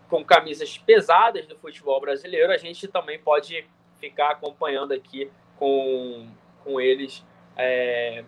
com 0.10 0.26
camisas 0.26 0.78
pesadas 0.78 1.46
do 1.48 1.56
futebol 1.58 2.00
brasileiro, 2.02 2.52
a 2.52 2.58
gente 2.58 2.88
também 2.88 3.20
pode 3.20 3.66
ficar 4.00 4.32
acompanhando 4.32 4.94
aqui 4.94 5.32
com, 5.58 6.28
com 6.64 6.80
eles. 6.80 7.26
É, 7.56 8.24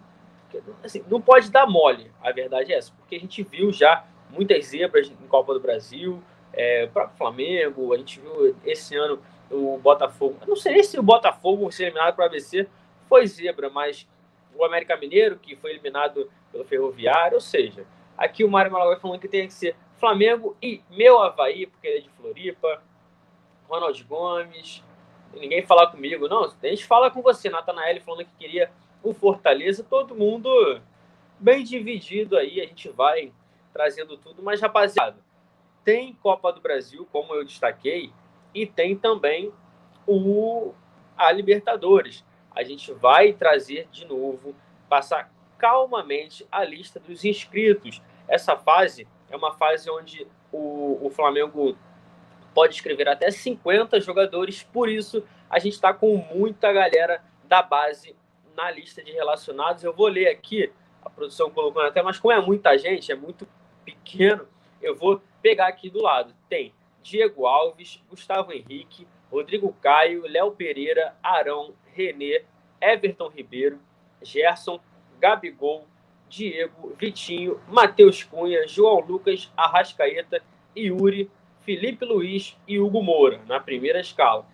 assim, 0.84 1.03
não 1.10 1.22
pode 1.22 1.51
dar 1.51 1.65
mole, 1.65 2.11
a 2.22 2.31
verdade 2.31 2.73
é 2.73 2.77
essa, 2.77 2.91
porque 2.97 3.15
a 3.15 3.19
gente 3.19 3.41
viu 3.43 3.72
já 3.72 4.05
muitas 4.30 4.68
zebras 4.68 5.10
em 5.10 5.27
Copa 5.27 5.53
do 5.53 5.60
Brasil, 5.60 6.22
é, 6.51 6.85
o 6.85 6.89
próprio 6.89 7.18
Flamengo, 7.18 7.93
a 7.93 7.97
gente 7.97 8.19
viu 8.19 8.55
esse 8.65 8.95
ano 8.95 9.19
o 9.49 9.77
Botafogo. 9.77 10.38
Eu 10.41 10.47
não 10.47 10.55
sei 10.55 10.84
se 10.84 10.99
o 10.99 11.03
Botafogo 11.03 11.72
ser 11.72 11.84
eliminado 11.84 12.15
para 12.15 12.23
o 12.23 12.27
ABC 12.27 12.68
foi 13.07 13.27
zebra, 13.27 13.69
mas 13.69 14.07
o 14.55 14.64
América 14.64 14.97
Mineiro, 14.97 15.38
que 15.38 15.55
foi 15.55 15.72
eliminado 15.72 16.30
pelo 16.51 16.64
Ferroviário, 16.64 17.35
ou 17.35 17.41
seja, 17.41 17.85
aqui 18.18 18.43
o 18.43 18.49
Mário 18.49 18.72
Malagai 18.72 18.99
falando 18.99 19.19
que 19.19 19.27
tem 19.27 19.47
que 19.47 19.53
ser 19.53 19.76
Flamengo 19.97 20.55
e 20.61 20.81
meu 20.89 21.19
Havaí, 21.19 21.65
porque 21.65 21.88
ele 21.88 21.97
é 21.97 22.01
de 22.01 22.10
Floripa, 22.10 22.81
Ronald 23.68 24.03
Gomes, 24.03 24.84
ninguém 25.35 25.65
falar 25.65 25.88
comigo, 25.88 26.27
não, 26.27 26.45
a 26.45 26.68
gente 26.68 26.85
fala 26.85 27.11
com 27.11 27.22
você, 27.22 27.49
Natanael 27.49 28.01
falando 28.01 28.26
que 28.26 28.35
queria 28.38 28.72
o 29.01 29.14
Fortaleza, 29.14 29.84
todo 29.84 30.15
mundo 30.15 30.49
bem 31.39 31.64
dividido 31.64 32.38
aí, 32.38 32.61
a 32.61 32.65
gente 32.65 32.89
vai 32.89 33.31
trazendo 33.73 34.18
tudo, 34.18 34.41
mas 34.41 34.61
rapaziada, 34.61 35.18
tem 35.84 36.14
Copa 36.14 36.53
do 36.53 36.61
Brasil, 36.61 37.07
como 37.11 37.34
eu 37.34 37.43
destaquei, 37.43 38.11
e 38.53 38.65
tem 38.65 38.95
também 38.95 39.51
o 40.07 40.73
a 41.18 41.31
Libertadores. 41.31 42.23
A 42.55 42.64
gente 42.64 42.91
vai 42.93 43.34
trazer 43.34 43.88
de 43.91 44.05
novo, 44.05 44.55
passar 44.88 45.31
calmamente 45.57 46.45
a 46.51 46.64
lista 46.64 46.99
dos 46.99 47.26
inscritos. 47.26 48.01
Essa 48.27 48.55
fase 48.55 49.07
é 49.30 49.35
uma 49.35 49.53
fase 49.53 49.89
onde 49.89 50.27
o, 50.51 50.99
o 51.05 51.10
Flamengo 51.10 51.77
pode 52.53 52.75
escrever 52.75 53.07
até 53.07 53.31
50 53.31 53.99
jogadores, 53.99 54.63
por 54.63 54.89
isso 54.89 55.23
a 55.49 55.59
gente 55.59 55.73
está 55.73 55.93
com 55.93 56.17
muita 56.17 56.71
galera 56.71 57.23
da 57.45 57.61
base 57.61 58.15
na 58.55 58.71
lista 58.71 59.03
de 59.03 59.11
relacionados. 59.11 59.84
Eu 59.84 59.93
vou 59.93 60.07
ler 60.07 60.27
aqui, 60.27 60.71
a 61.03 61.09
produção 61.09 61.49
colocando 61.49 61.88
até, 61.88 62.01
mas 62.01 62.19
como 62.19 62.31
é 62.31 62.39
muita 62.39 62.77
gente, 62.77 63.11
é 63.11 63.15
muito 63.15 63.47
pequeno, 63.84 64.47
eu 64.81 64.95
vou 64.95 65.21
pegar 65.41 65.67
aqui 65.67 65.89
do 65.89 66.01
lado. 66.01 66.34
Tem 66.47 66.73
Diego 67.01 67.45
Alves, 67.45 68.01
Gustavo 68.09 68.51
Henrique, 68.53 69.07
Rodrigo 69.31 69.73
Caio, 69.81 70.27
Léo 70.27 70.51
Pereira, 70.51 71.15
Arão, 71.21 71.73
Renê, 71.93 72.43
Everton 72.80 73.27
Ribeiro, 73.30 73.80
Gerson, 74.21 74.80
Gabigol, 75.19 75.88
Diego, 76.30 76.95
Vitinho, 76.97 77.61
Matheus 77.67 78.23
Cunha, 78.23 78.67
João 78.67 78.99
Lucas, 78.99 79.51
Arrascaeta, 79.55 80.41
Yuri, 80.75 81.30
Felipe 81.65 82.03
Luiz 82.06 82.57
e 82.68 82.80
Hugo 82.80 83.02
Moura, 83.02 83.41
na 83.48 83.60
primeira 83.60 83.99
escala. 83.99 84.45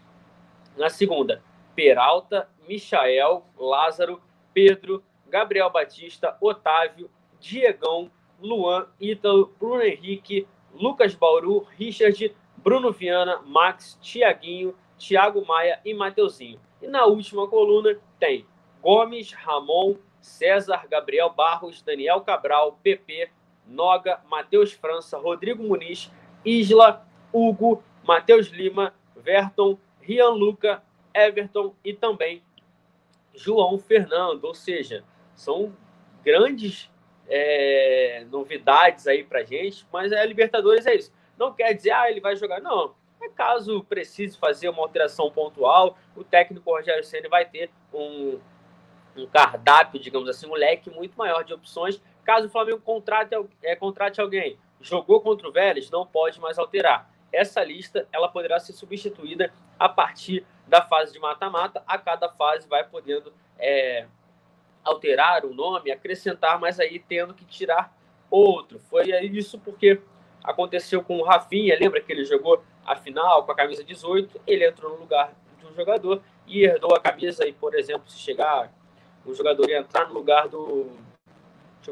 Na 0.78 0.90
segunda, 0.90 1.44
Peralta, 1.76 2.48
Michael, 2.68 3.44
Lázaro, 3.58 4.22
Pedro, 4.54 5.04
Gabriel 5.28 5.70
Batista, 5.70 6.38
Otávio, 6.40 7.10
Diegão, 7.40 8.12
Luan, 8.40 8.88
Ítalo, 9.00 9.54
Bruno 9.60 9.82
Henrique, 9.82 10.48
Lucas 10.74 11.16
Bauru, 11.16 11.66
Richard, 11.78 12.36
Bruno 12.58 12.92
Viana, 12.92 13.42
Max, 13.46 13.98
Tiaguinho, 14.02 14.76
Thiago 14.98 15.46
Maia 15.46 15.80
e 15.84 15.94
Mateuzinho. 15.94 16.60
E 16.82 16.88
na 16.88 17.06
última 17.06 17.48
coluna 17.48 17.98
tem 18.20 18.46
Gomes, 18.82 19.32
Ramon, 19.32 19.96
César, 20.22 20.88
Gabriel 20.88 21.30
Barros, 21.30 21.82
Daniel 21.82 22.22
Cabral, 22.22 22.80
PP, 22.84 23.30
Noga, 23.66 24.22
Matheus 24.30 24.74
França, 24.74 25.18
Rodrigo 25.18 25.64
Muniz, 25.64 26.12
Isla, 26.46 27.06
Hugo, 27.34 27.84
Matheus 28.04 28.48
Lima, 28.48 28.94
Verton, 29.16 29.78
Rian 30.02 30.30
Luca, 30.30 30.82
Everton 31.14 31.76
e 31.84 31.94
também 31.94 32.42
João 33.34 33.78
Fernando. 33.78 34.44
Ou 34.46 34.54
seja, 34.54 35.04
são 35.36 35.76
grandes 36.24 36.90
é, 37.28 38.26
novidades 38.32 39.08
aí 39.08 39.24
para 39.24 39.44
gente, 39.44 39.86
mas 39.92 40.12
a 40.12 40.26
Libertadores 40.26 40.86
é 40.86 40.96
isso. 40.96 41.14
Não 41.38 41.54
quer 41.54 41.74
dizer, 41.74 41.92
ah, 41.92 42.10
ele 42.10 42.20
vai 42.20 42.36
jogar. 42.36 42.60
Não. 42.60 42.96
É 43.22 43.30
caso 43.30 43.84
precise 43.84 44.38
fazer 44.38 44.70
uma 44.70 44.82
alteração 44.82 45.30
pontual, 45.30 45.98
o 46.16 46.24
técnico 46.24 46.72
Rogério 46.72 47.04
Senna 47.04 47.28
vai 47.28 47.46
ter 47.46 47.70
um, 47.94 48.40
um 49.16 49.28
cardápio, 49.28 50.00
digamos 50.00 50.30
assim, 50.30 50.48
um 50.48 50.54
leque 50.54 50.90
muito 50.90 51.18
maior 51.18 51.44
de 51.44 51.54
opções. 51.54 52.02
Caso 52.24 52.48
o 52.48 52.50
Flamengo 52.50 52.80
contrate, 52.80 53.36
é, 53.62 53.76
contrate 53.76 54.22
alguém, 54.22 54.58
jogou 54.82 55.22
contra 55.22 55.48
o 55.48 55.52
Vélez, 55.52 55.90
não 55.90 56.06
pode 56.06 56.40
mais 56.40 56.58
alterar. 56.58 57.10
Essa 57.32 57.64
lista 57.64 58.08
ela 58.12 58.28
poderá 58.28 58.60
ser 58.60 58.74
substituída 58.74 59.54
a 59.78 59.88
partir 59.88 60.46
da 60.68 60.82
fase 60.82 61.14
de 61.14 61.20
mata-mata. 61.20 61.84
A 61.86 61.98
cada 61.98 62.30
fase 62.30 62.68
vai 62.68 62.84
podendo 62.84 63.34
é, 63.58 64.08
alterar 64.84 65.46
o 65.46 65.54
nome, 65.54 65.92
acrescentar, 65.92 66.60
mas 66.60 66.80
aí 66.80 67.00
tendo 67.00 67.34
que 67.34 67.46
tirar 67.46 67.96
outro. 68.30 68.80
Foi 68.80 69.10
isso 69.26 69.60
porque 69.60 70.02
aconteceu 70.44 71.04
com 71.04 71.18
o 71.18 71.24
Rafinha, 71.24 71.78
lembra 71.80 72.02
que 72.02 72.12
ele 72.12 72.26
jogou 72.26 72.64
a 72.86 72.96
final 72.96 73.44
com 73.44 73.52
a 73.52 73.56
camisa 73.56 73.84
18, 73.84 74.42
ele 74.48 74.66
entrou 74.66 74.92
no 74.92 75.00
lugar 75.00 75.34
de 75.60 75.68
um 75.68 75.74
jogador 75.74 76.22
e 76.48 76.64
herdou 76.64 76.96
a 76.96 77.00
camisa 77.00 77.48
e, 77.48 77.54
por 77.54 77.76
exemplo, 77.76 78.10
se 78.10 78.18
chegar 78.18 78.72
um 79.26 79.34
jogador 79.34 79.70
entrar 79.70 80.08
no 80.08 80.14
lugar 80.14 80.48
do 80.48 80.90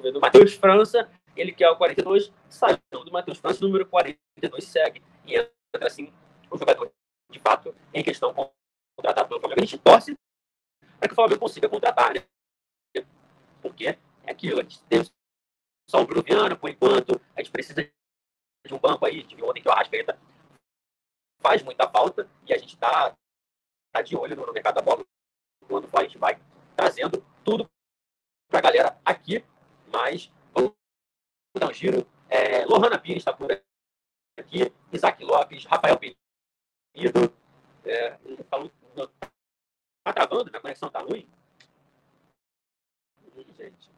deixa 0.02 0.12
do 0.12 0.22
Matheus 0.22 0.54
França, 0.54 1.10
ele 1.36 1.52
que 1.52 1.64
é 1.64 1.70
o 1.70 1.76
42, 1.76 2.32
saiu 2.50 2.80
do 2.92 3.12
Matheus 3.12 3.38
França, 3.38 3.64
número 3.64 3.86
42 3.86 4.64
segue 4.64 5.02
e 5.26 5.36
entra 5.36 5.88
assim 5.88 6.14
o 6.50 6.58
jogador 6.58 6.92
de 7.30 7.40
fato 7.40 7.76
em 7.94 8.04
questão 8.04 8.34
contratado 8.34 9.28
pelo 9.28 9.40
Flamengo. 9.40 9.62
A 9.62 9.66
gente 9.66 9.78
torce 9.78 10.18
para 10.98 11.08
que 11.08 11.14
o 11.14 11.16
Flamengo 11.16 11.40
consiga 11.40 11.70
contratar, 11.70 12.14
né? 12.14 12.26
porque 13.62 13.88
é 13.88 14.32
aquilo, 14.32 14.60
a 14.60 14.64
gente 14.64 14.82
tem 14.84 15.04
só 15.90 16.02
o 16.02 16.06
Bruno 16.06 16.24
por 16.58 16.70
enquanto, 16.70 17.22
a 17.36 17.42
gente 17.42 17.52
precisa 17.52 17.82
de 17.84 18.74
um 18.74 18.80
banco 18.80 19.06
aí, 19.06 19.24
de 19.24 19.42
ontem 19.44 19.62
que 19.62 19.68
o 19.68 19.72
Arrascaeta 19.72 20.20
faz 21.42 21.64
muita 21.64 21.90
falta, 21.90 22.30
e 22.46 22.54
a 22.54 22.58
gente 22.58 22.74
está 22.74 23.16
tá 23.94 24.02
de 24.02 24.16
olho 24.16 24.36
no 24.36 24.54
mercado 24.54 24.76
da 24.76 24.82
bola, 24.82 25.06
quando 25.68 25.90
a 25.94 26.04
gente 26.04 26.18
vai 26.18 26.40
trazendo 26.76 27.24
tudo 27.44 27.70
para 28.50 28.60
a 28.60 28.62
galera 28.62 29.02
aqui, 29.06 29.44
mas 29.92 30.32
vamos 30.54 30.74
dar 31.58 31.70
um 31.70 31.74
giro. 31.74 32.06
É, 32.30 32.66
Lohana 32.66 33.00
Pires 33.00 33.22
está 33.22 33.34
por 33.34 33.52
aqui, 33.52 34.72
Isaac 34.92 35.24
Lopes, 35.24 35.66
Rafael 35.66 35.98
Penido, 35.98 37.34
é, 37.86 38.12
tá, 38.50 38.58
tá 40.04 40.14
travando, 40.14 40.56
a 40.56 40.60
conexão 40.60 40.90
tá 40.90 41.02
ruim 41.02 41.28
gente. 43.58 43.90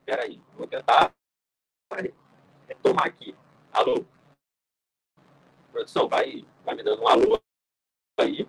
Espera 0.00 0.24
aí, 0.24 0.40
vou 0.56 0.66
tentar 0.66 1.12
tomar 2.82 3.06
aqui. 3.06 3.34
Alô? 3.72 4.04
Produção, 5.72 6.08
vai, 6.08 6.44
vai 6.64 6.74
me 6.74 6.82
dando 6.82 7.02
um 7.02 7.08
alô 7.08 7.40
aí. 8.18 8.46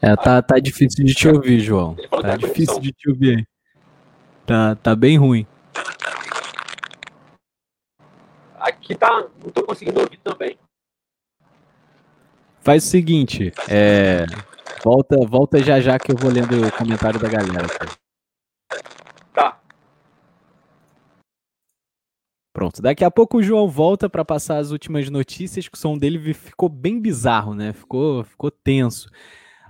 É, 0.00 0.14
tá, 0.16 0.42
tá 0.42 0.58
difícil 0.58 1.04
de 1.04 1.14
te 1.14 1.28
ouvir, 1.28 1.60
João. 1.60 1.96
Tá 2.20 2.36
difícil 2.36 2.78
de 2.80 2.92
te 2.92 3.08
ouvir. 3.08 3.48
Tá, 4.46 4.74
tá 4.76 4.94
bem 4.94 5.16
ruim. 5.16 5.46
Aqui 8.64 8.94
tá. 8.94 9.28
Não 9.42 9.50
tô 9.50 9.62
conseguindo 9.62 10.00
ouvir 10.00 10.16
também. 10.24 10.58
Faz 12.62 12.82
o 12.82 12.88
seguinte, 12.88 13.52
é, 13.68 14.24
volta, 14.82 15.16
volta 15.26 15.62
já 15.62 15.82
já 15.82 15.98
que 15.98 16.10
eu 16.10 16.16
vou 16.16 16.32
lendo 16.32 16.66
o 16.66 16.72
comentário 16.72 17.20
da 17.20 17.28
galera. 17.28 17.66
Aqui. 17.66 17.94
Tá. 19.34 19.60
Pronto, 22.54 22.80
daqui 22.80 23.04
a 23.04 23.10
pouco 23.10 23.36
o 23.36 23.42
João 23.42 23.68
volta 23.68 24.08
para 24.08 24.24
passar 24.24 24.56
as 24.56 24.70
últimas 24.70 25.10
notícias, 25.10 25.68
que 25.68 25.76
o 25.76 25.78
som 25.78 25.98
dele 25.98 26.32
ficou 26.32 26.70
bem 26.70 26.98
bizarro, 26.98 27.54
né? 27.54 27.74
Ficou, 27.74 28.24
ficou 28.24 28.50
tenso. 28.50 29.10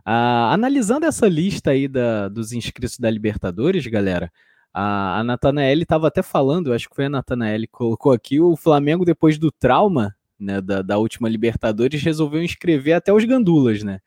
Ah, 0.05 0.53
analisando 0.53 1.05
essa 1.05 1.27
lista 1.27 1.73
aí 1.73 1.89
da, 1.89 2.29
dos 2.29 2.53
inscritos 2.53 2.97
da 2.97 3.11
Libertadores, 3.11 3.85
galera, 3.89 4.31
a, 4.75 5.21
a 5.21 5.25
Natanael 5.25 5.81
estava 5.81 6.09
até 6.09 6.21
falando, 6.21 6.73
acho 6.73 6.89
que 6.91 6.97
foi 6.97 7.05
a 7.05 7.09
Natanael 7.09 7.61
que 7.61 7.69
colocou 7.69 8.13
aqui, 8.13 8.41
o 8.41 8.57
Flamengo, 8.57 9.05
depois 9.05 9.39
do 9.39 9.53
trauma 9.53 10.15
né, 10.39 10.61
da, 10.61 10.83
da 10.83 10.99
última 10.99 11.29
Libertadores, 11.29 12.03
resolveu 12.03 12.43
inscrever 12.43 12.95
até 12.95 13.13
os 13.13 13.25
gandulas, 13.25 13.85
né? 13.85 14.01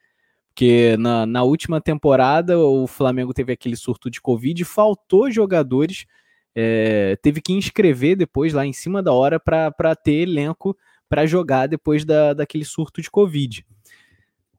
Porque 0.49 0.97
na, 0.97 1.25
na 1.25 1.43
última 1.43 1.79
temporada 1.79 2.59
o 2.59 2.85
Flamengo 2.87 3.33
teve 3.33 3.53
aquele 3.53 3.75
surto 3.75 4.09
de 4.09 4.19
Covid, 4.19 4.65
faltou 4.65 5.31
jogadores, 5.31 6.05
é, 6.53 7.15
teve 7.21 7.39
que 7.41 7.53
inscrever 7.53 8.17
depois 8.17 8.51
lá 8.53 8.65
em 8.65 8.73
cima 8.73 9.01
da 9.01 9.13
hora 9.13 9.39
para 9.39 9.95
ter 9.95 10.23
elenco 10.23 10.75
para 11.07 11.25
jogar 11.25 11.67
depois 11.67 12.03
da, 12.03 12.33
daquele 12.33 12.65
surto 12.65 13.01
de 13.01 13.09
Covid. 13.09 13.65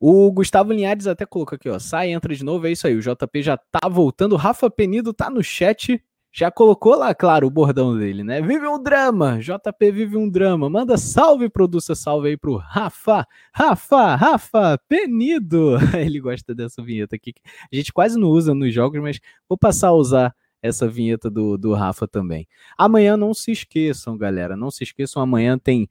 O 0.01 0.31
Gustavo 0.31 0.73
Linhares 0.73 1.07
até 1.07 1.27
colocou 1.27 1.57
aqui, 1.57 1.69
ó. 1.69 1.79
Sai, 1.79 2.11
entra 2.11 2.35
de 2.35 2.45
novo, 2.45 2.67
é 2.67 2.73
isso 2.73 2.87
aí. 2.87 2.95
O 2.95 3.01
JP 3.01 3.43
já 3.43 3.57
tá 3.57 3.89
voltando. 3.89 4.37
Rafa 4.37 4.71
Penido 4.71 5.13
tá 5.13 5.29
no 5.29 5.43
chat 5.43 6.03
já 6.33 6.51
colocou 6.51 6.95
lá, 6.95 7.15
claro, 7.15 7.47
o 7.47 7.51
bordão 7.51 7.99
dele, 7.99 8.23
né? 8.23 8.41
Vive 8.41 8.67
um 8.69 8.81
drama, 8.81 9.39
JP 9.41 9.91
vive 9.91 10.17
um 10.17 10.29
drama. 10.29 10.69
Manda 10.69 10.97
salve, 10.97 11.49
produça 11.49 11.95
salve 11.95 12.29
aí 12.29 12.37
pro 12.37 12.57
Rafa, 12.57 13.27
Rafa, 13.53 14.15
Rafa 14.15 14.79
Penido. 14.89 15.77
Ele 15.99 16.21
gosta 16.21 16.55
dessa 16.55 16.83
vinheta 16.83 17.17
aqui. 17.17 17.33
A 17.73 17.75
gente 17.75 17.93
quase 17.93 18.19
não 18.19 18.29
usa 18.29 18.55
nos 18.55 18.73
jogos, 18.73 19.01
mas 19.01 19.19
vou 19.49 19.59
passar 19.59 19.89
a 19.89 19.95
usar 19.95 20.35
essa 20.63 20.87
vinheta 20.89 21.31
do, 21.31 21.57
do 21.57 21.73
Rafa 21.73 22.07
também. 22.07 22.47
Amanhã 22.77 23.17
não 23.17 23.33
se 23.33 23.51
esqueçam, 23.51 24.17
galera, 24.17 24.57
não 24.57 24.71
se 24.71 24.85
esqueçam, 24.85 25.23
amanhã 25.23 25.59
tem 25.59 25.89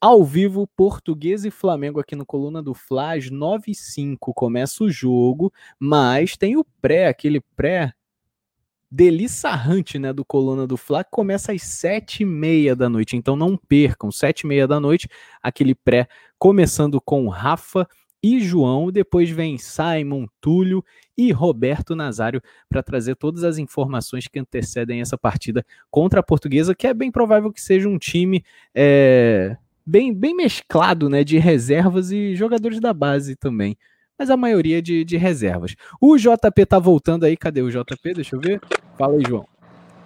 ao 0.00 0.24
vivo 0.24 0.66
Português 0.76 1.44
e 1.44 1.50
Flamengo 1.50 2.00
aqui 2.00 2.14
no 2.14 2.26
Coluna 2.26 2.62
do 2.62 2.74
Fla, 2.74 3.16
às 3.16 3.30
9 3.30 3.70
e 3.70 3.74
5 3.74 4.34
começa 4.34 4.84
o 4.84 4.90
jogo, 4.90 5.52
mas 5.78 6.36
tem 6.36 6.56
o 6.56 6.64
pré, 6.80 7.08
aquele 7.08 7.40
pré 7.56 7.92
delissarrante, 8.90 9.98
né, 9.98 10.12
do 10.12 10.24
Coluna 10.24 10.66
do 10.66 10.76
Fla, 10.76 11.02
que 11.02 11.10
começa 11.10 11.52
às 11.52 11.62
sete 11.62 12.22
e 12.22 12.26
meia 12.26 12.76
da 12.76 12.88
noite. 12.88 13.16
Então 13.16 13.36
não 13.36 13.56
percam, 13.56 14.10
sete 14.10 14.42
e 14.42 14.46
meia 14.46 14.66
da 14.66 14.78
noite, 14.78 15.08
aquele 15.42 15.74
pré, 15.74 16.06
começando 16.38 17.00
com 17.00 17.28
Rafa 17.28 17.86
e 18.22 18.40
João, 18.40 18.90
depois 18.90 19.30
vem 19.30 19.58
Simon, 19.58 20.26
Túlio 20.40 20.84
e 21.16 21.30
Roberto 21.32 21.94
Nazário 21.94 22.42
para 22.68 22.82
trazer 22.82 23.16
todas 23.16 23.44
as 23.44 23.58
informações 23.58 24.26
que 24.26 24.38
antecedem 24.38 25.00
essa 25.00 25.18
partida 25.18 25.64
contra 25.90 26.20
a 26.20 26.22
Portuguesa, 26.22 26.74
que 26.74 26.86
é 26.86 26.94
bem 26.94 27.10
provável 27.10 27.52
que 27.52 27.60
seja 27.60 27.88
um 27.88 27.98
time 27.98 28.42
é, 28.74 29.56
bem, 29.86 30.12
bem 30.12 30.34
mesclado, 30.34 31.08
né, 31.08 31.22
de 31.22 31.38
reservas 31.38 32.10
e 32.10 32.34
jogadores 32.34 32.80
da 32.80 32.92
base 32.92 33.36
também 33.36 33.76
mas 34.18 34.30
a 34.30 34.36
maioria 34.36 34.80
de, 34.80 35.04
de 35.04 35.16
reservas. 35.16 35.76
O 36.00 36.16
JP 36.16 36.66
tá 36.66 36.78
voltando 36.78 37.24
aí, 37.24 37.36
cadê 37.36 37.62
o 37.62 37.70
JP? 37.70 38.14
Deixa 38.14 38.34
eu 38.34 38.40
ver. 38.40 38.60
Fala 38.96 39.14
aí, 39.14 39.22
João. 39.26 39.46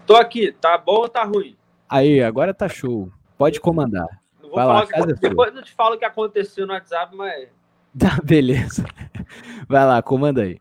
Tô 0.07 0.17
aqui, 0.17 0.53
tá 0.53 0.77
bom 0.77 1.03
ou 1.03 1.09
tá 1.09 1.23
ruim? 1.23 1.57
Aí, 1.89 2.23
agora 2.23 2.53
tá 2.53 2.69
show. 2.69 3.11
Pode 3.39 3.61
comandar. 3.61 4.09
Não 4.43 4.49
vou 4.49 4.57
Vai 4.57 4.67
falar 4.67 4.81
lá, 4.81 4.87
que, 4.87 4.95
é 4.95 5.29
depois 5.29 5.55
eu 5.55 5.63
te 5.63 5.73
falo 5.73 5.95
o 5.95 5.99
que 5.99 6.05
aconteceu 6.05 6.67
no 6.67 6.73
WhatsApp, 6.73 7.15
mas. 7.15 7.49
Tá, 7.97 8.19
beleza. 8.25 8.85
Vai 9.69 9.87
lá, 9.87 10.03
comanda 10.03 10.43
aí. 10.43 10.61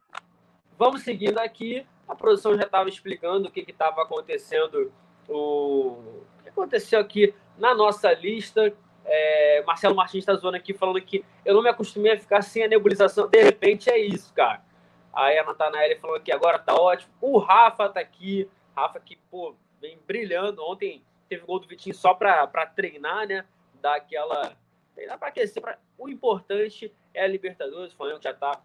Vamos 0.77 1.01
seguindo 1.01 1.39
aqui. 1.39 1.85
A 2.07 2.15
produção 2.15 2.55
já 2.55 2.63
estava 2.63 2.89
explicando 2.89 3.47
o 3.47 3.51
que 3.51 3.65
estava 3.67 4.01
acontecendo. 4.03 4.91
O... 5.27 5.97
o 6.39 6.43
que 6.43 6.49
aconteceu 6.49 6.99
aqui 6.99 7.33
na 7.57 7.75
nossa 7.75 8.11
lista 8.13 8.73
é, 9.11 9.63
Marcelo 9.65 9.95
Martins 9.95 10.21
está 10.21 10.35
zoando 10.35 10.57
aqui, 10.57 10.71
falando 10.73 11.01
que 11.01 11.25
eu 11.43 11.55
não 11.55 11.63
me 11.63 11.69
acostumei 11.69 12.13
a 12.13 12.19
ficar 12.19 12.43
sem 12.43 12.63
a 12.63 12.67
nebulização. 12.67 13.27
De 13.27 13.41
repente 13.41 13.89
é 13.89 13.97
isso, 13.97 14.31
cara. 14.33 14.63
Aí 15.11 15.37
a 15.39 15.43
Natanael 15.43 15.99
falou 15.99 16.19
que 16.19 16.31
agora 16.31 16.59
tá 16.59 16.75
ótimo. 16.75 17.11
O 17.19 17.39
Rafa 17.39 17.89
tá 17.89 17.99
aqui. 17.99 18.49
Rafa 18.75 18.99
que, 18.99 19.15
pô, 19.31 19.55
vem 19.81 19.99
brilhando. 20.05 20.63
Ontem 20.63 21.03
teve 21.27 21.43
gol 21.43 21.59
do 21.59 21.67
Vitinho 21.67 21.95
só 21.95 22.13
para 22.13 22.47
treinar, 22.67 23.27
né? 23.27 23.43
Dar 23.81 23.95
aquela. 23.95 24.55
Treinar 24.93 25.17
para 25.17 25.29
aquecer. 25.29 25.61
Pra... 25.61 25.79
O 25.97 26.07
importante 26.07 26.93
é 27.11 27.23
a 27.23 27.27
Libertadores. 27.27 27.93
O 27.93 27.97
Flamengo 27.97 28.21
já 28.21 28.33
tá 28.33 28.61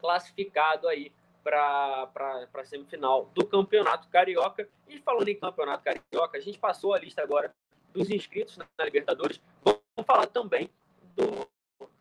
classificado 0.00 0.88
aí 0.88 1.12
para 1.44 2.08
a 2.54 2.64
semifinal 2.64 3.30
do 3.34 3.46
Campeonato 3.46 4.08
Carioca. 4.08 4.66
E 4.88 4.98
falando 4.98 5.28
em 5.28 5.38
Campeonato 5.38 5.84
Carioca, 5.84 6.38
a 6.38 6.40
gente 6.40 6.58
passou 6.58 6.94
a 6.94 6.98
lista 6.98 7.22
agora 7.22 7.54
dos 7.98 8.10
inscritos 8.10 8.56
na, 8.56 8.66
Libertadores. 8.84 9.40
Vamos 9.64 10.06
falar 10.06 10.26
também 10.26 10.70
do, 11.16 11.48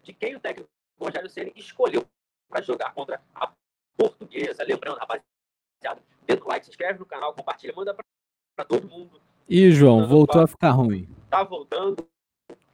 de 0.03 0.13
quem 0.13 0.35
o 0.35 0.39
técnico 0.39 0.69
Rogério 0.99 1.29
Ceni 1.29 1.51
escolheu 1.55 2.05
para 2.49 2.61
jogar 2.61 2.93
contra 2.93 3.21
a 3.35 3.51
Portuguesa. 3.97 4.63
Lembrando, 4.63 4.97
rapaziada, 4.97 6.01
dê 6.25 6.33
o 6.33 6.47
like, 6.47 6.65
se 6.65 6.71
inscreve 6.71 6.99
no 6.99 7.05
canal, 7.05 7.33
compartilha, 7.33 7.73
manda 7.75 7.93
para 7.93 8.65
todo 8.65 8.87
mundo. 8.87 9.19
Ih, 9.49 9.71
João, 9.71 10.07
voltou 10.07 10.41
a 10.41 10.47
ficar 10.47 10.71
ruim. 10.71 11.07
Tá 11.29 11.43
voltando. 11.43 12.07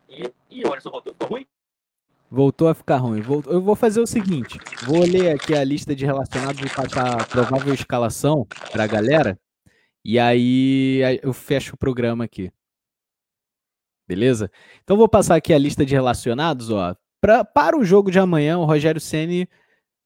E, 0.10 0.32
e 0.50 0.68
olha 0.68 0.82
só, 0.82 0.90
voltou, 0.90 1.14
ficou 1.14 1.30
ruim? 1.30 1.48
Voltou 2.30 2.68
a 2.68 2.74
ficar 2.74 2.98
ruim. 2.98 3.24
Eu 3.48 3.62
vou 3.62 3.76
fazer 3.76 4.02
o 4.02 4.08
seguinte: 4.08 4.58
vou 4.86 5.02
ler 5.02 5.36
aqui 5.36 5.56
a 5.56 5.64
lista 5.64 5.96
de 5.96 6.06
relacionados 6.06 6.60
e 6.62 6.76
passar 6.76 7.22
a 7.22 7.26
provável 7.26 7.74
escalação 7.74 8.46
para 8.72 8.84
a 8.84 8.88
galera. 8.88 9.40
E 10.04 10.20
aí 10.20 11.00
eu 11.22 11.32
fecho 11.32 11.76
o 11.76 11.78
programa 11.78 12.26
aqui. 12.26 12.52
Beleza? 14.08 14.52
Então 14.84 14.98
vou 14.98 15.08
passar 15.08 15.36
aqui 15.36 15.54
a 15.54 15.58
lista 15.58 15.86
de 15.86 15.94
relacionados, 15.94 16.70
ó. 16.70 16.96
Pra, 17.22 17.46
para 17.46 17.78
o 17.78 17.86
jogo 17.86 18.12
de 18.12 18.20
amanhã, 18.20 18.58
o 18.58 18.66
Rogério 18.66 19.00
Ceni 19.00 19.48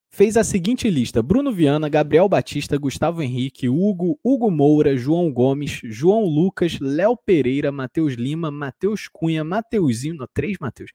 fez 0.10 0.38
a 0.38 0.44
seguinte 0.44 0.90
lista: 0.90 1.22
Bruno 1.22 1.52
Viana, 1.52 1.90
Gabriel 1.90 2.30
Batista, 2.30 2.78
Gustavo 2.78 3.22
Henrique, 3.22 3.70
Hugo, 3.70 4.20
Hugo 4.24 4.50
Moura, 4.52 4.96
João 4.96 5.32
Gomes, 5.32 5.80
João 5.84 6.26
Lucas, 6.26 6.80
Léo 6.80 7.18
Pereira, 7.18 7.72
Matheus 7.72 8.14
Lima, 8.14 8.52
Matheus 8.52 9.08
Cunha, 9.08 9.44
Mateuzinho, 9.44 10.28
três 10.34 10.58
Matheus, 10.60 10.92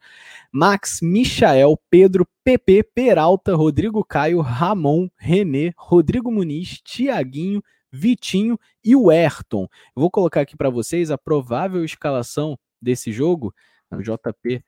Max, 0.52 1.00
Michael, 1.02 1.78
Pedro, 1.90 2.26
PP, 2.44 2.84
Peralta, 2.94 3.54
Rodrigo 3.54 4.04
Caio, 4.04 4.40
Ramon, 4.40 5.08
Renê, 5.16 5.72
Rodrigo 5.76 6.30
Muniz, 6.30 6.80
Tiaguinho, 6.82 7.62
Vitinho 7.92 8.58
e 8.82 8.96
o 8.96 9.10
Ayrton. 9.10 9.68
Vou 9.94 10.10
colocar 10.10 10.40
aqui 10.40 10.56
para 10.56 10.70
vocês 10.70 11.10
a 11.10 11.18
provável 11.18 11.84
escalação 11.84 12.58
desse 12.82 13.12
jogo, 13.12 13.54
o 13.90 14.02
JP 14.02 14.62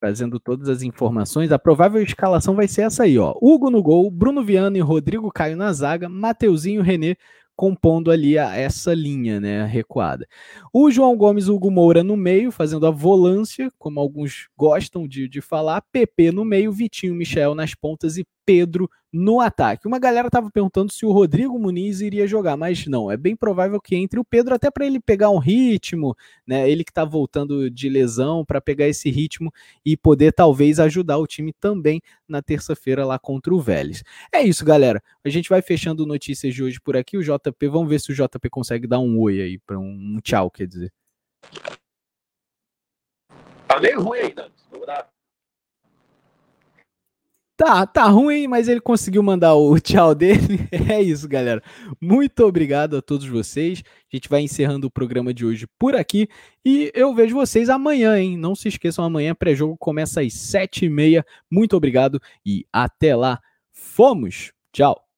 trazendo 0.00 0.40
todas 0.40 0.68
as 0.68 0.82
informações, 0.82 1.52
a 1.52 1.58
provável 1.60 2.02
escalação 2.02 2.56
vai 2.56 2.66
ser 2.66 2.82
essa 2.82 3.04
aí, 3.04 3.16
ó. 3.16 3.36
Hugo 3.40 3.70
no 3.70 3.80
gol, 3.80 4.10
Bruno 4.10 4.42
Viana 4.42 4.76
e 4.76 4.80
Rodrigo 4.80 5.30
Caio 5.30 5.56
na 5.56 5.72
zaga, 5.72 6.08
Mateuzinho 6.08 6.82
René 6.82 7.16
compondo 7.54 8.10
ali 8.10 8.38
a, 8.38 8.56
essa 8.56 8.92
linha, 8.94 9.38
né, 9.40 9.64
recuada. 9.64 10.26
O 10.72 10.90
João 10.90 11.16
Gomes 11.16 11.48
Hugo 11.48 11.70
Moura 11.70 12.02
no 12.02 12.16
meio, 12.16 12.50
fazendo 12.50 12.86
a 12.86 12.90
volância, 12.90 13.70
como 13.78 14.00
alguns 14.00 14.48
gostam 14.56 15.06
de, 15.06 15.28
de 15.28 15.40
falar, 15.40 15.82
PP 15.92 16.32
no 16.32 16.44
meio, 16.44 16.72
Vitinho 16.72 17.14
Michel 17.14 17.54
nas 17.54 17.74
pontas 17.74 18.16
e 18.16 18.26
Pedro 18.44 18.90
no 19.12 19.40
ataque. 19.40 19.86
Uma 19.86 19.98
galera 19.98 20.28
estava 20.28 20.50
perguntando 20.50 20.90
se 20.90 21.04
o 21.04 21.12
Rodrigo 21.12 21.58
Muniz 21.58 22.00
iria 22.00 22.26
jogar, 22.26 22.56
mas 22.56 22.86
não, 22.86 23.10
é 23.10 23.16
bem 23.16 23.36
provável 23.36 23.80
que 23.80 23.94
entre 23.94 24.18
o 24.18 24.24
Pedro 24.24 24.54
até 24.54 24.70
para 24.70 24.86
ele 24.86 24.98
pegar 24.98 25.28
um 25.28 25.38
ritmo, 25.38 26.16
né? 26.46 26.68
Ele 26.70 26.82
que 26.82 26.90
está 26.90 27.04
voltando 27.04 27.70
de 27.70 27.88
lesão 27.88 28.44
para 28.44 28.60
pegar 28.60 28.88
esse 28.88 29.10
ritmo 29.10 29.52
e 29.84 29.96
poder 29.96 30.32
talvez 30.32 30.80
ajudar 30.80 31.18
o 31.18 31.26
time 31.26 31.52
também 31.52 32.00
na 32.26 32.40
terça-feira 32.40 33.04
lá 33.04 33.18
contra 33.18 33.54
o 33.54 33.60
Vélez. 33.60 34.02
É 34.32 34.42
isso, 34.42 34.64
galera. 34.64 35.02
A 35.24 35.28
gente 35.28 35.48
vai 35.48 35.60
fechando 35.60 36.06
notícias 36.06 36.54
de 36.54 36.62
hoje 36.62 36.80
por 36.80 36.96
aqui. 36.96 37.18
O 37.18 37.22
JP, 37.22 37.68
vamos 37.68 37.88
ver 37.88 38.00
se 38.00 38.12
o 38.12 38.14
JP 38.14 38.48
consegue 38.48 38.86
dar 38.86 38.98
um 38.98 39.18
oi 39.20 39.40
aí 39.40 39.58
para 39.58 39.78
um, 39.78 40.16
um 40.16 40.20
tchau, 40.22 40.50
quer 40.50 40.66
dizer. 40.66 40.92
Tá 43.68 43.78
meio 43.80 44.00
ruim 44.00 44.18
ainda. 44.18 44.50
Vou 44.70 44.86
dar 44.86 45.08
Tá, 47.64 47.86
tá 47.86 48.06
ruim, 48.06 48.48
mas 48.48 48.66
ele 48.66 48.80
conseguiu 48.80 49.22
mandar 49.22 49.54
o 49.54 49.78
tchau 49.78 50.16
dele. 50.16 50.68
É 50.90 51.00
isso, 51.00 51.28
galera. 51.28 51.62
Muito 52.00 52.44
obrigado 52.44 52.96
a 52.96 53.00
todos 53.00 53.24
vocês. 53.28 53.84
A 54.12 54.16
gente 54.16 54.28
vai 54.28 54.40
encerrando 54.40 54.88
o 54.88 54.90
programa 54.90 55.32
de 55.32 55.46
hoje 55.46 55.68
por 55.78 55.94
aqui 55.94 56.28
e 56.64 56.90
eu 56.92 57.14
vejo 57.14 57.36
vocês 57.36 57.70
amanhã, 57.70 58.18
hein? 58.18 58.36
Não 58.36 58.56
se 58.56 58.66
esqueçam, 58.66 59.04
amanhã 59.04 59.32
pré-jogo 59.32 59.76
começa 59.78 60.22
às 60.22 60.34
sete 60.34 60.86
e 60.86 60.90
meia. 60.90 61.24
Muito 61.48 61.76
obrigado 61.76 62.20
e 62.44 62.66
até 62.72 63.14
lá. 63.14 63.40
Fomos! 63.70 64.52
Tchau! 64.72 65.11